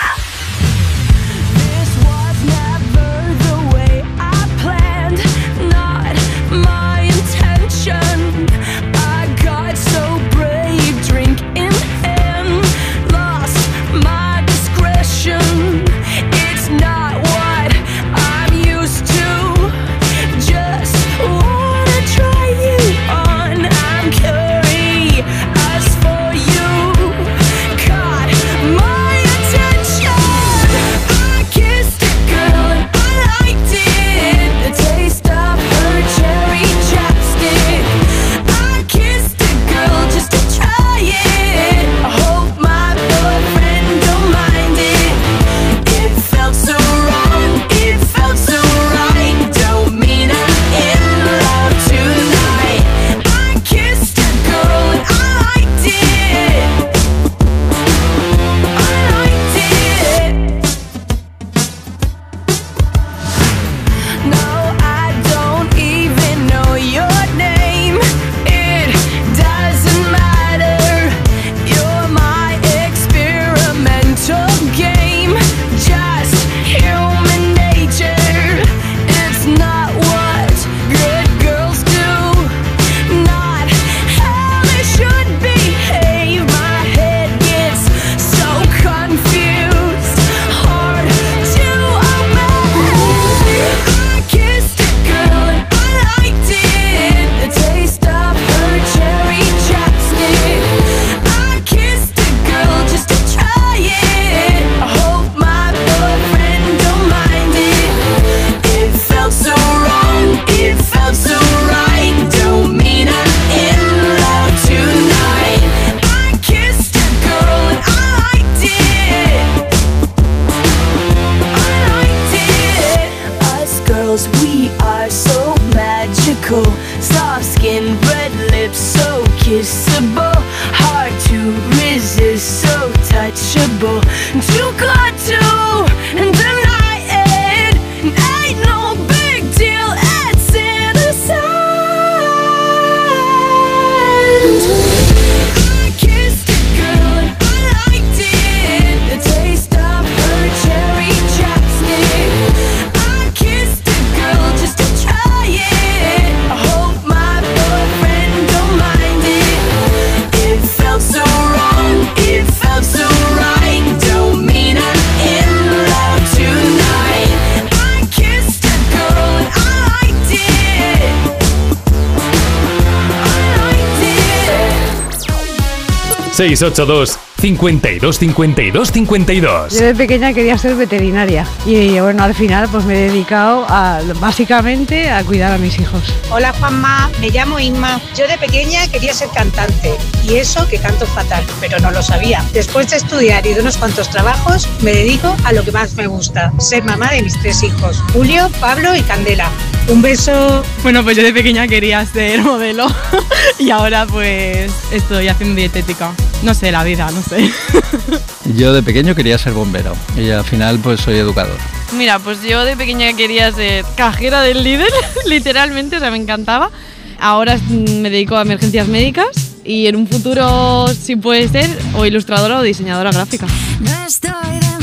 682 176.39 177.28
52 177.41 178.19
52 178.19 178.91
52 178.91 179.73
Yo 179.73 179.87
de 179.87 179.95
pequeña 179.95 180.33
quería 180.33 180.59
ser 180.59 180.75
veterinaria 180.75 181.47
y 181.65 182.01
bueno, 182.01 182.25
al 182.25 182.35
final 182.35 182.69
pues 182.69 182.85
me 182.85 182.95
he 182.95 183.11
dedicado 183.11 183.65
a, 183.69 184.01
básicamente 184.21 185.09
a 185.09 185.23
cuidar 185.23 185.53
a 185.53 185.59
mis 185.59 185.79
hijos. 185.79 186.03
Hola 186.31 186.53
Juanma, 186.59 187.09
me 187.21 187.31
llamo 187.31 187.61
Inma. 187.61 188.01
Yo 188.17 188.27
de 188.27 188.37
pequeña 188.39 188.89
quería 188.89 189.15
ser 189.15 189.29
cantante 189.29 189.95
y 190.25 190.35
eso 190.35 190.67
que 190.69 190.79
canto 190.79 191.07
fatal, 191.07 191.45
pero 191.61 191.79
no 191.79 191.93
lo 191.93 192.03
sabía. 192.03 192.45
Después 192.53 192.91
de 192.91 192.97
estudiar 192.97 193.47
y 193.47 193.55
de 193.55 193.61
unos 193.61 193.77
cuantos 193.77 194.11
trabajos, 194.11 194.69
me 194.83 194.93
dedico 194.93 195.37
a 195.45 195.53
lo 195.53 195.63
que 195.63 195.71
más 195.71 195.95
me 195.95 196.09
gusta, 196.09 196.53
ser 196.59 196.83
mamá 196.83 197.13
de 197.13 197.23
mis 197.23 197.39
tres 197.41 197.63
hijos, 197.63 198.03
Julio, 198.13 198.51
Pablo 198.61 198.97
y 198.97 199.03
Candela. 199.03 199.49
Un 199.89 200.03
beso. 200.03 200.63
Bueno, 200.83 201.03
pues 201.03 201.17
yo 201.17 201.23
de 201.23 201.33
pequeña 201.33 201.67
quería 201.67 202.05
ser 202.05 202.43
modelo 202.43 202.87
y 203.59 203.71
ahora 203.71 204.07
pues 204.07 204.71
estoy 204.93 205.29
haciendo 205.29 205.57
dietética. 205.57 206.13
No 206.43 206.55
sé, 206.55 206.71
la 206.71 206.85
vida, 206.85 207.11
no 207.11 207.23
sé. 207.23 207.28
Yo 208.57 208.73
de 208.73 208.83
pequeño 208.83 209.15
quería 209.15 209.39
ser 209.39 209.53
bombero 209.53 209.95
y 210.17 210.31
al 210.31 210.45
final 210.45 210.79
pues 210.79 211.01
soy 211.01 211.17
educador. 211.17 211.57
Mira, 211.93 212.19
pues 212.19 212.43
yo 212.43 212.65
de 212.65 212.77
pequeña 212.77 213.15
quería 213.15 213.51
ser 213.51 213.85
cajera 213.97 214.43
del 214.43 214.63
líder, 214.63 214.91
literalmente, 215.27 215.97
o 215.97 216.01
sea, 216.01 216.11
me 216.11 216.19
encantaba. 216.19 216.71
Ahora 217.19 217.57
mm, 217.57 218.01
me 218.01 218.11
dedico 218.11 218.37
a 218.37 218.43
emergencias 218.43 218.87
médicas 218.89 219.29
y 219.65 219.87
en 219.87 219.97
un 219.97 220.07
futuro, 220.07 220.87
si 220.89 221.17
puede 221.17 221.49
ser, 221.49 221.69
o 221.95 222.07
ilustradora 222.07 222.59
o 222.59 222.63
diseñadora 222.63 223.11
gráfica. 223.11 223.47
No 223.81 224.07
estoy 224.07 224.31
demasiado 224.33 224.78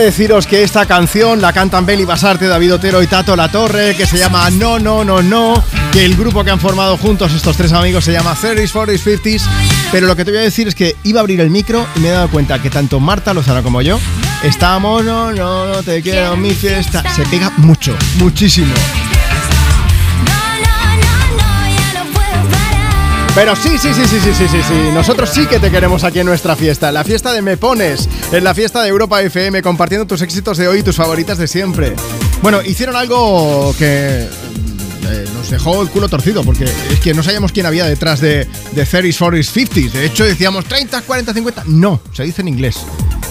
deciros 0.00 0.46
que 0.46 0.62
esta 0.62 0.86
canción 0.86 1.40
la 1.40 1.52
cantan 1.52 1.84
Beli 1.86 2.04
Basarte, 2.04 2.46
David 2.46 2.74
Otero 2.74 3.02
y 3.02 3.06
Tato 3.06 3.36
La 3.36 3.50
Torre, 3.50 3.94
que 3.94 4.06
se 4.06 4.18
llama 4.18 4.50
No, 4.50 4.78
No, 4.78 5.04
No, 5.04 5.22
No, 5.22 5.62
que 5.92 6.04
el 6.04 6.16
grupo 6.16 6.42
que 6.42 6.50
han 6.50 6.58
formado 6.58 6.96
juntos 6.96 7.32
estos 7.32 7.56
tres 7.56 7.72
amigos 7.72 8.04
se 8.04 8.12
llama 8.12 8.34
30s, 8.34 8.72
40s, 8.72 9.20
50s, 9.20 9.42
pero 9.92 10.06
lo 10.06 10.16
que 10.16 10.24
te 10.24 10.30
voy 10.30 10.40
a 10.40 10.42
decir 10.44 10.68
es 10.68 10.74
que 10.74 10.96
iba 11.04 11.20
a 11.20 11.22
abrir 11.22 11.40
el 11.40 11.50
micro 11.50 11.86
y 11.96 12.00
me 12.00 12.08
he 12.08 12.12
dado 12.12 12.28
cuenta 12.30 12.60
que 12.60 12.70
tanto 12.70 12.98
Marta 12.98 13.34
Lozano 13.34 13.62
como 13.62 13.82
yo 13.82 13.98
estamos, 14.42 15.04
no, 15.04 15.32
no, 15.32 15.66
no 15.66 15.82
te 15.82 16.02
quiero 16.02 16.36
mi 16.36 16.50
fiesta, 16.50 17.02
se 17.14 17.22
pega 17.26 17.50
mucho, 17.58 17.94
muchísimo. 18.18 18.72
Pero 23.34 23.54
sí, 23.54 23.78
sí, 23.78 23.94
sí, 23.94 24.02
sí, 24.06 24.18
sí, 24.20 24.34
sí, 24.34 24.48
sí, 24.48 24.58
sí. 24.66 24.90
Nosotros 24.92 25.30
sí 25.30 25.46
que 25.46 25.58
te 25.60 25.70
queremos 25.70 26.02
aquí 26.04 26.18
en 26.18 26.26
nuestra 26.26 26.56
fiesta. 26.56 26.90
La 26.90 27.04
fiesta 27.04 27.32
de 27.32 27.42
Me 27.42 27.56
Pones. 27.56 28.08
En 28.32 28.42
la 28.44 28.54
fiesta 28.54 28.82
de 28.82 28.88
Europa 28.88 29.22
FM. 29.22 29.62
Compartiendo 29.62 30.06
tus 30.06 30.20
éxitos 30.22 30.58
de 30.58 30.66
hoy 30.68 30.80
y 30.80 30.82
tus 30.82 30.96
favoritas 30.96 31.38
de 31.38 31.46
siempre. 31.46 31.94
Bueno, 32.42 32.60
hicieron 32.62 32.96
algo 32.96 33.74
que 33.78 34.22
eh, 34.24 35.28
nos 35.32 35.48
dejó 35.50 35.80
el 35.82 35.88
culo 35.88 36.08
torcido. 36.08 36.42
Porque 36.42 36.64
es 36.64 37.00
que 37.00 37.14
no 37.14 37.22
sabíamos 37.22 37.52
quién 37.52 37.66
había 37.66 37.86
detrás 37.86 38.20
de, 38.20 38.48
de 38.72 38.86
30s, 38.86 39.16
40s, 39.18 39.68
50s. 39.68 39.90
De 39.92 40.06
hecho, 40.06 40.24
decíamos 40.24 40.64
30, 40.64 41.00
40, 41.02 41.32
50. 41.32 41.64
No, 41.66 42.00
se 42.12 42.24
dice 42.24 42.42
en 42.42 42.48
inglés. 42.48 42.78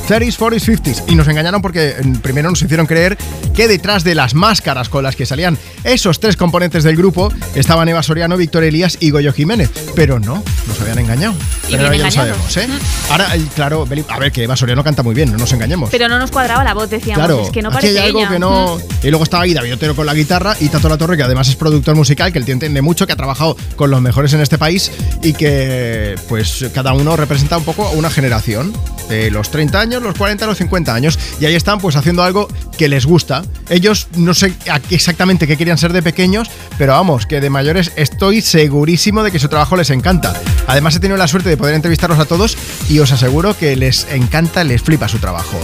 30s, 0.07 0.37
40s, 0.37 0.79
50s. 0.79 1.03
Y 1.07 1.15
nos 1.15 1.27
engañaron 1.27 1.61
porque 1.61 1.95
mm, 2.01 2.15
primero 2.15 2.49
nos 2.49 2.61
hicieron 2.61 2.87
creer 2.87 3.17
que 3.53 3.67
detrás 3.67 4.03
de 4.03 4.15
las 4.15 4.33
máscaras 4.33 4.89
con 4.89 5.03
las 5.03 5.15
que 5.15 5.25
salían 5.25 5.57
esos 5.83 6.19
tres 6.19 6.35
componentes 6.35 6.83
del 6.83 6.95
grupo 6.95 7.31
estaban 7.55 7.87
Eva 7.89 8.03
Soriano, 8.03 8.37
Víctor 8.37 8.63
Elías 8.63 8.97
y 8.99 9.11
Goyo 9.11 9.33
Jiménez. 9.33 9.69
Pero 9.95 10.19
no, 10.19 10.43
nos 10.67 10.81
habían 10.81 10.99
engañado. 10.99 11.35
Y 11.67 11.71
Pero 11.71 11.85
ahora 11.85 11.97
ya 11.97 12.05
lo 12.05 12.11
sabemos, 12.11 12.57
¿eh? 12.57 12.67
Ahora, 13.11 13.27
claro, 13.55 13.87
a 14.09 14.19
ver, 14.19 14.31
que 14.31 14.43
Eva 14.43 14.55
Soriano 14.55 14.83
canta 14.83 15.03
muy 15.03 15.13
bien, 15.15 15.31
no 15.31 15.37
nos 15.37 15.51
engañemos. 15.53 15.89
Pero 15.89 16.07
no 16.07 16.17
nos 16.19 16.31
cuadraba 16.31 16.63
la 16.63 16.73
voz, 16.73 16.89
decíamos. 16.89 17.25
Claro, 17.25 17.43
es 17.43 17.51
que 17.51 17.61
no 17.61 17.69
hay 17.69 17.97
algo 17.97 18.19
ella. 18.19 18.29
que 18.29 18.39
no. 18.39 18.77
Mm. 18.77 19.05
Y 19.05 19.09
luego 19.09 19.23
estaba 19.23 19.43
ahí 19.43 19.53
David 19.53 19.75
Otero 19.75 19.95
con 19.95 20.05
la 20.05 20.13
guitarra 20.13 20.55
y 20.59 20.69
Tato 20.69 20.89
La 20.89 20.97
Torre, 20.97 21.17
que 21.17 21.23
además 21.23 21.47
es 21.47 21.55
productor 21.55 21.95
musical, 21.95 22.31
que 22.31 22.39
el 22.39 22.45
tío 22.45 22.53
entiende 22.53 22.81
mucho, 22.81 23.05
que 23.05 23.13
ha 23.13 23.17
trabajado 23.17 23.55
con 23.75 23.91
los 23.91 24.01
mejores 24.01 24.33
en 24.33 24.41
este 24.41 24.57
país 24.57 24.91
y 25.21 25.33
que, 25.33 26.15
pues, 26.27 26.65
cada 26.73 26.93
uno 26.93 27.15
representa 27.15 27.57
un 27.57 27.63
poco 27.63 27.89
una 27.91 28.09
generación. 28.09 28.73
De 29.09 29.31
los 29.31 29.49
30 29.49 29.78
años, 29.79 30.01
los 30.01 30.15
40, 30.15 30.45
los 30.45 30.57
50 30.57 30.93
años. 30.93 31.17
Y 31.39 31.45
ahí 31.45 31.55
están, 31.55 31.79
pues, 31.79 31.95
haciendo 31.95 32.23
algo 32.23 32.47
que 32.77 32.87
les 32.87 33.05
gusta. 33.05 33.43
Ellos 33.69 34.07
no 34.15 34.33
sé 34.33 34.53
exactamente 34.89 35.47
qué 35.47 35.57
querían 35.57 35.77
ser 35.77 35.93
de 35.93 36.01
pequeños, 36.01 36.49
pero 36.77 36.93
vamos, 36.93 37.25
que 37.25 37.41
de 37.41 37.49
mayores 37.49 37.91
estoy 37.95 38.41
segurísimo 38.41 39.23
de 39.23 39.31
que 39.31 39.39
su 39.39 39.47
trabajo 39.47 39.75
les 39.75 39.89
encanta. 39.89 40.33
Además, 40.67 40.95
he 40.95 40.99
tenido 40.99 41.17
la 41.17 41.27
suerte 41.27 41.49
de 41.49 41.57
poder 41.57 41.75
entrevistarlos 41.75 42.19
a 42.19 42.25
todos 42.25 42.57
y 42.89 42.99
os 42.99 43.11
aseguro 43.11 43.57
que 43.57 43.75
les 43.75 44.07
encanta, 44.11 44.63
les 44.63 44.81
flipa 44.81 45.07
su 45.07 45.19
trabajo. 45.19 45.59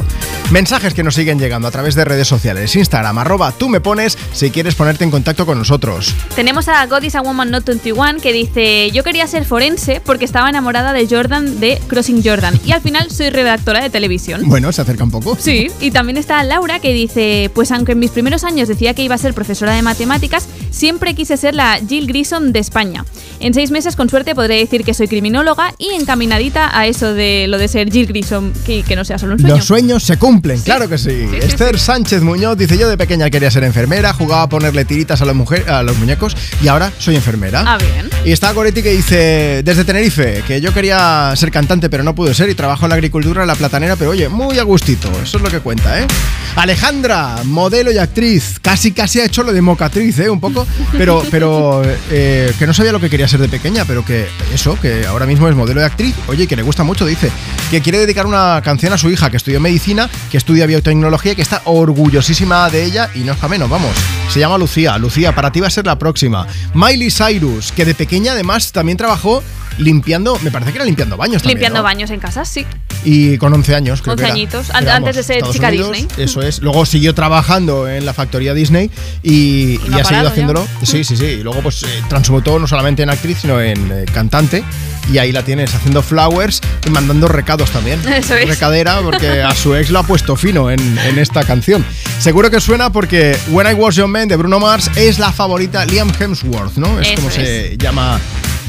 Mensajes 0.52 0.94
que 0.94 1.04
nos 1.04 1.16
siguen 1.16 1.40
llegando 1.40 1.68
a 1.68 1.72
través 1.72 1.96
de 1.96 2.06
redes 2.06 2.28
sociales. 2.28 2.76
Instagram, 2.76 3.18
arroba 3.18 3.52
tú 3.52 3.70
me 3.70 3.82
pones 3.82 4.18
si 4.32 4.52
quieres 4.52 4.76
ponerte 4.76 5.04
en 5.04 5.12
contacto 5.12 5.46
con 5.46 5.58
nosotros. 5.58 6.14
Tenemos 6.36 6.68
a 6.68 6.86
God 6.86 7.04
is 7.04 7.16
a 7.16 7.22
Woman 7.22 7.52
Not 7.52 7.66
21 7.66 8.20
que 8.22 8.32
dice: 8.32 8.92
Yo 8.92 9.04
quería 9.04 9.28
ser 9.28 9.46
forense 9.46 10.02
porque 10.06 10.26
estaba 10.26 10.50
enamorada 10.50 10.94
de 10.94 11.08
Jordan 11.08 11.60
de 11.60 11.82
Crossing 11.88 12.24
Jordan 12.24 12.60
y 12.66 12.72
al 12.72 12.82
final 12.82 13.10
soy 13.12 13.30
redactora 13.30 13.82
de 13.82 13.90
televisión. 13.90 14.05
Bueno, 14.46 14.72
se 14.72 14.82
acerca 14.82 15.04
un 15.04 15.12
poco. 15.12 15.38
Sí, 15.40 15.68
y 15.82 15.92
también 15.92 16.18
está 16.18 16.44
Laura 16.44 16.80
que 16.80 16.94
dice, 16.94 17.50
pues 17.54 17.72
aunque 17.72 17.94
en 17.94 18.00
mis 18.00 18.12
primeros 18.12 18.44
años 18.44 18.68
decía 18.68 18.94
que 18.94 19.04
iba 19.04 19.16
a 19.16 19.18
ser 19.18 19.34
profesora 19.34 19.74
de 19.74 19.82
matemáticas, 19.82 20.48
siempre 20.72 21.14
quise 21.16 21.38
ser 21.38 21.56
la 21.56 21.80
Jill 21.88 22.08
Grissom 22.08 22.52
de 22.52 22.60
España. 22.60 23.06
En 23.40 23.54
seis 23.54 23.72
meses 23.72 23.96
con 23.96 24.10
suerte 24.10 24.34
podré 24.36 24.56
decir 24.58 24.84
que 24.84 24.94
soy 24.94 25.08
criminóloga 25.08 25.74
y 25.78 25.90
encaminadita 25.94 26.78
a 26.78 26.88
eso 26.88 27.14
de 27.14 27.48
lo 27.48 27.58
de 27.58 27.68
ser 27.68 27.92
Jill 27.92 28.08
Grissom, 28.08 28.52
que, 28.66 28.84
que 28.84 28.96
no 28.96 29.04
sea 29.06 29.18
solo 29.18 29.34
un 29.34 29.40
sueño. 29.40 29.56
Los 29.56 29.66
sueños 29.66 30.04
se 30.04 30.18
cumplen, 30.18 30.60
claro 30.62 30.88
que 30.90 30.98
sí. 30.98 31.28
Esther 31.42 31.78
Sánchez 31.80 32.22
Muñoz 32.22 32.58
dice: 32.58 32.78
Yo 32.78 32.88
de 32.90 32.98
pequeña 32.98 33.30
quería 33.30 33.52
ser 33.52 33.64
enfermera, 33.64 34.14
jugaba 34.14 34.44
a 34.44 34.50
ponerle 34.50 34.86
tiritas 34.86 35.22
a, 35.22 35.26
las 35.26 35.36
mujer- 35.36 35.70
a 35.70 35.84
los 35.84 35.98
muñecos 35.98 36.36
y 36.64 36.68
ahora 36.68 36.92
soy 37.00 37.16
enfermera. 37.16 37.64
Ah, 37.66 37.78
bien. 37.78 38.10
Y 38.26 38.32
está 38.32 38.52
Goretti 38.54 38.82
que 38.82 38.92
dice, 38.92 39.62
desde 39.64 39.84
Tenerife, 39.84 40.44
que 40.48 40.62
yo 40.62 40.74
quería 40.74 41.34
ser 41.36 41.52
cantante 41.52 41.90
pero 41.90 42.04
no 42.04 42.16
pude 42.16 42.34
ser 42.34 42.50
y 42.50 42.56
trabajo 42.56 42.86
en 42.86 42.90
la 42.90 42.96
agricultura 42.96 43.42
en 43.42 43.48
la 43.48 43.56
platanera, 43.56 43.95
pero 43.98 44.12
oye, 44.12 44.30
muy 44.30 44.60
a 44.60 44.64
gustito, 44.64 45.10
eso 45.22 45.38
es 45.38 45.44
lo 45.44 45.50
que 45.50 45.60
cuenta, 45.60 46.02
¿eh? 46.02 46.08
Alejandra, 46.56 47.38
modelo 47.44 47.92
y 47.92 47.98
actriz, 47.98 48.60
casi 48.62 48.92
casi 48.92 49.20
ha 49.20 49.26
hecho 49.26 49.44
lo 49.44 49.52
de 49.52 49.62
mocatriz, 49.62 50.20
¿eh? 50.20 50.30
Un 50.30 50.40
poco, 50.40 50.66
pero, 50.94 51.24
pero 51.30 51.82
eh, 52.12 52.54
que 52.58 52.66
no 52.66 52.74
sabía 52.74 52.92
lo 52.92 53.00
que 53.00 53.10
quería 53.10 53.28
ser 53.28 53.42
de 53.42 53.50
pequeña, 53.50 53.86
pero 53.86 54.06
que 54.06 54.28
eso, 54.54 54.80
que 54.80 55.06
ahora 55.06 55.26
mismo 55.26 55.50
es 55.50 55.56
modelo 55.56 55.82
y 55.82 55.84
actriz, 55.84 56.16
oye, 56.28 56.44
y 56.44 56.48
que 56.48 56.56
le 56.56 56.62
gusta 56.64 56.84
mucho, 56.84 57.06
dice, 57.06 57.30
que 57.70 57.82
quiere 57.82 58.00
dedicar 58.00 58.26
una 58.26 58.62
canción 58.64 58.94
a 58.94 58.98
su 58.98 59.10
hija 59.10 59.30
que 59.30 59.38
estudió 59.38 59.60
medicina, 59.60 60.10
que 60.32 60.38
estudia 60.38 60.66
biotecnología 60.66 61.34
y 61.34 61.36
que 61.36 61.42
está 61.42 61.62
orgullosísima 61.66 62.70
de 62.70 62.84
ella 62.84 63.10
y 63.16 63.20
no 63.20 63.34
es 63.34 63.38
para 63.38 63.50
menos, 63.50 63.70
vamos. 63.70 63.92
Se 64.30 64.40
llama 64.40 64.58
Lucía. 64.58 64.98
Lucía, 64.98 65.34
para 65.34 65.52
ti 65.52 65.60
va 65.60 65.68
a 65.68 65.72
ser 65.72 65.86
la 65.86 65.98
próxima. 66.00 66.48
Miley 66.74 67.12
Cyrus, 67.12 67.72
que 67.72 67.86
de 67.86 67.96
pequeña 67.96 68.34
además 68.34 68.72
también 68.72 68.98
trabajó 68.98 69.44
limpiando, 69.78 70.40
me 70.42 70.52
parece 70.52 70.72
que 70.72 70.78
era 70.78 70.86
limpiando 70.86 71.18
baños 71.18 71.42
también, 71.42 71.58
Limpiando 71.58 71.80
¿no? 71.80 71.84
baños 71.84 72.10
en 72.10 72.20
casa, 72.20 72.46
sí. 72.46 72.66
Y 73.04 73.38
con 73.38 73.54
11 73.54 73.76
años, 73.76 73.85
creo 74.02 74.14
11 74.14 74.26
que 74.26 74.32
añitos, 74.32 74.68
vamos, 74.70 74.90
antes 74.90 75.16
de 75.16 75.24
ser 75.24 75.38
Estados 75.38 75.56
chica 75.56 75.68
Unidos, 75.68 75.92
Disney. 75.92 76.26
Eso 76.26 76.42
es. 76.42 76.62
Luego 76.62 76.86
siguió 76.86 77.14
trabajando 77.14 77.88
en 77.88 78.06
la 78.06 78.14
factoría 78.14 78.54
Disney 78.54 78.90
y, 79.24 79.80
no 79.88 79.98
y 79.98 80.02
ha 80.02 80.06
seguido 80.06 80.24
ya. 80.24 80.30
haciéndolo. 80.30 80.68
Sí, 80.84 81.04
sí, 81.04 81.16
sí. 81.16 81.26
Y 81.26 81.44
luego 81.44 81.62
pues 81.62 81.84
eh, 81.84 81.88
transmutó 82.10 82.60
no 82.60 82.68
solamente 82.68 83.04
en 83.04 83.10
actriz, 83.10 83.40
sino 83.42 83.62
en 83.62 83.92
eh, 83.92 84.06
cantante. 84.12 84.64
Y 85.12 85.20
ahí 85.20 85.32
la 85.32 85.44
tienes 85.44 85.74
haciendo 85.76 86.02
flowers 86.02 86.62
y 86.86 86.90
mandando 86.90 87.28
recados 87.28 87.70
también. 87.70 88.00
Eso 88.08 88.36
es. 88.36 88.48
Recadera 88.48 89.02
porque 89.02 89.42
a 89.42 89.54
su 89.54 89.76
ex 89.76 89.90
lo 89.92 90.00
ha 90.00 90.04
puesto 90.04 90.36
fino 90.36 90.72
en, 90.72 90.98
en 91.00 91.20
esta 91.20 91.44
canción. 91.44 91.86
Seguro 92.20 92.50
que 92.50 92.60
suena 92.60 92.92
porque 92.92 93.38
When 93.50 93.68
I 93.68 93.74
Was 93.74 93.96
Young 93.96 94.12
Man 94.12 94.28
de 94.28 94.36
Bruno 94.36 94.60
Mars 94.60 94.90
es 94.96 95.20
la 95.20 95.32
favorita 95.32 95.86
Liam 95.86 96.12
Hemsworth, 96.20 96.78
¿no? 96.78 97.00
Es 97.00 97.10
Eso 97.10 97.16
como 97.18 97.30
se 97.30 97.78
llama 97.78 98.20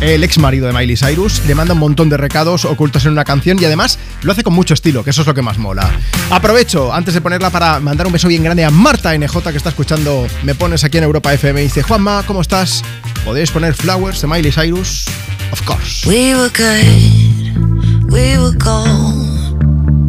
el 0.00 0.24
ex 0.24 0.38
marido 0.38 0.66
de 0.66 0.72
Miley 0.72 0.96
Cyrus. 0.96 1.42
Le 1.46 1.54
manda 1.54 1.74
un 1.74 1.80
montón 1.80 2.08
de 2.08 2.16
recados 2.16 2.64
ocultos 2.64 3.04
en 3.06 3.12
una 3.12 3.24
canción 3.24 3.58
y 3.60 3.64
además 3.64 3.98
lo 4.22 4.32
hace 4.32 4.42
con 4.42 4.54
mucho 4.54 4.74
estilo, 4.74 5.04
que 5.04 5.10
eso 5.10 5.22
es 5.22 5.26
lo 5.26 5.34
que 5.34 5.42
más 5.42 5.58
mola. 5.58 5.90
Aprovecho, 6.30 6.92
antes 6.92 7.14
de 7.14 7.20
ponerla, 7.20 7.50
para 7.50 7.80
mandar 7.80 8.06
un 8.06 8.12
beso 8.12 8.28
bien 8.28 8.42
grande 8.42 8.64
a 8.64 8.70
Marta 8.70 9.16
NJ 9.16 9.42
que 9.50 9.56
está 9.56 9.70
escuchando 9.70 10.26
Me 10.42 10.54
Pones 10.54 10.84
aquí 10.84 10.98
en 10.98 11.04
Europa 11.04 11.32
FM. 11.32 11.60
Y 11.60 11.64
dice, 11.64 11.82
Juanma, 11.82 12.24
¿cómo 12.26 12.40
estás? 12.40 12.82
¿Podéis 13.24 13.50
poner 13.50 13.74
Flowers 13.74 14.20
de 14.20 14.26
Miley 14.26 14.52
Cyrus? 14.52 15.06
Of 15.52 15.62
course. 15.64 16.06
We 16.06 16.34
were 16.34 16.50
good, 16.50 18.12
we 18.12 18.38
were 18.38 18.56
gold. 18.56 19.36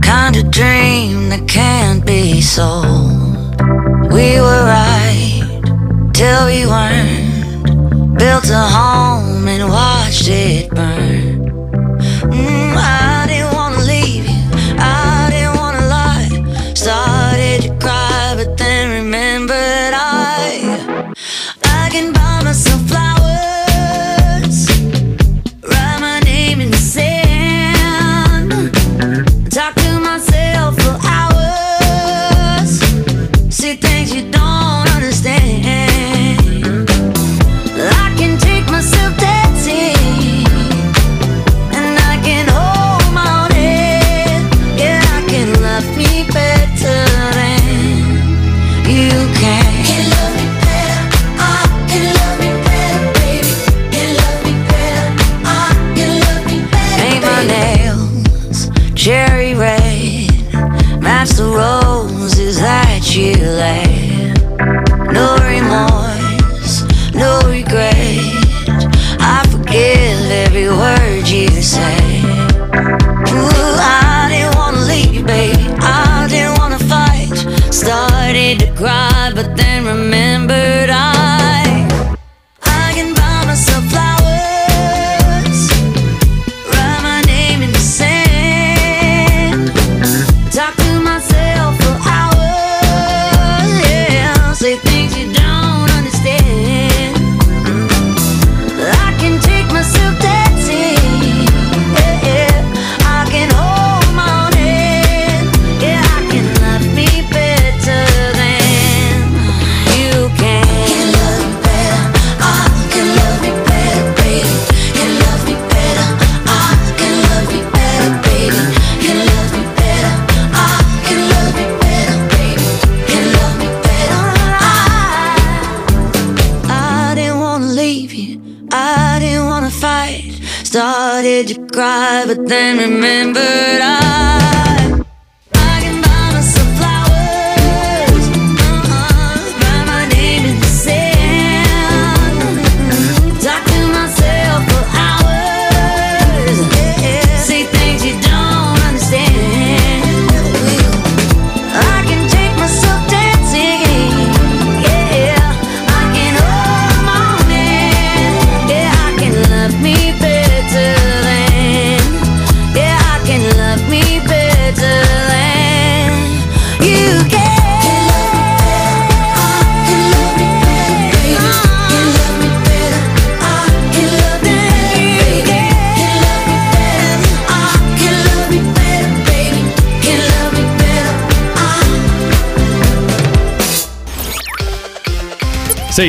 Kind 0.02 0.38
of 0.38 0.50
dream 0.52 1.30
that 1.30 1.48
can't 1.48 2.06
be 2.06 2.42
sold. 2.42 3.38
We 4.12 4.40
were 4.40 4.64
right 4.66 5.44
till 6.14 6.46
we 6.46 6.66
weren't. 6.66 8.18
Built 8.18 8.50
a 8.50 8.68
home 8.68 9.37
watched 10.08 10.30
it 10.30 10.70
burn. 10.70 11.27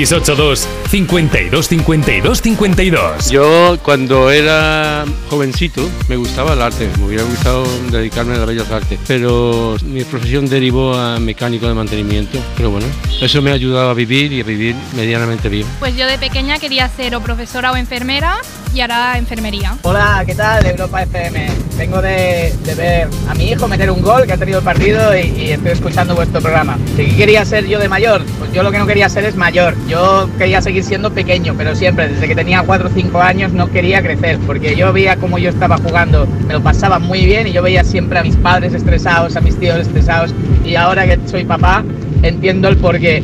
682 0.06 0.68
52 0.90 1.68
52 1.68 2.40
52. 2.40 3.30
Yo 3.30 3.76
cuando 3.82 4.30
era 4.30 5.04
jovencito 5.28 5.88
me 6.08 6.14
gustaba 6.14 6.52
el 6.52 6.62
arte, 6.62 6.88
me 6.98 7.06
hubiera 7.06 7.24
gustado 7.24 7.64
dedicarme 7.90 8.34
a 8.34 8.38
las 8.38 8.46
bellas 8.46 8.70
artes, 8.70 9.00
pero 9.08 9.76
mi 9.84 10.04
profesión 10.04 10.48
derivó 10.48 10.94
a 10.94 11.18
mecánico 11.18 11.66
de 11.66 11.74
mantenimiento, 11.74 12.38
pero 12.56 12.70
bueno, 12.70 12.86
eso 13.20 13.42
me 13.42 13.50
ha 13.50 13.54
ayudado 13.54 13.90
a 13.90 13.94
vivir 13.94 14.32
y 14.32 14.40
a 14.40 14.44
vivir 14.44 14.76
medianamente 14.94 15.48
bien. 15.48 15.66
Pues 15.80 15.96
yo 15.96 16.06
de 16.06 16.16
pequeña 16.16 16.60
quería 16.60 16.88
ser 16.88 17.16
o 17.16 17.20
profesora 17.20 17.72
o 17.72 17.76
enfermera 17.76 18.36
y 18.72 18.80
ahora 18.80 19.18
enfermería. 19.18 19.76
Hola, 19.82 20.22
¿qué 20.24 20.36
tal? 20.36 20.64
Europa 20.64 21.02
FM. 21.02 21.48
Vengo 21.76 22.00
de, 22.00 22.54
de 22.64 22.74
ver 22.76 23.08
a 23.28 23.34
mi 23.34 23.50
hijo 23.50 23.66
meter 23.66 23.90
un 23.90 24.00
gol 24.00 24.26
que 24.26 24.32
ha 24.32 24.36
tenido 24.36 24.58
el 24.58 24.64
partido 24.64 25.16
y, 25.16 25.22
y 25.22 25.50
estoy 25.50 25.72
escuchando 25.72 26.14
vuestro 26.14 26.40
programa. 26.40 26.78
¿Qué 26.96 27.16
quería 27.16 27.44
ser 27.44 27.66
yo 27.66 27.80
de 27.80 27.88
mayor? 27.88 28.22
Yo 28.52 28.62
lo 28.62 28.70
que 28.72 28.78
no 28.78 28.86
quería 28.86 29.08
ser 29.08 29.24
es 29.24 29.36
mayor. 29.36 29.74
Yo 29.88 30.28
quería 30.38 30.60
seguir 30.62 30.82
siendo 30.82 31.12
pequeño, 31.12 31.54
pero 31.56 31.74
siempre, 31.74 32.08
desde 32.08 32.26
que 32.26 32.34
tenía 32.34 32.62
4 32.62 32.88
o 32.88 32.90
5 32.90 33.20
años, 33.20 33.52
no 33.52 33.70
quería 33.70 34.02
crecer, 34.02 34.38
porque 34.46 34.74
yo 34.74 34.92
veía 34.92 35.16
cómo 35.16 35.38
yo 35.38 35.50
estaba 35.50 35.76
jugando, 35.76 36.26
me 36.46 36.54
lo 36.54 36.62
pasaba 36.62 36.98
muy 36.98 37.24
bien 37.24 37.46
y 37.46 37.52
yo 37.52 37.62
veía 37.62 37.84
siempre 37.84 38.18
a 38.18 38.22
mis 38.22 38.36
padres 38.36 38.74
estresados, 38.74 39.36
a 39.36 39.40
mis 39.40 39.58
tíos 39.58 39.78
estresados, 39.78 40.34
y 40.64 40.74
ahora 40.76 41.06
que 41.06 41.18
soy 41.26 41.44
papá, 41.44 41.84
entiendo 42.22 42.68
el 42.68 42.76
porqué. 42.78 43.22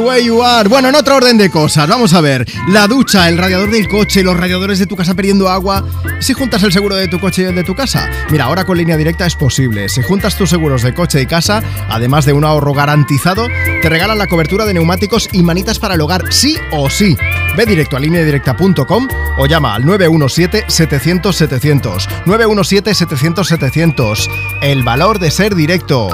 Bueno, 0.00 0.88
en 0.88 0.94
otro 0.96 1.16
orden 1.16 1.38
de 1.38 1.50
cosas, 1.50 1.88
vamos 1.88 2.12
a 2.14 2.20
ver. 2.20 2.44
La 2.68 2.88
ducha, 2.88 3.28
el 3.28 3.38
radiador 3.38 3.70
del 3.70 3.88
coche, 3.88 4.24
los 4.24 4.36
radiadores 4.36 4.80
de 4.80 4.86
tu 4.86 4.96
casa 4.96 5.14
perdiendo 5.14 5.48
agua. 5.48 5.84
Si 6.20 6.32
juntas 6.32 6.64
el 6.64 6.72
seguro 6.72 6.96
de 6.96 7.06
tu 7.06 7.20
coche 7.20 7.42
y 7.42 7.44
el 7.44 7.54
de 7.54 7.62
tu 7.62 7.76
casa. 7.76 8.10
Mira, 8.30 8.46
ahora 8.46 8.64
con 8.64 8.76
línea 8.76 8.96
directa 8.96 9.24
es 9.24 9.36
posible. 9.36 9.88
Si 9.88 10.02
juntas 10.02 10.36
tus 10.36 10.50
seguros 10.50 10.82
de 10.82 10.94
coche 10.94 11.22
y 11.22 11.26
casa, 11.26 11.62
además 11.88 12.24
de 12.24 12.32
un 12.32 12.44
ahorro 12.44 12.72
garantizado, 12.72 13.46
te 13.82 13.88
regalan 13.88 14.18
la 14.18 14.26
cobertura 14.26 14.64
de 14.64 14.74
neumáticos 14.74 15.28
y 15.32 15.42
manitas 15.42 15.78
para 15.78 15.94
el 15.94 16.00
hogar, 16.00 16.32
sí 16.32 16.56
o 16.72 16.90
sí. 16.90 17.16
Ve 17.56 17.64
directo 17.64 17.96
a 17.96 18.00
lineadirecta.com 18.00 19.06
o 19.38 19.46
llama 19.46 19.74
al 19.74 19.84
917-700-700. 19.84 22.08
917-700-700. 22.26 24.28
El 24.60 24.82
valor 24.82 25.20
de 25.20 25.30
ser 25.30 25.54
directo. 25.54 26.08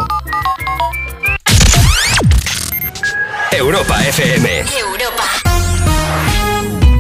Europa 3.61 4.03
FM. 4.09 4.49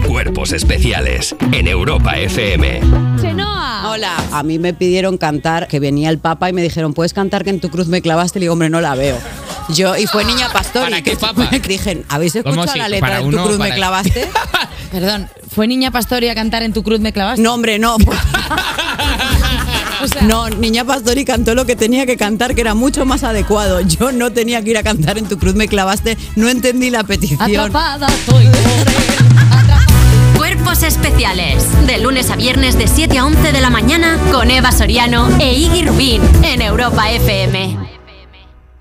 Cuerpos 0.06 0.52
especiales 0.52 1.34
en 1.52 1.66
Europa 1.66 2.18
FM. 2.18 2.80
Hola. 3.86 4.14
A 4.30 4.42
mí 4.42 4.58
me 4.58 4.74
pidieron 4.74 5.16
cantar, 5.16 5.68
que 5.68 5.80
venía 5.80 6.10
el 6.10 6.18
Papa 6.18 6.50
y 6.50 6.52
me 6.52 6.62
dijeron, 6.62 6.92
¿puedes 6.92 7.14
cantar 7.14 7.44
que 7.44 7.50
en 7.50 7.60
tu 7.60 7.70
cruz 7.70 7.86
me 7.88 8.02
clavaste? 8.02 8.38
Le 8.38 8.44
digo, 8.44 8.52
hombre, 8.52 8.68
no 8.68 8.82
la 8.82 8.94
veo. 8.94 9.16
Yo, 9.70 9.96
y 9.96 10.06
fue 10.06 10.22
niña 10.26 10.48
pastori. 10.52 10.84
¿Para 10.90 11.02
qué 11.02 11.16
papa? 11.16 11.48
Dije, 11.68 12.04
¿habéis 12.10 12.34
¿Cómo 12.34 12.50
escuchado 12.50 12.72
si- 12.74 12.78
la 12.78 12.88
letra 12.90 13.16
de 13.16 13.22
tu 13.22 13.28
uno, 13.28 13.44
cruz 13.46 13.58
me 13.58 13.72
clavaste? 13.72 14.28
Perdón, 14.92 15.28
¿fue 15.54 15.68
Niña 15.68 15.92
Pastori 15.92 16.28
a 16.28 16.34
cantar 16.34 16.64
en 16.64 16.72
tu 16.72 16.82
cruz 16.82 16.98
me 16.98 17.12
clavaste? 17.12 17.40
No, 17.40 17.54
hombre, 17.54 17.78
no. 17.78 17.96
no, 20.22 20.48
Niña 20.50 20.84
Pastori 20.84 21.24
cantó 21.24 21.54
lo 21.54 21.66
que 21.66 21.76
tenía 21.76 22.06
que 22.06 22.16
cantar, 22.16 22.54
que 22.54 22.60
era 22.60 22.74
mucho 22.74 23.04
más 23.04 23.24
adecuado. 23.24 23.80
Yo 23.80 24.12
no 24.12 24.32
tenía 24.32 24.62
que 24.62 24.70
ir 24.70 24.78
a 24.78 24.82
cantar 24.82 25.18
en 25.18 25.26
tu 25.26 25.38
cruz 25.38 25.54
me 25.54 25.68
clavaste, 25.68 26.16
no 26.36 26.48
entendí 26.48 26.90
la 26.90 27.04
petición. 27.04 27.40
Atrapada 27.42 28.06
estoy. 28.06 28.48
Favoritas 30.34 30.82
especiales. 30.82 31.64
De 31.86 31.98
lunes 31.98 32.30
a 32.30 32.36
viernes 32.36 32.78
de 32.78 32.86
7 32.86 33.18
a 33.18 33.26
11 33.26 33.52
de 33.52 33.60
la 33.60 33.70
mañana 33.70 34.18
con 34.32 34.50
Eva 34.50 34.72
Soriano 34.72 35.28
e 35.38 35.54
Iggy 35.54 35.82
Rubín 35.82 36.22
en 36.42 36.62
Europa 36.62 37.10
FM. 37.10 37.99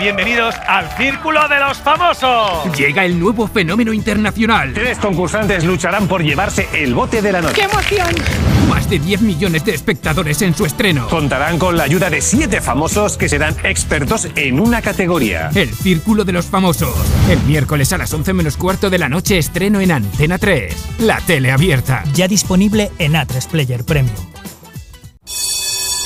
Bienvenidos 0.00 0.54
al 0.66 0.88
Círculo 0.96 1.46
de 1.46 1.60
los 1.60 1.76
Famosos. 1.76 2.74
Llega 2.74 3.04
el 3.04 3.20
nuevo 3.20 3.46
fenómeno 3.46 3.92
internacional. 3.92 4.72
Tres 4.72 4.96
concursantes 4.96 5.62
lucharán 5.62 6.08
por 6.08 6.22
llevarse 6.22 6.66
el 6.72 6.94
bote 6.94 7.20
de 7.20 7.30
la 7.30 7.42
noche. 7.42 7.60
emoción! 7.60 8.08
Más 8.66 8.88
de 8.88 8.98
10 8.98 9.20
millones 9.20 9.62
de 9.62 9.74
espectadores 9.74 10.40
en 10.40 10.54
su 10.56 10.64
estreno. 10.64 11.06
Contarán 11.08 11.58
con 11.58 11.76
la 11.76 11.82
ayuda 11.84 12.08
de 12.08 12.22
siete 12.22 12.62
famosos 12.62 13.18
que 13.18 13.28
serán 13.28 13.54
expertos 13.62 14.26
en 14.36 14.58
una 14.58 14.80
categoría. 14.80 15.50
El 15.54 15.68
Círculo 15.68 16.24
de 16.24 16.32
los 16.32 16.46
Famosos. 16.46 16.94
El 17.28 17.38
miércoles 17.42 17.92
a 17.92 17.98
las 17.98 18.14
11 18.14 18.32
menos 18.32 18.56
cuarto 18.56 18.88
de 18.88 18.98
la 18.98 19.10
noche 19.10 19.36
estreno 19.36 19.80
en 19.80 19.92
Antena 19.92 20.38
3. 20.38 20.74
La 21.00 21.20
tele 21.20 21.52
abierta. 21.52 22.04
Ya 22.14 22.26
disponible 22.26 22.90
en 22.98 23.12
A3 23.12 23.46
Player 23.48 23.84
Premium. 23.84 24.16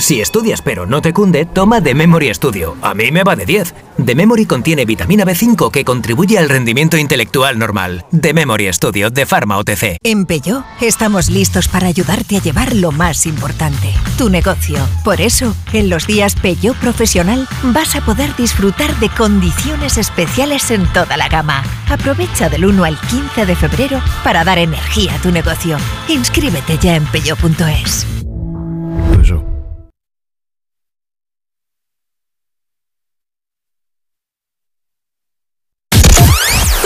Si 0.05 0.21
estudias 0.21 0.61
pero 0.61 0.85
no 0.85 1.01
te 1.01 1.15
cunde, 1.15 1.47
toma 1.47 1.83
The 1.83 1.95
Memory 1.95 2.35
Studio. 2.35 2.77
A 2.83 2.93
mí 2.93 3.11
me 3.11 3.25
va 3.25 3.37
de 3.37 3.47
10. 3.47 3.75
The 4.05 4.15
Memory 4.15 4.45
contiene 4.45 4.85
vitamina 4.85 5.25
B5 5.25 5.71
que 5.71 5.83
contribuye 5.83 6.37
al 6.37 6.51
rendimiento 6.51 6.99
intelectual 6.99 7.59
normal. 7.59 8.05
The 8.11 8.35
Memory 8.35 8.71
Studio 8.75 9.09
de 9.09 9.25
Pharma 9.25 9.57
OTC. 9.57 9.97
En 10.03 10.27
Peugeot 10.27 10.63
estamos 10.83 11.31
listos 11.31 11.69
para 11.69 11.87
ayudarte 11.87 12.37
a 12.37 12.43
llevar 12.43 12.77
lo 12.77 12.93
más 12.93 13.25
importante, 13.25 13.95
tu 14.19 14.29
negocio. 14.29 14.77
Por 15.05 15.23
eso, 15.23 15.57
en 15.73 15.89
los 15.89 16.07
días 16.07 16.35
Peugeot 16.35 16.77
Profesional 16.77 17.49
vas 17.73 17.97
a 17.97 18.05
poder 18.05 18.37
disfrutar 18.37 18.95
de 19.01 19.09
condiciones 19.09 19.97
especiales 19.97 20.71
en 20.71 20.87
toda 20.93 21.17
la 21.17 21.31
gama. 21.31 21.63
Aprovecha 21.89 22.51
del 22.51 22.67
1 22.67 22.85
al 22.85 23.01
15 23.01 23.47
de 23.47 23.57
febrero 23.57 24.03
para 24.23 24.45
dar 24.45 24.59
energía 24.59 25.15
a 25.15 25.19
tu 25.23 25.31
negocio. 25.31 25.79
Inscríbete 26.09 26.77
ya 26.77 26.95
en 26.95 27.07
peugeot.es. 27.07 28.07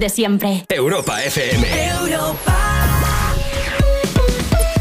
De 0.00 0.08
siempre. 0.08 0.64
Europa 0.68 1.22
FM. 1.22 1.79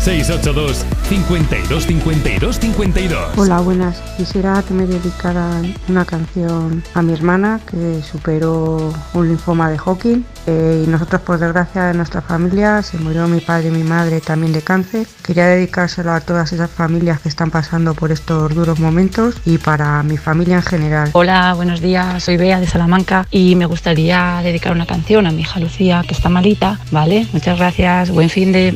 682 0.09 0.85
52 1.07 1.85
52 1.85 2.59
52 2.59 3.37
Hola, 3.37 3.59
buenas. 3.59 4.01
Quisiera 4.17 4.63
que 4.67 4.73
me 4.73 4.87
dedicaran 4.87 5.75
una 5.87 6.03
canción 6.03 6.83
a 6.95 7.03
mi 7.03 7.13
hermana 7.13 7.59
que 7.69 8.01
superó 8.01 8.91
un 9.13 9.27
linfoma 9.27 9.69
de 9.69 9.77
Hawking 9.77 10.23
eh, 10.47 10.83
y 10.83 10.89
nosotros 10.89 11.21
por 11.21 11.37
desgracia 11.37 11.83
de 11.83 11.93
nuestra 11.93 12.23
familia 12.23 12.81
se 12.81 12.97
murió 12.97 13.27
mi 13.27 13.39
padre 13.39 13.67
y 13.67 13.71
mi 13.71 13.83
madre 13.83 14.19
también 14.19 14.51
de 14.51 14.63
cáncer. 14.63 15.05
Quería 15.23 15.45
dedicárselo 15.45 16.11
a 16.11 16.21
todas 16.21 16.51
esas 16.53 16.71
familias 16.71 17.19
que 17.19 17.29
están 17.29 17.51
pasando 17.51 17.93
por 17.93 18.11
estos 18.11 18.55
duros 18.55 18.79
momentos 18.79 19.35
y 19.45 19.59
para 19.59 20.01
mi 20.01 20.17
familia 20.17 20.55
en 20.55 20.63
general. 20.63 21.09
Hola, 21.13 21.53
buenos 21.53 21.81
días. 21.81 22.23
Soy 22.23 22.37
Bea 22.37 22.59
de 22.59 22.65
Salamanca 22.65 23.27
y 23.29 23.55
me 23.55 23.67
gustaría 23.67 24.41
dedicar 24.43 24.71
una 24.71 24.87
canción 24.87 25.27
a 25.27 25.31
mi 25.31 25.41
hija 25.41 25.59
Lucía, 25.59 26.03
que 26.07 26.15
está 26.15 26.29
malita. 26.29 26.79
Vale, 26.89 27.27
muchas 27.31 27.59
gracias. 27.59 28.09
Buen 28.09 28.31
fin 28.31 28.51
de. 28.51 28.75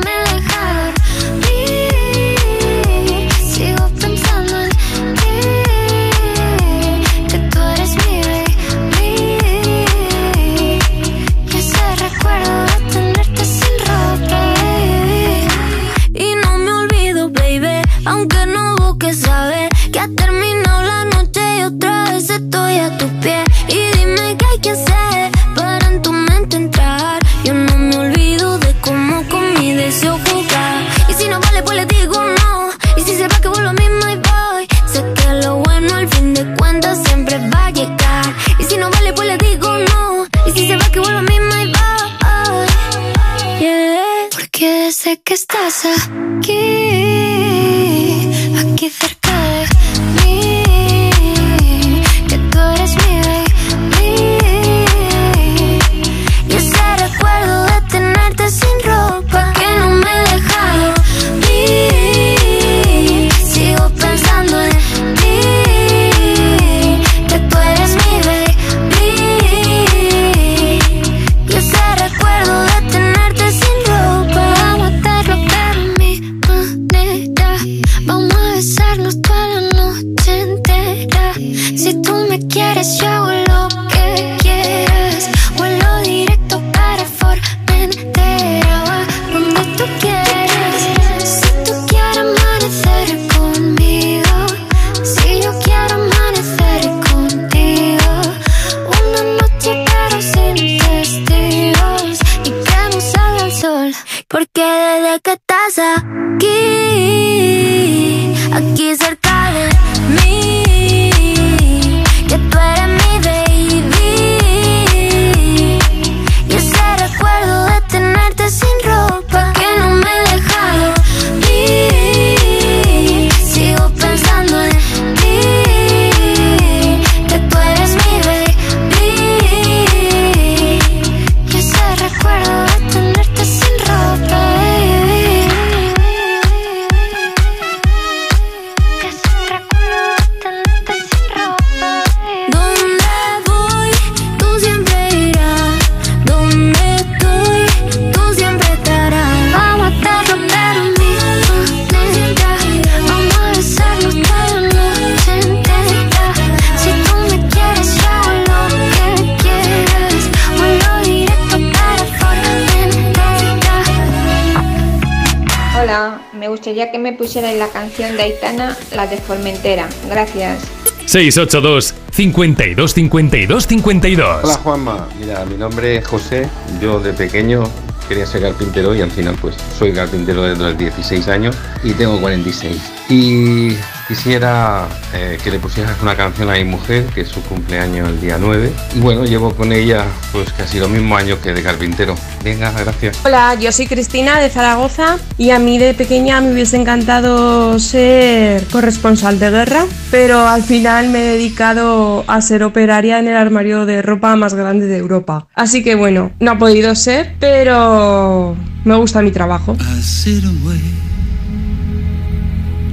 gustaría 166.61 166.91
que 166.91 166.99
me 166.99 167.13
pusierais 167.13 167.57
la 167.57 167.69
canción 167.69 168.15
de 168.15 168.21
Aitana, 168.21 168.77
la 168.95 169.07
de 169.07 169.17
Formentera. 169.17 169.89
Gracias. 170.07 170.61
682 171.07 171.95
52 172.11 172.93
52 172.93 173.65
52 173.65 174.43
Hola 174.43 174.53
Juanma, 174.53 175.07
mira, 175.19 175.43
mi 175.45 175.57
nombre 175.57 175.95
es 175.95 176.07
José, 176.07 176.47
yo 176.79 176.99
de 176.99 177.13
pequeño 177.13 177.63
quería 178.07 178.27
ser 178.27 178.43
carpintero 178.43 178.93
y 178.93 179.01
al 179.01 179.09
final 179.09 179.35
pues 179.41 179.55
soy 179.79 179.91
carpintero 179.91 180.43
desde 180.43 180.61
los 180.61 180.77
16 180.77 181.27
años 181.29 181.57
y 181.83 181.93
tengo 181.93 182.21
46. 182.21 182.79
Y 183.09 183.75
quisiera 184.11 184.89
eh, 185.13 185.37
que 185.41 185.49
le 185.49 185.57
pusieras 185.57 185.95
una 186.01 186.17
canción 186.17 186.49
a 186.49 186.55
mi 186.55 186.65
mujer, 186.65 187.05
que 187.15 187.21
es 187.21 187.29
su 187.29 187.41
cumpleaños 187.43 188.09
el 188.09 188.19
día 188.19 188.37
9. 188.37 188.69
Y 188.93 188.99
bueno, 188.99 189.23
llevo 189.23 189.55
con 189.55 189.71
ella 189.71 190.03
pues 190.33 190.51
casi 190.51 190.79
los 190.79 190.89
mismos 190.89 191.17
años 191.17 191.39
que 191.39 191.53
de 191.53 191.63
carpintero. 191.63 192.15
Venga, 192.43 192.71
gracias. 192.71 193.17
Hola, 193.23 193.55
yo 193.55 193.71
soy 193.71 193.87
Cristina 193.87 194.41
de 194.41 194.49
Zaragoza 194.49 195.17
y 195.37 195.51
a 195.51 195.59
mí 195.59 195.77
de 195.77 195.93
pequeña 195.93 196.41
me 196.41 196.51
hubiese 196.51 196.75
encantado 196.75 197.79
ser 197.79 198.67
corresponsal 198.67 199.39
de 199.39 199.49
guerra, 199.49 199.85
pero 200.11 200.45
al 200.45 200.63
final 200.63 201.07
me 201.07 201.19
he 201.21 201.27
dedicado 201.37 202.25
a 202.27 202.41
ser 202.41 202.63
operaria 202.63 203.17
en 203.17 203.29
el 203.29 203.37
armario 203.37 203.85
de 203.85 204.01
ropa 204.01 204.35
más 204.35 204.53
grande 204.55 204.87
de 204.87 204.97
Europa. 204.97 205.47
Así 205.55 205.85
que 205.85 205.95
bueno, 205.95 206.33
no 206.41 206.51
ha 206.51 206.57
podido 206.57 206.95
ser, 206.95 207.37
pero 207.39 208.57
me 208.83 208.95
gusta 208.95 209.21
mi 209.21 209.31
trabajo. 209.31 209.77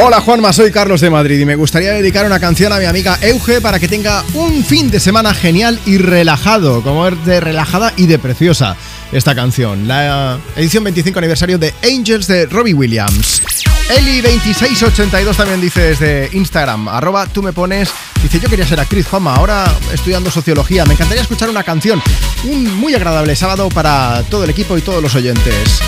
Hola 0.00 0.20
Juanma, 0.20 0.52
soy 0.52 0.70
Carlos 0.70 1.00
de 1.00 1.10
Madrid 1.10 1.40
y 1.40 1.44
me 1.44 1.56
gustaría 1.56 1.92
dedicar 1.92 2.24
una 2.24 2.38
canción 2.38 2.72
a 2.72 2.78
mi 2.78 2.84
amiga 2.84 3.18
Euge 3.20 3.60
para 3.60 3.80
que 3.80 3.88
tenga 3.88 4.24
un 4.32 4.64
fin 4.64 4.92
de 4.92 5.00
semana 5.00 5.34
genial 5.34 5.80
y 5.86 5.98
relajado, 5.98 6.84
como 6.84 7.08
es 7.08 7.24
de 7.26 7.40
relajada 7.40 7.92
y 7.96 8.06
de 8.06 8.20
preciosa 8.20 8.76
esta 9.10 9.34
canción. 9.34 9.88
La 9.88 10.38
edición 10.54 10.84
25 10.84 11.18
aniversario 11.18 11.58
de 11.58 11.74
Angels 11.82 12.28
de 12.28 12.46
Robbie 12.46 12.74
Williams. 12.74 13.42
Eli2682 13.88 15.36
también 15.36 15.60
dice 15.60 15.80
desde 15.80 16.30
Instagram, 16.32 16.86
arroba 16.86 17.26
tú 17.26 17.42
me 17.42 17.52
pones, 17.52 17.90
dice 18.22 18.38
yo 18.38 18.48
quería 18.48 18.68
ser 18.68 18.78
actriz, 18.78 19.08
Juanma, 19.08 19.34
ahora 19.34 19.66
estudiando 19.92 20.30
sociología, 20.30 20.84
me 20.84 20.94
encantaría 20.94 21.22
escuchar 21.22 21.50
una 21.50 21.64
canción, 21.64 22.00
un 22.44 22.72
muy 22.76 22.94
agradable 22.94 23.34
sábado 23.34 23.68
para 23.68 24.22
todo 24.30 24.44
el 24.44 24.50
equipo 24.50 24.78
y 24.78 24.80
todos 24.80 25.02
los 25.02 25.16
oyentes. 25.16 25.80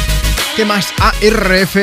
¿Qué 0.57 0.65
más? 0.65 0.93
ARF 0.99 1.77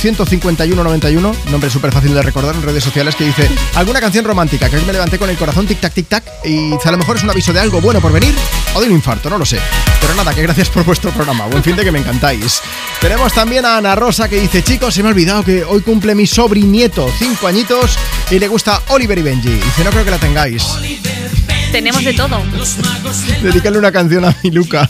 15191, 0.00 1.36
nombre 1.50 1.70
súper 1.70 1.92
fácil 1.92 2.14
de 2.14 2.22
recordar 2.22 2.54
en 2.54 2.62
redes 2.62 2.84
sociales, 2.84 3.14
que 3.14 3.24
dice 3.24 3.48
alguna 3.74 4.00
canción 4.00 4.24
romántica, 4.24 4.68
que 4.68 4.76
hoy 4.76 4.84
me 4.84 4.92
levanté 4.92 5.18
con 5.18 5.30
el 5.30 5.36
corazón 5.36 5.66
tic 5.66 5.80
tac 5.80 5.92
tic 5.92 6.08
tac 6.08 6.24
y 6.44 6.72
a 6.72 6.90
lo 6.90 6.98
mejor 6.98 7.16
es 7.16 7.22
un 7.22 7.30
aviso 7.30 7.52
de 7.52 7.60
algo 7.60 7.80
bueno 7.80 8.00
por 8.00 8.12
venir 8.12 8.34
o 8.74 8.80
de 8.80 8.86
un 8.86 8.92
infarto, 8.92 9.30
no 9.30 9.38
lo 9.38 9.46
sé. 9.46 9.58
Pero 10.00 10.14
nada, 10.14 10.34
que 10.34 10.42
gracias 10.42 10.68
por 10.68 10.84
vuestro 10.84 11.10
programa, 11.10 11.46
buen 11.46 11.62
fin 11.62 11.76
de 11.76 11.84
que 11.84 11.92
me 11.92 11.98
encantáis. 11.98 12.60
Tenemos 13.00 13.32
también 13.32 13.64
a 13.64 13.78
Ana 13.78 13.94
Rosa 13.94 14.28
que 14.28 14.40
dice, 14.40 14.62
chicos, 14.62 14.94
se 14.94 15.02
me 15.02 15.08
ha 15.08 15.12
olvidado 15.12 15.42
que 15.44 15.64
hoy 15.64 15.80
cumple 15.80 16.14
mi 16.14 16.26
sobrinieto, 16.26 17.10
5 17.18 17.46
añitos, 17.46 17.98
y 18.30 18.38
le 18.38 18.48
gusta 18.48 18.82
Oliver 18.88 19.18
y 19.18 19.22
Benji. 19.22 19.50
Dice, 19.50 19.84
no 19.84 19.90
creo 19.90 20.04
que 20.04 20.10
la 20.10 20.18
tengáis. 20.18 20.64
Tenemos 21.72 22.04
de 22.04 22.14
todo. 22.14 22.42
Dedícale 23.42 23.78
una 23.78 23.90
canción 23.90 24.24
a 24.24 24.36
mi 24.42 24.50
Luca. 24.50 24.88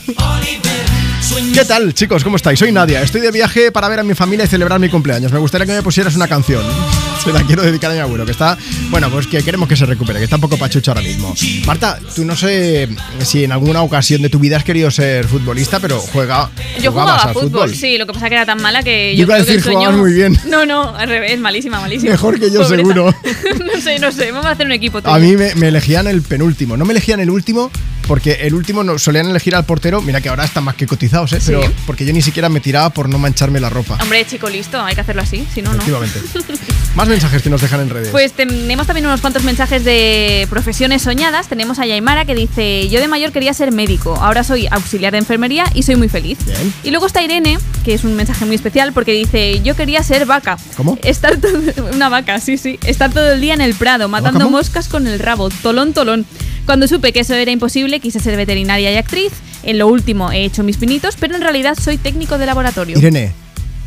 ¿Qué 1.55 1.63
tal, 1.63 1.93
chicos? 1.93 2.21
¿Cómo 2.21 2.35
estáis? 2.35 2.59
Soy 2.59 2.73
Nadia. 2.73 3.01
Estoy 3.01 3.21
de 3.21 3.31
viaje 3.31 3.71
para 3.71 3.87
ver 3.87 4.01
a 4.01 4.03
mi 4.03 4.13
familia 4.13 4.43
y 4.43 4.47
celebrar 4.49 4.77
mi 4.77 4.89
cumpleaños. 4.89 5.31
Me 5.31 5.39
gustaría 5.39 5.65
que 5.65 5.71
me 5.71 5.81
pusieras 5.81 6.13
una 6.17 6.27
canción. 6.27 6.61
Se 7.23 7.31
la 7.31 7.43
quiero 7.43 7.63
dedicar 7.63 7.91
a 7.91 7.93
mi 7.93 8.01
abuelo, 8.01 8.25
que 8.25 8.33
está. 8.33 8.57
Bueno, 8.89 9.09
pues 9.09 9.25
que 9.25 9.41
queremos 9.41 9.69
que 9.69 9.77
se 9.77 9.85
recupere, 9.85 10.19
que 10.19 10.25
está 10.25 10.35
un 10.35 10.41
poco 10.41 10.57
pachucho 10.57 10.91
ahora 10.91 11.01
mismo. 11.01 11.33
Marta, 11.65 11.97
tú 12.13 12.25
no 12.25 12.35
sé 12.35 12.89
si 13.19 13.45
en 13.45 13.53
alguna 13.53 13.81
ocasión 13.83 14.21
de 14.21 14.27
tu 14.29 14.37
vida 14.37 14.57
has 14.57 14.65
querido 14.65 14.91
ser 14.91 15.25
futbolista, 15.25 15.79
pero 15.79 16.01
juega. 16.01 16.51
Yo 16.81 16.91
jugaba 16.91 17.15
al 17.15 17.33
fútbol, 17.33 17.73
sí, 17.73 17.97
lo 17.97 18.05
que 18.05 18.13
pasa 18.13 18.27
que 18.27 18.35
era 18.35 18.45
tan 18.45 18.61
mala 18.61 18.83
que 18.83 19.15
Yo 19.15 19.19
yo 19.19 19.23
iba 19.23 19.35
a 19.35 19.37
creo 19.37 19.45
que 19.45 19.51
el 19.53 19.57
decir, 19.57 19.63
sueño... 19.63 19.79
jugabas 19.79 19.99
muy 19.99 20.13
bien. 20.13 20.37
No, 20.45 20.65
no, 20.67 20.93
al 20.95 21.07
revés, 21.07 21.39
malísima, 21.39 21.79
malísima. 21.79 22.11
Mejor 22.11 22.39
que 22.39 22.51
yo, 22.51 22.61
Pobreza. 22.61 22.75
seguro. 22.75 23.05
no 23.75 23.81
sé, 23.81 23.97
no 23.97 24.11
sé, 24.11 24.31
vamos 24.31 24.45
a 24.45 24.51
hacer 24.51 24.65
un 24.67 24.73
equipo 24.73 25.01
tuyo. 25.01 25.15
A 25.15 25.17
mí 25.17 25.35
me, 25.35 25.55
me 25.55 25.69
elegían 25.69 26.05
el 26.07 26.21
penúltimo. 26.21 26.77
No 26.77 26.85
me 26.85 26.91
elegían 26.91 27.21
el 27.21 27.31
último 27.31 27.71
porque 28.07 28.33
el 28.41 28.53
último 28.53 28.83
no, 28.83 28.97
solían 28.99 29.29
elegir 29.29 29.55
al 29.55 29.65
portero. 29.65 30.01
Mira 30.01 30.21
que 30.21 30.29
ahora 30.29 30.45
están 30.45 30.63
más 30.63 30.75
que 30.75 30.85
cotizados, 30.87 31.33
¿eh? 31.33 31.39
Pero 31.45 31.61
porque 31.85 32.05
yo 32.05 32.13
ni 32.13 32.21
siquiera 32.21 32.49
me 32.49 32.59
tiraba 32.59 32.89
por 32.89 33.09
no 33.09 33.17
mancharme 33.17 33.59
la 33.59 33.69
ropa. 33.69 33.97
Hombre, 34.01 34.25
chico, 34.25 34.49
listo, 34.49 34.79
hay 34.81 34.95
que 34.95 35.01
hacerlo 35.01 35.21
así, 35.21 35.47
si 35.53 35.61
no, 35.61 35.71
no. 35.73 35.77
Efectivamente. 35.77 36.19
Más 36.95 37.09
mensajes 37.09 37.41
que 37.41 37.49
nos 37.49 37.61
dejan 37.61 37.81
en 37.81 37.89
redes. 37.89 38.09
Pues 38.09 38.31
tenemos 38.31 38.87
también 38.87 39.05
unos 39.05 39.19
cuantos 39.19 39.43
mensajes 39.43 39.83
de 39.83 40.47
profesiones 40.49 41.01
soñadas. 41.01 41.47
Tenemos 41.49 41.77
a 41.79 41.85
Yaimara 41.85 42.23
que 42.23 42.35
dice, 42.35 42.87
yo 42.87 43.01
de 43.01 43.07
mayor 43.09 43.33
quería 43.33 43.53
ser 43.53 43.73
médico, 43.73 44.15
ahora 44.15 44.45
soy 44.45 44.67
auxiliar 44.71 45.11
de 45.11 45.17
enfermería 45.17 45.65
y 45.73 45.83
soy 45.83 45.97
muy 45.97 46.07
feliz. 46.07 46.37
Y 46.83 46.91
luego 46.91 47.05
está 47.07 47.21
Irene, 47.21 47.57
que 47.83 47.93
es 47.93 48.05
un 48.05 48.15
mensaje 48.15 48.45
muy 48.45 48.55
especial 48.55 48.93
porque 48.93 49.11
dice, 49.11 49.61
yo 49.61 49.75
quería 49.75 50.03
ser 50.03 50.25
vaca. 50.25 50.57
¿Cómo? 50.77 50.97
Estar 51.03 51.35
todo- 51.37 51.89
una 51.93 52.07
vaca, 52.07 52.39
sí, 52.39 52.57
sí. 52.57 52.79
Estar 52.85 53.11
todo 53.11 53.33
el 53.33 53.41
día 53.41 53.53
en 53.53 53.61
el 53.61 53.75
prado, 53.75 54.07
matando 54.07 54.49
moscas 54.49 54.87
con 54.87 55.05
el 55.07 55.19
rabo, 55.19 55.49
tolón, 55.49 55.91
tolón. 55.93 56.25
Cuando 56.65 56.87
supe 56.87 57.13
que 57.13 57.19
eso 57.19 57.35
era 57.35 57.51
imposible, 57.51 57.99
quise 57.99 58.19
ser 58.19 58.35
veterinaria 58.37 58.91
y 58.91 58.97
actriz. 58.97 59.31
En 59.63 59.77
lo 59.77 59.87
último 59.87 60.31
he 60.31 60.43
hecho 60.45 60.63
mis 60.63 60.77
pinitos, 60.77 61.15
pero 61.19 61.35
en 61.35 61.41
realidad 61.41 61.77
soy 61.79 61.97
técnico 61.97 62.37
de 62.37 62.45
laboratorio. 62.45 62.97
Irene, 62.97 63.31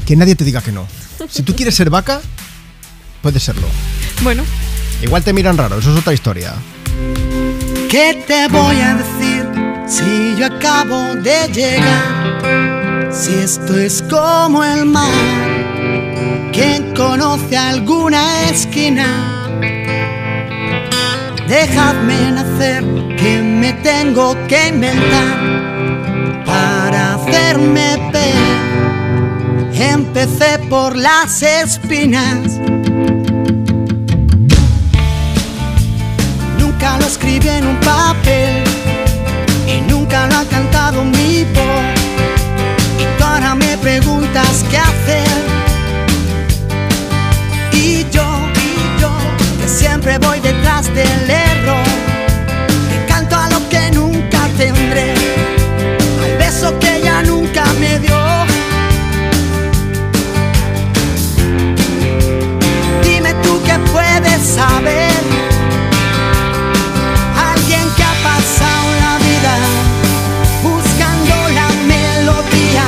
que 0.07 0.17
nadie 0.17 0.35
te 0.37 0.45
diga 0.45 0.61
que 0.61 0.73
no. 0.73 0.87
Si 1.29 1.43
tú 1.43 1.55
quieres 1.57 1.75
ser 1.75 1.91
vaca, 1.91 2.21
puedes 3.23 3.43
serlo. 3.43 3.67
Bueno. 4.23 4.45
Igual 5.03 5.23
te 5.23 5.33
miran 5.33 5.57
raro, 5.57 5.79
eso 5.79 5.93
es 5.93 5.99
otra 5.99 6.13
historia. 6.13 6.55
¿Qué 7.89 8.25
te 8.27 8.49
voy 8.49 8.77
a 8.81 8.95
decir 8.95 9.47
si 9.87 10.37
yo 10.37 10.47
acabo 10.47 11.15
de 11.17 11.49
llegar? 11.53 13.13
Si 13.13 13.35
esto 13.35 13.79
es 13.79 14.03
como 14.03 14.63
el 14.65 14.85
mar, 14.85 16.51
¿quién 16.53 16.95
conoce 16.95 17.57
alguna 17.57 18.51
esquina? 18.51 19.38
Dejadme 21.49 22.31
nacer, 22.33 22.85
que 23.17 23.41
me 23.41 23.73
tengo 23.73 24.37
que 24.49 24.69
inventar 24.69 26.45
para 26.45 27.15
hacerme 27.15 27.97
ver. 28.13 28.35
Empecé 29.73 30.59
por 30.69 30.95
las 30.95 31.43
espinas. 31.43 32.61
Nunca 36.59 36.99
lo 36.99 37.07
escribí 37.07 37.49
en 37.49 37.67
un 37.67 37.81
papel 37.81 38.65
y 39.67 39.81
nunca 39.91 40.27
lo 40.27 40.37
ha 40.37 40.45
cantado 40.45 41.03
mi 41.03 41.45
voz. 41.55 41.99
Y 43.01 43.19
tú 43.19 43.25
ahora 43.25 43.55
me 43.55 43.79
preguntas 43.79 44.67
qué 44.71 44.77
hacer. 44.77 45.48
Siempre 50.01 50.19
voy 50.29 50.39
detrás 50.39 50.87
del 50.95 51.29
error. 51.29 51.85
Que 52.89 53.13
canto 53.13 53.35
a 53.35 53.49
lo 53.51 53.69
que 53.69 53.91
nunca 53.91 54.41
tendré. 54.57 55.15
Al 56.23 56.39
beso 56.39 56.79
que 56.79 56.97
ella 56.99 57.23
nunca 57.23 57.65
me 57.81 57.99
dio. 57.99 58.19
Dime 63.03 63.35
tú 63.43 63.61
qué 63.67 63.77
puedes 63.93 64.41
saber. 64.59 65.21
Alguien 67.51 67.85
que 67.97 68.05
ha 68.05 68.17
pasado 68.31 68.87
la 69.05 69.15
vida 69.27 69.55
buscando 70.63 71.35
la 71.59 71.69
melodía. 71.93 72.87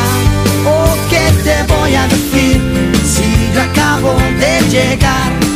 ¿O 0.65 0.97
qué 1.11 1.25
te 1.43 1.57
voy 1.73 1.95
a 1.97 2.07
decir 2.07 2.61
si 3.05 3.53
yo 3.53 3.63
acabo 3.63 4.17
de 4.39 4.61
llegar? 4.69 5.50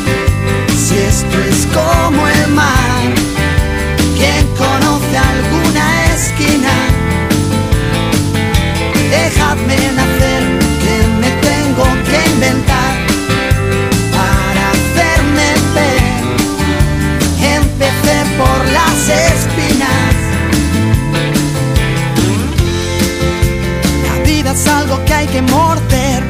Que 25.04 25.14
hay 25.14 25.26
que 25.26 25.42
morder 25.42 26.22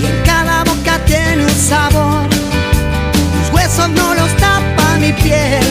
y 0.00 0.06
en 0.06 0.22
cada 0.24 0.64
boca 0.64 0.98
tiene 1.06 1.44
un 1.44 1.50
sabor. 1.50 2.26
Los 3.38 3.52
huesos 3.52 3.88
no 3.90 4.14
los 4.14 4.30
tapa 4.36 4.98
mi 4.98 5.12
piel, 5.12 5.63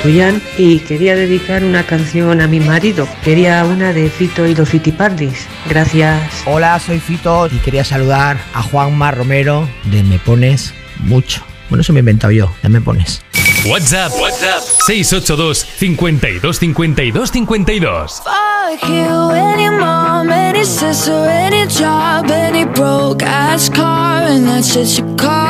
Santullán 0.00 0.40
y 0.56 0.78
quería 0.78 1.14
dedicar 1.14 1.62
una 1.62 1.84
canción 1.84 2.40
a 2.40 2.46
mi 2.46 2.58
marido. 2.58 3.06
Quería 3.22 3.64
una 3.66 3.92
de 3.92 4.08
Fito 4.08 4.46
y 4.46 4.54
los 4.54 4.70
Fitipaldis. 4.70 5.46
Gracias. 5.68 6.42
Hola, 6.46 6.78
soy 6.80 7.00
Fito 7.00 7.48
y 7.48 7.58
quería 7.58 7.84
saludar 7.84 8.38
a 8.54 8.62
Juanma 8.62 9.10
Romero 9.10 9.68
de 9.84 10.02
Me 10.02 10.18
Pones 10.18 10.72
Mucho. 11.00 11.44
Bueno, 11.68 11.82
eso 11.82 11.92
me 11.92 11.98
he 11.98 12.00
inventado 12.00 12.32
yo, 12.32 12.50
ya 12.62 12.70
me 12.70 12.80
pones. 12.80 13.20
WhatsApp, 13.66 14.10
WhatsApp 14.18 14.62
682 14.86 15.58
52 15.58 16.58
52 16.58 17.30
52. 17.30 18.22
Fuck 18.24 18.88
you, 18.88 19.30
any 19.32 19.68
mom, 19.68 20.30
any 20.30 20.64
sister, 20.64 21.12
any 21.28 21.66
job, 21.66 22.30
any 22.30 22.64
broke 22.64 23.22
ass 23.22 23.68
car, 23.68 24.22
and 24.22 24.46
that 24.46 24.64
shit 24.64 24.98
you 24.98 25.14
call 25.16 25.49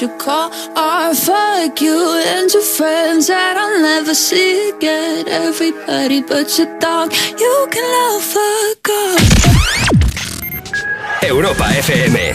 You 0.00 0.08
call 0.18 0.50
art. 0.76 1.16
Fuck 1.16 1.80
you 1.80 2.18
and 2.26 2.50
your 2.52 2.62
friends 2.62 3.26
that 3.26 3.56
I'll 3.56 3.80
never 3.80 4.14
see 4.14 4.70
again. 4.70 5.28
Everybody 5.28 6.22
but 6.22 6.56
your 6.58 6.68
dog, 6.78 7.12
you 7.38 7.68
can 7.70 7.84
love 7.84 8.22
fuck 8.22 8.88
off. 8.88 9.20
Europa 11.22 11.70
FM. 11.76 12.34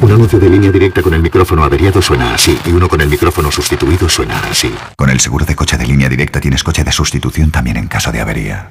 Un 0.00 0.12
anuncio 0.12 0.38
de 0.38 0.50
línea 0.50 0.70
directa 0.70 1.02
con 1.02 1.14
el 1.14 1.22
micrófono 1.22 1.64
averiado 1.64 2.00
suena 2.02 2.34
así 2.34 2.56
y 2.64 2.70
uno 2.70 2.88
con 2.88 3.00
el 3.00 3.08
micrófono 3.08 3.50
sustituido 3.50 4.08
suena 4.08 4.38
así. 4.50 4.72
Con 4.96 5.10
el 5.10 5.18
seguro 5.18 5.44
de 5.44 5.56
coche 5.56 5.76
de 5.76 5.86
línea 5.86 6.08
directa 6.08 6.40
tienes 6.40 6.62
coche 6.62 6.84
de 6.84 6.92
sustitución 6.92 7.50
también 7.50 7.78
en 7.78 7.88
caso 7.88 8.12
de 8.12 8.20
avería. 8.20 8.70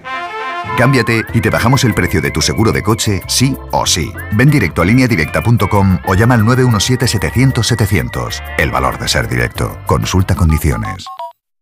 Cámbiate 0.78 1.24
y 1.34 1.42
te 1.42 1.50
bajamos 1.50 1.84
el 1.84 1.96
precio 1.96 2.22
de 2.22 2.30
tu 2.30 2.42
seguro 2.42 2.72
de 2.72 2.84
coche, 2.84 3.24
sí 3.28 3.58
o 3.72 3.88
sí. 3.88 4.14
Ven 4.34 4.52
directo 4.52 4.84
a 4.84 4.86
lineadirecta.com 4.86 5.98
o 6.06 6.14
llama 6.14 6.36
al 6.36 6.44
917-700-700. 6.44 8.44
El 8.60 8.70
valor 8.72 9.00
de 9.00 9.08
ser 9.08 9.28
directo. 9.28 9.80
Consulta 9.88 10.36
condiciones. 10.36 11.08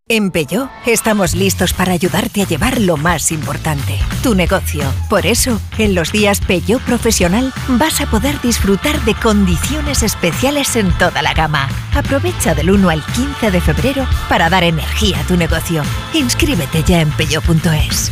En 0.07 0.29
Peugeot 0.29 0.69
estamos 0.85 1.33
listos 1.33 1.73
para 1.73 1.93
ayudarte 1.93 2.43
a 2.43 2.45
llevar 2.45 2.79
lo 2.79 2.95
más 2.95 3.31
importante, 3.31 3.97
tu 4.21 4.35
negocio. 4.35 4.83
Por 5.09 5.25
eso, 5.25 5.59
en 5.79 5.95
los 5.95 6.11
días 6.11 6.41
Peugeot 6.41 6.79
Profesional 6.83 7.51
vas 7.69 8.01
a 8.01 8.05
poder 8.05 8.39
disfrutar 8.41 9.03
de 9.05 9.15
condiciones 9.15 10.03
especiales 10.03 10.75
en 10.75 10.95
toda 10.99 11.23
la 11.23 11.33
gama. 11.33 11.67
Aprovecha 11.95 12.53
del 12.53 12.69
1 12.69 12.87
al 12.87 13.03
15 13.03 13.49
de 13.49 13.61
febrero 13.61 14.05
para 14.29 14.47
dar 14.49 14.63
energía 14.63 15.21
a 15.21 15.23
tu 15.23 15.37
negocio. 15.37 15.81
Inscríbete 16.13 16.83
ya 16.83 17.01
en 17.01 17.09
peugeot.es. 17.09 18.11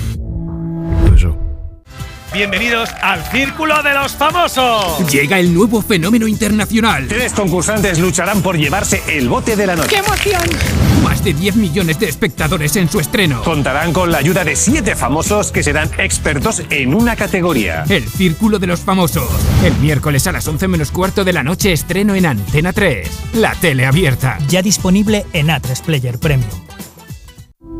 Bienvenidos 2.33 2.89
al 3.03 3.23
Círculo 3.25 3.83
de 3.83 3.93
los 3.93 4.13
Famosos. 4.13 5.07
Llega 5.11 5.37
el 5.37 5.53
nuevo 5.53 5.83
fenómeno 5.83 6.27
internacional. 6.27 7.07
Tres 7.07 7.31
concursantes 7.33 7.99
lucharán 7.99 8.41
por 8.41 8.57
llevarse 8.57 9.03
el 9.07 9.29
bote 9.29 9.55
de 9.55 9.67
la 9.67 9.75
noche. 9.75 9.89
¡Qué 9.89 9.97
emoción! 9.97 10.41
Más 11.03 11.23
de 11.23 11.35
10 11.35 11.57
millones 11.57 11.99
de 11.99 12.09
espectadores 12.09 12.75
en 12.77 12.89
su 12.89 12.99
estreno. 12.99 13.43
Contarán 13.43 13.93
con 13.93 14.11
la 14.11 14.17
ayuda 14.17 14.43
de 14.43 14.55
siete 14.55 14.95
famosos 14.95 15.51
que 15.51 15.61
serán 15.61 15.91
expertos 15.99 16.63
en 16.71 16.95
una 16.95 17.15
categoría. 17.15 17.83
El 17.87 18.07
Círculo 18.09 18.57
de 18.57 18.65
los 18.65 18.79
Famosos. 18.79 19.29
El 19.63 19.75
miércoles 19.75 20.25
a 20.25 20.31
las 20.31 20.47
11 20.47 20.67
menos 20.67 20.89
cuarto 20.89 21.23
de 21.23 21.33
la 21.33 21.43
noche 21.43 21.71
estreno 21.71 22.15
en 22.15 22.25
Antena 22.25 22.73
3. 22.73 23.07
La 23.33 23.53
tele 23.53 23.85
abierta. 23.85 24.39
Ya 24.47 24.63
disponible 24.63 25.27
en 25.33 25.49
A3 25.49 25.83
Player 25.83 26.17
Premium. 26.17 26.49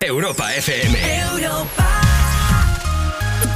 Europa 0.00 0.52
FM. 0.52 0.98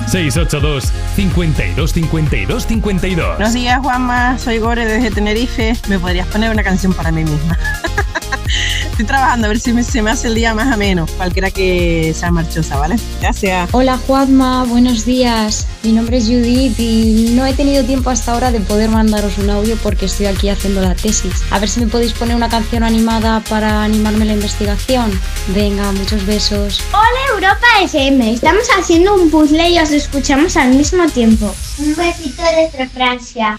682 0.06 0.92
52 1.16 1.92
52 1.92 2.66
52 2.66 3.36
Buenos 3.36 3.52
días, 3.52 3.80
Juanma. 3.82 4.38
Soy 4.38 4.58
Gore 4.58 4.86
desde 4.86 5.10
Tenerife. 5.10 5.76
¿Me 5.88 5.98
podrías 5.98 6.28
poner 6.28 6.52
una 6.52 6.62
canción 6.62 6.92
para 6.92 7.10
mí 7.10 7.24
misma? 7.24 7.58
Estoy 8.90 9.06
trabajando 9.06 9.46
a 9.46 9.48
ver 9.48 9.60
si 9.60 9.82
se 9.82 10.02
me 10.02 10.10
hace 10.10 10.28
el 10.28 10.34
día 10.34 10.54
más 10.54 10.72
ameno, 10.72 11.06
cualquiera 11.16 11.50
que 11.50 12.14
sea 12.16 12.30
marchosa, 12.30 12.76
¿vale? 12.76 12.96
Gracias. 13.20 13.68
Hola 13.72 13.98
Juanma, 13.98 14.64
buenos 14.64 15.04
días. 15.04 15.66
Mi 15.82 15.92
nombre 15.92 16.16
es 16.16 16.24
Judith 16.26 16.78
y 16.78 17.32
no 17.34 17.46
he 17.46 17.54
tenido 17.54 17.84
tiempo 17.84 18.10
hasta 18.10 18.32
ahora 18.32 18.50
de 18.50 18.60
poder 18.60 18.90
mandaros 18.90 19.38
un 19.38 19.50
audio 19.50 19.76
porque 19.82 20.06
estoy 20.06 20.26
aquí 20.26 20.48
haciendo 20.48 20.80
la 20.80 20.94
tesis. 20.94 21.44
A 21.50 21.58
ver 21.58 21.68
si 21.68 21.80
me 21.80 21.86
podéis 21.86 22.12
poner 22.12 22.34
una 22.34 22.48
canción 22.48 22.82
animada 22.82 23.40
para 23.48 23.84
animarme 23.84 24.24
la 24.24 24.32
investigación. 24.32 25.10
Venga, 25.54 25.92
muchos 25.92 26.26
besos. 26.26 26.82
Hola 26.92 27.34
Europa 27.34 27.66
FM, 27.82 28.34
estamos 28.34 28.68
haciendo 28.78 29.14
un 29.14 29.30
puzzle 29.30 29.70
y 29.70 29.78
os 29.78 29.90
escuchamos 29.90 30.58
al 30.58 30.74
mismo 30.74 31.06
tiempo. 31.06 31.54
Un 31.78 31.96
besito 31.96 32.42
desde 32.42 32.86
Francia. 32.88 33.57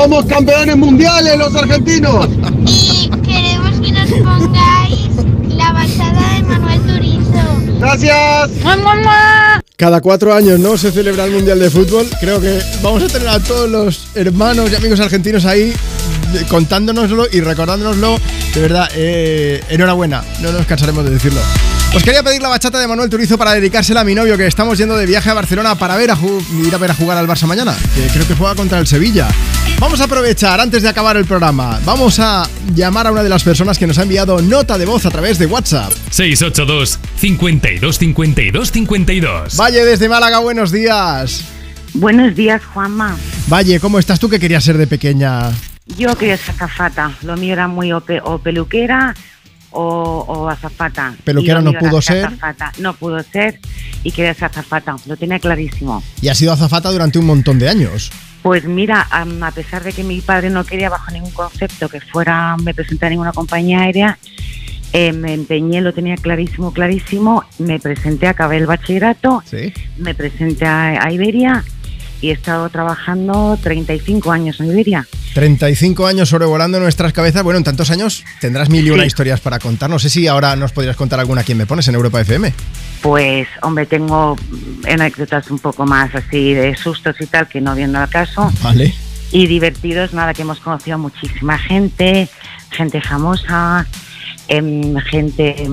Somos 0.00 0.24
campeones 0.24 0.78
mundiales 0.78 1.36
los 1.36 1.54
argentinos. 1.54 2.26
y 2.66 3.10
queremos 3.20 3.80
que 3.80 3.92
nos 3.92 4.10
pongáis 4.10 5.10
la 5.54 5.72
bachata 5.74 6.36
de 6.36 6.42
Manuel 6.42 6.80
Turizo. 6.86 7.78
Gracias. 7.78 8.50
Cada 9.76 10.00
cuatro 10.00 10.32
años, 10.32 10.58
¿no? 10.58 10.78
Se 10.78 10.90
celebra 10.90 11.26
el 11.26 11.32
Mundial 11.32 11.58
de 11.58 11.68
Fútbol. 11.68 12.06
Creo 12.18 12.40
que 12.40 12.62
vamos 12.80 13.02
a 13.02 13.08
tener 13.08 13.28
a 13.28 13.40
todos 13.40 13.68
los 13.68 14.06
hermanos 14.14 14.72
y 14.72 14.76
amigos 14.76 15.00
argentinos 15.00 15.44
ahí 15.44 15.74
contándonoslo 16.48 17.26
y 17.30 17.42
recordándonoslo. 17.42 18.18
De 18.54 18.60
verdad, 18.62 18.88
eh, 18.94 19.62
enhorabuena. 19.68 20.24
No 20.40 20.50
nos 20.50 20.64
cansaremos 20.64 21.04
de 21.04 21.10
decirlo. 21.10 21.42
Os 21.94 22.04
quería 22.04 22.22
pedir 22.22 22.40
la 22.40 22.48
bachata 22.48 22.78
de 22.78 22.86
Manuel 22.86 23.10
Turizo 23.10 23.36
para 23.36 23.52
dedicársela 23.52 24.02
a 24.02 24.04
mi 24.04 24.14
novio, 24.14 24.36
que 24.36 24.46
estamos 24.46 24.78
yendo 24.78 24.96
de 24.96 25.06
viaje 25.06 25.28
a 25.28 25.34
Barcelona 25.34 25.74
para 25.74 25.96
ver 25.96 26.12
a 26.12 26.16
ir 26.64 26.72
a 26.74 26.78
ver 26.78 26.92
a 26.92 26.94
jugar 26.94 27.18
al 27.18 27.26
Barça 27.26 27.46
mañana, 27.46 27.74
que 27.96 28.06
creo 28.12 28.28
que 28.28 28.34
juega 28.36 28.54
contra 28.54 28.78
el 28.78 28.86
Sevilla. 28.86 29.26
Vamos 29.80 30.00
a 30.00 30.04
aprovechar 30.04 30.60
antes 30.60 30.82
de 30.84 30.88
acabar 30.88 31.16
el 31.16 31.24
programa. 31.24 31.80
Vamos 31.84 32.20
a 32.20 32.48
llamar 32.76 33.08
a 33.08 33.12
una 33.12 33.24
de 33.24 33.28
las 33.28 33.42
personas 33.42 33.76
que 33.76 33.88
nos 33.88 33.98
ha 33.98 34.04
enviado 34.04 34.40
nota 34.40 34.78
de 34.78 34.86
voz 34.86 35.04
a 35.04 35.10
través 35.10 35.38
de 35.40 35.46
WhatsApp. 35.46 35.92
682 36.10 37.00
52 37.16 37.98
52 37.98 38.70
52. 38.70 39.56
Valle 39.56 39.84
desde 39.84 40.08
Málaga, 40.08 40.38
buenos 40.38 40.70
días. 40.70 41.44
Buenos 41.94 42.36
días, 42.36 42.62
Juanma. 42.72 43.16
Valle, 43.48 43.80
¿cómo 43.80 43.98
estás 43.98 44.20
tú 44.20 44.28
que 44.28 44.38
querías 44.38 44.62
ser 44.62 44.78
de 44.78 44.86
pequeña? 44.86 45.50
Yo 45.98 46.14
quería 46.16 46.36
ser 46.36 46.54
azafata. 46.54 47.10
Lo 47.22 47.36
mío 47.36 47.52
era 47.54 47.66
muy 47.66 47.92
o, 47.92 48.00
pe- 48.00 48.20
o 48.22 48.38
peluquera 48.38 49.12
o, 49.70 50.24
o 50.26 50.48
azafata. 50.48 51.14
Peluquera 51.24 51.60
no 51.60 51.72
pudo 51.72 52.00
ser 52.02 52.26
azafata. 52.26 52.72
No 52.78 52.94
pudo 52.94 53.22
ser 53.22 53.58
y 54.02 54.10
quería 54.12 54.34
ser 54.34 54.44
azafata. 54.46 54.96
Lo 55.06 55.16
tenía 55.16 55.38
clarísimo. 55.38 56.02
Y 56.20 56.28
has 56.28 56.38
sido 56.38 56.52
azafata 56.52 56.90
durante 56.90 57.18
un 57.18 57.26
montón 57.26 57.58
de 57.58 57.68
años. 57.68 58.10
Pues 58.42 58.64
mira, 58.64 59.06
a 59.10 59.50
pesar 59.50 59.82
de 59.84 59.92
que 59.92 60.02
mi 60.02 60.20
padre 60.22 60.48
no 60.48 60.64
quería 60.64 60.88
bajo 60.88 61.10
ningún 61.10 61.30
concepto 61.32 61.88
que 61.90 62.00
fuera, 62.00 62.56
me 62.62 62.72
presentara 62.72 63.08
a 63.08 63.10
ninguna 63.10 63.32
compañía 63.32 63.80
aérea, 63.80 64.18
eh, 64.94 65.12
me 65.12 65.34
empeñé, 65.34 65.82
lo 65.82 65.92
tenía 65.92 66.16
clarísimo, 66.16 66.72
clarísimo. 66.72 67.44
Me 67.58 67.78
presenté, 67.78 68.26
acabé 68.28 68.56
el 68.56 68.66
bachillerato, 68.66 69.42
Sí. 69.44 69.72
me 69.98 70.14
presenté 70.14 70.64
a, 70.66 71.04
a 71.04 71.12
Iberia 71.12 71.62
y 72.20 72.30
he 72.30 72.32
estado 72.32 72.68
trabajando 72.68 73.58
35 73.62 74.30
años 74.32 74.60
en 74.60 74.66
Iberia. 74.66 75.06
35 75.34 76.06
años 76.06 76.28
sobrevolando 76.28 76.80
nuestras 76.80 77.12
cabezas. 77.12 77.42
Bueno, 77.42 77.58
en 77.58 77.64
tantos 77.64 77.90
años 77.90 78.24
tendrás 78.40 78.68
mil 78.68 78.86
y 78.86 78.90
una 78.90 79.02
Sí. 79.04 79.08
historias 79.08 79.40
para 79.40 79.58
contar. 79.58 79.88
No 79.88 79.98
sé 79.98 80.10
si 80.10 80.26
ahora 80.26 80.54
nos 80.56 80.72
podrías 80.72 80.96
contar 80.96 81.20
alguna 81.20 81.42
quién 81.44 81.56
me 81.58 81.66
pones 81.66 81.86
en 81.88 81.94
Europa 81.94 82.20
FM. 82.20 82.52
Pues, 83.00 83.48
hombre, 83.62 83.86
tengo 83.86 84.36
anécdotas 84.88 85.50
un 85.50 85.58
poco 85.58 85.86
más 85.86 86.14
así 86.14 86.52
de 86.52 86.76
sustos 86.76 87.16
y 87.20 87.26
tal, 87.26 87.48
que 87.48 87.60
no 87.60 87.74
viendo 87.74 87.98
al 87.98 88.08
caso. 88.08 88.52
Vale. 88.62 88.92
Y 89.32 89.46
divertidos, 89.46 90.12
nada, 90.12 90.34
que 90.34 90.42
hemos 90.42 90.58
conocido 90.60 90.96
a 90.96 90.98
muchísima 90.98 91.56
gente, 91.56 92.28
gente 92.70 93.00
famosa, 93.00 93.86
em, 94.48 94.96
gente 95.10 95.62
em, 95.62 95.70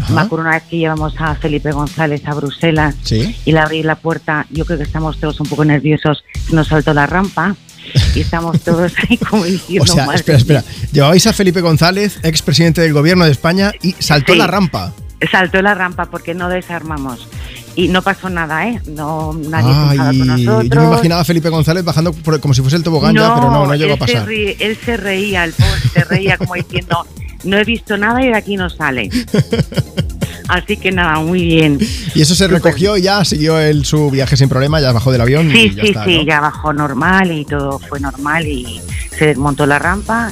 encantadora. 0.00 0.14
Me 0.22 0.26
acuerdo 0.26 0.44
una 0.46 0.54
vez 0.54 0.62
que 0.70 0.76
llevamos 0.78 1.14
a 1.18 1.34
Felipe 1.36 1.72
González 1.72 2.22
a 2.26 2.34
Bruselas 2.34 2.94
Sí. 3.02 3.36
y 3.44 3.52
le 3.52 3.58
abrí 3.60 3.82
la 3.82 3.96
puerta, 3.96 4.46
yo 4.50 4.64
creo 4.64 4.78
que 4.78 4.84
estamos 4.84 5.18
todos 5.18 5.40
un 5.40 5.46
poco 5.48 5.64
nerviosos, 5.64 6.24
se 6.48 6.54
nos 6.54 6.68
saltó 6.68 6.92
la 6.94 7.06
rampa 7.06 7.56
y 8.14 8.20
estamos 8.20 8.60
todos 8.64 8.92
ahí 9.08 9.16
como 9.16 9.44
diciendo, 9.44 9.84
O 9.84 9.86
sea, 9.86 10.06
"Madre 10.06 10.16
espera, 10.18 10.38
espera. 10.38 10.64
Llevabais 10.92 11.26
a 11.26 11.32
Felipe 11.32 11.60
González, 11.60 12.18
expresidente 12.22 12.80
del 12.80 12.92
gobierno 12.92 13.24
de 13.24 13.30
España, 13.32 13.72
y 13.82 13.92
saltó 13.98 14.32
Sí. 14.32 14.38
la 14.38 14.46
rampa. 14.46 14.92
Saltó 15.30 15.62
la 15.62 15.74
rampa 15.74 16.06
porque 16.10 16.34
no 16.34 16.48
desarmamos. 16.50 17.26
Y 17.74 17.88
no 17.88 18.00
pasó 18.02 18.28
nada, 18.30 18.66
¿eh? 18.68 18.80
No, 18.86 19.32
nadie 19.34 19.72
se 19.72 19.78
Ay, 20.02 20.18
con 20.18 20.26
nosotros. 20.28 20.68
yo 20.70 20.80
me 20.80 20.86
imaginaba 20.86 21.20
a 21.20 21.24
Felipe 21.24 21.48
González 21.50 21.84
bajando 21.84 22.12
por- 22.12 22.40
como 22.40 22.54
si 22.54 22.60
fuese 22.62 22.76
el 22.76 22.82
tobogán 22.82 23.14
ya, 23.14 23.34
pero 23.34 23.50
no, 23.50 23.66
no 23.66 23.74
llegó 23.74 23.94
a 23.94 24.06
se 24.06 24.12
pasar. 24.14 24.26
ríe- 24.28 24.56
él 24.60 24.78
se 24.82 24.96
reía, 24.96 25.44
el 25.44 25.52
pobre 25.52 25.80
se 25.92 26.04
reía 26.04 26.38
como 26.38 26.54
diciendo, 26.54 27.06
no 27.46 27.56
he 27.58 27.64
visto 27.64 27.96
nada 27.96 28.22
y 28.22 28.26
de 28.28 28.36
aquí 28.36 28.56
no 28.56 28.68
sale. 28.70 29.08
Así 30.48 30.76
que 30.76 30.92
nada, 30.92 31.18
muy 31.18 31.42
bien. 31.44 31.78
Y 32.14 32.20
eso 32.22 32.34
se 32.36 32.46
recogió 32.46 32.96
y 32.96 33.02
ya 33.02 33.24
siguió 33.24 33.58
él 33.58 33.84
su 33.84 34.10
viaje 34.10 34.36
sin 34.36 34.48
problema, 34.48 34.80
ya 34.80 34.92
bajó 34.92 35.10
del 35.10 35.20
avión 35.22 35.50
Sí, 35.50 35.58
y 35.58 35.74
ya 35.74 35.82
sí, 35.82 35.88
está. 35.88 36.04
sí, 36.04 36.18
¿no? 36.18 36.22
ya 36.24 36.40
bajó 36.40 36.72
normal 36.72 37.32
y 37.32 37.44
todo 37.44 37.80
fue 37.80 37.98
normal 37.98 38.46
y 38.46 38.80
se 39.18 39.26
desmontó 39.26 39.66
la 39.66 39.78
rampa, 39.80 40.30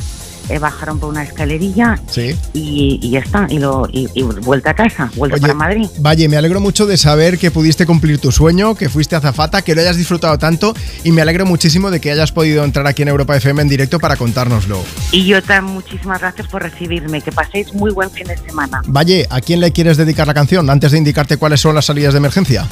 eh, 0.49 0.59
bajaron 0.59 0.99
por 0.99 1.09
una 1.11 1.23
escalerilla 1.23 1.99
Sí. 2.11 2.37
y, 2.53 2.99
y 3.03 3.11
ya 3.11 3.21
está, 3.21 3.47
y, 3.51 3.59
lo, 3.59 3.89
y, 3.91 4.09
y 4.15 4.23
vuelta 4.23 4.71
a 4.71 4.75
casa, 4.75 5.11
vuelta 5.17 5.37
Oye, 5.37 5.43
para 5.43 5.55
Madrid. 5.55 5.87
Valle, 6.01 6.29
me 6.29 6.37
alegro 6.37 6.61
mucho 6.61 6.87
de 6.87 6.97
saber 6.97 7.39
que 7.39 7.51
pudiste 7.51 7.87
cumplir 7.87 8.19
tu 8.19 8.33
sueño, 8.33 8.75
que 8.75 8.89
fuiste 8.89 9.17
azafata, 9.17 9.63
que 9.63 9.75
lo 9.75 9.81
hayas 9.81 9.97
disfrutado 9.97 10.39
tanto 10.39 10.75
y 11.05 11.13
me 11.13 11.23
alegro 11.23 11.47
muchísimo 11.47 11.91
de 11.91 12.01
que 12.01 12.11
hayas 12.11 12.33
podido 12.33 12.65
entrar 12.65 12.87
aquí 12.87 13.03
en 13.03 13.09
Europa 13.09 13.37
FM 13.37 13.63
en 13.63 13.69
directo 13.69 13.99
para 13.99 14.17
contárnoslo. 14.17 14.83
Y 15.13 15.25
yo 15.27 15.43
también 15.43 15.75
muchísimas 15.75 16.21
gracias 16.21 16.49
por 16.49 16.63
recibirme, 16.63 17.21
que 17.21 17.33
paséis 17.33 17.73
muy 17.75 17.91
buen 17.93 18.11
fin 18.11 18.27
de 18.27 18.37
semana. 18.37 18.83
Valle, 18.87 19.27
¿a 19.31 19.41
quién 19.41 19.61
le 19.61 19.73
quieres 19.73 19.97
dedicar 19.97 20.27
la 20.27 20.35
canción 20.35 20.69
antes 20.71 20.93
de 20.93 20.99
indicarte 20.99 21.37
cuáles 21.37 21.61
son 21.61 21.75
las 21.75 21.87
salidas 21.87 22.13
de 22.15 22.19
emergencia? 22.19 22.67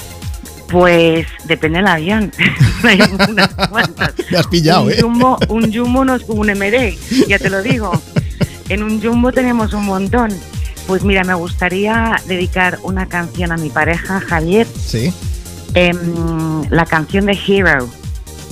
Pues 0.73 1.27
depende 1.45 1.79
del 1.79 1.87
avión. 1.87 2.33
Hay 2.83 2.99
unas 3.29 3.49
cuantas. 3.71 4.15
Me 4.31 4.39
has 4.39 4.47
pillado, 4.49 4.85
un 4.85 4.91
¿eh? 4.91 5.05
Un 5.49 5.73
jumbo 5.73 6.05
no 6.05 6.17
es 6.17 6.25
como 6.25 6.41
un 6.41 6.49
MD, 6.49 6.97
ya 7.29 7.39
te 7.39 7.51
lo 7.51 7.63
digo. 7.63 7.93
En 8.69 8.83
un 8.83 9.01
jumbo 9.03 9.31
tenemos 9.33 9.73
un 9.75 9.85
montón. 9.85 10.33
Pues 10.87 11.05
mira, 11.05 11.23
me 11.25 11.35
gustaría 11.35 12.17
dedicar 12.27 12.79
una 12.83 13.07
canción 13.07 13.53
a 13.53 13.57
mi 13.57 13.69
pareja, 13.71 14.21
Javier, 14.21 14.67
Sí. 14.85 15.13
em, 15.75 16.65
la 16.71 16.87
canción 16.87 17.27
de 17.27 17.39
Hero. 17.47 17.89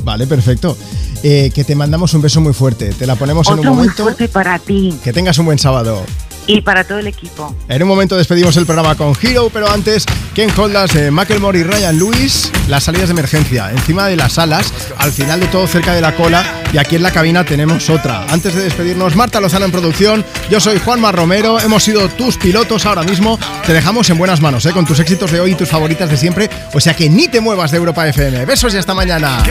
Vale, 0.04 0.26
perfecto. 0.26 0.76
Eh, 1.22 1.50
que 1.54 1.64
te 1.64 1.74
mandamos 1.74 2.14
un 2.14 2.22
beso 2.22 2.40
muy 2.40 2.52
fuerte. 2.52 2.92
Te 2.92 3.06
la 3.06 3.16
ponemos 3.16 3.46
en 3.48 3.54
un 3.54 3.58
Otro 3.60 3.70
muy 3.72 3.78
momento. 3.82 4.02
fuerte 4.04 4.28
para 4.28 4.58
ti 4.58 4.94
Que 5.04 5.12
tengas 5.12 5.36
un 5.38 5.46
buen 5.46 5.58
sábado. 5.58 6.02
Y 6.50 6.60
para 6.62 6.82
todo 6.84 6.98
el 6.98 7.06
equipo. 7.06 7.54
En 7.68 7.82
un 7.82 7.88
momento 7.88 8.16
despedimos 8.16 8.56
el 8.56 8.66
programa 8.66 8.96
con 8.96 9.14
Hero, 9.22 9.50
pero 9.52 9.70
antes, 9.70 10.04
Ken 10.34 10.50
Holdas, 10.56 10.96
eh, 10.96 11.10
Macklemore 11.10 11.60
y 11.60 11.62
Ryan 11.62 11.96
Lewis, 11.96 12.50
las 12.68 12.84
salidas 12.84 13.08
de 13.08 13.12
emergencia, 13.12 13.70
encima 13.70 14.08
de 14.08 14.16
las 14.16 14.36
alas, 14.38 14.72
al 14.98 15.12
final 15.12 15.38
de 15.38 15.46
todo 15.46 15.68
cerca 15.68 15.94
de 15.94 16.00
la 16.00 16.16
cola, 16.16 16.44
y 16.72 16.78
aquí 16.78 16.96
en 16.96 17.04
la 17.04 17.12
cabina 17.12 17.44
tenemos 17.44 17.88
otra. 17.88 18.24
Antes 18.30 18.54
de 18.54 18.62
despedirnos, 18.62 19.14
Marta 19.14 19.40
Lozano 19.40 19.64
en 19.64 19.70
producción, 19.70 20.24
yo 20.50 20.58
soy 20.58 20.80
Juanma 20.80 21.12
Romero, 21.12 21.60
hemos 21.60 21.84
sido 21.84 22.08
tus 22.08 22.36
pilotos 22.36 22.84
ahora 22.84 23.04
mismo, 23.04 23.38
te 23.64 23.72
dejamos 23.72 24.10
en 24.10 24.18
buenas 24.18 24.40
manos, 24.40 24.66
eh, 24.66 24.72
con 24.72 24.84
tus 24.84 24.98
éxitos 24.98 25.30
de 25.30 25.38
hoy 25.38 25.52
y 25.52 25.54
tus 25.54 25.68
favoritas 25.68 26.10
de 26.10 26.16
siempre, 26.16 26.50
o 26.72 26.80
sea 26.80 26.94
que 26.94 27.08
ni 27.08 27.28
te 27.28 27.40
muevas 27.40 27.70
de 27.70 27.76
Europa 27.76 28.08
FM. 28.08 28.44
Besos 28.44 28.74
y 28.74 28.78
hasta 28.78 28.92
mañana. 28.92 29.42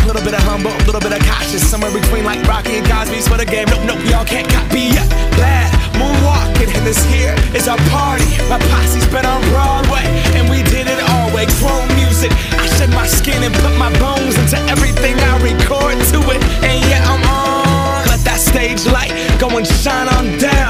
A 0.00 0.06
little 0.06 0.22
bit 0.24 0.34
of 0.34 0.42
humble, 0.42 0.72
a 0.72 0.84
little 0.88 1.00
bit 1.00 1.12
of 1.12 1.20
cautious, 1.28 1.62
somewhere 1.62 1.92
between 1.92 2.24
like 2.24 2.42
Rocky 2.48 2.78
and 2.78 2.86
Cosby's 2.86 3.28
for 3.28 3.36
the 3.36 3.44
game. 3.44 3.68
Nope, 3.68 3.84
nope, 3.84 4.02
y'all 4.10 4.24
can't 4.24 4.48
copy 4.48 4.90
yet. 4.96 5.08
Bad 5.38 5.70
moonwalking, 5.94 6.72
and 6.74 6.84
this 6.86 7.04
here 7.04 7.34
is 7.54 7.68
our 7.68 7.78
party. 7.92 8.26
My 8.48 8.58
posse's 8.72 9.06
been 9.12 9.26
on 9.26 9.40
Broadway, 9.52 10.02
and 10.34 10.50
we 10.50 10.62
did 10.64 10.88
it 10.88 11.00
all 11.10 11.30
way. 11.34 11.46
Chrome 11.60 11.86
music, 11.94 12.32
I 12.58 12.66
shed 12.78 12.90
my 12.90 13.06
skin 13.06 13.42
and 13.42 13.54
put 13.54 13.76
my 13.76 13.92
bones 13.98 14.36
into 14.38 14.58
everything 14.72 15.14
I 15.20 15.36
record 15.38 16.00
to 16.10 16.18
it, 16.32 16.40
and 16.64 16.78
yeah, 16.88 17.04
I'm 17.06 17.22
on. 17.28 18.08
Let 18.08 18.20
that 18.24 18.40
stage 18.40 18.86
light 18.86 19.12
go 19.38 19.48
and 19.56 19.66
shine 19.66 20.08
on 20.08 20.38
down. 20.38 20.69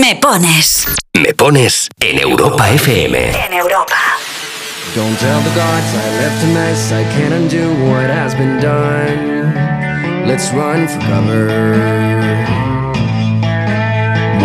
Me 0.00 0.14
pones. 0.14 0.86
Me 1.12 1.34
pones 1.34 1.88
en 1.98 2.20
Europa 2.20 2.68
FM. 2.70 3.18
En 3.18 3.52
Europa. 3.52 3.96
Don't 4.94 5.18
tell 5.18 5.40
the 5.40 5.50
gods 5.56 5.92
I 5.92 6.08
left 6.20 6.44
a 6.44 6.46
mess. 6.54 6.92
I 6.92 7.02
can't 7.14 7.34
undo 7.34 7.66
what 7.90 8.08
has 8.08 8.32
been 8.36 8.60
done. 8.60 9.52
Let's 10.24 10.52
run 10.52 10.86
for 10.86 11.00
cover. 11.00 11.48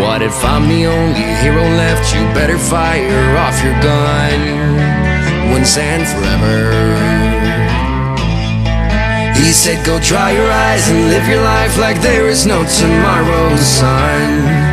What 0.01 0.23
if 0.23 0.43
I'm 0.43 0.67
the 0.67 0.87
only 0.87 1.27
hero 1.43 1.61
left? 1.77 2.15
You 2.15 2.25
better 2.33 2.57
fire 2.57 3.37
off 3.37 3.63
your 3.63 3.79
gun 3.83 5.51
once 5.51 5.77
and 5.77 6.03
forever. 6.07 6.73
He 9.37 9.51
said, 9.51 9.85
Go 9.85 9.99
dry 9.99 10.31
your 10.31 10.51
eyes 10.51 10.89
and 10.89 11.09
live 11.09 11.27
your 11.27 11.43
life 11.43 11.77
like 11.77 12.01
there 12.01 12.27
is 12.27 12.47
no 12.47 12.65
tomorrow, 12.65 13.55
son. 13.57 14.72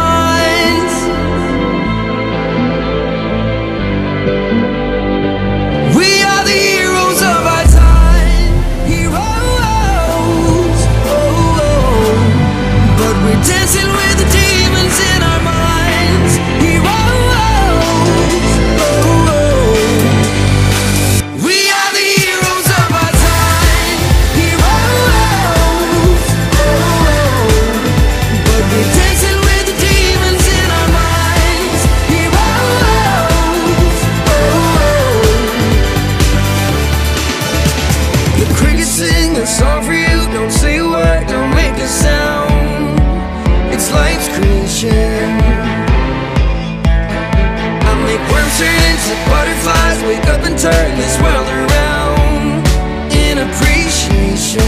Turn 50.61 50.95
this 50.97 51.15
world 51.21 51.47
around 51.47 52.67
in 53.11 53.37
appreciation. 53.39 54.61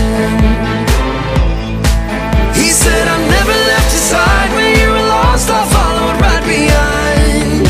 He 2.56 2.70
said, 2.70 3.08
I 3.08 3.18
never 3.36 3.56
left 3.72 3.90
your 3.94 4.06
side 4.14 4.50
when 4.56 4.80
you 4.80 4.90
were 4.90 5.08
lost. 5.08 5.50
I 5.50 5.62
followed 5.76 6.18
right 6.22 6.44
behind. 6.46 7.68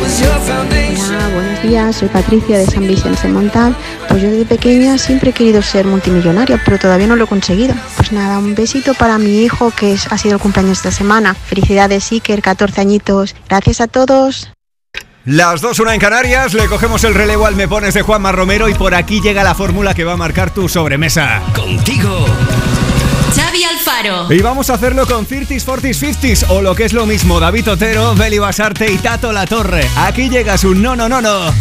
Was 0.00 0.20
your 0.20 0.38
foundation. 0.40 1.14
Hola, 1.14 1.28
buenos 1.34 1.62
días, 1.62 1.96
soy 1.96 2.08
Patricia 2.08 2.58
de 2.58 2.66
San 2.66 2.86
Vicente 2.88 3.28
Montal. 3.28 3.76
Pues 4.08 4.22
yo 4.22 4.30
desde 4.30 4.46
pequeña 4.46 4.98
siempre 4.98 5.30
he 5.30 5.32
querido 5.32 5.62
ser 5.62 5.86
multimillonaria, 5.86 6.60
pero 6.64 6.78
todavía 6.78 7.06
no 7.06 7.16
lo 7.16 7.24
he 7.24 7.28
conseguido. 7.28 7.74
Pues 7.96 8.10
nada, 8.12 8.38
un 8.38 8.54
besito 8.54 8.94
para 8.94 9.18
mi 9.18 9.42
hijo 9.44 9.70
que 9.70 9.92
es- 9.92 10.10
ha 10.10 10.18
sido 10.18 10.34
el 10.34 10.40
cumpleaños 10.40 10.78
esta 10.78 10.90
semana. 10.90 11.34
Felicidades, 11.34 12.10
Iker, 12.12 12.42
14 12.42 12.80
añitos. 12.80 13.34
Gracias 13.48 13.80
a 13.80 13.86
todos. 13.86 14.48
Las 15.26 15.62
dos, 15.62 15.78
una 15.78 15.94
en 15.94 16.00
Canarias, 16.00 16.52
le 16.52 16.66
cogemos 16.66 17.02
el 17.04 17.14
relevo 17.14 17.46
al 17.46 17.56
Me 17.56 17.66
Pones 17.66 17.94
de 17.94 18.02
Juanma 18.02 18.30
Romero 18.30 18.68
y 18.68 18.74
por 18.74 18.94
aquí 18.94 19.22
llega 19.22 19.42
la 19.42 19.54
fórmula 19.54 19.94
que 19.94 20.04
va 20.04 20.12
a 20.12 20.16
marcar 20.18 20.52
tu 20.52 20.68
sobremesa. 20.68 21.40
Contigo. 21.54 22.26
Xavi 23.34 23.64
Alfaro. 23.64 24.30
Y 24.30 24.42
vamos 24.42 24.68
a 24.68 24.74
hacerlo 24.74 25.06
con 25.06 25.26
30s, 25.26 25.64
40s, 25.64 26.14
50s 26.20 26.46
o 26.50 26.60
lo 26.60 26.74
que 26.74 26.84
es 26.84 26.92
lo 26.92 27.06
mismo, 27.06 27.40
David 27.40 27.70
Otero, 27.70 28.14
Beli 28.14 28.38
Basarte 28.38 28.92
y 28.92 28.98
Tato 28.98 29.32
La 29.32 29.46
Torre. 29.46 29.88
Aquí 29.96 30.28
llega 30.28 30.58
su 30.58 30.74
no, 30.74 30.94
no, 30.94 31.08
no, 31.08 31.22
no. 31.22 31.54